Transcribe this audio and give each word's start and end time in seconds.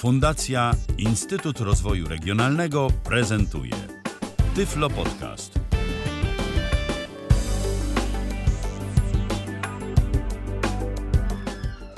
Fundacja 0.00 0.74
Instytut 0.98 1.60
Rozwoju 1.60 2.08
Regionalnego 2.08 2.88
prezentuje 3.04 3.72
Tyflo 4.54 4.90
Podcast. 4.90 5.58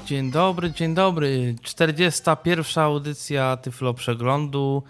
Dzień 0.07 0.31
dobry, 0.31 0.73
dzień 0.73 0.95
dobry. 0.95 1.55
41. 1.63 2.85
audycja 2.85 3.57
Tyflo 3.57 3.95
Przeglądu. 3.95 4.83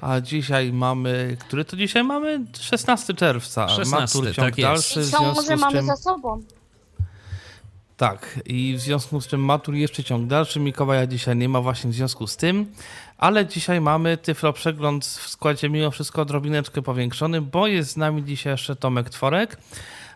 A 0.00 0.20
dzisiaj 0.20 0.72
mamy, 0.72 1.36
który 1.40 1.64
to 1.64 1.76
dzisiaj 1.76 2.04
mamy? 2.04 2.44
16 2.60 3.14
czerwca. 3.14 3.68
16, 3.68 3.96
Matur 3.96 4.34
ciąg 4.34 4.48
tak 4.48 4.58
jest. 4.58 4.68
dalszy. 4.68 5.00
I 5.00 5.04
związku 5.04 5.34
może 5.34 5.56
z 5.56 5.60
mamy 5.60 5.78
czym, 5.78 5.86
za 5.86 5.96
sobą? 5.96 6.42
Tak, 8.00 8.40
i 8.46 8.74
w 8.76 8.80
związku 8.80 9.20
z 9.20 9.26
czym 9.26 9.44
matur 9.44 9.74
jeszcze 9.74 10.04
ciąg 10.04 10.26
dalszy. 10.26 10.60
Mikołaja 10.60 11.06
dzisiaj 11.06 11.36
nie 11.36 11.48
ma 11.48 11.60
właśnie 11.60 11.90
w 11.90 11.94
związku 11.94 12.26
z 12.26 12.36
tym. 12.36 12.66
Ale 13.18 13.46
dzisiaj 13.46 13.80
mamy 13.80 14.16
Tyflo 14.16 14.52
Przegląd 14.52 15.04
w 15.04 15.28
składzie 15.28 15.68
mimo 15.68 15.90
wszystko 15.90 16.22
odrobineczkę 16.22 16.82
powiększony, 16.82 17.40
bo 17.40 17.66
jest 17.66 17.90
z 17.90 17.96
nami 17.96 18.24
dzisiaj 18.24 18.52
jeszcze 18.52 18.76
Tomek 18.76 19.10
Tworek. 19.10 19.58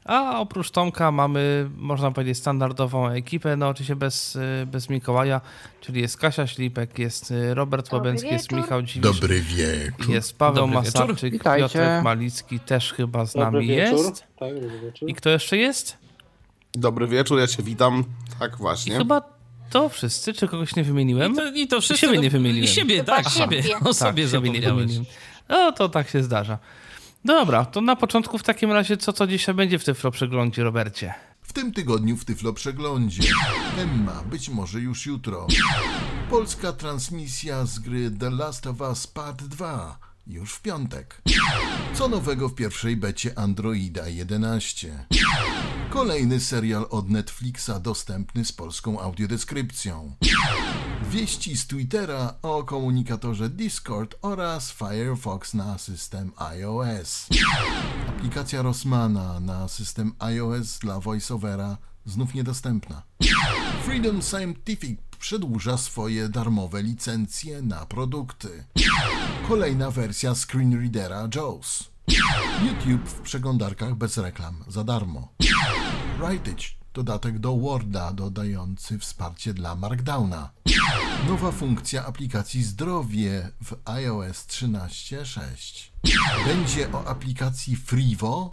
A 0.05 0.41
oprócz 0.41 0.71
Tomka 0.71 1.11
mamy, 1.13 1.71
można 1.77 2.11
powiedzieć, 2.11 2.39
standardową 2.39 3.09
ekipę, 3.09 3.57
no 3.57 3.69
oczywiście 3.69 3.97
bez, 3.97 4.37
y, 4.37 4.67
bez 4.67 4.91
Mikołaja, 4.91 5.41
czyli 5.81 6.01
jest 6.01 6.17
Kasia 6.17 6.47
Ślipek, 6.47 6.99
jest 6.99 7.31
y, 7.31 7.55
Robert 7.55 7.93
Łabęcki, 7.93 8.29
jest. 8.29 8.53
Michał 8.53 8.83
Dziwisz, 8.83 9.21
Dobry 9.21 9.41
wieczór. 9.41 10.15
jest 10.15 10.39
Paweł 10.39 10.55
Dobry. 10.55 10.75
Masarczyk, 10.75 11.33
Witajcie. 11.33 11.69
Piotrek 11.69 12.05
Malicki 12.05 12.61
też 12.61 12.93
chyba 12.93 13.27
z 13.27 13.33
Dobry 13.33 13.45
nami 13.45 13.67
wieczór. 13.67 13.99
jest. 13.99 14.25
Tak, 14.39 14.55
dobry 14.55 14.81
wieczór. 14.81 15.11
I 15.11 15.15
kto 15.15 15.31
jeszcze 15.31 15.57
jest? 15.57 16.04
Dobry 16.75 17.07
wieczór, 17.07 17.39
ja 17.39 17.47
cię 17.47 17.63
witam. 17.63 18.05
Tak 18.39 18.53
I 18.55 18.57
właśnie. 18.57 18.99
chyba 18.99 19.23
to 19.71 19.89
wszyscy, 19.89 20.33
czy 20.33 20.49
kogoś 20.49 20.77
nie 20.77 20.85
wymieniłem? 20.85 21.33
I 21.33 21.37
to, 21.37 21.53
i 21.55 21.67
to 21.67 21.81
wszyscy... 21.81 22.07
siebie 22.07 22.19
nie 22.19 22.31
wymieniłem. 22.31 22.65
I 22.65 22.69
siebie, 22.69 22.97
Chyba 22.97 23.17
tak, 23.17 23.29
siebie. 23.29 23.63
siebie. 23.63 23.75
O 23.85 23.95
sobie 23.95 24.29
siebie 24.29 24.51
nie 24.51 24.61
wymieniłem. 24.61 25.05
No 25.49 25.73
to 25.73 25.89
tak 25.89 26.09
się 26.09 26.23
zdarza. 26.23 26.59
Dobra, 27.25 27.65
to 27.65 27.81
na 27.81 27.97
początku 27.97 28.39
w 28.39 28.43
takim 28.43 28.73
razie 28.73 28.97
co 28.97 29.13
co 29.13 29.27
dzisiaj 29.27 29.55
będzie 29.55 29.79
w 29.79 29.85
Tyflo 29.85 30.11
Przeglądzie, 30.11 30.63
Robercie? 30.65 31.15
W 31.43 31.53
tym 31.53 31.73
tygodniu 31.73 32.17
w 32.17 32.25
Tyflo 32.25 32.53
Przeglądzie. 32.53 33.23
Emma, 33.79 34.23
być 34.31 34.49
może 34.49 34.81
już 34.81 35.07
jutro. 35.07 35.47
Polska 36.31 36.73
transmisja 36.73 37.65
z 37.67 37.79
gry 37.79 38.11
The 38.21 38.31
Last 38.31 38.67
of 38.67 38.81
Us 38.81 39.07
Part 39.07 39.43
2. 39.43 39.99
Już 40.27 40.55
w 40.55 40.63
piątek. 40.63 41.23
Co 41.95 42.09
nowego 42.09 42.49
w 42.49 42.55
pierwszej 42.55 42.97
becie 42.97 43.39
Androida 43.39 44.09
11. 44.09 45.07
Kolejny 45.91 46.41
serial 46.41 46.87
od 46.91 47.11
Netflixa 47.11 47.71
dostępny 47.81 48.45
z 48.45 48.53
polską 48.53 49.01
audiodeskrypcją. 49.01 50.17
Wieści 51.11 51.57
z 51.57 51.67
Twittera 51.67 52.35
o 52.43 52.63
komunikatorze 52.63 53.51
Discord 53.51 54.15
oraz 54.23 54.73
Firefox 54.73 55.55
na 55.55 55.79
system 55.79 56.33
iOS. 56.37 57.29
Aplikacja 58.09 58.63
Rossmana 58.63 59.41
na 59.41 59.69
system 59.69 60.13
iOS 60.19 60.79
dla 60.79 61.01
VoiceOvera 61.01 61.79
znów 62.07 62.35
niedostępna. 62.35 63.03
Freedom 63.85 64.23
Scientific 64.23 65.01
przedłuża 65.25 65.79
swoje 65.79 66.29
darmowe 66.29 66.83
licencje 66.83 67.63
na 67.63 67.87
produkty. 67.87 68.65
Kolejna 69.49 69.91
wersja 69.91 70.35
screenreadera 70.35 71.29
JAWS. 71.35 71.91
YouTube 72.63 73.09
w 73.09 73.21
przeglądarkach 73.21 73.95
bez 73.95 74.19
reklam 74.19 74.65
za 74.69 74.85
darmo. 74.85 75.29
Writage 76.19 76.65
dodatek 76.95 77.39
do 77.39 77.57
Worda 77.57 78.13
dodający 78.13 78.99
wsparcie 78.99 79.55
dla 79.55 79.75
Markdowna. 79.75 80.51
Nowa 81.29 81.53
funkcja 81.53 82.07
aplikacji 82.07 82.63
Zdrowie 82.63 83.51
w 83.65 83.77
iOS 83.85 84.47
13.6. 84.47 85.91
Będzie 86.47 86.93
o 86.93 87.09
aplikacji 87.09 87.77
Frivo. 87.77 88.53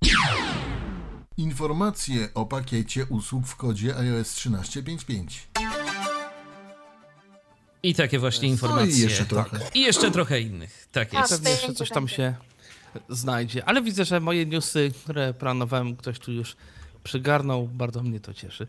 Informacje 1.37 2.33
o 2.33 2.45
pakiecie 2.45 3.05
usług 3.05 3.47
w 3.47 3.55
kodzie 3.55 3.97
iOS 3.97 4.35
13.5.5. 4.35 5.80
I 7.83 7.95
takie 7.95 8.19
właśnie 8.19 8.47
No 8.47 8.51
informacje. 8.51 8.93
i 8.97 8.99
jeszcze 8.99 9.25
trochę. 9.25 9.59
Tak. 9.59 9.75
I 9.75 9.81
jeszcze 9.81 10.11
trochę 10.11 10.41
innych. 10.41 10.87
Tak 10.91 11.13
jest. 11.13 11.29
Pewnie 11.33 11.51
jeszcze 11.51 11.73
coś 11.73 11.89
tam 11.89 12.07
się 12.07 12.35
znajdzie. 13.09 13.65
Ale 13.65 13.81
widzę, 13.81 14.05
że 14.05 14.19
moje 14.19 14.45
newsy, 14.45 14.91
które 15.03 15.33
planowałem, 15.33 15.95
ktoś 15.95 16.19
tu 16.19 16.31
już 16.31 16.55
przygarnął. 17.03 17.67
Bardzo 17.67 18.03
mnie 18.03 18.19
to 18.19 18.33
cieszy. 18.33 18.67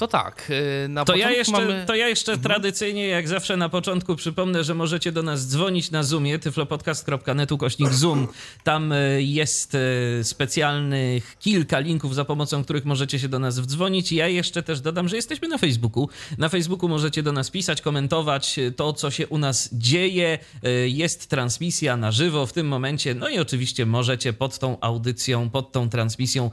To 0.00 0.08
tak, 0.08 0.50
y, 0.84 0.88
na 0.88 1.04
To 1.04 1.16
ja, 1.16 1.30
jeszcze, 1.30 1.52
mamy... 1.52 1.84
to 1.86 1.94
ja 1.94 2.08
jeszcze 2.08 2.38
tradycyjnie, 2.38 3.06
jak 3.06 3.28
zawsze 3.28 3.56
na 3.56 3.68
początku 3.68 4.16
przypomnę, 4.16 4.64
że 4.64 4.74
możecie 4.74 5.12
do 5.12 5.22
nas 5.22 5.48
dzwonić 5.48 5.90
na 5.90 6.02
Zoomie, 6.02 6.38
tyflopodcast.net 6.38 7.52
ukośnik 7.52 7.92
Zoom. 7.92 8.28
Tam 8.64 8.92
y, 8.92 9.22
jest 9.22 9.74
y, 9.74 10.24
specjalnych 10.24 11.36
kilka 11.38 11.78
linków, 11.78 12.14
za 12.14 12.24
pomocą 12.24 12.64
których 12.64 12.84
możecie 12.84 13.18
się 13.18 13.28
do 13.28 13.38
nas 13.38 13.58
wdzwonić. 13.58 14.12
Ja 14.12 14.28
jeszcze 14.28 14.62
też 14.62 14.80
dodam, 14.80 15.08
że 15.08 15.16
jesteśmy 15.16 15.48
na 15.48 15.58
Facebooku. 15.58 16.08
Na 16.38 16.48
Facebooku 16.48 16.88
możecie 16.88 17.22
do 17.22 17.32
nas 17.32 17.50
pisać, 17.50 17.82
komentować 17.82 18.60
to, 18.76 18.92
co 18.92 19.10
się 19.10 19.26
u 19.26 19.38
nas 19.38 19.68
dzieje. 19.72 20.38
Jest 20.86 21.30
transmisja 21.30 21.96
na 21.96 22.12
żywo 22.12 22.46
w 22.46 22.52
tym 22.52 22.68
momencie. 22.68 23.14
No 23.14 23.28
i 23.28 23.38
oczywiście 23.38 23.86
możecie 23.86 24.32
pod 24.32 24.58
tą 24.58 24.80
audycją, 24.80 25.50
pod 25.50 25.72
tą 25.72 25.88
transmisją 25.88 26.50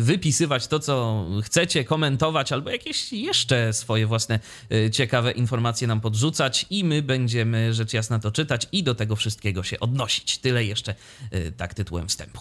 wypisywać 0.00 0.66
to, 0.66 0.78
co 0.78 1.26
chcecie, 1.42 1.84
komentować 1.84 2.52
albo 2.60 2.70
jakieś 2.70 3.12
jeszcze 3.12 3.72
swoje 3.72 4.06
własne 4.06 4.40
y, 4.72 4.90
ciekawe 4.90 5.32
informacje 5.32 5.86
nam 5.88 6.00
podrzucać 6.00 6.66
i 6.70 6.84
my 6.84 7.02
będziemy 7.02 7.74
rzecz 7.74 7.92
jasna 7.92 8.18
to 8.18 8.30
czytać 8.30 8.66
i 8.72 8.82
do 8.82 8.94
tego 8.94 9.16
wszystkiego 9.16 9.62
się 9.62 9.80
odnosić. 9.80 10.38
Tyle 10.38 10.64
jeszcze 10.64 10.94
y, 11.34 11.52
tak 11.56 11.74
tytułem 11.74 12.08
wstępu. 12.08 12.40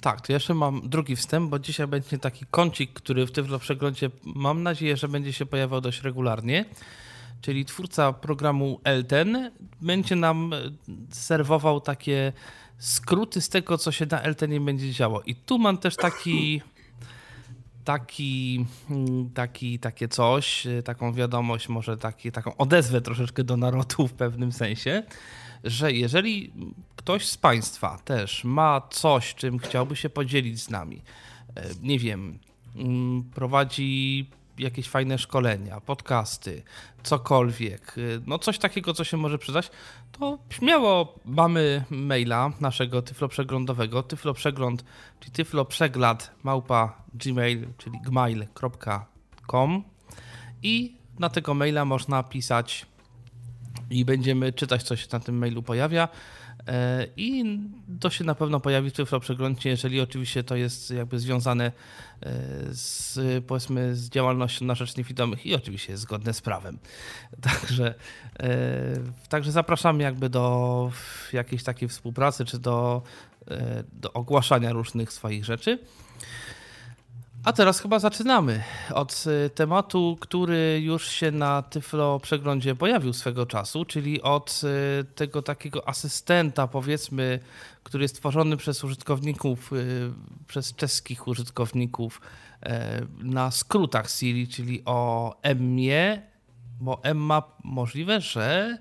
Tak, 0.00 0.20
to 0.20 0.32
jeszcze 0.32 0.54
mam 0.54 0.88
drugi 0.88 1.16
wstęp, 1.16 1.50
bo 1.50 1.58
dzisiaj 1.58 1.86
będzie 1.86 2.18
taki 2.18 2.46
kącik, 2.50 2.92
który 2.92 3.26
w 3.26 3.32
Tyflo 3.32 3.58
Przeglądzie 3.58 4.10
mam 4.24 4.62
nadzieję, 4.62 4.96
że 4.96 5.08
będzie 5.08 5.32
się 5.32 5.46
pojawiał 5.46 5.80
dość 5.80 6.02
regularnie. 6.02 6.64
Czyli 7.40 7.64
twórca 7.64 8.12
programu 8.12 8.80
Elten 8.84 9.50
będzie 9.80 10.16
nam 10.16 10.52
e, 10.52 10.56
serwował 11.10 11.80
takie 11.80 12.32
skróty 12.78 13.40
z 13.40 13.48
tego, 13.48 13.78
co 13.78 13.92
się 13.92 14.06
na 14.10 14.22
Eltenie 14.22 14.60
będzie 14.60 14.92
działo. 14.92 15.22
I 15.22 15.34
tu 15.34 15.58
mam 15.58 15.78
też 15.78 15.96
taki 15.96 16.62
taki, 17.88 18.66
mm, 18.90 19.30
taki, 19.30 19.78
takie 19.78 20.08
coś, 20.08 20.66
y, 20.66 20.82
taką 20.82 21.12
wiadomość, 21.12 21.68
może 21.68 21.96
taki, 21.96 22.32
taką 22.32 22.56
odezwę 22.56 23.00
troszeczkę 23.00 23.44
do 23.44 23.56
narodu 23.56 24.08
w 24.08 24.12
pewnym 24.12 24.52
sensie, 24.52 25.02
że 25.64 25.92
jeżeli 25.92 26.52
ktoś 26.96 27.26
z 27.26 27.36
Państwa 27.36 27.98
też 28.04 28.44
ma 28.44 28.82
coś, 28.90 29.34
czym 29.34 29.58
chciałby 29.58 29.96
się 29.96 30.10
podzielić 30.10 30.62
z 30.62 30.70
nami, 30.70 31.02
e, 31.56 31.64
nie 31.82 31.98
wiem, 31.98 32.38
mm, 32.76 33.24
prowadzi 33.34 34.26
jakieś 34.58 34.88
fajne 34.88 35.18
szkolenia, 35.18 35.80
podcasty, 35.80 36.62
cokolwiek, 37.02 37.98
y, 37.98 38.20
no 38.26 38.38
coś 38.38 38.58
takiego, 38.58 38.94
co 38.94 39.04
się 39.04 39.16
może 39.16 39.38
przydać, 39.38 39.70
to 40.12 40.38
śmiało 40.50 41.18
mamy 41.24 41.84
maila 41.90 42.52
naszego 42.60 43.02
tyfloprzeglądowego, 43.02 44.02
tyfloprzegląd, 44.02 44.84
czyli 45.20 45.32
tyfloprzeglad 45.32 46.30
małpa 46.42 47.02
gmail, 47.14 47.68
czyli 47.78 47.98
gmail.com 48.04 49.84
i 50.62 50.96
na 51.18 51.28
tego 51.28 51.54
maila 51.54 51.84
można 51.84 52.22
pisać 52.22 52.86
i 53.90 54.04
będziemy 54.04 54.52
czytać, 54.52 54.82
co 54.82 54.96
się 54.96 55.06
na 55.12 55.20
tym 55.20 55.38
mailu 55.38 55.62
pojawia. 55.62 56.08
E, 56.68 57.06
I 57.16 57.58
to 58.00 58.10
się 58.10 58.24
na 58.24 58.34
pewno 58.34 58.60
pojawi 58.60 58.90
w 58.90 58.92
Tyflo 58.92 59.20
Przeglądzie, 59.20 59.70
jeżeli 59.70 60.00
oczywiście 60.00 60.44
to 60.44 60.56
jest 60.56 60.90
jakby 60.90 61.18
związane 61.18 61.64
e, 61.64 61.72
z, 62.70 63.18
powiedzmy, 63.44 63.96
z 63.96 64.08
działalnością 64.08 64.64
na 64.64 64.74
rzecz 64.74 64.96
niewidomych 64.96 65.46
i 65.46 65.54
oczywiście 65.54 65.92
jest 65.92 66.02
zgodne 66.02 66.34
z 66.34 66.40
prawem. 66.40 66.78
Także, 67.40 67.94
e, 68.40 68.48
także 69.28 69.52
zapraszamy 69.52 70.02
jakby 70.02 70.28
do 70.28 70.90
jakiejś 71.32 71.62
takiej 71.62 71.88
współpracy, 71.88 72.44
czy 72.44 72.58
do, 72.58 73.02
do 73.92 74.12
ogłaszania 74.12 74.72
różnych 74.72 75.12
swoich 75.12 75.44
rzeczy. 75.44 75.78
A 77.44 77.52
teraz 77.52 77.80
chyba 77.80 77.98
zaczynamy 77.98 78.62
od 78.94 79.24
y, 79.46 79.50
tematu, 79.50 80.16
który 80.20 80.80
już 80.82 81.08
się 81.08 81.30
na 81.30 81.62
Tyflo 81.62 82.20
przeglądzie 82.20 82.74
pojawił 82.74 83.12
swego 83.12 83.46
czasu, 83.46 83.84
czyli 83.84 84.22
od 84.22 84.60
y, 85.00 85.04
tego 85.04 85.42
takiego 85.42 85.88
asystenta, 85.88 86.66
powiedzmy, 86.66 87.40
który 87.82 88.04
jest 88.04 88.16
tworzony 88.16 88.56
przez 88.56 88.84
użytkowników, 88.84 89.72
y, 89.72 90.12
przez 90.46 90.74
czeskich 90.74 91.28
użytkowników 91.28 92.20
e, 92.62 93.00
na 93.18 93.50
skrótach 93.50 94.10
Siri, 94.10 94.48
czyli 94.48 94.82
o 94.84 95.34
Emmie, 95.42 96.22
bo 96.80 97.00
Emma 97.02 97.42
możliwe, 97.64 98.20
że 98.20 98.78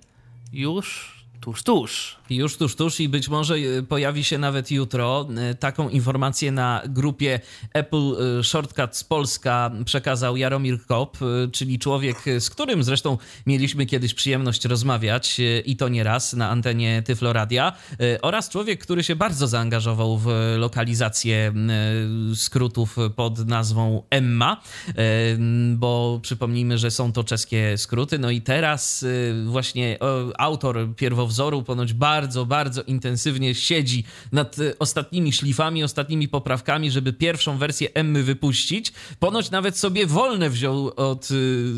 już 0.54 1.18
tuż, 1.42 1.63
tuż. 1.63 2.16
Już 2.29 2.57
tuż, 2.57 2.75
tuż 2.75 3.00
i 3.00 3.09
być 3.09 3.29
może 3.29 3.56
e, 3.56 3.83
pojawi 3.83 4.24
się 4.24 4.38
nawet 4.38 4.71
jutro. 4.71 5.27
E, 5.38 5.56
taką 5.56 5.89
informację 5.89 6.51
na 6.51 6.81
grupie 6.89 7.39
Apple 7.74 8.15
e, 8.39 8.44
Shortcuts 8.44 9.03
Polska 9.03 9.71
przekazał 9.85 10.38
Jaromir 10.38 10.85
Kop, 10.85 11.18
czyli 11.51 11.79
człowiek, 11.79 12.18
z 12.39 12.50
którym 12.50 12.83
zresztą 12.83 13.18
mieliśmy 13.45 13.85
kiedyś 13.85 14.13
przyjemność 14.13 14.65
rozmawiać 14.65 15.38
i 15.65 15.75
to 15.75 15.89
nie 15.89 16.03
raz 16.03 16.33
na 16.33 16.50
antenie 16.50 17.03
Tyfloradia 17.06 17.74
oraz 18.21 18.50
człowiek, 18.50 18.83
który 18.83 19.03
się 19.03 19.15
bardzo 19.15 19.47
zaangażował 19.47 20.18
w 20.18 20.27
lokalizację 20.57 21.53
skrótów 22.35 22.97
pod 23.15 23.47
nazwą 23.47 24.03
Emma, 24.09 24.62
bo 25.75 26.19
przypomnijmy, 26.21 26.77
że 26.77 26.91
są 26.91 27.13
to 27.13 27.23
czeskie 27.23 27.77
skróty. 27.77 28.19
No 28.19 28.30
i 28.30 28.41
teraz 28.41 29.06
właśnie 29.45 29.97
autor 30.38 30.88
pierwowzoru 30.95 31.63
ponoć 31.63 31.94
bardzo 31.94 32.16
bardzo, 32.17 32.45
bardzo 32.45 32.83
intensywnie 32.83 33.55
siedzi 33.55 34.03
nad 34.31 34.59
e, 34.59 34.79
ostatnimi 34.79 35.33
szlifami, 35.33 35.83
ostatnimi 35.83 36.27
poprawkami, 36.27 36.91
żeby 36.91 37.13
pierwszą 37.13 37.57
wersję 37.57 37.89
Emmy 37.93 38.23
wypuścić. 38.23 38.93
Ponoć 39.19 39.51
nawet 39.51 39.77
sobie 39.77 40.07
wolne 40.07 40.49
wziął 40.49 40.91
od, 40.95 41.29
e, 41.31 41.35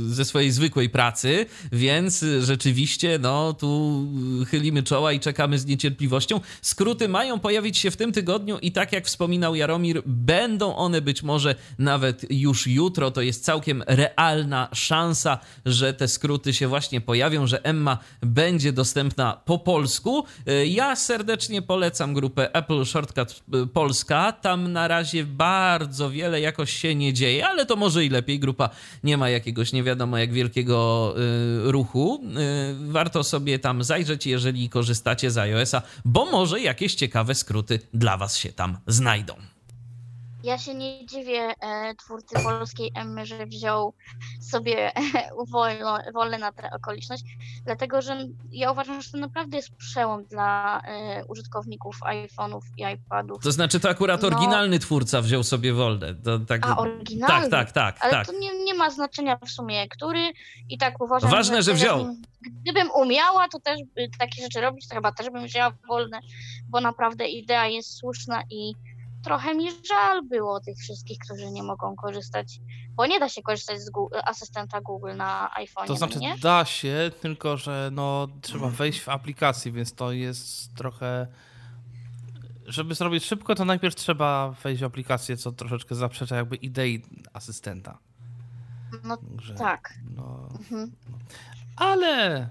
ze 0.10 0.26
swojej 0.26 0.52
zwykłej 0.52 0.90
pracy, 0.90 1.46
więc 1.72 2.26
rzeczywiście, 2.40 3.20
no, 3.22 3.54
tu 3.54 4.06
chylimy 4.48 4.84
czoła 4.84 5.14
i 5.14 5.20
czekamy 5.20 5.60
z 5.60 5.66
niecierpliwością. 5.66 6.40
Skróty 6.62 7.10
mają 7.10 7.40
pojawić 7.40 7.78
się 7.78 7.92
w 7.92 7.98
tym 7.98 8.12
tygodniu 8.12 8.58
i 8.62 8.72
tak 8.72 8.94
jak 8.94 9.06
wspominał 9.06 9.56
Jaromir, 9.56 10.02
będą 10.06 10.76
one 10.76 11.02
być 11.02 11.24
może 11.24 11.56
nawet 11.80 12.26
już 12.32 12.68
jutro. 12.68 13.12
To 13.12 13.22
jest 13.22 13.44
całkiem 13.44 13.84
realna 13.88 14.70
szansa, 14.74 15.40
że 15.66 15.94
te 15.94 16.08
skróty 16.08 16.54
się 16.54 16.68
właśnie 16.68 17.02
pojawią, 17.02 17.48
że 17.48 17.64
Emma 17.64 17.98
będzie 18.22 18.74
dostępna 18.74 19.42
po 19.46 19.58
polsku. 19.58 20.26
E, 20.48 20.66
ja 20.66 20.96
serdecznie 20.96 21.62
polecam 21.62 22.14
grupę 22.14 22.56
Apple 22.56 22.86
Shortcut 22.86 23.44
e, 23.54 23.68
Polska. 23.68 24.32
Tam 24.32 24.72
na 24.72 24.88
razie 24.88 25.24
bardzo 25.24 26.10
wiele 26.10 26.42
jakoś 26.42 26.72
się 26.74 26.96
nie 26.96 27.14
dzieje, 27.14 27.48
ale 27.48 27.66
to 27.66 27.76
może 27.76 28.06
i 28.06 28.10
lepiej. 28.10 28.40
Grupa 28.40 28.70
nie 29.04 29.18
ma 29.18 29.30
jakiegoś 29.30 29.74
nie 29.74 29.84
wiadomo 29.84 30.18
jak 30.18 30.34
wielkiego 30.34 31.16
e, 31.18 31.72
ruchu. 31.72 32.24
Warto 32.80 33.24
sobie 33.24 33.60
tam 33.60 33.84
zajrzeć, 33.84 34.28
jeżeli 34.28 34.70
korzystacie 34.70 35.32
z 35.32 35.38
iOS-a, 35.38 35.82
bo 36.06 36.26
może 36.26 36.60
jakieś 36.60 36.96
ciekawe 36.96 37.36
skróty 37.36 37.80
dla 37.94 38.18
Was 38.18 38.38
się 38.38 38.54
tam 38.54 38.78
znajdą. 38.88 39.34
Ja 40.44 40.58
się 40.58 40.74
nie 40.74 41.06
dziwię 41.06 41.54
e, 41.60 41.96
twórcy 41.96 42.44
polskiej 42.44 42.92
Emmy, 42.96 43.26
że 43.26 43.46
wziął 43.46 43.94
sobie 44.42 44.92
wolno, 45.52 45.98
wolne 46.14 46.38
na 46.38 46.52
tę 46.52 46.70
okoliczność, 46.72 47.24
dlatego 47.66 48.02
że 48.02 48.28
ja 48.52 48.72
uważam, 48.72 49.02
że 49.02 49.12
to 49.12 49.18
naprawdę 49.18 49.58
jest 49.58 49.76
przełom 49.76 50.26
dla 50.26 50.82
e, 50.82 51.26
użytkowników 51.26 52.00
iPhone'ów 52.00 52.62
i 52.78 52.84
iPadów. 52.94 53.44
To 53.44 53.52
znaczy 53.52 53.80
to 53.80 53.90
akurat 53.90 54.22
no, 54.22 54.28
oryginalny 54.28 54.80
twórca 54.80 55.22
wziął 55.22 55.44
sobie 55.44 55.74
wolne. 55.74 56.16
To, 56.16 56.40
tak, 56.40 56.68
a 56.68 56.78
oryginalny? 56.78 57.50
Tak, 57.50 57.72
tak, 57.72 57.72
tak. 57.72 58.06
Ale 58.06 58.12
tak. 58.12 58.28
to 58.28 58.34
nie, 58.40 58.64
nie 58.64 58.74
ma 58.74 58.90
znaczenia 58.90 59.38
w 59.46 59.50
sumie, 59.50 59.88
który 59.88 60.32
i 60.70 60.78
tak 60.78 61.02
uważam, 61.02 61.32
Ważne, 61.32 61.58
że, 61.58 61.64
że 61.64 61.74
wziął. 61.74 62.16
Gdybym 62.42 62.92
umiała, 62.92 63.48
to 63.48 63.60
też 63.60 63.80
takie 64.20 64.44
rzeczy 64.44 64.62
robić, 64.62 64.88
to 64.88 64.96
chyba 64.96 65.12
też 65.12 65.30
bym 65.30 65.46
wzięła 65.46 65.72
wolne, 65.88 66.20
bo 66.70 66.82
naprawdę 66.82 67.28
idea 67.28 67.68
jest 67.68 67.98
słuszna 67.98 68.44
i 68.50 68.74
trochę 69.30 69.56
mi 69.56 69.72
żal 69.88 70.26
było 70.26 70.60
tych 70.60 70.78
wszystkich, 70.78 71.18
którzy 71.26 71.52
nie 71.52 71.64
mogą 71.64 71.96
korzystać, 71.96 72.60
bo 72.96 73.06
nie 73.06 73.20
da 73.20 73.30
się 73.30 73.42
korzystać 73.42 73.82
z 73.82 73.90
Google, 73.90 74.18
asystenta 74.24 74.82
Google 74.82 75.16
na 75.16 75.56
iPhone. 75.56 75.88
To 75.88 75.96
znaczy 75.96 76.20
nie? 76.20 76.38
da 76.38 76.66
się, 76.66 77.12
tylko 77.22 77.58
że 77.58 77.90
no, 77.94 78.28
trzeba 78.42 78.70
wejść 78.70 79.02
w 79.02 79.10
aplikację, 79.10 79.72
więc 79.72 79.94
to 79.94 80.12
jest 80.12 80.76
trochę. 80.76 81.28
Żeby 82.66 82.96
zrobić 82.96 83.26
szybko, 83.26 83.56
to 83.56 83.66
najpierw 83.66 83.96
trzeba 83.96 84.50
wejść 84.64 84.82
w 84.82 84.86
aplikację, 84.86 85.38
co 85.38 85.52
troszeczkę 85.52 85.96
zaprzecza 85.96 86.36
jakby 86.36 86.56
idei 86.56 87.04
asystenta. 87.34 87.98
No 89.04 89.18
że, 89.42 89.56
tak. 89.56 89.94
No, 90.16 90.50
mhm. 90.60 90.92
no. 91.10 91.18
Ale 91.76 92.50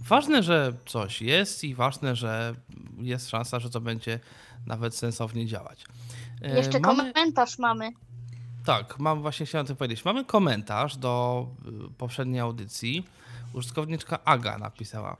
ważne, 0.00 0.42
że 0.42 0.72
coś 0.86 1.22
jest 1.22 1.64
i 1.64 1.74
ważne, 1.74 2.16
że 2.16 2.54
jest 2.98 3.28
szansa, 3.28 3.60
że 3.60 3.70
to 3.70 3.80
będzie 3.80 4.20
nawet 4.66 4.96
sensownie 4.96 5.46
działać. 5.46 5.84
E, 6.42 6.56
Jeszcze 6.56 6.80
mamy... 6.80 7.12
komentarz 7.12 7.58
mamy. 7.58 7.90
Tak, 8.64 8.98
mam 8.98 9.22
właśnie 9.22 9.46
chciałem 9.46 9.66
to 9.66 9.76
powiedzieć. 9.76 10.04
Mamy 10.04 10.24
komentarz 10.24 10.96
do 10.96 11.46
y, 11.88 11.94
poprzedniej 11.98 12.40
audycji. 12.40 13.04
Użytkowniczka 13.52 14.24
Aga 14.24 14.58
napisała. 14.58 15.16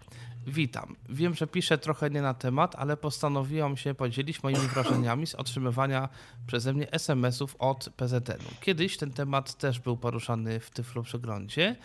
Witam. 0.46 0.96
Wiem, 1.08 1.34
że 1.34 1.46
piszę 1.46 1.78
trochę 1.78 2.10
nie 2.10 2.22
na 2.22 2.34
temat, 2.34 2.74
ale 2.78 2.96
postanowiłam 2.96 3.76
się 3.76 3.94
podzielić 3.94 4.42
moimi 4.42 4.68
wrażeniami 4.68 5.26
z 5.26 5.34
otrzymywania 5.34 6.08
przeze 6.46 6.72
mnie 6.72 6.92
SMS-ów 6.92 7.56
od 7.58 7.88
PZN-u. 7.96 8.60
Kiedyś 8.60 8.96
ten 8.96 9.10
temat 9.10 9.54
też 9.54 9.80
był 9.80 9.96
poruszany 9.96 10.60
w 10.60 10.70
Tyflo 10.70 11.02
Przeglądzie 11.02 11.76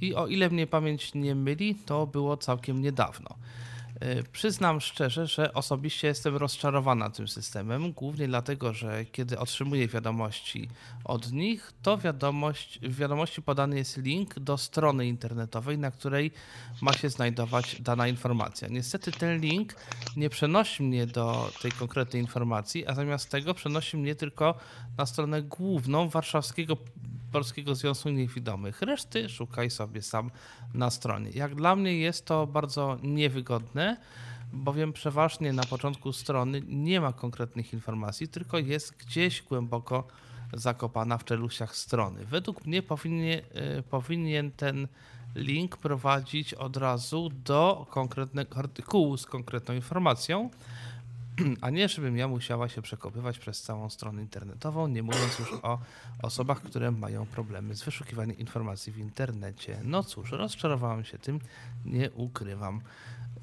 i 0.00 0.14
o 0.14 0.26
ile 0.26 0.50
mnie 0.50 0.66
pamięć 0.66 1.14
nie 1.14 1.34
myli, 1.34 1.74
to 1.74 2.06
było 2.06 2.36
całkiem 2.36 2.82
niedawno. 2.82 3.36
E, 4.00 4.22
przyznam 4.22 4.80
szczerze, 4.80 5.26
że 5.26 5.54
osobiście 5.54 6.08
jestem 6.08 6.36
rozczarowana 6.36 7.10
tym 7.10 7.28
systemem, 7.28 7.92
głównie 7.92 8.28
dlatego, 8.28 8.72
że 8.72 9.04
kiedy 9.04 9.38
otrzymuję 9.38 9.88
wiadomości 9.88 10.68
od 11.04 11.32
nich, 11.32 11.72
to 11.82 11.98
wiadomość, 11.98 12.78
w 12.82 12.96
wiadomości 12.96 13.42
podany 13.42 13.76
jest 13.76 13.96
link 13.96 14.38
do 14.38 14.58
strony 14.58 15.06
internetowej, 15.06 15.78
na 15.78 15.90
której 15.90 16.30
ma 16.82 16.92
się 16.92 17.10
znajdować 17.10 17.82
dana 17.82 18.08
informacja. 18.08 18.68
Niestety 18.68 19.12
ten 19.12 19.40
link 19.40 19.74
nie 20.16 20.30
przenosi 20.30 20.82
mnie 20.82 21.06
do 21.06 21.50
tej 21.62 21.72
konkretnej 21.72 22.22
informacji, 22.22 22.86
a 22.86 22.94
zamiast 22.94 23.30
tego 23.30 23.54
przenosi 23.54 23.96
mnie 23.96 24.14
tylko 24.14 24.54
na 24.98 25.06
stronę 25.06 25.42
główną 25.42 26.08
warszawskiego 26.08 26.76
Polskiego 27.32 27.74
Związku 27.74 28.08
Niewidomych. 28.08 28.82
Reszty 28.82 29.28
szukaj 29.28 29.70
sobie 29.70 30.02
sam 30.02 30.30
na 30.74 30.90
stronie. 30.90 31.30
Jak 31.30 31.54
dla 31.54 31.76
mnie 31.76 31.98
jest 31.98 32.24
to 32.26 32.46
bardzo 32.46 32.98
niewygodne, 33.02 33.96
bowiem 34.52 34.92
przeważnie 34.92 35.52
na 35.52 35.64
początku 35.64 36.12
strony 36.12 36.62
nie 36.66 37.00
ma 37.00 37.12
konkretnych 37.12 37.72
informacji, 37.72 38.28
tylko 38.28 38.58
jest 38.58 38.96
gdzieś 38.96 39.42
głęboko 39.42 40.06
zakopana 40.52 41.18
w 41.18 41.24
czeluściach 41.24 41.76
strony. 41.76 42.24
Według 42.24 42.66
mnie 42.66 42.82
powinien, 42.82 43.40
powinien 43.90 44.50
ten 44.50 44.88
link 45.34 45.76
prowadzić 45.76 46.54
od 46.54 46.76
razu 46.76 47.30
do 47.44 47.86
konkretnego 47.90 48.56
artykułu 48.56 49.16
z 49.16 49.26
konkretną 49.26 49.74
informacją, 49.74 50.50
a 51.60 51.70
nie 51.70 51.88
żebym 51.88 52.16
ja 52.16 52.28
musiała 52.28 52.68
się 52.68 52.82
przekopywać 52.82 53.38
przez 53.38 53.62
całą 53.62 53.90
stronę 53.90 54.22
internetową, 54.22 54.86
nie 54.88 55.02
mówiąc 55.02 55.38
już 55.38 55.52
o 55.62 55.78
osobach, 56.22 56.62
które 56.62 56.90
mają 56.90 57.26
problemy 57.26 57.74
z 57.74 57.82
wyszukiwaniem 57.84 58.38
informacji 58.38 58.92
w 58.92 58.98
internecie. 58.98 59.80
No 59.84 60.02
cóż, 60.02 60.30
rozczarowałam 60.32 61.04
się 61.04 61.18
tym, 61.18 61.40
nie 61.84 62.10
ukrywam. 62.10 62.80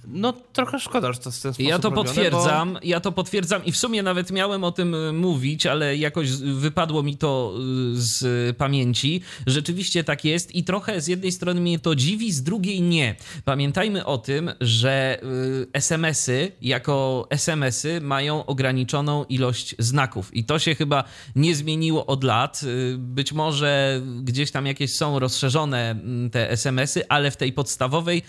No 0.07 0.33
trochę 0.53 0.79
szkoda, 0.79 1.13
że 1.13 1.19
to 1.19 1.31
w 1.31 1.39
ten 1.39 1.53
sposób 1.53 1.69
Ja 1.69 1.79
to 1.79 1.89
robione, 1.89 2.07
potwierdzam, 2.07 2.73
bo... 2.73 2.79
ja 2.83 2.99
to 2.99 3.11
potwierdzam 3.11 3.65
i 3.65 3.71
w 3.71 3.77
sumie 3.77 4.03
nawet 4.03 4.31
miałem 4.31 4.63
o 4.63 4.71
tym 4.71 4.95
e, 4.95 5.11
mówić, 5.11 5.65
ale 5.65 5.97
jakoś 5.97 6.31
wypadło 6.31 7.03
mi 7.03 7.17
to 7.17 7.53
e, 7.55 7.59
z 7.93 8.57
pamięci. 8.57 9.21
Rzeczywiście 9.47 10.03
tak 10.03 10.25
jest 10.25 10.55
i 10.55 10.63
trochę 10.63 11.01
z 11.01 11.07
jednej 11.07 11.31
strony 11.31 11.61
mnie 11.61 11.79
to 11.79 11.95
dziwi, 11.95 12.31
z 12.31 12.43
drugiej 12.43 12.81
nie. 12.81 13.15
Pamiętajmy 13.45 14.05
o 14.05 14.17
tym, 14.17 14.51
że 14.61 15.19
e, 15.21 15.25
SMS-y 15.73 16.51
jako 16.61 17.27
SMS-y 17.29 18.01
mają 18.01 18.45
ograniczoną 18.45 19.25
ilość 19.25 19.75
znaków 19.79 20.35
i 20.35 20.43
to 20.43 20.59
się 20.59 20.75
chyba 20.75 21.03
nie 21.35 21.55
zmieniło 21.55 22.05
od 22.05 22.23
lat. 22.23 22.61
Być 22.97 23.33
może 23.33 24.01
gdzieś 24.21 24.51
tam 24.51 24.65
jakieś 24.65 24.95
są 24.95 25.19
rozszerzone 25.19 25.95
te 26.31 26.51
SMS-y, 26.51 27.09
ale 27.09 27.31
w 27.31 27.37
tej 27.37 27.53
podstawowej 27.53 28.21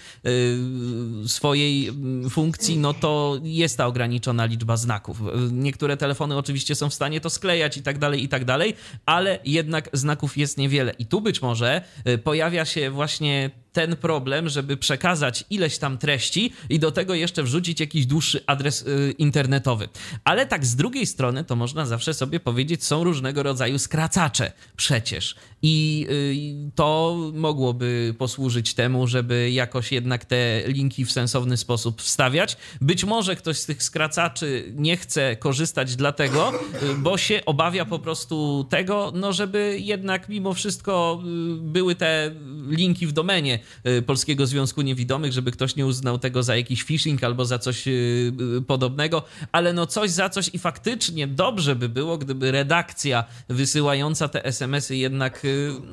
swojej 1.27 1.64
swojej 1.65 1.89
mm, 1.89 2.31
funkcji, 2.31 2.79
no 2.79 2.95
to 2.95 3.41
jest 3.43 3.77
ta 3.77 3.87
ograniczona 3.87 4.45
liczba 4.45 4.77
znaków. 4.77 5.21
Niektóre 5.53 5.97
telefony 5.97 6.37
oczywiście 6.37 6.75
są 6.75 6.91
w 6.91 6.95
stanie 6.95 7.21
to 7.21 7.31
sklejać 7.31 7.77
i 7.77 7.83
tak 7.83 7.99
dalej, 7.99 8.25
i 8.25 8.29
tak 8.29 8.45
dalej, 8.45 8.75
ale 9.07 9.39
jednak 9.45 9.89
znaków 9.93 10.37
jest 10.37 10.59
niewiele. 10.59 10.95
I 10.99 11.07
tu 11.07 11.21
być 11.21 11.43
może 11.43 11.83
y, 12.09 12.19
pojawia 12.19 12.65
się 12.65 12.91
właśnie 12.91 13.51
ten 13.75 13.97
problem, 13.97 14.49
żeby 14.49 14.77
przekazać 14.77 15.45
ileś 15.51 15.79
tam 15.79 15.99
treści 15.99 16.53
i 16.71 16.79
do 16.79 16.91
tego 16.91 17.15
jeszcze 17.15 17.43
wrzucić 17.43 17.81
jakiś 17.81 18.07
dłuższy 18.07 18.41
adres 18.47 18.83
y, 18.83 19.15
internetowy. 19.19 19.89
Ale 20.25 20.47
tak 20.47 20.67
z 20.67 20.77
drugiej 20.77 21.07
strony, 21.07 21.45
to 21.45 21.57
można 21.57 21.87
zawsze 21.87 22.15
sobie 22.15 22.41
powiedzieć, 22.41 22.85
są 22.85 23.05
różnego 23.05 23.43
rodzaju 23.43 23.79
skracacze 23.79 24.53
przecież. 24.77 25.35
I 25.63 26.07
y, 26.11 26.71
to 26.75 27.17
mogłoby 27.35 28.15
posłużyć 28.19 28.75
temu, 28.75 29.07
żeby 29.07 29.51
jakoś 29.51 29.93
jednak 29.93 30.25
te 30.25 30.63
linki 30.67 31.05
w 31.05 31.13
sensowny 31.13 31.57
sposób 31.57 32.03
wstawiać. 32.03 32.57
Być 32.81 33.05
może 33.05 33.37
ktoś 33.37 33.59
z 33.59 33.67
tych 33.67 33.83
skracaczy 33.83 34.73
nie 34.75 34.97
chce 34.97 35.37
korzystać 35.37 35.97
dlatego, 35.97 36.53
y, 36.83 36.95
bo 36.95 37.19
się 37.19 37.43
obawia 37.47 37.85
po 37.85 37.99
prostu 37.99 38.67
tego, 38.71 39.13
no 39.15 39.33
żeby 39.33 39.79
jednak 39.81 40.29
mimo 40.29 40.55
wszystko 40.55 41.23
y, 41.23 41.55
były 41.61 41.95
te 41.95 42.31
linki 42.69 43.07
w 43.07 43.13
domenie 43.13 43.64
Polskiego 44.07 44.47
Związku 44.47 44.83
Niewidomych, 44.83 45.33
żeby 45.33 45.53
ktoś 45.53 45.77
nie 45.77 45.87
uznał 45.87 46.19
tego 46.19 46.43
za 46.43 46.57
jakiś 46.57 46.85
phishing 46.85 47.25
albo 47.25 47.45
za 47.45 47.59
coś 47.59 47.89
y, 47.89 48.33
podobnego, 48.67 49.23
ale 49.53 49.73
no 49.73 49.87
coś 49.87 50.11
za 50.11 50.29
coś 50.29 50.51
i 50.53 50.59
faktycznie 50.59 51.27
dobrze 51.27 51.77
by 51.77 51.89
było, 51.89 52.19
gdyby 52.19 52.53
redakcja 52.53 53.25
wysyłająca 53.49 54.29
te 54.29 54.45
SMS-y 54.45 54.97
jednak 54.97 55.43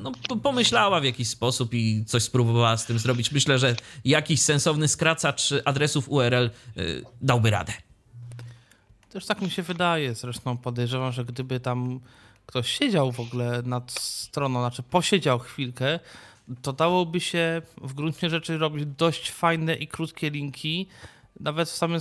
no, 0.02 0.12
pomyślała 0.42 1.00
w 1.00 1.04
jakiś 1.04 1.28
sposób 1.28 1.74
i 1.74 2.04
coś 2.04 2.22
spróbowała 2.22 2.76
z 2.76 2.86
tym 2.86 2.98
zrobić. 2.98 3.32
Myślę, 3.32 3.58
że 3.58 3.76
jakiś 4.04 4.40
sensowny 4.40 4.88
skracacz 4.88 5.50
adresów 5.64 6.08
URL 6.08 6.50
dałby 7.20 7.50
radę. 7.50 7.72
Też 9.12 9.26
tak 9.26 9.42
mi 9.42 9.50
się 9.50 9.62
wydaje. 9.62 10.14
Zresztą 10.14 10.56
podejrzewam, 10.56 11.12
że 11.12 11.24
gdyby 11.24 11.60
tam 11.60 12.00
ktoś 12.46 12.78
siedział 12.78 13.12
w 13.12 13.20
ogóle 13.20 13.62
nad 13.64 13.92
stroną, 13.92 14.60
znaczy 14.60 14.82
posiedział 14.82 15.38
chwilkę, 15.38 16.00
to 16.62 16.72
dałoby 16.72 17.20
się 17.20 17.62
w 17.82 17.94
gruncie 17.94 18.30
rzeczy 18.30 18.58
robić 18.58 18.86
dość 18.86 19.30
fajne 19.30 19.74
i 19.74 19.86
krótkie 19.86 20.30
linki, 20.30 20.86
nawet 21.40 21.68
w 21.68 21.72
samym, 21.72 22.00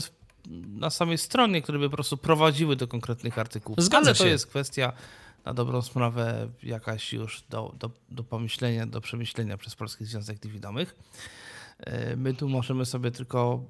na 0.68 0.90
samej 0.90 1.18
stronie, 1.18 1.62
które 1.62 1.80
by 1.80 1.90
po 1.90 1.96
prostu 1.96 2.18
prowadziły 2.18 2.76
do 2.76 2.88
konkretnych 2.88 3.40
artykułów. 3.40 3.84
Zgadza 3.84 4.10
Ale 4.10 4.16
się. 4.16 4.24
to 4.24 4.30
jest 4.30 4.48
kwestia 4.48 4.94
na 5.46 5.54
dobrą 5.54 5.82
sprawę 5.82 6.50
jakaś 6.64 7.14
już 7.14 7.44
do, 7.50 7.76
do, 7.80 7.92
do 8.10 8.24
pomyślenia, 8.24 8.86
do 8.86 9.02
przemyślenia 9.02 9.58
przez 9.58 9.76
Polski 9.76 10.06
Związek 10.06 10.46
Niewidomych. 10.46 10.96
E, 11.80 12.16
my 12.16 12.34
tu 12.34 12.50
możemy 12.50 12.86
sobie 12.86 13.12
tylko 13.12 13.64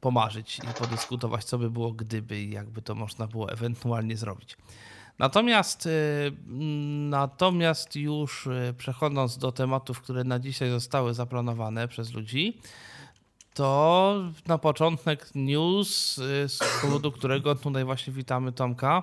pomarzyć 0.00 0.58
i 0.58 0.74
podyskutować, 0.78 1.44
co 1.44 1.58
by 1.58 1.70
było, 1.70 1.92
gdyby 1.92 2.40
i 2.40 2.50
jakby 2.50 2.82
to 2.82 2.94
można 2.94 3.26
było 3.26 3.52
ewentualnie 3.52 4.16
zrobić. 4.16 4.56
Natomiast, 5.18 5.86
y, 5.86 6.32
natomiast 7.10 7.96
już 7.96 8.46
y, 8.46 8.74
przechodząc 8.78 9.38
do 9.38 9.52
tematów, 9.52 10.00
które 10.00 10.24
na 10.24 10.38
dzisiaj 10.38 10.70
zostały 10.70 11.14
zaplanowane 11.14 11.88
przez 11.88 12.12
ludzi, 12.12 12.58
to 13.54 14.14
na 14.46 14.58
początek 14.58 15.30
news, 15.34 16.18
y, 16.18 16.48
z 16.48 16.58
powodu 16.82 17.12
którego 17.18 17.54
tutaj 17.54 17.84
właśnie 17.84 18.12
witamy 18.12 18.52
Tomka, 18.52 19.02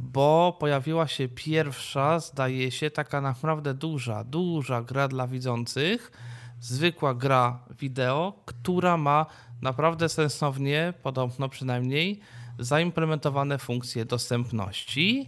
bo 0.00 0.56
pojawiła 0.60 1.08
się 1.08 1.28
pierwsza, 1.28 2.20
zdaje 2.20 2.70
się, 2.70 2.90
taka 2.90 3.20
naprawdę 3.20 3.74
duża, 3.74 4.24
duża 4.24 4.82
gra 4.82 5.08
dla 5.08 5.26
widzących, 5.26 6.12
zwykła 6.60 7.14
gra 7.14 7.58
wideo, 7.78 8.32
która 8.44 8.96
ma 8.96 9.26
naprawdę 9.62 10.08
sensownie, 10.08 10.94
podobno 11.02 11.48
przynajmniej, 11.48 12.20
zaimplementowane 12.58 13.58
funkcje 13.58 14.04
dostępności 14.04 15.26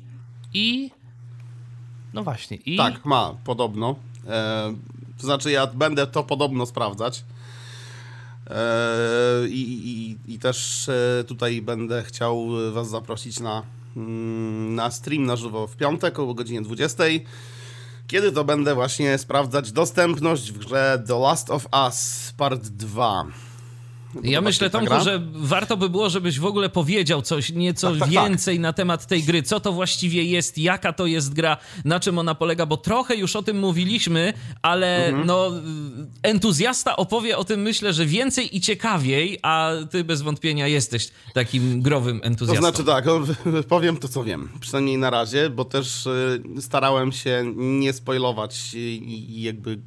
i 0.55 0.91
no 2.13 2.25
właśnie 2.25 2.57
i 2.57 2.77
Tak, 2.77 3.05
ma, 3.05 3.35
podobno. 3.45 3.97
E, 4.27 4.75
to 5.19 5.27
znaczy 5.27 5.51
ja 5.51 5.67
będę 5.67 6.07
to 6.07 6.23
podobno 6.23 6.67
sprawdzać. 6.67 7.25
E, 8.51 9.49
i, 9.49 9.89
i, 9.89 10.35
I 10.35 10.39
też 10.39 10.89
e, 10.89 11.25
tutaj 11.25 11.63
będę 11.63 12.03
chciał 12.03 12.49
was 12.73 12.91
zaprosić 12.91 13.41
na, 13.41 13.63
mm, 13.97 14.75
na 14.75 14.91
stream 14.91 15.27
na 15.27 15.37
żywo 15.37 15.67
w 15.67 15.77
piątek 15.77 16.19
o 16.19 16.35
godzinie 16.35 16.63
20. 16.63 17.05
Kiedy 18.07 18.33
to 18.33 18.45
będę 18.45 18.75
właśnie 18.75 19.19
sprawdzać 19.19 19.73
dostępność 19.73 20.53
w 20.53 20.59
grze 20.59 21.03
The 21.07 21.19
Last 21.19 21.51
of 21.51 21.67
Us 21.87 22.33
Part 22.37 22.61
2. 22.61 23.27
Ja 24.23 24.41
myślę, 24.41 24.71
Tomku, 24.71 24.87
gra? 24.87 25.01
że 25.01 25.23
warto 25.33 25.77
by 25.77 25.89
było, 25.89 26.11
żebyś 26.11 26.39
w 26.39 26.45
ogóle 26.45 26.69
powiedział 26.69 27.23
coś 27.23 27.53
nieco 27.53 27.91
tak, 27.91 27.99
tak, 27.99 28.13
tak. 28.13 28.25
więcej 28.25 28.57
tak. 28.57 28.63
na 28.63 28.73
temat 28.73 29.07
tej 29.07 29.23
gry. 29.23 29.43
Co 29.43 29.61
to 29.61 29.73
właściwie 29.73 30.25
jest, 30.25 30.59
jaka 30.59 30.93
to 30.93 31.07
jest 31.07 31.35
gra, 31.35 31.57
na 31.85 32.01
czym 32.01 32.19
ona 32.19 32.35
polega, 32.35 32.67
bo 32.67 32.77
trochę 32.77 33.17
już 33.17 33.37
o 33.37 33.43
tym 33.43 33.59
mówiliśmy, 33.59 34.33
ale 34.63 35.07
mhm. 35.07 35.27
no 35.27 35.51
entuzjasta 36.23 36.97
opowie 36.97 37.39
o 37.39 37.45
tym 37.45 37.61
myślę, 37.61 37.93
że 37.93 38.07
więcej 38.07 38.57
i 38.57 38.61
ciekawiej, 38.61 39.39
a 39.43 39.71
ty 39.91 40.05
bez 40.05 40.23
wątpienia 40.23 40.67
jesteś 40.67 41.09
takim 41.35 41.83
growym 41.83 42.21
entuzjastą. 42.23 42.63
To 42.63 42.71
znaczy 42.71 42.85
tak, 42.85 43.05
powiem 43.69 43.97
to, 43.97 44.09
co 44.09 44.25
wiem, 44.25 44.49
przynajmniej 44.61 44.99
na 44.99 45.11
razie, 45.11 45.51
bo 45.51 45.65
też 45.65 46.07
y, 46.07 46.43
starałem 46.61 47.13
się 47.13 47.53
nie 47.57 47.93
spoilować 47.93 48.77
jakby 49.29 49.79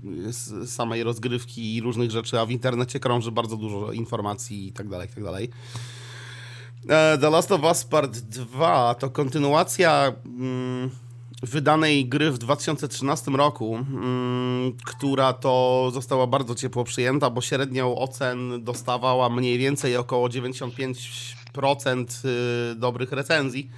samej 0.65 1.03
rozgrywki 1.03 1.75
i 1.75 1.81
różnych 1.81 2.11
rzeczy, 2.11 2.39
a 2.39 2.45
w 2.45 2.51
internecie 2.51 2.99
krąży 2.99 3.31
bardzo 3.31 3.57
dużo 3.57 3.91
informacji 3.91 4.12
informacji 4.13 4.67
i 4.67 4.71
tak 4.71 4.87
dalej, 4.87 5.07
i 5.11 5.13
tak 5.13 5.23
dalej. 5.23 5.49
E, 6.89 7.17
The 7.17 7.29
Last 7.29 7.51
of 7.51 7.63
Us 7.63 7.83
Part 7.83 8.17
2 8.17 8.95
to 8.95 9.09
kontynuacja 9.09 10.13
mm, 10.25 10.89
wydanej 11.43 12.05
gry 12.05 12.31
w 12.31 12.37
2013 12.37 13.31
roku, 13.31 13.75
mm, 13.75 14.73
która 14.85 15.33
to 15.33 15.89
została 15.93 16.27
bardzo 16.27 16.55
ciepło 16.55 16.83
przyjęta, 16.83 17.29
bo 17.29 17.41
średnią 17.41 17.95
ocen 17.95 18.63
dostawała 18.63 19.29
mniej 19.29 19.57
więcej 19.57 19.97
około 19.97 20.27
95% 20.27 22.05
y, 22.71 22.75
dobrych 22.75 23.11
recenzji. 23.11 23.69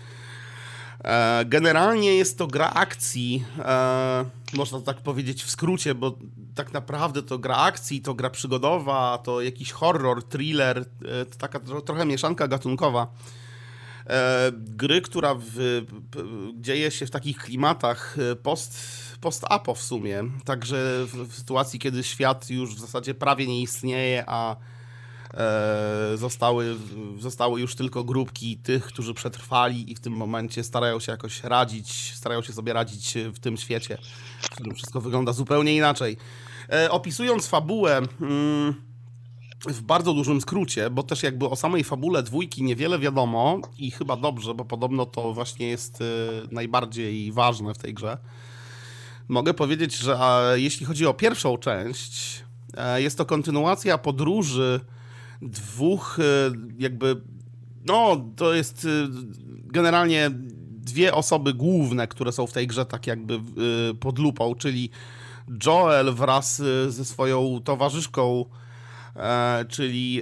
E, 1.05 1.45
generalnie 1.45 2.15
jest 2.15 2.37
to 2.37 2.47
gra 2.47 2.69
akcji, 2.69 3.45
e, 3.59 4.25
można 4.53 4.81
tak 4.81 5.01
powiedzieć 5.01 5.43
w 5.43 5.49
skrócie, 5.49 5.95
bo 5.95 6.17
tak 6.55 6.73
naprawdę 6.73 7.23
to 7.23 7.39
gra 7.39 7.57
akcji, 7.57 8.01
to 8.01 8.13
gra 8.13 8.29
przygodowa, 8.29 9.17
to 9.17 9.41
jakiś 9.41 9.71
horror, 9.71 10.23
thriller, 10.23 10.77
e, 10.79 11.25
to 11.25 11.37
taka 11.37 11.59
trochę 11.85 12.05
mieszanka 12.05 12.47
gatunkowa. 12.47 13.07
Gry, 14.51 15.01
która 15.01 15.35
w, 15.35 15.81
dzieje 16.53 16.91
się 16.91 17.05
w 17.05 17.11
takich 17.11 17.37
klimatach 17.37 18.17
post, 18.43 18.77
post-apo 19.21 19.75
w 19.75 19.81
sumie, 19.81 20.23
także 20.43 21.05
w, 21.05 21.27
w 21.27 21.35
sytuacji, 21.35 21.79
kiedy 21.79 22.03
świat 22.03 22.49
już 22.49 22.75
w 22.75 22.79
zasadzie 22.79 23.13
prawie 23.13 23.47
nie 23.47 23.61
istnieje, 23.61 24.23
a 24.27 24.55
zostały, 26.15 26.75
zostały 27.19 27.61
już 27.61 27.75
tylko 27.75 28.03
grupki 28.03 28.57
tych, 28.57 28.85
którzy 28.85 29.13
przetrwali 29.13 29.91
i 29.91 29.95
w 29.95 29.99
tym 29.99 30.13
momencie 30.13 30.63
starają 30.63 30.99
się 30.99 31.11
jakoś 31.11 31.43
radzić, 31.43 32.13
starają 32.15 32.41
się 32.41 32.53
sobie 32.53 32.73
radzić 32.73 33.13
w 33.33 33.39
tym 33.39 33.57
świecie, 33.57 33.97
w 34.41 34.49
którym 34.49 34.75
wszystko 34.75 35.01
wygląda 35.01 35.33
zupełnie 35.33 35.75
inaczej. 35.75 36.17
E, 36.69 36.91
opisując 36.91 37.47
fabułę 37.47 38.01
mm, 38.21 38.75
w 39.67 39.81
bardzo 39.81 40.13
dużym 40.13 40.41
skrócie, 40.41 40.89
bo 40.89 41.03
też 41.03 41.23
jakby 41.23 41.49
o 41.49 41.55
samej 41.55 41.83
fabule 41.83 42.23
dwójki 42.23 42.63
niewiele 42.63 42.99
wiadomo 42.99 43.59
i 43.77 43.91
chyba 43.91 44.17
dobrze, 44.17 44.53
bo 44.53 44.65
podobno 44.65 45.05
to 45.05 45.33
właśnie 45.33 45.67
jest 45.67 46.01
e, 46.01 46.05
najbardziej 46.51 47.31
ważne 47.31 47.73
w 47.73 47.77
tej 47.77 47.93
grze. 47.93 48.17
Mogę 49.27 49.53
powiedzieć, 49.53 49.97
że 49.97 50.17
jeśli 50.55 50.85
chodzi 50.85 51.05
o 51.05 51.13
pierwszą 51.13 51.57
część, 51.57 52.43
jest 52.95 53.17
to 53.17 53.25
kontynuacja 53.25 53.97
podróży 53.97 54.79
dwóch 55.41 56.17
e, 56.19 56.23
jakby, 56.77 57.21
no 57.85 58.25
to 58.35 58.53
jest 58.53 58.85
e, 58.85 59.07
generalnie 59.63 60.31
dwie 60.69 61.13
osoby 61.13 61.53
główne, 61.53 62.07
które 62.07 62.31
są 62.31 62.47
w 62.47 62.53
tej 62.53 62.67
grze 62.67 62.85
tak 62.85 63.07
jakby 63.07 63.33
e, 63.33 63.39
pod 63.99 64.19
lupą, 64.19 64.55
czyli 64.55 64.89
Joel 65.65 66.13
wraz 66.13 66.61
ze 66.87 67.05
swoją 67.05 67.61
towarzyszką, 67.63 68.45
czyli 69.69 70.21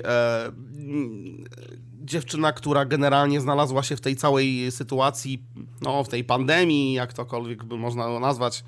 dziewczyna, 2.01 2.53
która 2.53 2.85
generalnie 2.85 3.41
znalazła 3.41 3.83
się 3.83 3.95
w 3.95 4.01
tej 4.01 4.15
całej 4.15 4.71
sytuacji, 4.71 5.43
no 5.81 6.03
w 6.03 6.09
tej 6.09 6.23
pandemii, 6.23 6.93
jak 6.93 7.13
tokolwiek 7.13 7.63
by 7.63 7.77
można 7.77 8.19
nazwać, 8.19 8.63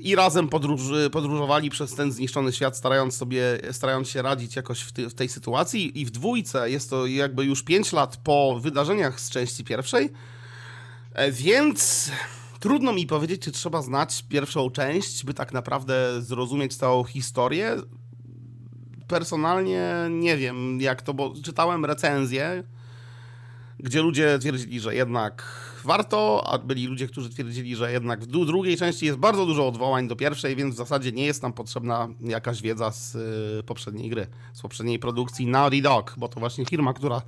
i 0.00 0.16
razem 0.16 0.48
podróży, 0.48 1.10
podróżowali 1.10 1.70
przez 1.70 1.94
ten 1.94 2.12
zniszczony 2.12 2.52
świat, 2.52 2.76
starając 2.76 3.16
sobie, 3.16 3.58
starając 3.72 4.08
się 4.08 4.22
radzić 4.22 4.56
jakoś 4.56 4.80
w, 4.80 4.92
ty, 4.92 5.10
w 5.10 5.14
tej 5.14 5.28
sytuacji. 5.28 6.00
I 6.00 6.06
w 6.06 6.10
dwójce 6.10 6.70
jest 6.70 6.90
to 6.90 7.06
jakby 7.06 7.44
już 7.44 7.62
5 7.62 7.92
lat 7.92 8.16
po 8.16 8.60
wydarzeniach 8.60 9.20
z 9.20 9.30
części 9.30 9.64
pierwszej, 9.64 10.12
e, 11.12 11.32
więc 11.32 12.10
trudno 12.60 12.92
mi 12.92 13.06
powiedzieć, 13.06 13.42
czy 13.42 13.52
trzeba 13.52 13.82
znać 13.82 14.24
pierwszą 14.28 14.70
część, 14.70 15.24
by 15.24 15.34
tak 15.34 15.52
naprawdę 15.52 16.22
zrozumieć 16.22 16.76
całą 16.76 17.04
historię. 17.04 17.76
Personalnie 19.08 19.94
nie 20.10 20.36
wiem, 20.36 20.80
jak 20.80 21.02
to, 21.02 21.14
bo 21.14 21.34
czytałem 21.44 21.84
recenzję, 21.84 22.64
gdzie 23.82 24.02
ludzie 24.02 24.38
twierdzili, 24.38 24.80
że 24.80 24.94
jednak 24.94 25.44
warto, 25.84 26.44
a 26.46 26.58
byli 26.58 26.86
ludzie, 26.86 27.08
którzy 27.08 27.30
twierdzili, 27.30 27.76
że 27.76 27.92
jednak 27.92 28.20
w 28.20 28.26
drugiej 28.26 28.76
części 28.76 29.06
jest 29.06 29.18
bardzo 29.18 29.46
dużo 29.46 29.68
odwołań 29.68 30.08
do 30.08 30.16
pierwszej, 30.16 30.56
więc 30.56 30.74
w 30.74 30.78
zasadzie 30.78 31.12
nie 31.12 31.26
jest 31.26 31.42
nam 31.42 31.52
potrzebna 31.52 32.08
jakaś 32.20 32.62
wiedza 32.62 32.92
z 32.92 33.14
y, 33.14 33.62
poprzedniej 33.62 34.10
gry, 34.10 34.26
z 34.52 34.60
poprzedniej 34.60 34.98
produkcji 34.98 35.46
Naughty 35.46 35.82
Dog, 35.82 36.14
bo 36.16 36.28
to 36.28 36.40
właśnie 36.40 36.66
firma, 36.66 36.94
która, 36.94 37.22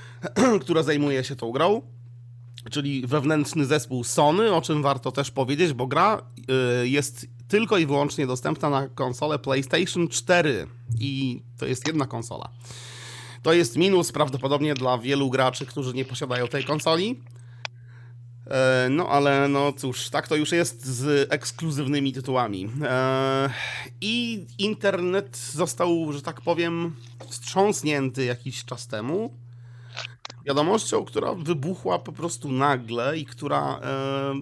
która 0.62 0.82
zajmuje 0.82 1.24
się 1.24 1.36
tą 1.36 1.50
grą 1.50 1.82
czyli 2.70 3.06
wewnętrzny 3.06 3.66
zespół 3.66 4.04
Sony, 4.04 4.54
o 4.54 4.62
czym 4.62 4.82
warto 4.82 5.12
też 5.12 5.30
powiedzieć, 5.30 5.72
bo 5.72 5.86
gra 5.86 6.22
y, 6.82 6.88
jest 6.88 7.26
tylko 7.48 7.78
i 7.78 7.86
wyłącznie 7.86 8.26
dostępna 8.26 8.70
na 8.70 8.88
konsolę 8.88 9.38
PlayStation 9.38 10.08
4 10.08 10.66
i 11.00 11.42
to 11.58 11.66
jest 11.66 11.86
jedna 11.86 12.06
konsola. 12.06 12.48
To 13.44 13.52
jest 13.52 13.76
minus 13.76 14.12
prawdopodobnie 14.12 14.74
dla 14.74 14.98
wielu 14.98 15.30
graczy, 15.30 15.66
którzy 15.66 15.94
nie 15.94 16.04
posiadają 16.04 16.48
tej 16.48 16.64
konsoli. 16.64 17.20
E, 18.46 18.88
no 18.90 19.08
ale 19.08 19.48
no 19.48 19.72
cóż, 19.72 20.10
tak 20.10 20.28
to 20.28 20.36
już 20.36 20.52
jest 20.52 20.86
z 20.86 21.32
ekskluzywnymi 21.32 22.12
tytułami. 22.12 22.68
E, 22.82 23.50
I 24.00 24.46
internet 24.58 25.36
został, 25.36 26.12
że 26.12 26.22
tak 26.22 26.40
powiem, 26.40 26.94
wstrząsnięty 27.28 28.24
jakiś 28.24 28.64
czas 28.64 28.86
temu 28.86 29.34
wiadomością, 30.46 31.04
która 31.04 31.34
wybuchła 31.34 31.98
po 31.98 32.12
prostu 32.12 32.52
nagle 32.52 33.18
i 33.18 33.24
która, 33.24 33.80
e, 33.82 34.34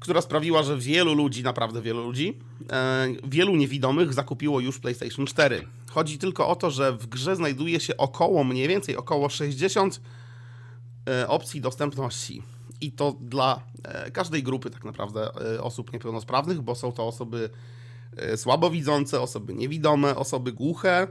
która 0.00 0.20
sprawiła, 0.20 0.62
że 0.62 0.78
wielu 0.78 1.14
ludzi, 1.14 1.42
naprawdę 1.42 1.82
wielu 1.82 2.02
ludzi, 2.02 2.38
wielu 3.24 3.56
niewidomych 3.56 4.14
zakupiło 4.14 4.60
już 4.60 4.78
PlayStation 4.78 5.26
4. 5.26 5.66
Chodzi 5.94 6.18
tylko 6.18 6.48
o 6.48 6.56
to, 6.56 6.70
że 6.70 6.92
w 6.92 7.06
grze 7.06 7.36
znajduje 7.36 7.80
się 7.80 7.96
około, 7.96 8.44
mniej 8.44 8.68
więcej 8.68 8.96
około 8.96 9.28
60 9.28 10.00
e, 11.08 11.28
opcji 11.28 11.60
dostępności. 11.60 12.42
I 12.80 12.92
to 12.92 13.16
dla 13.20 13.62
e, 13.84 14.10
każdej 14.10 14.42
grupy 14.42 14.70
tak 14.70 14.84
naprawdę 14.84 15.30
e, 15.54 15.62
osób 15.62 15.92
niepełnosprawnych, 15.92 16.60
bo 16.60 16.74
są 16.74 16.92
to 16.92 17.06
osoby 17.06 17.50
słabowidzące, 18.36 19.20
osoby 19.20 19.54
niewidome, 19.54 20.16
osoby 20.16 20.52
głuche, 20.52 21.06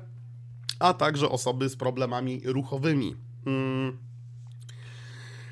a 0.79 0.93
także 0.93 1.29
osoby 1.29 1.69
z 1.69 1.75
problemami 1.75 2.41
ruchowymi. 2.45 3.15
Mm. 3.45 3.97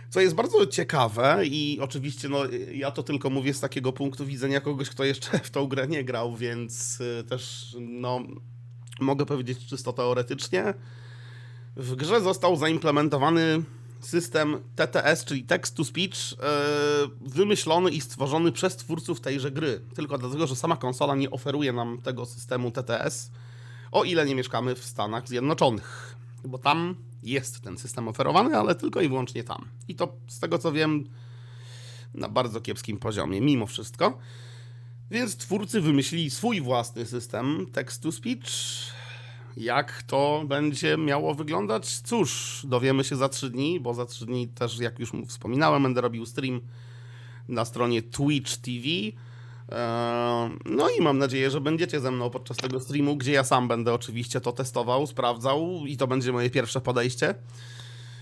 Co 0.10 0.22
jest 0.22 0.36
bardzo 0.36 0.68
ciekawe 0.68 1.42
i 1.46 1.80
oczywiście 1.82 2.30
no, 2.30 2.40
ja 2.74 2.92
to 2.92 3.04
tylko 3.04 3.30
mówię 3.30 3.54
z 3.54 3.60
takiego 3.60 3.94
punktu 3.94 4.26
widzenia 4.26 4.62
kogoś, 4.62 4.90
kto 4.90 5.04
jeszcze 5.04 5.40
w 5.40 5.50
tą 5.50 5.68
grę 5.68 5.88
nie 5.88 6.04
grał, 6.04 6.36
więc 6.36 7.00
też 7.30 7.76
no, 7.80 8.20
mogę 9.02 9.26
powiedzieć 9.26 9.66
czysto 9.66 9.94
teoretycznie. 9.94 10.74
W 11.76 11.96
grze 11.96 12.22
został 12.22 12.56
zaimplementowany 12.56 13.64
system 14.00 14.60
TTS, 14.76 15.26
czyli 15.26 15.44
Text 15.44 15.76
to 15.76 15.86
Speech, 15.86 16.34
y, 16.34 16.36
wymyślony 17.22 17.92
i 17.92 18.02
stworzony 18.02 18.52
przez 18.52 18.76
twórców 18.76 19.22
tejże 19.22 19.52
gry. 19.52 19.82
Tylko 19.96 20.18
dlatego, 20.18 20.48
że 20.48 20.56
sama 20.56 20.78
konsola 20.78 21.16
nie 21.16 21.32
oferuje 21.32 21.74
nam 21.74 22.02
tego 22.02 22.26
systemu 22.26 22.72
TTS, 22.72 23.32
o 23.92 24.04
ile 24.04 24.26
nie 24.26 24.36
mieszkamy 24.36 24.76
w 24.76 24.86
Stanach 24.86 25.28
Zjednoczonych. 25.28 26.16
Bo 26.46 26.58
tam 26.58 26.96
jest 27.24 27.62
ten 27.62 27.78
system 27.78 28.08
oferowany, 28.08 28.58
ale 28.58 28.76
tylko 28.76 29.02
i 29.02 29.10
wyłącznie 29.10 29.44
tam. 29.44 29.68
I 29.88 29.96
to 29.96 30.14
z 30.28 30.40
tego 30.40 30.58
co 30.58 30.72
wiem 30.72 31.04
na 32.14 32.30
bardzo 32.30 32.62
kiepskim 32.62 32.98
poziomie, 32.98 33.42
mimo 33.42 33.66
wszystko. 33.66 34.18
Więc 35.12 35.38
twórcy 35.38 35.82
wymyślili 35.82 36.30
swój 36.30 36.62
własny 36.62 37.06
system 37.06 37.66
text 37.72 38.04
to 38.04 38.12
speech. 38.12 38.48
Jak 39.58 40.04
to 40.04 40.44
będzie 40.48 40.98
miało 40.98 41.36
wyglądać? 41.36 42.00
Cóż, 42.00 42.62
dowiemy 42.70 43.04
się 43.04 43.16
za 43.16 43.30
3 43.30 43.50
dni, 43.50 43.80
bo 43.80 43.94
za 43.94 44.06
3 44.06 44.26
dni 44.26 44.48
też, 44.48 44.80
jak 44.80 45.00
już 45.00 45.12
wspominałem, 45.28 45.84
będę 45.84 46.02
robił 46.02 46.26
stream 46.26 46.62
na 47.48 47.66
stronie 47.66 48.02
Twitch 48.02 48.58
TV. 48.58 48.88
Eee, 48.88 49.14
No 50.66 50.90
i 50.90 51.02
mam 51.02 51.18
nadzieję, 51.18 51.52
że 51.52 51.62
będziecie 51.62 52.00
ze 52.00 52.12
mną 52.12 52.30
podczas 52.30 52.58
tego 52.58 52.80
streamu, 52.80 53.16
gdzie 53.18 53.32
ja 53.32 53.44
sam 53.44 53.68
będę 53.68 53.94
oczywiście 53.94 54.42
to 54.42 54.52
testował, 54.52 55.08
sprawdzał 55.08 55.86
i 55.86 55.98
to 55.98 56.08
będzie 56.08 56.32
moje 56.32 56.50
pierwsze 56.50 56.82
podejście. 56.82 57.36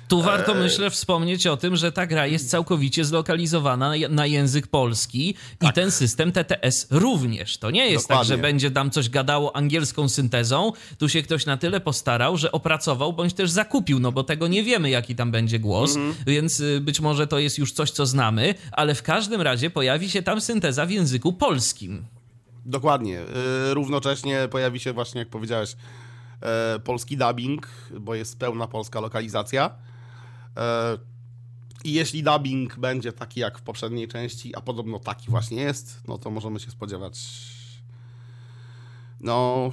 Tu 0.09 0.21
warto, 0.21 0.55
myślę, 0.55 0.89
wspomnieć 0.89 1.47
o 1.47 1.57
tym, 1.57 1.75
że 1.75 1.91
ta 1.91 2.07
gra 2.07 2.27
jest 2.27 2.49
całkowicie 2.49 3.05
zlokalizowana 3.05 3.93
na- 4.09 4.25
język 4.25 4.67
polski 4.67 5.35
i 5.61 5.73
ten 5.73 5.91
system 5.91 6.31
TTS 6.31 6.87
również. 6.91 7.57
To 7.57 7.71
nie 7.71 7.91
jest 7.91 8.07
tak, 8.07 8.15
Dokładnie. 8.17 8.35
że 8.35 8.41
będzie 8.41 8.71
tam 8.71 8.91
coś 8.91 9.09
gadało 9.09 9.55
angielską 9.55 10.09
syntezą. 10.09 10.71
Tu 10.97 11.09
się 11.09 11.21
ktoś 11.21 11.45
na 11.45 11.57
tyle 11.57 11.79
postarał, 11.79 12.37
że 12.37 12.51
opracował 12.51 13.13
bądź 13.13 13.33
też 13.33 13.51
zakupił, 13.51 13.99
no 13.99 14.11
bo 14.11 14.23
tego 14.23 14.47
nie 14.47 14.63
wiemy, 14.63 14.89
jaki 14.89 15.15
tam 15.15 15.31
będzie 15.31 15.59
głos, 15.59 15.95
więc 16.27 16.59
y, 16.59 16.81
być 16.81 16.99
może 16.99 17.27
to 17.27 17.39
jest 17.39 17.57
już 17.57 17.71
coś, 17.71 17.91
co 17.91 18.05
znamy, 18.05 18.55
ale 18.71 18.95
w 18.95 19.03
każdym 19.03 19.41
razie 19.41 19.69
pojawi 19.69 20.09
się 20.09 20.21
tam 20.23 20.41
synteza 20.41 20.85
w 20.85 20.91
języku 20.91 21.33
polskim. 21.33 22.05
Dokładnie. 22.65 23.13
Yy, 23.67 23.73
Równocześnie 23.73 24.47
pojawi 24.51 24.79
się 24.79 24.93
właśnie, 24.93 25.19
jak 25.19 25.29
powiedziałeś, 25.29 25.75
e, 26.41 26.79
polski 26.79 27.17
dubbing, 27.17 27.67
bo 27.99 28.15
jest 28.15 28.39
pełna 28.39 28.67
polska 28.67 28.99
lokalizacja. 28.99 29.71
E, 30.57 30.97
I 31.83 31.93
jeśli 31.93 32.23
dubbing 32.23 32.79
będzie 32.79 33.13
taki 33.13 33.39
jak 33.39 33.59
w 33.59 33.61
poprzedniej 33.61 34.07
części, 34.07 34.55
a 34.55 34.61
podobno 34.61 34.99
taki 34.99 35.31
właśnie 35.31 35.61
jest, 35.61 36.01
no 36.07 36.17
to 36.17 36.29
możemy 36.29 36.59
się 36.59 36.71
spodziewać 36.71 37.19
no 39.21 39.69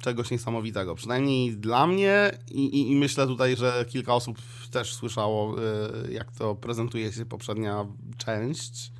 czegoś 0.00 0.30
niesamowitego. 0.30 0.94
Przynajmniej 0.94 1.56
dla 1.56 1.86
mnie 1.86 2.38
i, 2.50 2.64
i, 2.64 2.90
i 2.90 2.96
myślę 2.96 3.26
tutaj, 3.26 3.56
że 3.56 3.84
kilka 3.88 4.14
osób 4.14 4.38
też 4.70 4.94
słyszało, 4.94 5.56
e, 5.62 6.12
jak 6.12 6.32
to 6.32 6.54
prezentuje 6.54 7.12
się 7.12 7.24
poprzednia 7.24 7.86
część. 8.16 8.92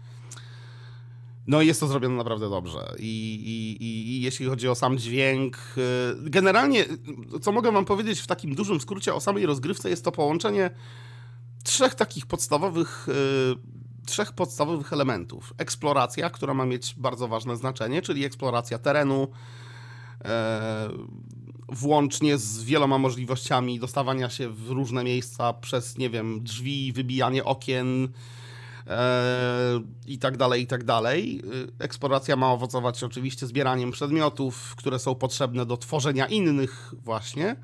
No 1.46 1.62
jest 1.62 1.80
to 1.80 1.86
zrobione 1.86 2.16
naprawdę 2.16 2.50
dobrze. 2.50 2.94
I, 2.98 3.34
i, 3.80 3.84
i, 3.84 4.22
jeśli 4.22 4.46
chodzi 4.46 4.68
o 4.68 4.74
sam 4.74 4.98
dźwięk, 4.98 5.56
y, 5.56 6.30
generalnie, 6.30 6.84
co 7.42 7.52
mogę 7.52 7.72
wam 7.72 7.84
powiedzieć 7.84 8.20
w 8.20 8.26
takim 8.26 8.54
dużym 8.54 8.80
skrócie 8.80 9.14
o 9.14 9.20
samej 9.20 9.46
rozgrywce, 9.46 9.90
jest 9.90 10.04
to 10.04 10.12
połączenie 10.12 10.70
trzech 11.64 11.94
takich 11.94 12.26
podstawowych, 12.26 13.08
y, 13.08 14.06
trzech 14.06 14.32
podstawowych 14.32 14.92
elementów. 14.92 15.54
Eksploracja, 15.58 16.30
która 16.30 16.54
ma 16.54 16.66
mieć 16.66 16.94
bardzo 16.96 17.28
ważne 17.28 17.56
znaczenie, 17.56 18.02
czyli 18.02 18.24
eksploracja 18.24 18.78
terenu, 18.78 19.28
e, 20.24 20.88
włącznie 21.68 22.38
z 22.38 22.64
wieloma 22.64 22.98
możliwościami 22.98 23.80
dostawania 23.80 24.30
się 24.30 24.48
w 24.48 24.70
różne 24.70 25.04
miejsca 25.04 25.52
przez, 25.52 25.98
nie 25.98 26.10
wiem, 26.10 26.44
drzwi, 26.44 26.92
wybijanie 26.92 27.44
okien, 27.44 28.08
i 30.06 30.18
tak 30.18 30.36
dalej, 30.36 30.62
i 30.62 30.66
tak 30.66 30.84
dalej. 30.84 31.42
Y, 31.78 31.84
Eksploracja 31.84 32.36
ma 32.36 32.52
owocować 32.52 33.04
oczywiście 33.04 33.46
zbieraniem 33.46 33.90
przedmiotów, 33.90 34.74
które 34.76 34.98
są 34.98 35.14
potrzebne 35.14 35.66
do 35.66 35.76
tworzenia 35.76 36.26
innych 36.26 36.94
właśnie, 37.04 37.56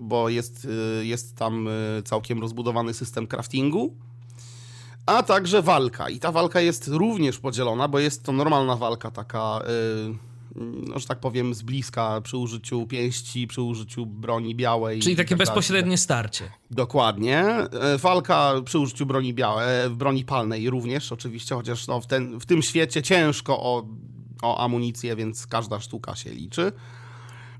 bo 0.00 0.28
jest, 0.28 0.68
y, 1.00 1.06
jest 1.06 1.36
tam 1.36 1.68
całkiem 2.04 2.40
rozbudowany 2.40 2.94
system 2.94 3.26
craftingu. 3.26 3.94
A 5.06 5.22
także 5.22 5.62
walka. 5.62 6.08
I 6.08 6.18
ta 6.18 6.32
walka 6.32 6.60
jest 6.60 6.88
również 6.88 7.38
podzielona, 7.38 7.88
bo 7.88 7.98
jest 7.98 8.24
to 8.24 8.32
normalna 8.32 8.76
walka 8.76 9.10
taka, 9.10 9.60
y, 10.10 10.33
no, 10.56 10.98
że 10.98 11.06
tak 11.06 11.20
powiem, 11.20 11.54
z 11.54 11.62
bliska 11.62 12.20
przy 12.20 12.36
użyciu 12.36 12.86
pięści, 12.86 13.46
przy 13.46 13.62
użyciu 13.62 14.06
broni 14.06 14.54
białej. 14.54 15.00
Czyli 15.00 15.16
takie 15.16 15.28
tak 15.28 15.38
dalej. 15.38 15.46
bezpośrednie 15.46 15.98
starcie. 15.98 16.44
Dokładnie. 16.70 17.38
E, 17.38 17.98
Walka 17.98 18.52
przy 18.64 18.78
użyciu 18.78 19.06
broni 19.06 19.34
białej, 19.34 19.90
broni 19.90 20.24
palnej 20.24 20.70
również 20.70 21.12
oczywiście, 21.12 21.54
chociaż 21.54 21.86
no, 21.86 22.00
w, 22.00 22.06
ten, 22.06 22.40
w 22.40 22.46
tym 22.46 22.62
świecie 22.62 23.02
ciężko 23.02 23.60
o, 23.60 23.86
o 24.42 24.64
amunicję, 24.64 25.16
więc 25.16 25.46
każda 25.46 25.80
sztuka 25.80 26.16
się 26.16 26.30
liczy. 26.30 26.72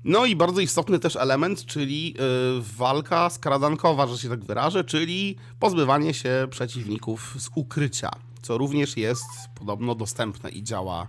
No 0.03 0.25
i 0.25 0.35
bardzo 0.35 0.61
istotny 0.61 0.99
też 0.99 1.15
element, 1.15 1.65
czyli 1.65 2.13
y, 2.59 2.75
walka 2.77 3.29
skradankowa, 3.29 4.07
że 4.07 4.17
się 4.17 4.29
tak 4.29 4.43
wyrażę, 4.45 4.83
czyli 4.83 5.35
pozbywanie 5.59 6.13
się 6.13 6.47
przeciwników 6.49 7.35
z 7.39 7.49
ukrycia, 7.55 8.11
co 8.41 8.57
również 8.57 8.97
jest 8.97 9.25
podobno 9.55 9.95
dostępne 9.95 10.49
i 10.49 10.63
działa 10.63 11.07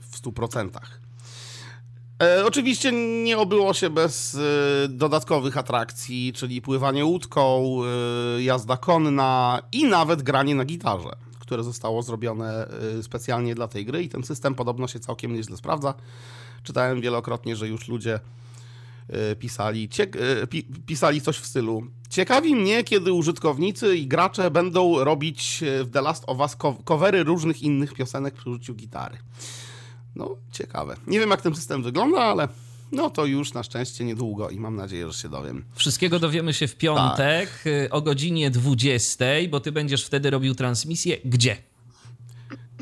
w 0.00 0.20
100%. 0.22 0.70
E, 2.22 2.44
oczywiście 2.46 2.92
nie 3.24 3.38
obyło 3.38 3.74
się 3.74 3.90
bez 3.90 4.34
e, 4.34 4.38
dodatkowych 4.88 5.58
atrakcji, 5.58 6.32
czyli 6.32 6.62
pływanie 6.62 7.04
łódką, 7.04 7.78
e, 8.38 8.42
jazda 8.42 8.76
konna 8.76 9.60
i 9.72 9.84
nawet 9.84 10.22
granie 10.22 10.54
na 10.54 10.64
gitarze, 10.64 11.10
które 11.38 11.64
zostało 11.64 12.02
zrobione 12.02 12.68
e, 12.98 13.02
specjalnie 13.02 13.54
dla 13.54 13.68
tej 13.68 13.84
gry 13.84 14.02
i 14.02 14.08
ten 14.08 14.22
system 14.22 14.54
podobno 14.54 14.88
się 14.88 15.00
całkiem 15.00 15.34
nieźle 15.34 15.56
sprawdza. 15.56 15.94
Czytałem 16.62 17.00
wielokrotnie, 17.00 17.56
że 17.56 17.68
już 17.68 17.88
ludzie 17.88 18.14
e, 18.14 18.20
pisali, 19.38 19.88
ciek- 19.88 20.16
e, 20.42 20.46
pi- 20.46 20.62
pisali 20.86 21.20
coś 21.20 21.36
w 21.38 21.46
stylu 21.46 21.82
Ciekawi 22.10 22.56
mnie, 22.56 22.84
kiedy 22.84 23.12
użytkownicy 23.12 23.96
i 23.96 24.06
gracze 24.06 24.50
będą 24.50 25.04
robić 25.04 25.62
e, 25.62 25.84
w 25.84 25.90
The 25.90 26.00
Last 26.02 26.24
of 26.26 26.38
Us 26.38 26.56
co- 26.62 26.72
covery 26.84 27.22
różnych 27.24 27.62
innych 27.62 27.94
piosenek 27.94 28.34
przy 28.34 28.50
użyciu 28.50 28.74
gitary. 28.74 29.18
No, 30.16 30.36
ciekawe. 30.52 30.96
Nie 31.06 31.20
wiem, 31.20 31.30
jak 31.30 31.42
ten 31.42 31.54
system 31.54 31.82
wygląda, 31.82 32.18
ale 32.18 32.48
no 32.92 33.10
to 33.10 33.26
już 33.26 33.52
na 33.52 33.62
szczęście 33.62 34.04
niedługo 34.04 34.50
i 34.50 34.60
mam 34.60 34.76
nadzieję, 34.76 35.06
że 35.12 35.18
się 35.18 35.28
dowiem. 35.28 35.64
Wszystkiego 35.74 36.18
dowiemy 36.18 36.52
się 36.54 36.68
w 36.68 36.76
piątek 36.76 37.48
Tak. 37.64 37.72
o 37.94 38.00
godzinie 38.02 38.50
20, 38.50 39.24
bo 39.50 39.60
ty 39.60 39.72
będziesz 39.72 40.04
wtedy 40.04 40.30
robił 40.30 40.54
transmisję. 40.54 41.16
Gdzie? 41.24 41.56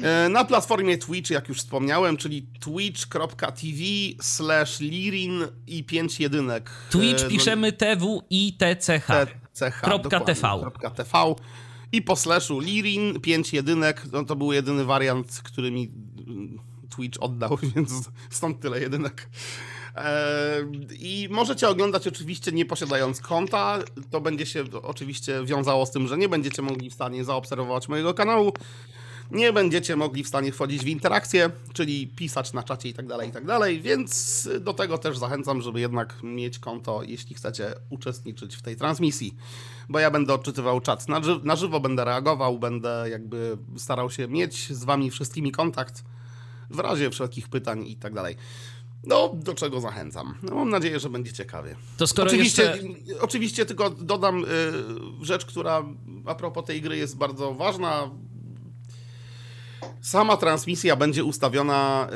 E, 0.02 0.28
Na 0.28 0.44
platformie 0.44 0.98
Twitch, 0.98 1.30
jak 1.30 1.48
już 1.48 1.58
wspomniałem, 1.58 2.16
czyli 2.16 2.46
twitch.tv 2.60 3.82
slash 4.20 4.80
lirin 4.80 5.44
i 5.66 5.84
5 5.84 6.20
jedynek. 6.20 6.70
Twitch 6.90 7.20
E, 7.20 7.24
no, 7.24 7.30
piszemy 7.30 7.72
TW 7.72 8.22
i 8.30 8.52
TCH. 8.58 9.06
TCH. 9.54 9.80
Kropka 9.80 10.08
dokładnie, 10.08 10.34
TV. 10.34 10.58
Kropka 10.60 10.90
TV. 10.90 11.34
I 11.92 12.02
po 12.02 12.16
slashu 12.16 12.60
lirin 12.60 13.20
5 13.20 13.52
jedynek. 13.52 14.02
No 14.12 14.24
to 14.24 14.36
był 14.36 14.52
jedyny 14.52 14.84
wariant, 14.84 15.40
który 15.44 15.70
mi 15.70 15.90
mm, 16.26 16.58
Twitch 16.96 17.18
oddał, 17.22 17.58
więc 17.76 18.10
stąd 18.30 18.60
tyle 18.60 18.80
jedynek. 18.80 19.28
E, 19.96 20.56
I 20.98 21.28
możecie 21.30 21.68
oglądać 21.68 22.06
oczywiście 22.06 22.52
nie 22.52 22.64
posiadając 22.66 23.20
konta. 23.20 23.78
To 24.10 24.20
będzie 24.20 24.46
się 24.46 24.64
oczywiście 24.82 25.44
wiązało 25.44 25.86
z 25.86 25.90
tym, 25.90 26.08
że 26.08 26.18
nie 26.18 26.28
będziecie 26.28 26.62
mogli 26.62 26.90
w 26.90 26.94
stanie 26.94 27.24
zaobserwować 27.24 27.88
mojego 27.88 28.14
kanału. 28.14 28.52
Nie 29.30 29.52
będziecie 29.52 29.96
mogli 29.96 30.24
w 30.24 30.28
stanie 30.28 30.52
wchodzić 30.52 30.84
w 30.84 30.88
interakcję, 30.88 31.50
czyli 31.72 32.08
pisać 32.08 32.52
na 32.52 32.62
czacie 32.62 32.88
i 32.88 32.94
tak 32.94 33.06
dalej, 33.06 33.28
i 33.28 33.32
tak 33.32 33.46
dalej, 33.46 33.80
więc 33.80 34.48
do 34.60 34.74
tego 34.74 34.98
też 34.98 35.18
zachęcam, 35.18 35.62
żeby 35.62 35.80
jednak 35.80 36.22
mieć 36.22 36.58
konto, 36.58 37.02
jeśli 37.02 37.34
chcecie 37.34 37.74
uczestniczyć 37.90 38.56
w 38.56 38.62
tej 38.62 38.76
transmisji. 38.76 39.34
Bo 39.88 39.98
ja 39.98 40.10
będę 40.10 40.34
odczytywał 40.34 40.80
czat 40.80 41.08
na, 41.08 41.22
ży 41.22 41.40
na 41.44 41.56
żywo, 41.56 41.80
będę 41.80 42.04
reagował, 42.04 42.58
będę 42.58 43.06
jakby 43.10 43.58
starał 43.76 44.10
się 44.10 44.28
mieć 44.28 44.72
z 44.72 44.84
wami 44.84 45.10
wszystkimi 45.10 45.52
kontakt 45.52 46.04
w 46.70 46.78
razie 46.78 47.10
wszelkich 47.10 47.48
pytań 47.48 47.86
i 47.86 47.96
tak 47.96 48.14
dalej. 48.14 48.36
No, 49.04 49.30
do 49.34 49.54
czego 49.54 49.80
zachęcam. 49.80 50.34
No, 50.42 50.54
mam 50.54 50.70
nadzieję, 50.70 51.00
że 51.00 51.10
będzie 51.10 51.32
ciekawie. 51.32 51.76
To 51.96 52.06
skoro 52.06 52.28
oczywiście, 52.28 52.62
jeszcze... 52.62 53.20
oczywiście 53.20 53.66
tylko 53.66 53.90
dodam 53.90 54.44
y, 54.44 54.46
rzecz, 55.20 55.44
która 55.44 55.84
a 56.26 56.34
propos 56.34 56.64
tej 56.64 56.82
gry 56.82 56.96
jest 56.96 57.16
bardzo 57.16 57.54
ważna. 57.54 58.10
Sama 60.00 60.36
transmisja 60.36 60.96
będzie 60.96 61.24
ustawiona 61.24 62.08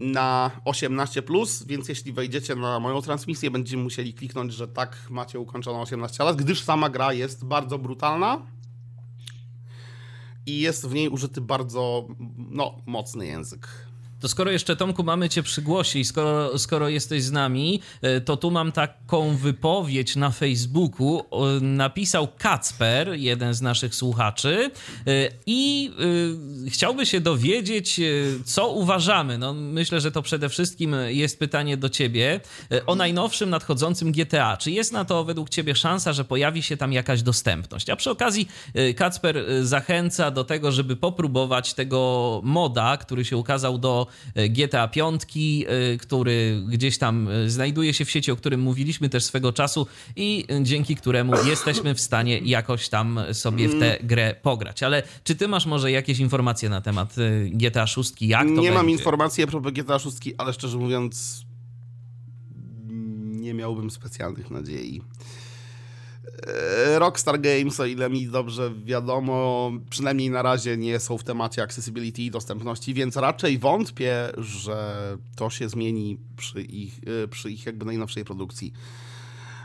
y, 0.00 0.04
na 0.04 0.50
18, 0.64 1.22
więc 1.66 1.88
jeśli 1.88 2.12
wejdziecie 2.12 2.54
na 2.54 2.80
moją 2.80 3.02
transmisję, 3.02 3.50
będziecie 3.50 3.76
musieli 3.76 4.14
kliknąć, 4.14 4.52
że 4.52 4.68
tak 4.68 4.96
macie 5.10 5.38
ukończone 5.38 5.78
18 5.78 6.24
lat, 6.24 6.36
gdyż 6.36 6.62
sama 6.62 6.90
gra 6.90 7.12
jest 7.12 7.44
bardzo 7.44 7.78
brutalna 7.78 8.46
i 10.46 10.60
jest 10.60 10.88
w 10.88 10.94
niej 10.94 11.08
użyty 11.08 11.40
bardzo 11.40 12.08
no, 12.36 12.74
mocny 12.86 13.26
język. 13.26 13.68
To 14.22 14.28
skoro 14.28 14.50
jeszcze 14.50 14.76
Tomku 14.76 15.02
mamy 15.02 15.28
cię 15.28 15.42
przy 15.42 15.62
głosie 15.62 15.98
i 15.98 16.04
skoro, 16.04 16.58
skoro 16.58 16.88
jesteś 16.88 17.22
z 17.22 17.32
nami, 17.32 17.80
e, 18.02 18.20
to 18.20 18.36
tu 18.36 18.50
mam 18.50 18.72
taką 18.72 19.36
wypowiedź 19.36 20.16
na 20.16 20.30
Facebooku. 20.30 21.24
Napisał 21.60 22.28
Kacper, 22.38 23.14
jeden 23.14 23.54
z 23.54 23.62
naszych 23.62 23.94
słuchaczy, 23.94 24.70
e, 25.06 25.28
i 25.46 25.90
e, 26.66 26.70
chciałby 26.70 27.06
się 27.06 27.20
dowiedzieć, 27.20 28.00
co 28.44 28.68
uważamy. 28.68 29.38
No, 29.38 29.54
myślę, 29.54 30.00
że 30.00 30.12
to 30.12 30.22
przede 30.22 30.48
wszystkim 30.48 30.96
jest 31.06 31.38
pytanie 31.38 31.76
do 31.76 31.88
ciebie 31.88 32.40
o 32.86 32.94
najnowszym 32.94 33.50
nadchodzącym 33.50 34.12
GTA. 34.12 34.56
Czy 34.56 34.70
jest 34.70 34.92
na 34.92 35.04
to 35.04 35.24
według 35.24 35.50
ciebie 35.50 35.74
szansa, 35.74 36.12
że 36.12 36.24
pojawi 36.24 36.62
się 36.62 36.76
tam 36.76 36.92
jakaś 36.92 37.22
dostępność? 37.22 37.90
A 37.90 37.96
przy 37.96 38.10
okazji 38.10 38.48
Kacper 38.96 39.44
zachęca 39.62 40.30
do 40.30 40.44
tego, 40.44 40.72
żeby 40.72 40.96
popróbować 40.96 41.74
tego 41.74 42.40
moda, 42.44 42.96
który 42.96 43.24
się 43.24 43.36
ukazał 43.36 43.78
do 43.78 44.11
GTA 44.50 44.88
5, 44.88 45.22
y, 45.36 45.98
który 45.98 46.62
gdzieś 46.68 46.98
tam 46.98 47.28
y, 47.28 47.50
znajduje 47.50 47.94
się 47.94 48.04
w 48.04 48.10
sieci, 48.10 48.30
o 48.30 48.36
którym 48.36 48.60
mówiliśmy 48.60 49.08
też 49.08 49.24
swego 49.24 49.52
czasu 49.52 49.86
i 50.16 50.46
dzięki 50.62 50.96
któremu 50.96 51.32
jesteśmy 51.44 51.94
w 51.94 52.00
stanie 52.00 52.38
jakoś 52.38 52.88
tam 52.88 53.20
sobie 53.32 53.68
w 53.68 53.80
tę 53.80 53.98
grę 54.02 54.34
pograć. 54.42 54.82
Ale 54.82 55.02
czy 55.24 55.34
ty 55.34 55.48
masz 55.48 55.66
może 55.66 55.90
jakieś 55.90 56.18
informacje 56.18 56.68
na 56.68 56.80
temat 56.80 57.14
GTA 57.50 57.86
6? 57.86 58.12
Jak 58.20 58.42
to 58.42 58.48
Nie 58.48 58.54
będzie? 58.54 58.72
mam 58.72 58.90
informacji 58.90 59.44
a 59.44 59.46
propos 59.46 59.72
GTA 59.72 59.98
6, 59.98 60.16
ale 60.38 60.52
szczerze 60.52 60.78
mówiąc 60.78 61.44
nie 63.42 63.54
miałbym 63.54 63.90
specjalnych 63.90 64.50
nadziei. 64.50 65.02
E, 66.46 66.98
Rockstar 66.98 67.40
Games, 67.40 67.80
o 67.80 67.86
ile 67.86 68.10
mi 68.10 68.26
dobrze 68.26 68.72
wiadomo, 68.84 69.70
przynajmniej 69.90 70.30
na 70.30 70.42
razie 70.42 70.76
nie 70.76 71.00
są 71.00 71.18
w 71.18 71.24
temacie 71.24 71.62
accessibility 71.62 72.22
i 72.22 72.30
dostępności, 72.30 72.94
więc 72.94 73.16
raczej 73.16 73.58
wątpię, 73.58 74.32
że 74.38 74.96
to 75.36 75.50
się 75.50 75.68
zmieni 75.68 76.18
przy 76.36 76.62
ich, 76.62 77.00
e, 77.24 77.28
przy 77.28 77.50
ich 77.50 77.66
jakby 77.66 77.84
najnowszej 77.84 78.24
produkcji, 78.24 78.72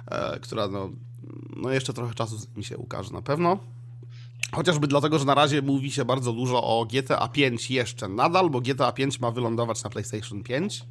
e, 0.08 0.39
która 0.39 0.67
no, 0.67 0.89
no 1.56 1.72
jeszcze 1.72 1.93
trochę 1.93 2.13
czasu 2.13 2.38
mi 2.56 2.63
się 2.63 2.78
ukaże 2.78 3.13
na 3.13 3.22
pewno. 3.22 3.60
Chociażby 4.52 4.88
dlatego, 4.88 5.20
że 5.20 5.26
na 5.26 5.36
razie 5.36 5.62
mówi 5.62 5.91
się 5.91 6.06
bardzo 6.06 6.34
dużo 6.34 6.63
o 6.63 6.86
GTA 6.86 7.28
5 7.28 7.72
jeszcze 7.72 8.08
nadal, 8.08 8.50
bo 8.50 8.62
GTA 8.62 8.91
5 8.91 9.20
ma 9.20 9.32
wylądować 9.32 9.84
na 9.84 9.89
PlayStation 9.89 10.43
5 10.43 10.86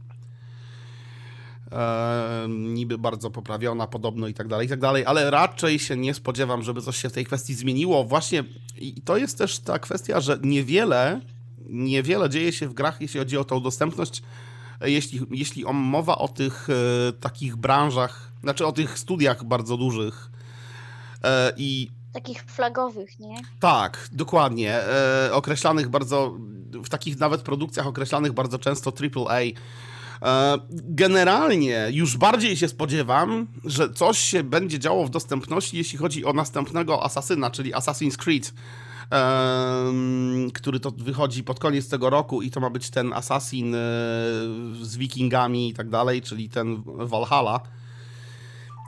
e, 1.73 2.47
niby 2.49 2.99
bardzo 2.99 3.31
poprawiona 3.31 3.87
podobno 3.87 4.29
i 4.29 4.35
tak 4.35 4.49
dalej, 4.49 4.67
i 4.67 4.71
tak 4.71 4.81
dalej, 4.81 5.05
ale 5.07 5.31
raczej 5.31 5.79
się 5.79 5.97
nie 5.97 6.15
spodziewam, 6.15 6.63
żeby 6.63 6.83
coś 6.83 6.97
się 6.97 7.09
w 7.09 7.13
tej 7.13 7.27
kwestii 7.27 7.55
zmieniło. 7.55 8.05
Właśnie 8.05 8.45
i 8.77 9.03
to 9.03 9.17
jest 9.17 9.39
też 9.39 9.59
ta 9.59 9.79
kwestia, 9.79 10.21
że 10.21 10.39
niewiele, 10.43 11.21
niewiele 11.69 12.31
dzieje 12.31 12.53
się 12.53 12.69
w 12.69 12.75
grach, 12.75 13.01
jeśli 13.01 13.21
chodzi 13.21 13.39
o 13.39 13.45
tą 13.45 13.63
dostępność, 13.63 14.23
jeśli, 14.81 15.21
jeśli 15.31 15.65
mowa 15.73 16.19
o 16.19 16.29
tych 16.29 16.69
e, 16.71 17.13
takich 17.13 17.57
branżach, 17.57 18.33
znaczy 18.43 18.67
o 18.67 18.73
tych 18.73 18.99
studiach 18.99 19.45
bardzo 19.45 19.77
dużych 19.77 20.31
e, 21.25 21.53
i 21.57 21.91
Takich 22.13 22.43
flagowych, 22.43 23.19
nie? 23.19 23.37
tak, 23.61 24.09
dokładnie. 24.13 24.75
E, 24.75 25.31
określanych 25.33 25.89
bardzo, 25.89 26.37
w 26.85 26.89
takich 26.89 27.19
nawet 27.19 27.43
produkcjach 27.43 27.87
określanych 27.87 28.33
bardzo 28.33 28.59
często 28.59 28.93
AAA. 28.93 29.41
E, 30.23 30.59
generalnie 30.71 31.89
już 31.91 32.17
bardziej 32.17 32.57
się 32.57 32.69
spodziewam, 32.69 33.47
że 33.65 33.93
coś 33.93 34.19
się 34.19 34.43
będzie 34.43 34.79
działo 34.79 35.07
w 35.07 35.11
dostępności, 35.11 35.77
jeśli 35.77 35.99
chodzi 35.99 36.25
o 36.25 36.33
następnego 36.33 37.05
asasyna, 37.05 37.51
czyli 37.51 37.75
Assassin's 37.75 38.17
Creed. 38.17 38.53
który 40.55 40.81
to 40.81 40.91
wychodzi 40.91 41.45
pod 41.45 41.59
koniec 41.59 41.89
tego 41.89 42.11
roku 42.11 42.43
i 42.43 42.51
to 42.51 42.61
ma 42.61 42.71
być 42.71 42.91
ten 42.91 43.13
Assassin 43.13 43.75
e, 43.75 43.79
z 44.83 44.97
wikingami 44.97 45.69
i 45.69 45.75
tak 45.75 45.89
dalej, 45.91 46.23
czyli 46.23 46.49
ten 46.49 46.83
Valhalla. 46.87 47.61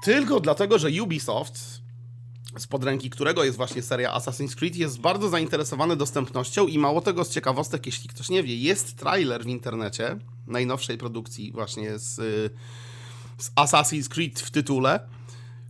Tylko 0.03 0.41
dlatego, 0.41 0.79
że 0.79 1.03
Ubisoft 1.03 1.78
spod 2.59 2.85
ręki 2.85 3.11
którego 3.11 3.45
jest 3.45 3.57
właśnie 3.57 3.83
seria 3.83 4.19
Assassin's 4.19 4.55
Creed, 4.55 4.77
jest 4.77 5.01
bardzo 5.01 5.29
zainteresowany 5.29 5.97
dostępnością 5.97 6.67
i 6.67 6.79
mało 6.79 7.01
tego 7.01 7.25
z 7.25 7.31
ciekawostek, 7.31 7.87
jeśli 7.87 8.09
ktoś 8.09 8.29
nie 8.29 8.43
wie, 8.43 8.57
jest 8.57 8.97
trailer 8.97 9.45
w 9.45 9.49
internecie 9.49 10.19
najnowszej 10.47 10.99
produkcji 10.99 11.53
właśnie 11.53 11.99
z, 11.99 12.15
z 13.39 13.51
Assassin's 13.55 14.09
Creed 14.09 14.41
w 14.41 14.51
tytule, 14.51 15.01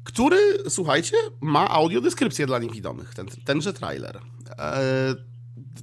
który, 0.04 0.38
słuchajcie, 0.68 1.16
ma 1.40 1.68
audiodeskrypcję 1.68 2.46
dla 2.46 2.58
niewidomych, 2.58 3.14
ten, 3.14 3.26
tenże 3.44 3.72
trailer. 3.72 4.20
E, 4.58 5.14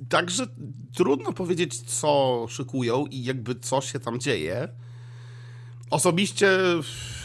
także 0.09 0.47
trudno 0.95 1.33
powiedzieć, 1.33 1.81
co 1.81 2.45
szykują 2.49 3.05
i 3.05 3.23
jakby 3.23 3.55
co 3.55 3.81
się 3.81 3.99
tam 3.99 4.19
dzieje. 4.19 4.69
Osobiście 5.89 6.49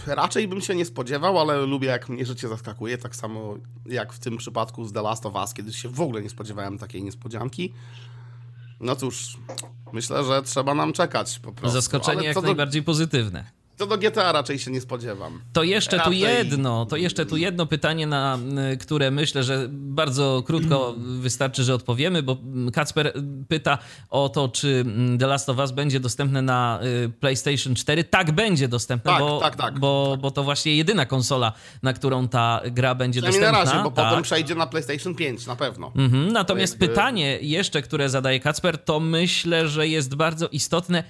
raczej 0.06 0.48
bym 0.48 0.60
się 0.60 0.74
nie 0.74 0.84
spodziewał, 0.84 1.38
ale 1.38 1.66
lubię 1.66 1.88
jak 1.88 2.08
mnie 2.08 2.26
życie 2.26 2.48
zaskakuje, 2.48 2.98
tak 2.98 3.16
samo 3.16 3.56
jak 3.86 4.12
w 4.12 4.18
tym 4.18 4.36
przypadku 4.36 4.84
z 4.84 4.92
The 4.92 5.02
Last 5.02 5.26
of 5.26 5.34
Us, 5.34 5.54
kiedy 5.54 5.72
się 5.72 5.88
w 5.88 6.00
ogóle 6.00 6.22
nie 6.22 6.30
spodziewałem 6.30 6.78
takiej 6.78 7.02
niespodzianki. 7.02 7.72
No 8.80 8.96
cóż, 8.96 9.36
myślę, 9.92 10.24
że 10.24 10.42
trzeba 10.42 10.74
nam 10.74 10.92
czekać 10.92 11.38
po 11.38 11.52
prostu. 11.52 11.74
Zaskoczenie 11.74 12.26
jak 12.26 12.34
do, 12.34 12.42
najbardziej 12.42 12.82
pozytywne. 12.82 13.59
Co 13.80 13.86
do 13.86 13.98
GTA 13.98 14.32
raczej 14.32 14.58
się 14.58 14.70
nie 14.70 14.80
spodziewam. 14.80 15.40
To 15.52 15.62
jeszcze 15.62 15.90
tu 15.96 16.04
Raczej- 16.10 16.18
jedno, 16.18 16.86
to 16.86 16.96
jeszcze 16.96 17.26
tu 17.26 17.36
jedno 17.36 17.66
pytanie, 17.66 18.06
na 18.06 18.38
y, 18.72 18.76
które 18.76 19.10
myślę, 19.10 19.44
że 19.44 19.66
bardzo 19.70 20.42
krótko 20.46 20.94
wystarczy, 21.26 21.64
że 21.64 21.74
odpowiemy, 21.74 22.22
bo 22.22 22.36
Kacper 22.72 23.12
pyta 23.48 23.78
o 24.10 24.28
to, 24.28 24.48
czy 24.48 24.84
mm, 24.86 25.18
The 25.18 25.26
Last 25.26 25.48
of 25.48 25.58
Us 25.58 25.70
będzie 25.70 26.00
dostępne 26.00 26.42
na 26.42 26.80
y, 27.04 27.08
PlayStation 27.20 27.74
4. 27.74 28.04
Tak, 28.04 28.32
będzie 28.32 28.68
dostępne, 28.68 29.10
Tak, 29.10 29.20
bo, 29.20 29.40
tak, 29.40 29.56
tak. 29.56 29.78
Bo, 29.78 30.16
bo 30.20 30.30
to 30.30 30.42
właśnie 30.42 30.76
jedyna 30.76 31.06
konsola, 31.06 31.52
na 31.82 31.92
którą 31.92 32.28
ta 32.28 32.60
gra 32.70 32.94
będzie 32.94 33.20
Przynajmniej 33.22 33.52
na 33.52 33.58
dostępna. 33.58 33.72
razie, 33.78 33.90
bo 33.90 33.96
tak. 33.96 34.08
potem 34.10 34.22
przejdzie 34.22 34.54
na 34.54 34.66
PlayStation 34.66 35.14
5, 35.14 35.46
na 35.46 35.56
pewno. 35.56 35.92
Mhm, 35.96 36.32
natomiast 36.32 36.72
jakby- 36.72 36.88
pytanie 36.88 37.38
jeszcze, 37.42 37.82
które 37.82 38.08
zadaje 38.08 38.40
Kacper, 38.40 38.78
to 38.78 39.00
myślę, 39.00 39.68
że 39.68 39.88
jest 39.88 40.14
bardzo 40.14 40.48
istotne. 40.48 41.04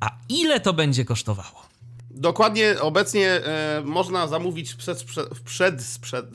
A 0.00 0.10
ile 0.28 0.60
to 0.60 0.72
będzie 0.72 1.04
kosztowało? 1.04 1.73
Dokładnie, 2.14 2.80
obecnie 2.80 3.30
e, 3.30 3.82
można 3.84 4.26
zamówić 4.28 4.74
przed, 4.74 5.02
w 5.34 5.42
przed, 5.42 5.82
sprzed, 5.82 6.26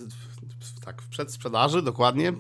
w- 0.60 0.80
tak, 0.86 1.02
w 1.02 1.08
przedsprzedaży, 1.08 1.82
dokładnie. 1.82 2.34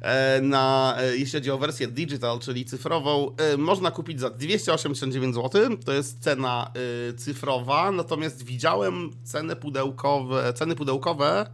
E, 0.00 0.40
na, 0.42 0.94
e, 0.98 1.16
jeśli 1.16 1.38
chodzi 1.38 1.50
o 1.50 1.58
wersję 1.58 1.88
digital, 1.88 2.38
czyli 2.38 2.64
cyfrową, 2.64 3.36
można 3.58 3.90
kupić 3.90 4.20
za 4.20 4.30
289 4.30 5.34
zł. 5.34 5.76
To 5.84 5.92
jest 5.92 6.20
cena 6.20 6.72
cyfrowa, 7.16 7.90
natomiast 7.90 8.42
widziałem 8.42 9.10
ceny 9.24 9.56
pudełkowe, 9.56 10.52
ceny 10.52 10.76
pudełkowe 10.76 11.46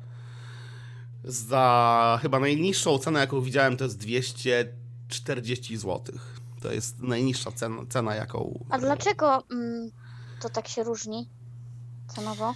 za 1.25 2.19
chyba 2.23 2.41
najniższą 2.41 2.99
cenę, 2.99 3.21
jaką 3.21 3.41
widziałem, 3.41 3.77
to 3.77 3.85
jest 3.85 3.99
240 3.99 5.77
zł. 5.77 6.19
To 6.61 6.73
jest 6.73 7.03
najniższa 7.03 7.53
cena, 7.53 7.83
cena 7.89 8.15
jaką 8.15 8.65
A 8.71 8.79
dlaczego 8.79 9.43
mm, 9.51 9.91
to 10.49 10.55
tak 10.55 10.69
się 10.69 10.85
różni 10.85 11.29
cenowo? 12.15 12.55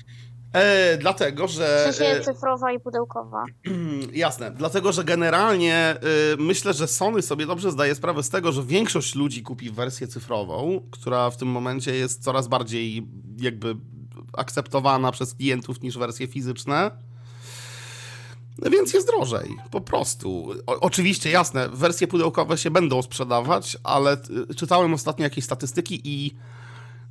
E, 0.53 0.99
dlatego, 0.99 1.49
że... 1.49 1.87
W 1.91 1.95
sensie 1.95 2.13
e, 2.13 2.21
cyfrowa 2.21 2.73
i 2.73 2.81
pudełkowa. 2.81 3.45
Jasne, 4.13 4.51
dlatego 4.51 4.93
że 4.93 5.05
generalnie 5.05 5.97
y, 6.33 6.37
myślę, 6.37 6.75
że 6.75 6.89
Sony 6.89 7.23
sobie 7.23 7.47
dobrze 7.47 7.71
zdaje 7.71 7.95
sprawę 7.95 8.23
z 8.23 8.31
tego, 8.31 8.53
że 8.53 8.63
większość 8.63 9.15
ludzi 9.15 9.43
kupi 9.43 9.71
wersję 9.71 10.07
cyfrową, 10.07 10.81
która 10.91 11.31
w 11.31 11.37
tym 11.37 11.49
momencie 11.49 11.95
jest 11.95 12.23
coraz 12.23 12.49
bardziej 12.49 13.09
jakby 13.39 13.77
akceptowana 14.33 15.13
przez 15.13 15.35
klientów 15.35 15.83
niż 15.83 15.99
wersje 15.99 16.27
fizyczne. 16.27 16.91
No 18.59 18.71
Więc 18.71 18.95
jest 18.95 19.07
drożej, 19.07 19.57
po 19.71 19.81
prostu. 19.81 20.49
O, 20.67 20.81
oczywiście, 20.81 21.31
jasne, 21.31 21.69
wersje 21.69 22.07
pudełkowe 22.07 22.59
się 22.59 22.71
będą 22.71 23.03
sprzedawać, 23.03 23.77
ale 23.83 24.17
y, 24.51 24.55
czytałem 24.55 24.95
ostatnio 24.95 25.25
jakieś 25.25 25.45
statystyki 25.45 26.01
i 26.05 26.37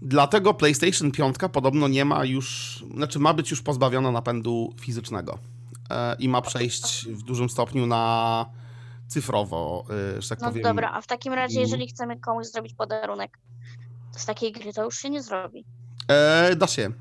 dlatego 0.02 0.54
PlayStation 0.54 1.12
5 1.12 1.36
podobno 1.52 1.88
nie 1.88 2.06
ma 2.06 2.26
już, 2.26 2.80
znaczy 2.96 3.20
ma 3.20 3.34
być 3.34 3.52
już 3.52 3.62
pozbawiona 3.62 4.12
napędu 4.12 4.74
fizycznego 4.82 5.38
e, 5.90 6.16
i 6.20 6.30
ma 6.30 6.42
przejść 6.42 7.08
w 7.08 7.24
dużym 7.24 7.50
stopniu 7.50 7.88
na 7.88 8.46
cyfrowo, 9.08 9.86
e, 10.18 10.22
że 10.22 10.30
tak 10.30 10.42
No 10.42 10.48
powiem. 10.48 10.64
dobra, 10.64 10.92
a 10.94 11.02
w 11.02 11.08
takim 11.08 11.34
razie, 11.34 11.60
jeżeli 11.62 11.88
chcemy 11.88 12.20
komuś 12.20 12.48
zrobić 12.48 12.74
podarunek 12.74 13.40
z 14.12 14.26
takiej 14.26 14.52
gry, 14.52 14.74
to 14.74 14.84
już 14.84 14.98
się 14.98 15.10
nie 15.10 15.24
zrobi. 15.24 15.66
E, 16.08 16.56
da 16.56 16.68
się. 16.68 16.92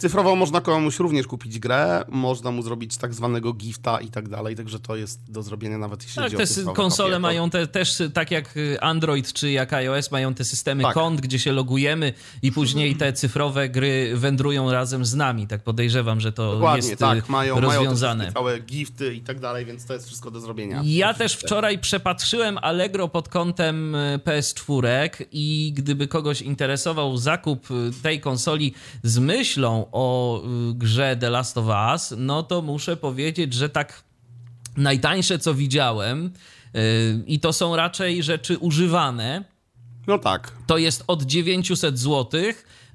Cyfrowo 0.00 0.36
można 0.36 0.60
komuś 0.60 0.98
również 0.98 1.26
kupić 1.26 1.58
grę, 1.58 2.04
można 2.08 2.50
mu 2.50 2.62
zrobić 2.62 2.96
tak 2.96 3.14
zwanego 3.14 3.52
gifta 3.52 4.00
i 4.00 4.08
tak 4.08 4.28
dalej, 4.28 4.56
także 4.56 4.78
to 4.78 4.96
jest 4.96 5.30
do 5.32 5.42
zrobienia 5.42 5.78
nawet 5.78 6.02
jeśli 6.02 6.22
Tak, 6.22 6.32
chodzi 6.32 6.54
te 6.64 6.70
o 6.70 6.74
konsole 6.74 7.10
kopie. 7.10 7.20
Mają 7.20 7.50
te, 7.50 7.66
też, 7.66 8.02
tak 8.14 8.30
jak 8.30 8.56
y, 8.56 8.80
Android 8.80 9.32
czy 9.32 9.50
jak 9.50 9.72
iOS, 9.72 10.10
mają 10.10 10.34
te 10.34 10.44
systemy 10.44 10.82
Tak. 10.82 10.94
kont, 10.94 11.20
gdzie 11.20 11.38
się 11.38 11.52
logujemy 11.52 12.12
i 12.42 12.52
później 12.52 12.96
te 12.96 13.12
cyfrowe 13.12 13.68
gry 13.68 14.12
wędrują 14.14 14.72
razem 14.72 15.04
z 15.04 15.14
nami. 15.14 15.46
Tak 15.46 15.62
podejrzewam, 15.62 16.20
że 16.20 16.32
to 16.32 16.52
Dokładnie, 16.52 16.88
jest 16.88 17.00
tak, 17.00 17.18
y, 17.18 17.32
mają, 17.32 17.54
mają 17.60 17.66
rozwiązane. 17.66 18.24
wszystkie 18.24 18.40
całe 18.40 18.60
gifty 18.60 19.14
i 19.14 19.20
tak 19.20 19.40
dalej, 19.40 19.64
więc 19.64 19.86
to 19.86 19.92
jest 19.94 20.06
wszystko 20.06 20.30
do 20.30 20.40
zrobienia. 20.40 20.82
Ja 20.84 21.14
też 21.14 21.34
wczoraj 21.34 21.78
przepatrzyłem 21.78 22.58
Allegro 22.58 23.08
pod 23.08 23.28
kątem 23.28 23.94
y, 23.94 24.20
PS4 24.24 25.10
i 25.32 25.72
gdyby 25.76 26.08
kogoś 26.08 26.42
interesował 26.42 27.16
zakup 27.16 27.68
tej 28.02 28.20
konsoli 28.20 28.74
z 29.02 29.18
myślą 29.18 29.89
o 29.92 30.42
y, 30.70 30.74
grze 30.74 31.16
The 31.20 31.30
Last 31.30 31.58
of 31.58 31.66
Us, 31.92 32.14
no 32.16 32.42
to 32.42 32.62
muszę 32.62 32.96
powiedzieć, 32.96 33.54
że 33.54 33.68
tak 33.68 34.02
najtańsze 34.76 35.38
co 35.38 35.54
widziałem 35.54 36.32
y, 36.76 37.24
i 37.26 37.40
to 37.40 37.52
są 37.52 37.76
raczej 37.76 38.22
rzeczy 38.22 38.58
używane, 38.58 39.44
No 40.06 40.18
tak. 40.18 40.52
to 40.66 40.78
jest 40.78 41.04
od 41.06 41.22
900 41.22 41.98
zł. 41.98 42.40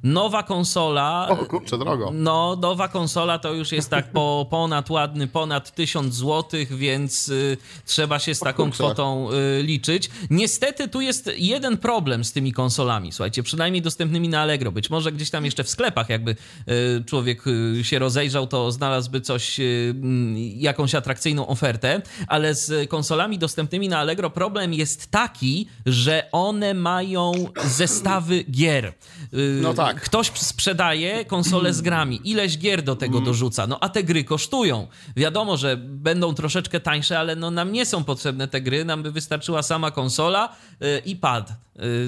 Nowa 0.06 0.44
konsola. 0.44 1.28
O 1.30 1.36
kurczę, 1.36 1.78
drogo. 1.78 2.12
No, 2.14 2.58
nowa 2.62 2.88
konsola 2.88 3.40
to 3.40 3.54
już 3.54 3.72
jest 3.72 3.90
tak 3.90 4.12
po, 4.12 4.46
ponad 4.50 4.90
ładny, 4.90 5.28
ponad 5.28 5.76
1000 5.76 6.16
zł, 6.16 6.60
więc 6.72 7.30
y, 7.30 7.58
trzeba 7.86 8.20
się 8.20 8.36
z 8.36 8.40
taką 8.40 8.64
kurczę. 8.64 8.76
kwotą 8.84 9.30
y, 9.32 9.64
liczyć. 9.64 10.10
Niestety 10.30 10.88
tu 10.88 11.02
jest 11.02 11.32
jeden 11.38 11.78
problem 11.78 12.26
z 12.26 12.32
tymi 12.32 12.54
konsolami, 12.54 13.12
słuchajcie, 13.12 13.44
przynajmniej 13.44 13.82
dostępnymi 13.82 14.30
na 14.30 14.42
Allegro. 14.42 14.72
Być 14.72 14.90
może 14.90 15.12
gdzieś 15.12 15.30
tam 15.30 15.46
jeszcze 15.46 15.64
w 15.64 15.70
sklepach, 15.70 16.10
jakby 16.10 16.32
y, 16.32 17.04
człowiek 17.06 17.48
y, 17.48 17.84
się 17.84 18.00
rozejrzał, 18.00 18.48
to 18.48 18.72
znalazłby 18.72 19.22
coś, 19.22 19.60
y, 19.60 19.94
mm, 19.96 20.38
jakąś 20.38 20.96
atrakcyjną 20.96 21.48
ofertę, 21.48 22.02
ale 22.28 22.56
z 22.56 22.90
konsolami 22.90 23.40
dostępnymi 23.40 23.90
na 23.90 24.00
Allegro 24.00 24.30
problem 24.30 24.74
jest 24.74 25.12
taki, 25.12 25.68
że 25.86 26.30
one 26.32 26.74
mają 26.74 27.32
zestawy 27.66 28.44
gier. 28.44 28.94
Y, 29.34 29.60
No 29.62 29.74
tak. 29.74 30.02
Ktoś 30.02 30.32
sprzedaje 30.36 31.26
konsolę 31.26 31.74
z 31.74 31.82
grami, 31.82 32.22
ileś 32.24 32.58
gier 32.58 32.84
do 32.84 32.96
tego 32.96 33.18
Mm. 33.18 33.26
dorzuca, 33.26 33.68
no 33.68 33.78
a 33.82 33.90
te 33.90 34.04
gry 34.04 34.24
kosztują. 34.24 34.88
Wiadomo, 35.16 35.58
że 35.58 35.78
będą 35.78 36.34
troszeczkę 36.34 36.80
tańsze, 36.80 37.20
ale 37.20 37.36
no 37.36 37.52
nam 37.52 37.72
nie 37.72 37.86
są 37.86 38.04
potrzebne 38.04 38.48
te 38.48 38.62
gry, 38.62 38.86
nam 38.86 39.04
by 39.04 39.12
wystarczyła 39.12 39.64
sama 39.64 39.92
konsola 39.92 40.56
y, 40.82 41.02
i 41.06 41.16
pad 41.16 41.50
y, 41.50 41.54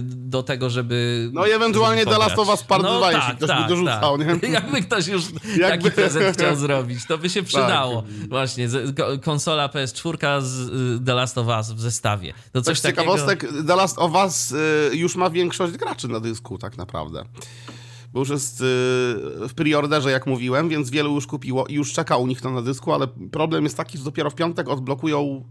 do 0.04 0.44
tego, 0.44 0.70
żeby 0.70 1.30
No 1.34 1.46
i 1.48 1.52
ewentualnie 1.52 2.06
The 2.06 2.18
Last 2.18 2.40
of 2.40 2.50
Us 2.50 2.64
Part 2.64 2.84
2, 2.84 3.12
jeśli 3.12 3.36
ktoś 3.36 3.50
by 3.62 3.68
dorzucał, 3.70 4.18
nie? 4.18 4.26
Jakby 4.52 4.82
ktoś 4.82 5.08
już 5.08 5.24
taki 5.26 5.60
Jakby- 5.60 5.92
prezent 5.92 6.38
chciał 6.38 6.56
zrobić, 6.56 7.06
to 7.08 7.18
by 7.18 7.30
się 7.30 7.44
przydało. 7.44 8.02
Tak. 8.02 8.30
Właśnie, 8.30 8.68
konsola 9.24 9.68
PS4 9.68 10.42
z 10.42 10.70
y, 11.02 11.06
The 11.06 11.14
Last 11.14 11.38
of 11.38 11.48
Us 11.48 11.72
w 11.72 11.82
zestawie. 11.82 12.34
To 12.52 12.62
Coś 12.62 12.66
coś 12.66 12.82
takiego... 12.82 13.02
ciekawostek, 13.02 13.46
The 13.68 13.76
Last 13.76 14.00
of 14.00 14.12
Us 14.26 14.54
już 14.92 15.16
ma 15.16 15.30
większość 15.30 15.74
graczy 15.74 16.08
na 16.08 16.20
dysku 16.20 16.58
tak 16.58 16.78
naprawdę. 16.78 17.26
Bo 18.18 18.22
już 18.22 18.30
jest 18.30 18.62
y, 18.62 18.64
w 19.48 19.52
preorderze, 19.56 20.12
jak 20.12 20.28
mówiłem, 20.28 20.70
więc 20.70 20.90
wielu 20.90 21.16
już 21.16 21.28
kupiło 21.28 21.66
i 21.68 21.74
już 21.74 21.94
czeka 21.94 22.18
u 22.18 22.28
nich 22.28 22.42
to 22.42 22.52
na 22.52 22.62
dysku, 22.62 22.94
ale 22.94 23.08
problem 23.32 23.64
jest 23.64 23.78
taki, 23.78 23.98
że 23.98 24.04
dopiero 24.04 24.30
w 24.30 24.36
piątek 24.36 24.70
odblokują 24.70 25.44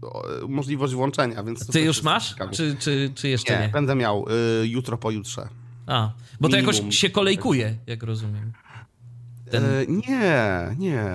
y, 0.43 0.47
możliwość 0.47 0.93
włączenia, 0.93 1.43
więc... 1.43 1.67
Ty 1.67 1.81
już 1.81 2.03
masz? 2.03 2.35
Czy, 2.51 2.75
czy, 2.79 3.11
czy 3.15 3.29
jeszcze 3.29 3.53
Nie, 3.53 3.65
nie? 3.65 3.69
będę 3.69 3.95
miał 3.95 4.25
y, 4.63 4.67
jutro, 4.67 4.97
pojutrze. 4.97 5.47
A, 5.85 6.11
bo 6.39 6.49
to 6.49 6.57
Minimum. 6.57 6.75
jakoś 6.75 6.95
się 6.95 7.09
kolejkuje, 7.09 7.77
jak 7.87 8.03
rozumiem. 8.03 8.53
Ten... 9.51 9.63
E, 9.65 9.85
nie, 9.87 10.75
nie, 10.77 11.05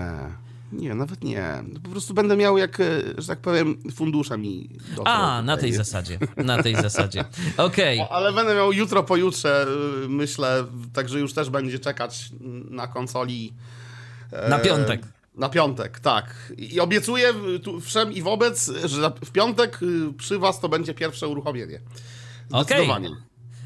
nie, 0.72 0.94
nawet 0.94 1.24
nie. 1.24 1.64
Po 1.84 1.90
prostu 1.90 2.14
będę 2.14 2.36
miał, 2.36 2.58
jak, 2.58 2.80
e, 2.80 2.84
że 3.18 3.26
tak 3.26 3.38
powiem, 3.40 3.82
fundusze 3.94 4.38
mi 4.38 4.68
dotrą 4.96 5.04
A, 5.12 5.42
na 5.42 5.56
tej 5.56 5.72
zasadzie. 5.72 6.18
Na 6.36 6.62
tej 6.62 6.74
zasadzie. 6.76 7.24
Okej. 7.56 8.06
Ale 8.10 8.32
będę 8.32 8.54
miał 8.54 8.72
jutro, 8.72 9.02
pojutrze, 9.02 9.66
y, 10.04 10.08
myślę, 10.08 10.64
także 10.92 11.18
już 11.20 11.32
też 11.32 11.50
będzie 11.50 11.78
czekać 11.78 12.30
na 12.70 12.86
konsoli. 12.86 13.52
e, 14.32 14.48
Na 14.48 14.58
piątek. 14.58 15.02
Na 15.34 15.48
piątek, 15.48 16.00
tak. 16.00 16.52
I 16.58 16.80
obiecuję 16.80 17.28
tu 17.62 17.80
wszem 17.80 18.12
i 18.12 18.22
wobec, 18.22 18.70
że 18.84 19.12
w 19.24 19.30
piątek 19.30 19.82
y, 19.82 20.12
przy 20.18 20.38
was 20.38 20.60
to 20.60 20.68
będzie 20.68 20.94
pierwsze 20.94 21.28
uruchomienie. 21.28 21.80
Zdecydowanie. 22.64 23.10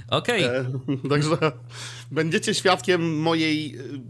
Okej. 0.09 0.45
E, 0.45 0.65
Także 1.11 1.37
będziecie 2.11 2.55
świadkiem 2.55 3.21
mojej 3.21 3.79
y, 3.79 4.01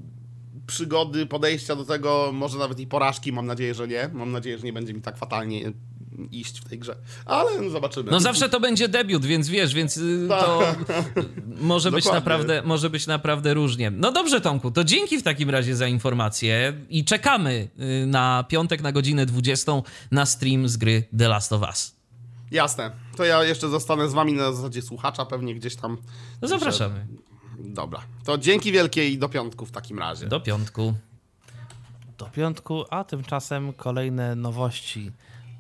przygody, 0.67 1.27
podejścia 1.27 1.77
do 1.77 1.85
tego, 1.85 2.31
może 2.33 2.59
nawet 2.59 2.81
i 2.81 2.87
porażki, 2.87 3.33
mam 3.33 3.47
nadzieję, 3.47 3.75
że 3.75 3.89
nie. 3.89 4.11
Mam 4.13 4.33
nadzieję, 4.33 4.59
że 4.59 4.65
nie 4.65 4.73
będzie 4.73 4.95
mi 4.95 5.03
tak 5.03 5.19
fatalnie 5.19 5.73
iść 6.33 6.61
w 6.61 6.69
tej 6.69 6.79
grze. 6.79 6.97
Ale 7.25 7.71
zobaczymy. 7.71 8.11
No 8.11 8.21
zawsze 8.21 8.49
to 8.49 8.61
będzie 8.61 8.89
debiut, 8.89 9.25
więc 9.25 9.49
wiesz, 9.49 9.75
więc 9.75 9.97
y, 9.97 10.27
to 10.29 10.63
może 11.61 11.91
być, 11.91 12.05
Dokładnie. 12.05 12.21
naprawdę, 12.21 12.63
może 12.65 12.91
być 12.91 13.07
naprawdę 13.07 13.55
różnie. 13.55 13.91
No 13.91 14.13
dobrze, 14.13 14.41
Tomku, 14.41 14.71
to 14.71 14.85
dzięki 14.85 15.19
w 15.19 15.23
takim 15.23 15.51
razie 15.51 15.77
za 15.77 15.87
informację 15.87 16.73
i 16.91 17.05
czekamy 17.05 17.69
y, 18.03 18.07
na 18.07 18.45
piątek 18.49 18.83
na 18.83 18.93
godzinę 18.93 19.27
20 19.27 19.73
na 20.11 20.27
stream 20.27 20.69
z 20.69 20.77
gry 20.77 21.05
The 21.19 21.29
Last 21.29 21.53
of 21.53 21.63
Us. 21.63 21.97
Jasne. 22.51 22.91
To 23.17 23.25
ja 23.25 23.45
jeszcze 23.45 23.69
zostanę 23.69 24.09
z 24.09 24.13
wami 24.13 24.33
na 24.33 24.53
zasadzie 24.53 24.83
słuchacza, 24.83 25.25
pewnie 25.25 25.55
gdzieś 25.55 25.77
tam. 25.77 25.97
No 26.43 26.49
zapraszamy. 26.49 27.07
Dobra. 27.59 28.01
To 28.25 28.38
dzięki 28.38 28.73
wielkie 28.73 29.09
i 29.09 29.19
do 29.19 29.29
piątku 29.29 29.66
w 29.66 29.71
takim 29.71 29.99
razie. 29.99 30.27
Do 30.27 30.40
piątku. 30.40 30.95
do 32.19 32.27
piątku, 32.27 32.85
a 32.90 33.05
tymczasem 33.05 33.73
kolejne 33.73 34.35
nowości, 34.37 35.12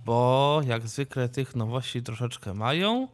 bo 0.04 0.60
jak 0.66 0.88
zwykle 0.88 1.28
tych 1.28 1.56
nowości 1.56 2.02
troszeczkę 2.02 2.54
mają. 2.54 3.08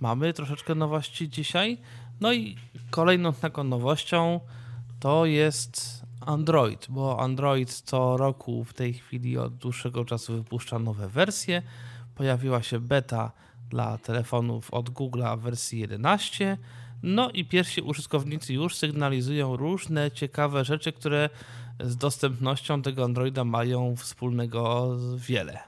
Mamy 0.00 0.32
troszeczkę 0.32 0.74
nowości 0.74 1.28
dzisiaj. 1.28 1.78
No 2.20 2.32
i 2.32 2.56
kolejną 2.90 3.32
taką 3.32 3.64
nowością 3.64 4.40
to 5.00 5.26
jest 5.26 6.02
Android, 6.20 6.86
bo 6.88 7.20
Android 7.20 7.72
co 7.72 8.16
roku 8.16 8.64
w 8.64 8.74
tej 8.74 8.94
chwili 8.94 9.38
od 9.38 9.56
dłuższego 9.56 10.04
czasu 10.04 10.36
wypuszcza 10.36 10.78
nowe 10.78 11.08
wersje. 11.08 11.62
Pojawiła 12.14 12.62
się 12.62 12.80
beta 12.80 13.32
dla 13.70 13.98
telefonów 13.98 14.70
od 14.70 14.90
Google'a 14.90 15.38
w 15.38 15.40
wersji 15.40 15.78
11. 15.78 16.58
No 17.02 17.30
i 17.30 17.44
pierwsi 17.44 17.82
użytkownicy 17.82 18.54
już 18.54 18.76
sygnalizują 18.76 19.56
różne 19.56 20.10
ciekawe 20.10 20.64
rzeczy, 20.64 20.92
które 20.92 21.30
z 21.80 21.96
dostępnością 21.96 22.82
tego 22.82 23.04
Androida 23.04 23.44
mają 23.44 23.96
wspólnego 23.96 24.90
wiele. 25.16 25.58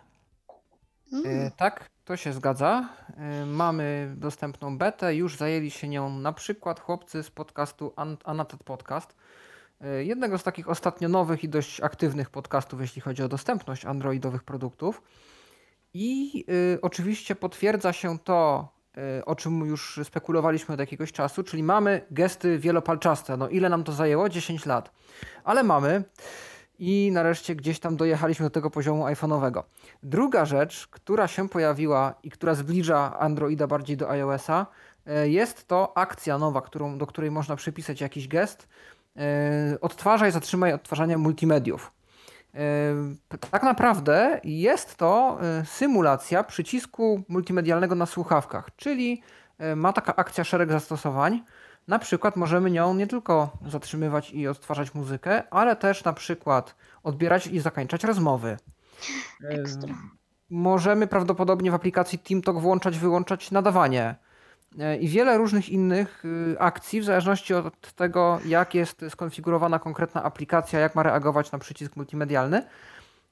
E, 1.25 1.51
Tak, 1.57 1.91
to 2.05 2.17
się 2.17 2.33
zgadza. 2.33 2.89
E, 3.17 3.47
Mamy 3.47 4.15
dostępną 4.17 4.79
betę, 4.79 5.15
już 5.15 5.37
zajęli 5.37 5.71
się 5.71 5.89
nią 5.89 6.19
na 6.19 6.33
przykład 6.33 6.81
chłopcy 6.81 7.23
z 7.23 7.31
podcastu 7.31 7.93
An- 7.97 8.17
Annotated 8.25 8.65
Podcast. 8.65 9.17
E, 9.81 10.05
Jednego 10.05 10.39
z 10.39 10.43
takich 10.43 10.69
ostatnio 10.69 11.09
nowych 11.09 11.45
i 11.45 11.49
dość 11.49 11.81
aktywnych 11.81 12.31
podcastów, 12.31 12.81
jeśli 12.81 13.03
chodzi 13.03 13.23
o 13.23 13.29
dostępność 13.29 13.85
androidowych 13.85 14.45
produktów. 14.45 15.03
I 15.95 16.45
y, 16.75 16.79
oczywiście 16.83 17.35
potwierdza 17.35 17.93
się 17.93 18.19
to, 18.19 18.69
o 19.27 19.35
czym 19.35 19.67
już 19.67 20.01
spekulowaliśmy 20.05 20.75
od 20.75 20.81
jakiegoś 20.81 21.13
czasu, 21.13 21.43
czyli 21.43 21.63
mamy 21.63 22.07
gesty 22.11 22.59
wielopalczaste. 22.59 23.37
No 23.37 23.49
ile 23.49 23.69
nam 23.69 23.85
to 23.85 23.93
zajęło? 23.93 24.29
10 24.29 24.67
lat. 24.67 24.91
Ale 25.45 25.63
mamy 25.63 26.05
i 26.79 27.11
nareszcie 27.13 27.55
gdzieś 27.55 27.81
tam 27.81 27.97
dojechaliśmy 27.97 28.47
do 28.47 28.51
tego 28.51 28.71
poziomu 28.71 29.05
iPhone'owego. 29.05 29.63
Druga 30.03 30.45
rzecz, 30.45 30.87
która 30.87 31.29
się 31.29 31.49
pojawiła 31.49 32.15
i 32.23 32.31
która 32.31 32.55
zbliża 32.55 33.19
Androida 33.19 33.67
bardziej 33.67 33.97
do 33.97 34.11
iOS-a, 34.11 34.67
e, 35.07 35.29
jest 35.29 35.69
to 35.69 35.99
akcja 35.99 36.39
nowa, 36.39 36.61
którą, 36.61 36.99
do 36.99 37.07
której 37.07 37.31
można 37.31 37.57
przypisać 37.57 38.01
jakiś 38.01 38.29
gest. 38.29 38.69
odtwarzaj, 39.81 40.33
zatrzymaj 40.33 40.73
odtwarzanie 40.73 41.19
multimediów. 41.19 41.93
Tak 43.51 43.63
naprawdę 43.63 44.41
jest 44.45 44.97
to 44.97 45.39
symulacja 45.65 46.45
przycisku 46.45 47.23
multimedialnego 47.29 47.95
na 47.95 48.07
słuchawkach, 48.07 48.71
czyli 48.77 49.23
ma 49.77 49.93
taka 49.93 50.17
akcja 50.17 50.45
szereg 50.45 50.73
zastosowań. 50.73 51.43
Na 51.89 51.99
przykład 51.99 52.37
możemy 52.37 52.71
nią 52.71 52.95
nie 52.95 53.07
tylko 53.07 53.51
zatrzymywać 53.67 54.31
i 54.31 54.49
odtwarzać 54.49 54.95
muzykę, 54.95 55.43
ale 55.51 55.77
też 55.77 56.05
na 56.05 56.13
przykład 56.13 56.75
odbierać 57.03 57.47
i 57.47 57.61
zakończać 57.61 58.05
rozmowy. 58.05 58.57
Ekstra. 59.45 59.95
Możemy 60.51 61.07
prawdopodobnie 61.07 61.71
w 61.71 61.75
aplikacji 61.75 62.19
TeamTalk 62.19 62.59
włączać, 62.59 62.99
wyłączać 62.99 63.51
nadawanie 63.51 64.03
e, 64.03 64.28
i 65.01 65.09
wiele 65.09 65.39
różnych 65.39 65.69
innych 65.69 66.25
y, 66.25 66.57
akcji, 66.59 67.01
w 67.01 67.05
zależności 67.05 67.55
od 67.55 67.93
tego, 67.93 68.41
jak 68.45 68.75
jest 68.75 69.05
skonfigurowana 69.09 69.79
konkretna 69.79 70.23
aplikacja, 70.23 70.81
jak 70.81 70.95
ma 70.95 71.03
reagować 71.03 71.53
na 71.53 71.59
przycisk 71.59 71.97
multimedialny. 71.97 72.63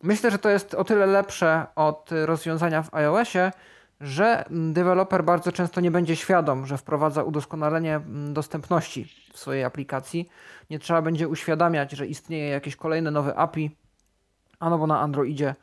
Myślę, 0.03 0.31
że 0.31 0.39
to 0.39 0.51
jest 0.51 0.75
o 0.75 0.85
tyle 0.85 1.07
lepsze 1.07 1.67
od 1.75 2.11
rozwiązania 2.27 2.83
w 2.83 2.95
iOSie, 2.95 3.53
że 4.01 4.45
deweloper 4.51 5.25
bardzo 5.25 5.53
często 5.53 5.81
nie 5.81 5.91
będzie 5.91 6.17
świadom, 6.17 6.67
że 6.67 6.79
wprowadza 6.79 7.23
udoskonalenie 7.23 8.01
dostępności 8.33 9.13
w 9.33 9.39
swojej 9.39 9.65
aplikacji. 9.65 10.29
Nie 10.71 10.79
trzeba 10.79 11.03
będzie 11.03 11.29
uświadamiać, 11.29 11.93
że 11.93 12.07
istnieje 12.07 12.49
jakieś 12.49 12.77
kolejne 12.77 13.11
nowe 13.11 13.35
API, 13.35 13.77
a 14.61 14.71
no 14.71 14.79
bo 14.79 14.87
na 14.87 15.01
Androidzie 15.01 15.55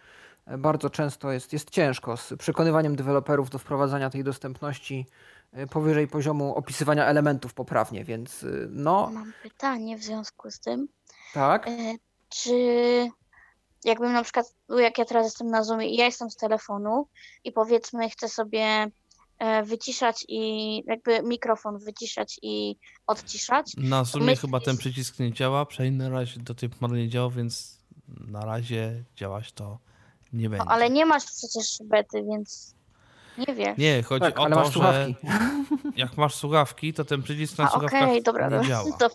e, 0.46 0.58
bardzo 0.58 0.90
często 0.90 1.32
jest, 1.32 1.54
jest 1.54 1.70
ciężko 1.70 2.18
z 2.18 2.34
przekonywaniem 2.40 2.96
deweloperów 2.96 3.50
do 3.50 3.60
wprowadzania 3.60 4.10
tej 4.10 4.24
dostępności 4.24 5.06
e, 5.10 5.33
powyżej 5.72 6.08
poziomu 6.08 6.56
opisywania 6.56 7.06
elementów 7.06 7.54
poprawnie, 7.54 8.04
więc 8.04 8.44
e, 8.44 8.48
no. 8.70 9.10
Mam 9.13 9.34
pytanie 9.44 9.98
w 9.98 10.04
związku 10.04 10.52
z 10.52 10.60
tym. 10.60 10.88
Tak. 11.34 11.70
Czy 12.30 12.54
jakbym 13.84 14.13
na 14.13 14.24
przykład, 14.24 14.56
no 14.70 14.80
jak 14.80 14.98
ja 14.98 15.06
teraz 15.06 15.26
jestem 15.26 15.48
na 15.48 15.63
Zoomie 15.63 15.89
i 15.89 15.96
ja 15.96 16.06
jestem 16.06 16.30
z 16.30 16.36
telefonu 16.36 17.08
i 17.44 17.52
powiedzmy 17.52 18.10
chcę 18.10 18.30
sobie 18.30 18.88
wyciszać 19.63 20.26
i 20.28 20.84
jakby 20.88 21.24
mikrofon 21.24 21.80
wyciszać 21.80 22.39
i 22.42 22.76
odciszać. 23.08 23.74
Na 23.78 24.04
Zoomie 24.04 24.36
chyba 24.36 24.60
ten 24.60 24.78
przycisk 24.78 25.20
nie 25.20 25.34
działa, 25.34 25.66
przynajmniej 25.66 26.10
na 26.10 26.20
razie 26.20 26.39
do 26.39 26.56
tej 26.56 26.70
pory 26.70 26.98
nie 26.98 27.10
działa, 27.10 27.30
więc 27.30 27.80
na 28.08 28.46
razie 28.46 29.04
działać 29.16 29.52
to 29.52 29.80
nie 30.34 30.50
będzie. 30.50 30.66
No, 30.66 30.72
ale 30.72 30.89
nie 30.89 31.06
masz 31.06 31.26
przecież 31.26 31.78
bety, 31.84 32.24
więc 32.24 32.76
nie 33.38 33.56
wiem. 33.56 33.76
Nie, 33.78 34.04
chodzi 34.04 34.26
tak, 34.26 34.39
o 34.39 34.50
to, 34.50 34.72
że 34.72 35.08
jak 35.96 36.17
masz 36.17 36.36
słuchawki, 36.36 36.93
to 36.93 37.06
ten 37.06 37.24
przycisk 37.24 37.58
na 37.58 37.63
A, 37.63 37.67
słuchawkach 37.67 38.04
okay, 38.04 38.22
dobra, 38.22 38.50
nie 38.50 38.67
działa. 38.67 38.91
To, 39.00 39.10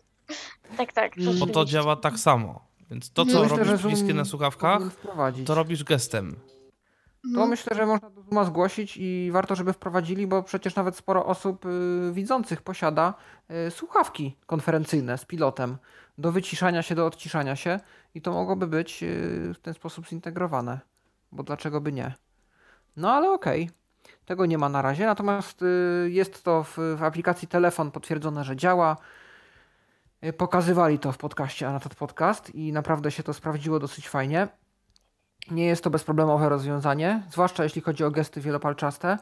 tak, 0.77 0.93
tak. 0.93 1.13
Bo 1.41 1.47
to 1.47 1.65
działa 1.65 1.97
tak 1.97 2.19
samo. 2.19 2.69
Więc 2.91 3.11
to, 3.13 3.27
co 3.27 3.43
myślę, 3.43 3.65
robisz 3.65 3.81
przyciskiem 3.81 4.17
na 4.17 4.25
słuchawkach, 4.25 4.83
to 5.47 5.55
robisz 5.55 5.85
gestem. 5.85 6.37
To 7.23 7.29
mhm. 7.29 7.49
myślę, 7.49 7.77
że 7.77 7.87
można 7.87 8.11
do 8.11 8.23
Zooma 8.23 8.45
zgłosić 8.45 8.97
i 8.97 9.31
warto, 9.33 9.55
żeby 9.55 9.73
wprowadzili, 9.73 10.27
bo 10.27 10.43
przecież 10.43 10.75
nawet 10.75 10.97
sporo 10.97 11.27
osób 11.27 11.67
y, 11.67 12.13
widzących 12.13 12.63
posiada 12.63 13.15
y, 13.67 13.71
słuchawki 13.71 14.37
konferencyjne 14.47 15.19
z 15.19 15.25
pilotem 15.25 15.77
do 16.19 16.33
wyciszania 16.33 16.83
się, 16.83 16.95
do 16.95 17.07
odciszania 17.07 17.57
się 17.57 17.81
i 18.15 18.23
to 18.23 18.33
mogłoby 18.33 18.67
być 18.67 19.03
y, 19.03 19.55
w 19.55 19.59
ten 19.63 19.75
sposób 19.75 20.09
zintegrowane, 20.09 20.81
bo 21.33 21.43
dlaczego 21.43 21.81
by 21.81 21.93
nie? 21.93 22.15
No 22.97 23.13
ale 23.13 23.31
okej, 23.31 23.63
okay. 23.63 23.75
Tego 24.25 24.47
nie 24.47 24.59
ma 24.59 24.69
na 24.69 24.83
razie, 24.83 25.07
natomiast 25.07 25.63
y, 25.63 26.09
jest 26.11 26.45
to 26.45 26.65
w, 26.65 26.79
w 26.97 27.03
aplikacji 27.03 27.49
telefon 27.49 27.91
potwierdzone, 27.91 28.45
że 28.45 28.57
działa. 28.57 28.97
Y, 30.25 30.33
pokazywali 30.33 30.99
to 30.99 31.13
w 31.13 31.19
podcaście 31.19 31.69
Anatat 31.69 31.95
Podcast 31.95 32.55
i 32.55 32.73
naprawdę 32.73 33.11
się 33.11 33.23
to 33.23 33.35
sprawdziło 33.35 33.79
dosyć 33.79 34.09
fajnie. 34.09 34.49
Nie 35.51 35.67
jest 35.67 35.85
to 35.85 35.91
bezproblemowe 35.91 36.49
rozwiązanie, 36.49 37.23
zwłaszcza 37.31 37.63
jeśli 37.63 37.83
chodzi 37.83 38.05
o 38.05 38.11
gesty 38.11 38.41
wielopalczaste. 38.41 39.19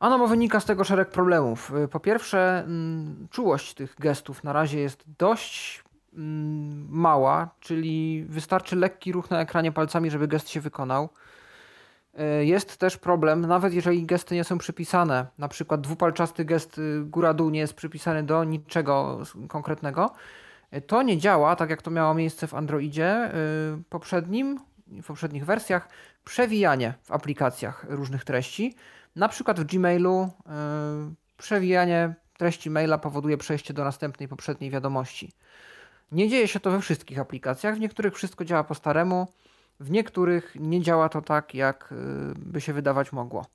A 0.00 0.08
no 0.08 0.18
bo 0.18 0.26
wynika 0.26 0.60
z 0.60 0.64
tego 0.64 0.84
szereg 0.84 1.10
problemów. 1.10 1.72
Po 1.90 2.00
pierwsze, 2.00 2.58
mm, 2.66 3.28
czułość 3.30 3.74
tych 3.74 3.94
gestów 3.98 4.44
na 4.44 4.52
razie 4.52 4.80
jest 4.80 5.04
dość 5.18 5.84
Mm, 6.16 6.86
mała, 6.90 7.54
czyli 7.60 8.24
wystarczy 8.28 8.76
lekki 8.76 9.12
ruch 9.12 9.30
na 9.30 9.40
ekranie 9.40 9.72
palcami, 9.72 10.10
żeby 10.10 10.28
gest 10.28 10.48
się 10.48 10.60
wykonał. 10.60 11.08
E, 12.18 12.44
jest 12.44 12.76
też 12.76 12.96
problem, 12.96 13.40
nawet 13.40 13.74
jeżeli 13.74 14.06
gesty 14.06 14.34
nie 14.34 14.44
są 14.44 14.58
przypisane, 14.58 15.26
na 15.38 15.48
przykład 15.48 15.80
dwupalczasty 15.80 16.44
gest 16.44 16.78
y, 16.78 17.00
góra-dół 17.04 17.50
nie 17.50 17.60
jest 17.60 17.74
przypisany 17.74 18.22
do 18.22 18.44
niczego 18.44 19.20
konkretnego, 19.48 20.10
e, 20.70 20.80
to 20.80 21.02
nie 21.02 21.18
działa, 21.18 21.56
tak 21.56 21.70
jak 21.70 21.82
to 21.82 21.90
miało 21.90 22.14
miejsce 22.14 22.46
w 22.46 22.54
Androidzie 22.54 23.30
y, 23.34 23.82
poprzednim, 23.90 24.60
w 24.86 25.06
poprzednich 25.06 25.46
wersjach, 25.46 25.88
przewijanie 26.24 26.94
w 27.02 27.12
aplikacjach 27.12 27.86
różnych 27.88 28.24
treści. 28.24 28.74
Na 29.16 29.28
przykład 29.28 29.60
w 29.60 29.64
Gmailu 29.64 30.22
y, 30.22 31.14
przewijanie 31.36 32.14
treści 32.38 32.70
maila 32.70 32.98
powoduje 32.98 33.36
przejście 33.36 33.74
do 33.74 33.84
następnej 33.84 34.28
poprzedniej 34.28 34.70
wiadomości. 34.70 35.32
Nie 36.12 36.28
dzieje 36.28 36.48
się 36.48 36.60
to 36.60 36.70
we 36.70 36.80
wszystkich 36.80 37.18
aplikacjach, 37.18 37.76
w 37.76 37.80
niektórych 37.80 38.14
wszystko 38.14 38.44
działa 38.44 38.64
po 38.64 38.74
staremu, 38.74 39.28
w 39.80 39.90
niektórych 39.90 40.56
nie 40.60 40.80
działa 40.80 41.08
to 41.08 41.22
tak, 41.22 41.54
jak 41.54 41.92
y, 41.92 41.94
by 42.36 42.60
się 42.60 42.72
wydawać 42.72 43.12
mogło. 43.12 43.46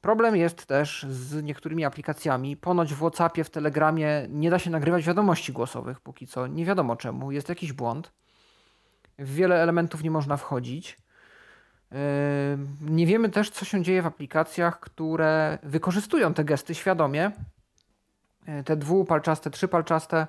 Problem 0.00 0.36
jest 0.36 0.66
też 0.66 1.06
z 1.08 1.42
niektórymi 1.42 1.84
aplikacjami. 1.84 2.56
Ponoć 2.56 2.94
w 2.94 2.96
WhatsAppie, 2.96 3.44
w 3.44 3.50
Telegramie 3.50 4.26
nie 4.28 4.50
da 4.50 4.58
się 4.58 4.70
nagrywać 4.70 5.04
wiadomości 5.04 5.52
głosowych 5.52 6.00
póki 6.00 6.26
co. 6.26 6.46
Nie 6.46 6.64
wiadomo 6.64 6.96
czemu, 6.96 7.32
jest 7.32 7.48
jakiś 7.48 7.72
błąd. 7.72 8.12
W 9.18 9.34
wiele 9.34 9.62
elementów 9.62 10.02
nie 10.02 10.10
można 10.10 10.36
wchodzić. 10.36 10.98
Y, 11.92 11.96
nie 12.80 13.06
wiemy 13.06 13.28
też, 13.28 13.50
co 13.50 13.64
się 13.64 13.82
dzieje 13.82 14.02
w 14.02 14.06
aplikacjach, 14.06 14.80
które 14.80 15.58
wykorzystują 15.62 16.34
te 16.34 16.44
gesty 16.44 16.74
świadomie. 16.74 17.30
Y, 18.60 18.64
te 18.64 18.76
dwupalczaste, 18.76 19.50
trzypalczaste 19.50 20.26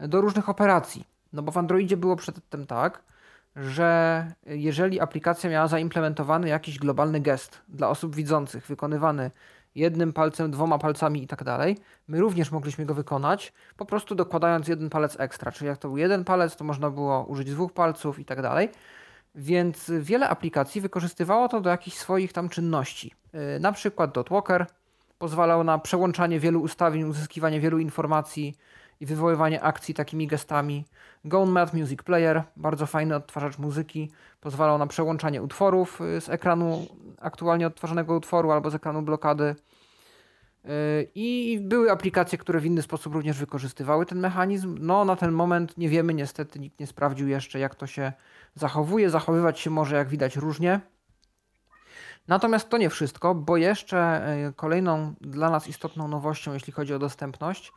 do 0.00 0.20
różnych 0.20 0.48
operacji. 0.48 1.04
No 1.32 1.42
bo 1.42 1.52
w 1.52 1.58
Androidzie 1.58 1.96
było 1.96 2.16
przedtem 2.16 2.66
tak, 2.66 3.02
że 3.58 4.26
jeżeli 4.46 5.00
aplikacja 5.00 5.50
miała 5.50 5.68
zaimplementowany 5.68 6.48
jakiś 6.48 6.78
globalny 6.78 7.20
gest 7.20 7.60
dla 7.68 7.88
osób 7.88 8.16
widzących, 8.16 8.66
wykonywany 8.66 9.30
jednym 9.74 10.12
palcem, 10.12 10.50
dwoma 10.50 10.78
palcami 10.78 11.22
i 11.22 11.26
tak 11.26 11.44
dalej, 11.44 11.76
my 12.08 12.20
również 12.20 12.50
mogliśmy 12.50 12.86
go 12.86 12.94
wykonać, 12.94 13.52
po 13.76 13.84
prostu 13.84 14.14
dokładając 14.14 14.68
jeden 14.68 14.90
palec 14.90 15.20
ekstra. 15.20 15.52
Czyli 15.52 15.68
jak 15.68 15.78
to 15.78 15.88
był 15.88 15.96
jeden 15.96 16.24
palec, 16.24 16.56
to 16.56 16.64
można 16.64 16.90
było 16.90 17.24
użyć 17.24 17.50
dwóch 17.50 17.72
palców 17.72 18.18
i 18.18 18.24
tak 18.24 18.42
dalej. 18.42 18.68
Więc 19.34 19.90
wiele 20.00 20.28
aplikacji 20.28 20.80
wykorzystywało 20.80 21.48
to 21.48 21.60
do 21.60 21.70
jakichś 21.70 21.96
swoich 21.96 22.32
tam 22.32 22.48
czynności. 22.48 23.14
Yy, 23.32 23.60
na 23.60 23.72
przykład 23.72 24.12
Dotwalker 24.12 24.66
pozwalał 25.18 25.64
na 25.64 25.78
przełączanie 25.78 26.40
wielu 26.40 26.60
ustawień, 26.60 27.04
uzyskiwanie 27.04 27.60
wielu 27.60 27.78
informacji 27.78 28.56
i 29.00 29.06
wywoływanie 29.06 29.62
akcji 29.62 29.94
takimi 29.94 30.26
gestami. 30.26 30.84
GoneMat 31.24 31.74
Music 31.74 32.02
Player, 32.02 32.42
bardzo 32.56 32.86
fajny 32.86 33.16
odtwarzacz 33.16 33.58
muzyki, 33.58 34.10
pozwalał 34.40 34.78
na 34.78 34.86
przełączanie 34.86 35.42
utworów 35.42 36.00
y, 36.00 36.20
z 36.20 36.28
ekranu 36.28 36.86
aktualnie 37.20 37.66
odtwarzanego 37.66 38.16
utworu 38.16 38.50
albo 38.50 38.70
z 38.70 38.74
ekranu 38.74 39.02
blokady. 39.02 39.56
Y, 40.64 41.10
I 41.14 41.58
były 41.62 41.90
aplikacje, 41.90 42.38
które 42.38 42.60
w 42.60 42.66
inny 42.66 42.82
sposób 42.82 43.14
również 43.14 43.38
wykorzystywały 43.38 44.06
ten 44.06 44.18
mechanizm. 44.20 44.78
No, 44.80 45.04
na 45.04 45.16
ten 45.16 45.32
moment 45.32 45.78
nie 45.78 45.88
wiemy, 45.88 46.14
niestety 46.14 46.58
nikt 46.58 46.80
nie 46.80 46.86
sprawdził 46.86 47.28
jeszcze, 47.28 47.58
jak 47.58 47.74
to 47.74 47.86
się 47.86 48.12
zachowuje. 48.54 49.10
Zachowywać 49.10 49.60
się 49.60 49.70
może, 49.70 49.96
jak 49.96 50.08
widać, 50.08 50.36
różnie. 50.36 50.80
Natomiast 52.28 52.68
to 52.68 52.78
nie 52.78 52.90
wszystko, 52.90 53.34
bo 53.34 53.56
jeszcze 53.56 54.28
y, 54.48 54.52
kolejną 54.52 55.14
dla 55.20 55.50
nas 55.50 55.68
istotną 55.68 56.08
nowością, 56.08 56.52
jeśli 56.54 56.72
chodzi 56.72 56.94
o 56.94 56.98
dostępność, 56.98 57.72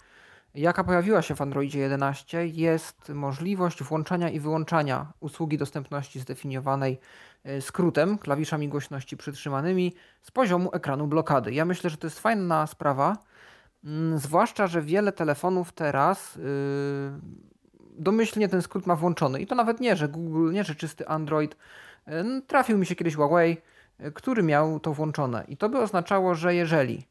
jaka 0.56 0.84
pojawiła 0.84 1.22
się 1.22 1.36
w 1.36 1.42
Androidzie 1.42 1.80
11, 1.80 2.48
jest 2.48 3.10
możliwość 3.10 3.84
włączania 3.84 4.30
i 4.30 4.40
wyłączania 4.40 5.14
usługi 5.20 5.58
dostępności 5.58 6.20
zdefiniowanej 6.20 7.00
e, 7.44 7.62
skrótem, 7.62 8.18
klawiszami 8.18 8.68
głośności 8.68 9.18
przytrzymanymi 9.18 9.96
z 10.22 10.32
poziomu 10.32 10.70
ekranu 10.74 11.08
blokady. 11.08 11.54
Ja 11.54 11.66
myślę, 11.66 11.90
że 11.90 11.98
to 11.98 12.08
jest 12.08 12.20
fajna 12.20 12.68
sprawa, 12.68 13.18
mm, 13.84 14.20
zwłaszcza, 14.20 14.68
że 14.68 14.82
wiele 14.82 15.12
telefonów 15.12 15.72
teraz 15.72 16.36
yy, 16.36 16.44
domyślnie 17.98 18.50
ten 18.50 18.62
skrót 18.62 18.88
ma 18.88 18.96
włączony. 18.96 19.42
I 19.42 19.48
to 19.48 19.56
nawet 19.56 19.80
nie, 19.80 19.96
że 19.96 20.08
Google, 20.08 20.52
nie, 20.52 20.64
że 20.64 20.76
czysty 20.76 21.08
Android. 21.08 21.56
Yy, 22.08 22.42
trafił 22.48 22.78
mi 22.78 22.86
się 22.86 22.96
kiedyś 22.96 23.16
Huawei, 23.16 23.58
który 24.14 24.44
miał 24.44 24.80
to 24.80 24.94
włączone. 24.94 25.44
I 25.48 25.58
to 25.58 25.70
by 25.70 25.80
oznaczało, 25.80 26.36
że 26.36 26.56
jeżeli 26.56 27.11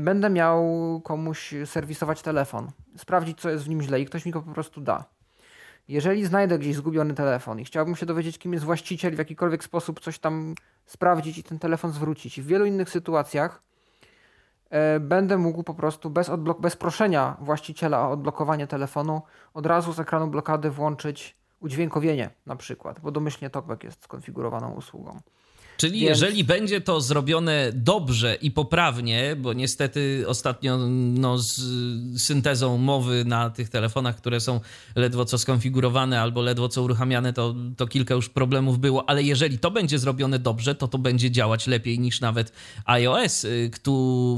będę 0.00 0.30
miał 0.30 0.64
komuś 1.04 1.54
serwisować 1.64 2.22
telefon, 2.22 2.70
sprawdzić, 2.96 3.40
co 3.40 3.50
jest 3.50 3.64
w 3.64 3.68
nim 3.68 3.82
źle 3.82 4.00
i 4.00 4.06
ktoś 4.06 4.26
mi 4.26 4.32
go 4.32 4.42
po 4.42 4.52
prostu 4.52 4.80
da. 4.80 5.04
Jeżeli 5.88 6.26
znajdę 6.26 6.58
gdzieś 6.58 6.76
zgubiony 6.76 7.14
telefon 7.14 7.60
i 7.60 7.64
chciałbym 7.64 7.96
się 7.96 8.06
dowiedzieć, 8.06 8.38
kim 8.38 8.52
jest 8.52 8.64
właściciel, 8.64 9.14
w 9.14 9.18
jakikolwiek 9.18 9.64
sposób 9.64 10.00
coś 10.00 10.18
tam 10.18 10.54
sprawdzić 10.86 11.38
i 11.38 11.42
ten 11.42 11.58
telefon 11.58 11.92
zwrócić. 11.92 12.38
I 12.38 12.42
w 12.42 12.46
wielu 12.46 12.64
innych 12.64 12.90
sytuacjach 12.90 13.62
e, 14.70 15.00
będę 15.00 15.38
mógł 15.38 15.62
po 15.62 15.74
prostu 15.74 16.10
bez, 16.10 16.28
odblok- 16.28 16.60
bez 16.60 16.76
proszenia 16.76 17.36
właściciela 17.40 18.08
o 18.08 18.10
odblokowanie 18.10 18.66
telefonu 18.66 19.22
od 19.54 19.66
razu 19.66 19.92
z 19.92 20.00
ekranu 20.00 20.26
blokady 20.26 20.70
włączyć 20.70 21.36
udźwiękowienie 21.60 22.30
na 22.46 22.56
przykład, 22.56 23.00
bo 23.00 23.10
domyślnie 23.10 23.50
TalkBack 23.50 23.84
jest 23.84 24.02
skonfigurowaną 24.02 24.72
usługą. 24.72 25.20
Czyli 25.80 26.00
Więc- 26.00 26.08
jeżeli 26.08 26.44
będzie 26.44 26.80
to 26.80 27.00
zrobione 27.00 27.72
dobrze 27.74 28.34
i 28.34 28.50
poprawnie, 28.50 29.36
bo 29.36 29.52
niestety 29.52 30.24
ostatnio 30.26 30.78
no, 30.88 31.38
z 31.38 31.60
syntezą 32.22 32.78
mowy 32.78 33.24
na 33.24 33.50
tych 33.50 33.68
telefonach, 33.68 34.16
które 34.16 34.40
są 34.40 34.60
ledwo 34.96 35.24
co 35.24 35.38
skonfigurowane 35.38 36.20
albo 36.20 36.42
ledwo 36.42 36.68
co 36.68 36.82
uruchamiane, 36.82 37.32
to, 37.32 37.54
to 37.76 37.86
kilka 37.86 38.14
już 38.14 38.28
problemów 38.28 38.78
było, 38.78 39.08
ale 39.08 39.22
jeżeli 39.22 39.58
to 39.58 39.70
będzie 39.70 39.98
zrobione 39.98 40.38
dobrze, 40.38 40.74
to 40.74 40.88
to 40.88 40.98
będzie 40.98 41.30
działać 41.30 41.66
lepiej 41.66 41.98
niż 41.98 42.20
nawet 42.20 42.52
iOS, 42.84 43.44
y, 43.44 43.70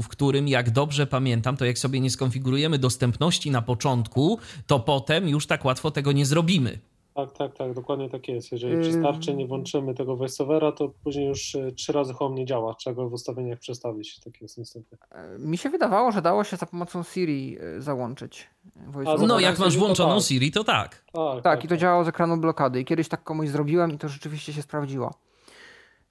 w 0.03 0.07
którym, 0.07 0.47
jak 0.47 0.71
dobrze 0.71 1.07
pamiętam, 1.07 1.57
to 1.57 1.65
jak 1.65 1.79
sobie 1.79 1.99
nie 1.99 2.09
skonfigurujemy 2.09 2.77
dostępności 2.77 3.51
na 3.51 3.61
początku, 3.61 4.39
to 4.67 4.79
potem 4.79 5.29
już 5.29 5.47
tak 5.47 5.65
łatwo 5.65 5.91
tego 5.91 6.11
nie 6.11 6.25
zrobimy. 6.25 6.92
Tak, 7.15 7.31
tak, 7.31 7.53
tak, 7.57 7.73
dokładnie 7.73 8.09
tak 8.09 8.27
jest. 8.27 8.51
Jeżeli 8.51 8.81
przy 8.81 8.91
Ym. 8.91 8.99
starcie 8.99 9.33
nie 9.33 9.47
włączymy 9.47 9.93
tego 9.93 10.15
voiceovera, 10.15 10.71
to 10.71 10.89
później 11.03 11.27
już 11.27 11.55
e, 11.55 11.71
trzy 11.71 11.93
razy 11.93 12.13
home 12.13 12.35
nie 12.35 12.45
działa. 12.45 12.73
Trzeba 12.73 12.95
go 12.95 13.09
w 13.09 13.13
ustawieniach 13.13 13.59
przestawić. 13.59 14.19
Tak 14.19 14.41
jest 14.41 14.57
niestety. 14.57 14.97
E, 15.11 15.39
Mi 15.39 15.57
się 15.57 15.69
wydawało, 15.69 16.11
że 16.11 16.21
dało 16.21 16.43
się 16.43 16.57
za 16.57 16.65
pomocą 16.65 17.03
Siri 17.03 17.57
e, 17.77 17.81
załączyć 17.81 18.49
voiceover. 18.87 19.27
No, 19.27 19.33
tak, 19.35 19.43
jak 19.43 19.59
masz 19.59 19.77
włączoną 19.77 20.15
tak. 20.15 20.23
Siri, 20.23 20.51
to 20.51 20.63
tak. 20.63 21.03
Tak, 21.13 21.43
Tak, 21.43 21.65
i 21.65 21.67
to 21.67 21.77
działało 21.77 22.03
z 22.03 22.07
ekranu 22.07 22.37
blokady. 22.37 22.79
I 22.79 22.85
kiedyś 22.85 23.07
tak 23.07 23.23
komuś 23.23 23.49
zrobiłem 23.49 23.91
i 23.91 23.97
to 23.97 24.09
rzeczywiście 24.09 24.53
się 24.53 24.61
sprawdziło. 24.61 25.13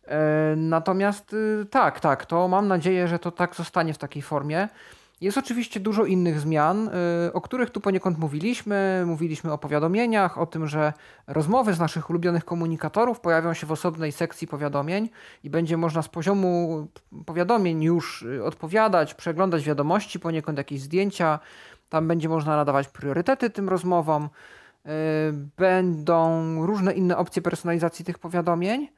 E, 0.04 0.54
Natomiast 0.56 1.32
y, 1.32 1.66
tak, 1.70 2.00
tak, 2.00 2.26
to 2.26 2.48
mam 2.48 2.68
nadzieję, 2.68 3.08
że 3.08 3.18
to 3.18 3.30
tak 3.30 3.54
zostanie 3.56 3.94
w 3.94 3.98
takiej 3.98 4.22
formie. 4.22 4.68
Jest 5.22 5.38
oczywiście 5.38 5.80
dużo 5.80 6.04
innych 6.04 6.40
zmian, 6.40 6.88
y, 7.28 7.32
o 7.32 7.40
których 7.40 7.70
tu 7.70 7.80
poniekąd 7.80 8.18
mówiliśmy. 8.18 9.02
Mówiliśmy 9.06 9.52
o 9.52 9.58
powiadomieniach, 9.58 10.38
o 10.38 10.46
tym, 10.46 10.66
że 10.66 10.92
rozmowy 11.26 11.74
z 11.74 11.78
naszych 11.78 12.10
ulubionych 12.10 12.44
komunikatorów 12.44 13.20
pojawią 13.20 13.54
się 13.54 13.66
w 13.66 13.72
osobnej 13.72 14.12
sekcji 14.12 14.46
powiadomień 14.46 15.08
i 15.44 15.50
będzie 15.50 15.76
można 15.76 16.02
z 16.02 16.08
poziomu 16.08 16.86
powiadomień 17.26 17.82
już 17.82 18.22
y, 18.22 18.44
odpowiadać, 18.44 19.14
przeglądać 19.14 19.64
wiadomości, 19.64 20.20
poniekąd 20.20 20.58
jakieś 20.58 20.80
zdjęcia. 20.80 21.38
Tam 21.88 22.08
będzie 22.08 22.28
można 22.28 22.56
nadawać 22.56 22.88
priorytety 22.88 23.50
tym 23.50 23.68
rozmowom. 23.68 24.24
Y, 24.24 24.88
Będą 25.56 26.66
różne 26.66 26.92
inne 26.92 27.16
opcje 27.16 27.42
personalizacji 27.42 28.04
tych 28.04 28.18
powiadomień. 28.18 28.88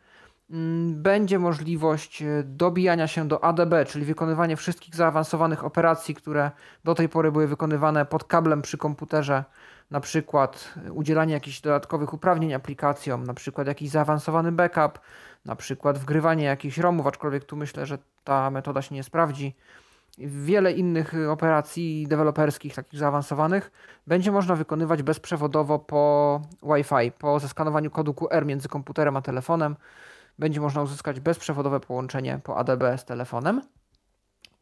Mm, 0.50 1.02
Będzie 1.02 1.38
możliwość 1.38 2.22
y, 2.22 2.42
dobijania 2.46 3.06
się 3.06 3.28
do 3.28 3.44
ADB, 3.44 3.74
czyli 3.86 4.04
wykonywanie 4.04 4.56
wszystkich 4.56 4.94
zaawansowanych 4.96 5.64
operacji, 5.64 6.14
które 6.14 6.50
do 6.84 6.94
tej 6.94 7.08
pory 7.08 7.32
były 7.32 7.46
wykonywane 7.46 8.06
pod 8.06 8.24
kablem 8.24 8.62
przy 8.62 8.78
komputerze, 8.78 9.44
na 9.90 10.00
przykład 10.00 10.74
y, 10.86 10.92
udzielanie 10.92 11.34
jakichś 11.34 11.60
dodatkowych 11.60 12.14
uprawnień 12.14 12.54
aplikacjom, 12.54 13.24
na 13.24 13.34
przykład 13.34 13.66
jakiś 13.66 13.90
zaawansowany 13.90 14.52
backup, 14.52 15.00
na 15.44 15.56
przykład 15.56 15.98
wgrywanie 15.98 16.44
jakichś 16.44 16.78
ROMów, 16.78 17.06
aczkolwiek 17.06 17.44
tu 17.44 17.56
myślę, 17.56 17.86
że 17.86 17.98
ta 18.24 18.50
metoda 18.50 18.82
się 18.82 18.94
nie 18.94 19.02
sprawdzi. 19.02 19.54
Wiele 20.18 20.72
innych 20.72 21.14
y, 21.14 21.30
operacji 21.30 22.06
deweloperskich, 22.08 22.74
takich 22.74 23.00
zaawansowanych, 23.00 23.70
będzie 24.06 24.32
można 24.32 24.56
wykonywać 24.56 25.02
bezprzewodowo 25.02 25.78
po 25.78 26.40
Wi-Fi, 26.62 27.12
po 27.18 27.40
zeskanowaniu 27.40 27.90
kodu 27.90 28.14
QR 28.14 28.46
między 28.46 28.68
komputerem 28.68 29.16
a 29.16 29.22
telefonem. 29.22 29.76
Będzie 30.38 30.60
można 30.60 30.82
uzyskać 30.82 31.20
bezprzewodowe 31.20 31.80
połączenie 31.80 32.40
po 32.44 32.56
ADB 32.56 32.82
z 32.96 33.04
telefonem. 33.04 33.62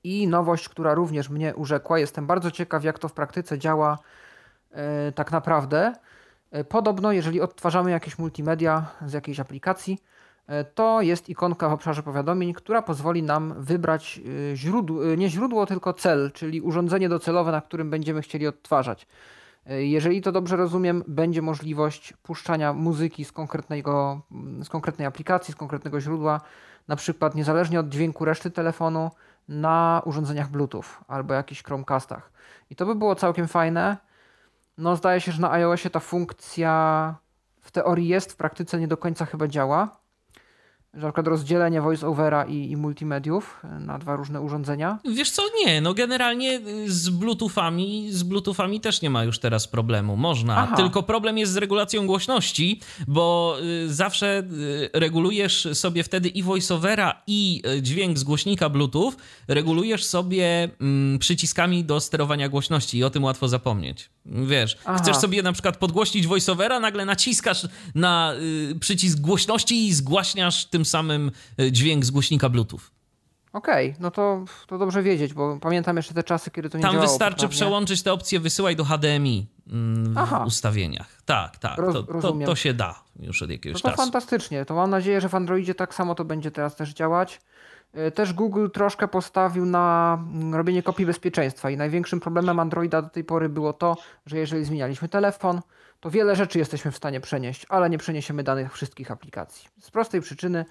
I 0.04 0.28
nowość, 0.28 0.68
która 0.68 0.94
również 0.94 1.28
mnie 1.30 1.54
urzekła, 1.54 1.98
jestem 1.98 2.26
bardzo 2.26 2.50
ciekaw, 2.50 2.84
jak 2.84 2.98
to 2.98 3.08
w 3.08 3.12
praktyce 3.12 3.58
działa 3.58 3.98
e, 4.70 5.12
tak 5.12 5.32
naprawdę. 5.32 5.92
E, 6.50 6.64
Podobno, 6.64 7.12
jeżeli 7.12 7.40
odtwarzamy 7.40 7.90
jakieś 7.90 8.18
multimedia 8.18 8.86
z 9.06 9.12
jakiejś 9.12 9.40
aplikacji, 9.40 9.98
e, 10.46 10.64
to 10.64 11.00
jest 11.00 11.28
ikonka 11.28 11.68
w 11.68 11.72
obszarze 11.72 12.02
powiadomień, 12.02 12.52
która 12.52 12.82
pozwoli 12.82 13.22
nam 13.22 13.54
wybrać 13.58 14.20
źródło, 14.54 15.04
nie 15.04 15.30
źródło, 15.30 15.66
tylko 15.66 15.92
cel, 15.92 16.30
czyli 16.32 16.60
urządzenie 16.60 17.08
docelowe, 17.08 17.52
na 17.52 17.60
którym 17.60 17.90
będziemy 17.90 18.22
chcieli 18.22 18.46
odtwarzać. 18.46 19.06
E, 19.66 19.84
Jeżeli 19.84 20.22
to 20.22 20.32
dobrze 20.32 20.56
rozumiem, 20.56 21.04
będzie 21.08 21.42
możliwość 21.42 22.14
puszczania 22.22 22.72
muzyki 22.72 23.24
z, 23.24 23.32
konkretnego, 23.32 24.20
z 24.62 24.68
konkretnej 24.68 25.06
aplikacji, 25.06 25.52
z 25.54 25.56
konkretnego 25.56 26.00
źródła, 26.00 26.40
na 26.88 26.96
przykład 26.96 27.34
niezależnie 27.34 27.80
od 27.80 27.88
dźwięku 27.88 28.24
reszty 28.24 28.50
telefonu 28.50 29.10
na 29.48 30.02
urządzeniach 30.04 30.50
Bluetooth 30.50 30.84
albo 31.08 31.34
jakichś 31.34 31.62
Chromecastach. 31.62 32.32
I 32.70 32.76
to 32.76 32.86
by 32.86 32.94
było 32.94 33.14
całkiem 33.14 33.48
fajne. 33.48 33.96
No, 34.78 34.96
zdaje 34.96 35.20
się, 35.20 35.32
że 35.32 35.42
na 35.42 35.52
iOSie 35.52 35.90
ta 35.90 36.00
funkcja 36.00 37.14
w 37.60 37.70
teorii 37.70 38.08
jest, 38.08 38.32
w 38.32 38.36
praktyce 38.36 38.80
nie 38.80 38.88
do 38.88 38.96
końca 38.96 39.26
chyba 39.26 39.48
działa. 39.48 40.01
Że 40.94 41.00
na 41.00 41.08
przykład 41.08 41.26
rozdzielenie 41.26 41.80
voice-overa 41.80 42.44
i, 42.48 42.70
i 42.70 42.76
multimediów 42.76 43.62
na 43.80 43.98
dwa 43.98 44.16
różne 44.16 44.40
urządzenia. 44.40 44.98
Wiesz 45.04 45.30
co, 45.30 45.42
nie, 45.64 45.80
no 45.80 45.94
generalnie 45.94 46.60
y, 46.66 46.92
z 46.92 47.10
Bluetoothami, 47.10 48.08
z 48.10 48.22
Bluetoothami 48.22 48.80
też 48.80 49.02
nie 49.02 49.10
ma 49.10 49.24
już 49.24 49.38
teraz 49.38 49.68
problemu, 49.68 50.16
można, 50.16 50.56
Aha. 50.56 50.76
tylko 50.76 51.02
problem 51.02 51.38
jest 51.38 51.52
z 51.52 51.56
regulacją 51.56 52.06
głośności, 52.06 52.80
bo 53.08 53.56
y, 53.84 53.94
zawsze 53.94 54.38
y, 54.38 54.90
regulujesz 54.92 55.68
sobie 55.72 56.04
wtedy 56.04 56.28
i 56.28 56.42
voiceovera 56.42 57.22
i 57.26 57.62
dźwięk 57.82 58.18
z 58.18 58.24
głośnika 58.24 58.68
Bluetooth, 58.68 59.12
regulujesz 59.48 60.04
sobie 60.04 60.68
mm, 60.80 61.18
przyciskami 61.18 61.84
do 61.84 62.00
sterowania 62.00 62.48
głośności 62.48 62.98
i 62.98 63.04
o 63.04 63.10
tym 63.10 63.24
łatwo 63.24 63.48
zapomnieć. 63.48 64.10
Wiesz, 64.26 64.78
Aha. 64.84 64.98
chcesz 65.02 65.16
sobie 65.16 65.42
na 65.42 65.52
przykład 65.52 65.76
podgłośnić 65.76 66.26
voiceovera, 66.26 66.80
nagle 66.80 67.04
naciskasz 67.04 67.66
na 67.94 68.34
y, 68.72 68.78
przycisk 68.80 69.18
głośności 69.18 69.86
i 69.86 69.94
zgłaśniasz 69.94 70.64
tym 70.64 70.81
samym 70.84 71.30
y, 71.60 71.72
dźwięk 71.72 72.04
z 72.04 72.10
głośnika 72.10 72.48
Bluetooth. 72.48 72.80
Okej, 73.52 73.94
no 74.00 74.10
to, 74.10 74.44
to 74.66 74.78
dobrze 74.78 75.02
wiedzieć, 75.02 75.34
bo 75.34 75.58
pamiętam 75.60 75.96
jeszcze 75.96 76.14
te 76.14 76.22
czasy, 76.22 76.50
kiedy 76.50 76.70
to 76.70 76.78
nie 76.78 76.82
Tam 76.82 76.92
działało 76.92 77.10
wystarczy 77.10 77.34
poprawnie. 77.36 77.56
przełączyć 77.56 78.02
tę 78.02 78.12
opcję 78.12 78.40
wysyłaj 78.40 78.76
do 78.76 78.84
HDMI 78.84 79.46
mm, 79.70 80.14
w 80.14 80.18
Aha. 80.18 80.44
ustawieniach. 80.46 81.22
Tak, 81.24 81.56
tak. 81.58 81.78
Roz- 81.78 81.92
to, 81.92 82.02
to, 82.02 82.32
to 82.46 82.54
się 82.56 82.74
da 82.74 83.02
już 83.20 83.42
od 83.42 83.48
No 83.48 83.52
jakiegoś 83.52 83.82
to 83.82 83.88
czasu. 83.88 84.02
fantastycznie. 84.02 84.64
To 84.64 84.74
mam 84.74 84.90
nadzieję, 84.90 85.20
że 85.20 85.28
w 85.28 85.34
Androidzie 85.34 85.74
tak 85.74 85.94
samo 85.94 86.14
to 86.14 86.24
będzie 86.24 86.50
teraz 86.50 86.76
też 86.76 86.90
działać. 86.94 87.40
Y, 87.96 88.10
Też 88.10 88.32
Google 88.32 88.68
troszkę 88.70 89.08
postawił 89.08 89.64
na 89.66 90.18
mm, 90.32 90.54
robienie 90.54 90.82
kopii 90.82 91.06
bezpieczeństwa 91.06 91.70
i 91.70 91.76
największym 91.76 92.20
problemem 92.20 92.58
Androida 92.60 93.02
do 93.02 93.08
tej 93.08 93.24
pory 93.24 93.48
było 93.48 93.72
to, 93.72 93.96
że 94.26 94.38
jeżeli 94.38 94.64
zmienialiśmy 94.64 95.08
telefon, 95.08 95.60
to 96.02 96.10
wiele 96.10 96.36
rzeczy 96.36 96.58
jesteśmy 96.58 96.90
w 96.90 96.96
stanie 96.96 97.20
przenieść, 97.20 97.66
ale 97.68 97.90
nie 97.90 97.98
przeniesiemy 97.98 98.42
danych 98.42 98.72
wszystkich 98.72 99.10
aplikacji. 99.10 99.68
Z 99.80 99.90
prostej 99.90 100.20
przyczyny 100.20 100.64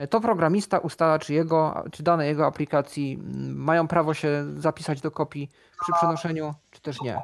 y, 0.00 0.08
to 0.08 0.20
programista 0.20 0.78
ustala, 0.78 1.18
czy, 1.18 1.34
jego, 1.34 1.84
czy 1.92 2.02
dane 2.02 2.26
jego 2.26 2.46
aplikacji 2.46 3.12
mm, 3.20 3.56
mają 3.56 3.88
prawo 3.88 4.14
się 4.14 4.44
zapisać 4.56 5.00
do 5.00 5.10
kopii 5.10 5.50
przy 5.82 5.92
przenoszeniu, 5.92 6.54
czy 6.70 6.80
też 6.80 7.00
nie. 7.00 7.18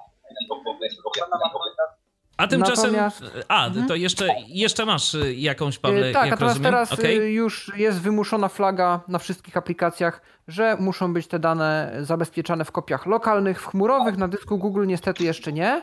A 2.36 2.46
tymczasem. 2.46 2.92
Natomiast- 2.92 3.44
A, 3.48 3.70
to 3.88 3.94
jeszcze, 3.94 4.28
jeszcze 4.48 4.86
masz 4.86 5.14
y, 5.14 5.34
jakąś, 5.34 5.78
Pawle, 5.78 6.06
E, 6.06 6.12
tak, 6.12 6.22
jak 6.22 6.30
natomiast 6.30 6.40
rozumiem? 6.56 6.72
teraz 6.72 6.92
Okej. 6.92 7.20
y, 7.20 7.32
już 7.32 7.72
jest 7.76 8.00
wymuszona 8.00 8.48
flaga 8.48 9.00
na 9.08 9.18
wszystkich 9.18 9.56
aplikacjach, 9.56 10.22
że 10.48 10.76
muszą 10.80 11.12
być 11.12 11.26
te 11.26 11.38
dane 11.38 11.96
zabezpieczane 12.00 12.64
w 12.64 12.72
kopiach 12.72 13.06
lokalnych, 13.06 13.62
w 13.62 13.66
chmurowych, 13.66 14.16
na 14.16 14.28
dysku 14.28 14.58
Google 14.58 14.86
niestety 14.86 15.24
jeszcze 15.24 15.52
nie. 15.52 15.82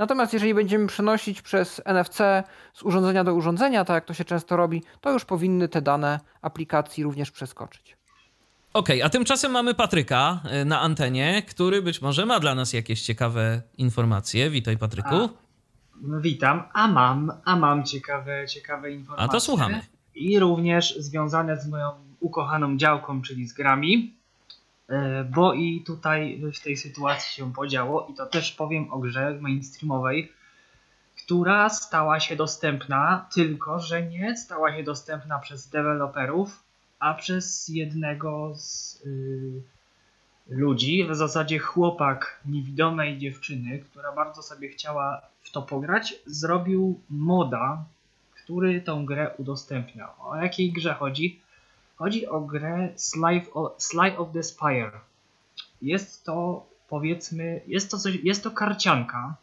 Natomiast 0.00 0.32
jeżeli 0.32 0.54
będziemy 0.54 0.86
przenosić 0.86 1.42
przez 1.42 1.82
NFC 1.84 2.18
z 2.74 2.82
urządzenia 2.82 3.24
do 3.24 3.34
urządzenia, 3.34 3.84
tak 3.84 3.94
jak 3.94 4.04
to 4.04 4.14
się 4.14 4.24
często 4.24 4.56
robi, 4.56 4.82
to 5.00 5.12
już 5.12 5.24
powinny 5.24 5.68
te 5.68 5.82
dane 5.82 6.20
aplikacji 6.42 7.04
również 7.04 7.30
przeskoczyć. 7.30 7.96
Okej, 8.72 9.02
a 9.02 9.08
tymczasem 9.08 9.52
mamy 9.52 9.74
Patryka 9.74 10.40
y, 10.62 10.64
na 10.64 10.80
antenie, 10.80 11.42
który 11.42 11.82
być 11.82 12.02
może 12.02 12.26
ma 12.26 12.40
dla 12.40 12.54
nas 12.54 12.72
jakieś 12.72 13.02
ciekawe 13.02 13.62
informacje. 13.78 14.50
Witaj, 14.50 14.78
Patryku. 14.78 15.28
No, 16.02 16.20
Witam, 16.20 16.62
a 16.72 16.88
mam, 16.88 17.32
a 17.44 17.56
mam 17.56 17.84
ciekawe, 17.84 18.46
ciekawe 18.48 18.92
informacje. 18.92 19.24
A 19.24 19.28
to 19.28 19.40
słuchamy. 19.40 19.80
I 20.14 20.38
również 20.38 20.96
związane 20.98 21.60
z 21.60 21.68
moją 21.68 21.90
ukochaną 22.20 22.76
działką, 22.76 23.22
czyli 23.22 23.46
z 23.46 23.52
grami, 23.52 24.19
E, 24.19 24.19
bo 25.30 25.54
i 25.54 25.82
tutaj 25.86 26.40
w 26.54 26.60
tej 26.60 26.76
sytuacji 26.76 27.34
się 27.34 27.52
podziało 27.52 28.06
i 28.06 28.14
to 28.14 28.26
też 28.26 28.52
powiem 28.52 28.92
o 28.92 28.98
grze 28.98 29.38
mainstreamowej, 29.40 30.32
która 31.24 31.68
stała 31.68 32.20
się 32.20 32.36
dostępna, 32.36 33.28
tylko 33.34 33.80
że 33.80 34.02
nie 34.02 34.36
stała 34.36 34.76
się 34.76 34.82
dostępna 34.82 35.38
przez 35.38 35.68
deweloperów, 35.68 36.62
a 36.98 37.14
przez 37.14 37.68
jednego 37.68 38.52
z 38.54 39.02
y, 39.06 39.62
ludzi, 40.48 41.06
w 41.10 41.14
zasadzie 41.14 41.58
chłopak 41.58 42.40
niewidomej 42.46 43.18
dziewczyny, 43.18 43.78
która 43.78 44.12
bardzo 44.12 44.42
sobie 44.42 44.68
chciała 44.68 45.22
w 45.42 45.50
to 45.50 45.62
pograć, 45.62 46.14
zrobił 46.26 47.00
moda, 47.10 47.84
który 48.44 48.80
tą 48.80 49.06
grę 49.06 49.30
udostępniał. 49.38 50.08
O 50.20 50.36
jakiej 50.36 50.72
grze 50.72 50.94
chodzi? 50.94 51.40
Chodzi 52.00 52.26
o 52.26 52.40
grę 52.40 52.92
Slide 52.96 54.16
of, 54.18 54.32
the 54.32 54.42
Spire. 54.42 55.00
jest 55.82 56.24
to 56.24 56.66
powiedzmy, 56.88 57.60
jest 57.66 57.90
to, 57.90 57.98
coś, 57.98 58.14
jest 58.14 58.42
to 58.42 58.50
karcianka. 58.50 59.36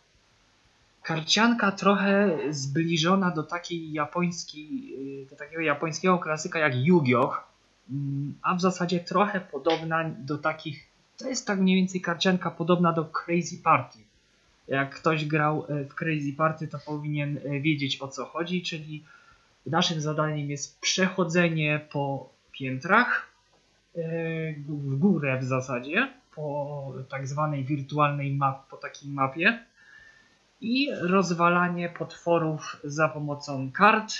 Karcianka 1.03 1.71
trochę 1.71 2.37
zbliżona 2.49 3.31
do 3.31 3.43
takiej 3.43 3.93
japońskiej, 3.93 4.97
do 5.29 5.35
takiego 5.35 5.61
japońskiego 5.61 6.19
klasyka 6.19 6.59
jak 6.59 6.75
Yu-Gi-Oh! 6.75 7.37
Mm, 7.89 8.33
a 8.41 8.55
w 8.55 8.61
zasadzie 8.61 8.99
trochę 8.99 9.41
podobna 9.41 10.09
do 10.09 10.37
takich, 10.37 10.87
to 11.17 11.29
jest 11.29 11.47
tak 11.47 11.59
mniej 11.59 11.75
więcej 11.75 12.01
karcianka 12.01 12.51
podobna 12.51 12.93
do 12.93 13.05
Crazy 13.05 13.57
Party. 13.57 13.99
Jak 14.67 14.95
ktoś 14.95 15.25
grał 15.25 15.65
e, 15.69 15.83
w 15.83 15.95
Crazy 15.95 16.33
Party, 16.33 16.67
to 16.67 16.79
powinien 16.79 17.37
e, 17.37 17.59
wiedzieć 17.59 18.01
o 18.01 18.07
co 18.07 18.25
chodzi, 18.25 18.61
czyli 18.61 19.03
naszym 19.65 20.01
zadaniem 20.01 20.49
jest 20.49 20.79
przechodzenie 20.79 21.79
po 21.91 22.36
piętrach, 22.59 23.31
e, 23.95 23.99
w 24.67 24.97
górę 24.97 25.39
w 25.39 25.43
zasadzie, 25.43 26.13
po 26.35 26.93
tak 27.09 27.27
zwanej 27.27 27.65
wirtualnej 27.65 28.35
map, 28.35 28.67
po 28.69 28.77
takiej 28.77 29.11
mapie. 29.11 29.59
I 30.61 30.89
rozwalanie 31.01 31.89
potworów 31.89 32.77
za 32.83 33.09
pomocą 33.09 33.71
kart. 33.71 34.13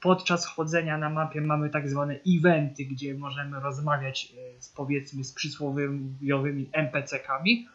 Podczas 0.00 0.46
chodzenia 0.46 0.98
na 0.98 1.10
mapie 1.10 1.40
mamy 1.40 1.70
tak 1.70 1.88
zwane 1.88 2.16
eventy, 2.38 2.84
gdzie 2.84 3.14
możemy 3.14 3.60
rozmawiać 3.60 4.32
z 4.58 4.68
powiedzmy 4.68 5.24
z 5.24 5.32
przysłowiowymi 5.32 6.70
NPC-kami 6.72 7.66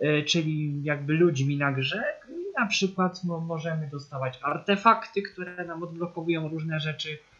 E, 0.00 0.22
czyli 0.22 0.82
jakby 0.82 1.12
ludźmi 1.12 1.56
na 1.56 1.72
grze. 1.72 2.04
I 2.28 2.60
na 2.60 2.66
przykład 2.66 3.24
no, 3.24 3.40
możemy 3.40 3.88
dostawać 3.88 4.38
artefakty, 4.42 5.22
które 5.22 5.64
nam 5.64 5.82
odblokowują 5.82 6.48
różne 6.48 6.80
rzeczy. 6.80 7.08
e, 7.08 7.37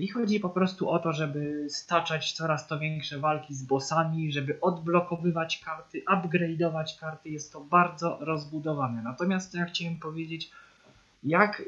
i 0.00 0.08
chodzi 0.08 0.40
po 0.40 0.48
prostu 0.48 0.90
o 0.90 0.98
to, 0.98 1.12
żeby 1.12 1.66
staczać 1.70 2.32
coraz 2.32 2.68
to 2.68 2.78
większe 2.78 3.18
walki 3.18 3.54
z 3.54 3.62
bossami, 3.62 4.32
żeby 4.32 4.60
odblokowywać 4.60 5.62
karty, 5.64 6.02
upgrade'ować 6.08 7.00
karty, 7.00 7.28
jest 7.28 7.52
to 7.52 7.60
bardzo 7.60 8.18
rozbudowane. 8.20 9.02
Natomiast 9.02 9.54
ja 9.54 9.64
chciałem 9.64 9.96
powiedzieć, 9.96 10.50
jak 11.24 11.62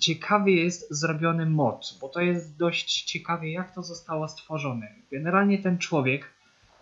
ciekawy 0.00 0.50
jest 0.50 0.86
zrobiony 0.90 1.46
mod, 1.46 1.98
bo 2.00 2.08
to 2.08 2.20
jest 2.20 2.56
dość 2.56 3.02
ciekawie, 3.02 3.52
jak 3.52 3.74
to 3.74 3.82
zostało 3.82 4.28
stworzone. 4.28 4.88
Generalnie 5.10 5.58
ten 5.58 5.78
człowiek 5.78 6.30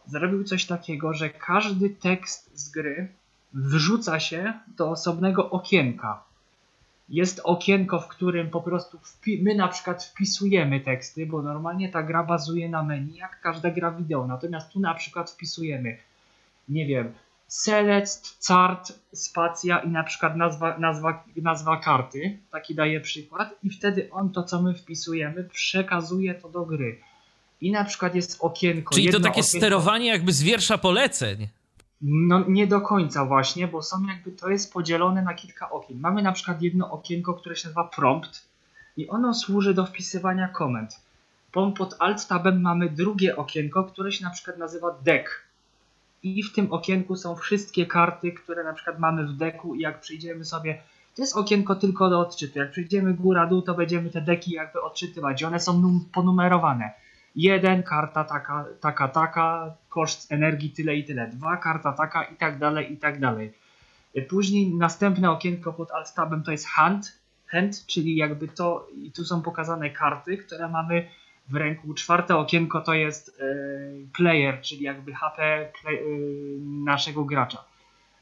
zrobił 0.06 0.44
coś 0.44 0.66
takiego, 0.66 1.14
że 1.14 1.30
każdy 1.30 1.90
tekst 1.90 2.50
z 2.54 2.70
gry 2.70 3.08
wrzuca 3.54 4.20
się 4.20 4.52
do 4.76 4.90
osobnego 4.90 5.50
okienka. 5.50 6.29
Jest 7.10 7.40
okienko, 7.44 8.00
w 8.00 8.08
którym 8.08 8.50
po 8.50 8.60
prostu 8.60 8.98
my 9.42 9.54
na 9.54 9.68
przykład 9.68 10.04
wpisujemy 10.04 10.80
teksty, 10.80 11.26
bo 11.26 11.42
normalnie 11.42 11.88
ta 11.88 12.02
gra 12.02 12.22
bazuje 12.24 12.68
na 12.68 12.82
menu, 12.82 13.16
jak 13.16 13.40
każda 13.40 13.70
gra 13.70 13.90
wideo. 13.90 14.26
Natomiast 14.26 14.72
tu 14.72 14.80
na 14.80 14.94
przykład 14.94 15.30
wpisujemy, 15.30 15.96
nie 16.68 16.86
wiem, 16.86 17.12
select, 17.48 18.46
chart, 18.46 18.92
spacja 19.12 19.78
i 19.78 19.88
na 19.88 20.04
przykład 20.04 20.36
nazwa, 20.36 20.78
nazwa, 20.78 21.24
nazwa 21.36 21.76
karty. 21.76 22.38
Taki 22.50 22.74
daje 22.74 23.00
przykład. 23.00 23.54
I 23.62 23.70
wtedy 23.70 24.08
on 24.10 24.32
to, 24.32 24.42
co 24.42 24.62
my 24.62 24.74
wpisujemy, 24.74 25.44
przekazuje 25.44 26.34
to 26.34 26.48
do 26.48 26.64
gry 26.64 27.00
i 27.60 27.70
na 27.70 27.84
przykład 27.84 28.14
jest 28.14 28.36
okienko. 28.40 28.94
Czyli 28.94 29.06
to 29.06 29.20
takie 29.20 29.40
okienko, 29.40 29.58
sterowanie 29.58 30.06
jakby 30.06 30.32
z 30.32 30.42
wiersza 30.42 30.78
poleceń. 30.78 31.48
No 32.02 32.44
nie 32.48 32.66
do 32.66 32.80
końca 32.80 33.24
właśnie, 33.24 33.68
bo 33.68 33.82
są 33.82 34.06
jakby 34.06 34.32
to 34.32 34.48
jest 34.48 34.72
podzielone 34.72 35.22
na 35.22 35.34
kilka 35.34 35.70
okien. 35.70 36.00
Mamy 36.00 36.22
na 36.22 36.32
przykład 36.32 36.62
jedno 36.62 36.90
okienko, 36.90 37.34
które 37.34 37.56
się 37.56 37.68
nazywa 37.68 37.84
prompt 37.84 38.48
i 38.96 39.08
ono 39.08 39.34
służy 39.34 39.74
do 39.74 39.86
wpisywania 39.86 40.48
komend. 40.48 41.00
Pod 41.52 41.96
alt 41.98 42.26
tabem 42.26 42.60
mamy 42.60 42.90
drugie 42.90 43.36
okienko, 43.36 43.84
które 43.84 44.12
się 44.12 44.24
na 44.24 44.30
przykład 44.30 44.58
nazywa 44.58 44.98
deck. 45.02 45.28
I 46.22 46.42
w 46.42 46.52
tym 46.52 46.72
okienku 46.72 47.16
są 47.16 47.36
wszystkie 47.36 47.86
karty, 47.86 48.32
które 48.32 48.64
na 48.64 48.72
przykład 48.72 48.98
mamy 48.98 49.26
w 49.26 49.36
deku 49.36 49.74
i 49.74 49.80
jak 49.80 50.00
przyjdziemy 50.00 50.44
sobie 50.44 50.82
to 51.16 51.22
jest 51.22 51.36
okienko 51.36 51.74
tylko 51.74 52.10
do 52.10 52.20
odczytu. 52.20 52.58
Jak 52.58 52.70
przejdziemy 52.70 53.14
góra 53.14 53.46
dół, 53.46 53.62
to 53.62 53.74
będziemy 53.74 54.10
te 54.10 54.20
deki 54.20 54.50
jakby 54.50 54.82
odczytywać 54.82 55.42
i 55.42 55.44
one 55.44 55.60
są 55.60 56.00
ponumerowane. 56.12 56.90
Jeden, 57.36 57.82
karta 57.82 58.24
taka, 58.24 58.64
taka, 58.80 59.08
taka, 59.08 59.76
koszt 59.88 60.32
energii 60.32 60.70
tyle 60.70 60.96
i 60.96 61.04
tyle. 61.04 61.26
Dwa, 61.26 61.56
karta 61.56 61.92
taka 61.92 62.22
i 62.22 62.36
tak 62.36 62.58
dalej, 62.58 62.92
i 62.92 62.96
tak 62.96 63.20
dalej. 63.20 63.52
Później 64.28 64.74
następne 64.74 65.30
okienko 65.30 65.72
pod 65.72 65.90
alt 65.90 66.14
tabem 66.14 66.42
to 66.42 66.50
jest 66.50 66.66
hand, 66.66 67.18
hand, 67.46 67.86
czyli 67.86 68.16
jakby 68.16 68.48
to, 68.48 68.88
i 68.94 69.12
tu 69.12 69.24
są 69.24 69.42
pokazane 69.42 69.90
karty, 69.90 70.36
które 70.36 70.68
mamy 70.68 71.08
w 71.48 71.54
ręku. 71.54 71.94
Czwarte 71.94 72.36
okienko 72.36 72.80
to 72.80 72.94
jest 72.94 73.38
yy, 73.38 74.06
player, 74.12 74.60
czyli 74.60 74.82
jakby 74.82 75.14
HP 75.14 75.70
yy, 75.84 75.98
naszego 76.84 77.24
gracza. 77.24 77.64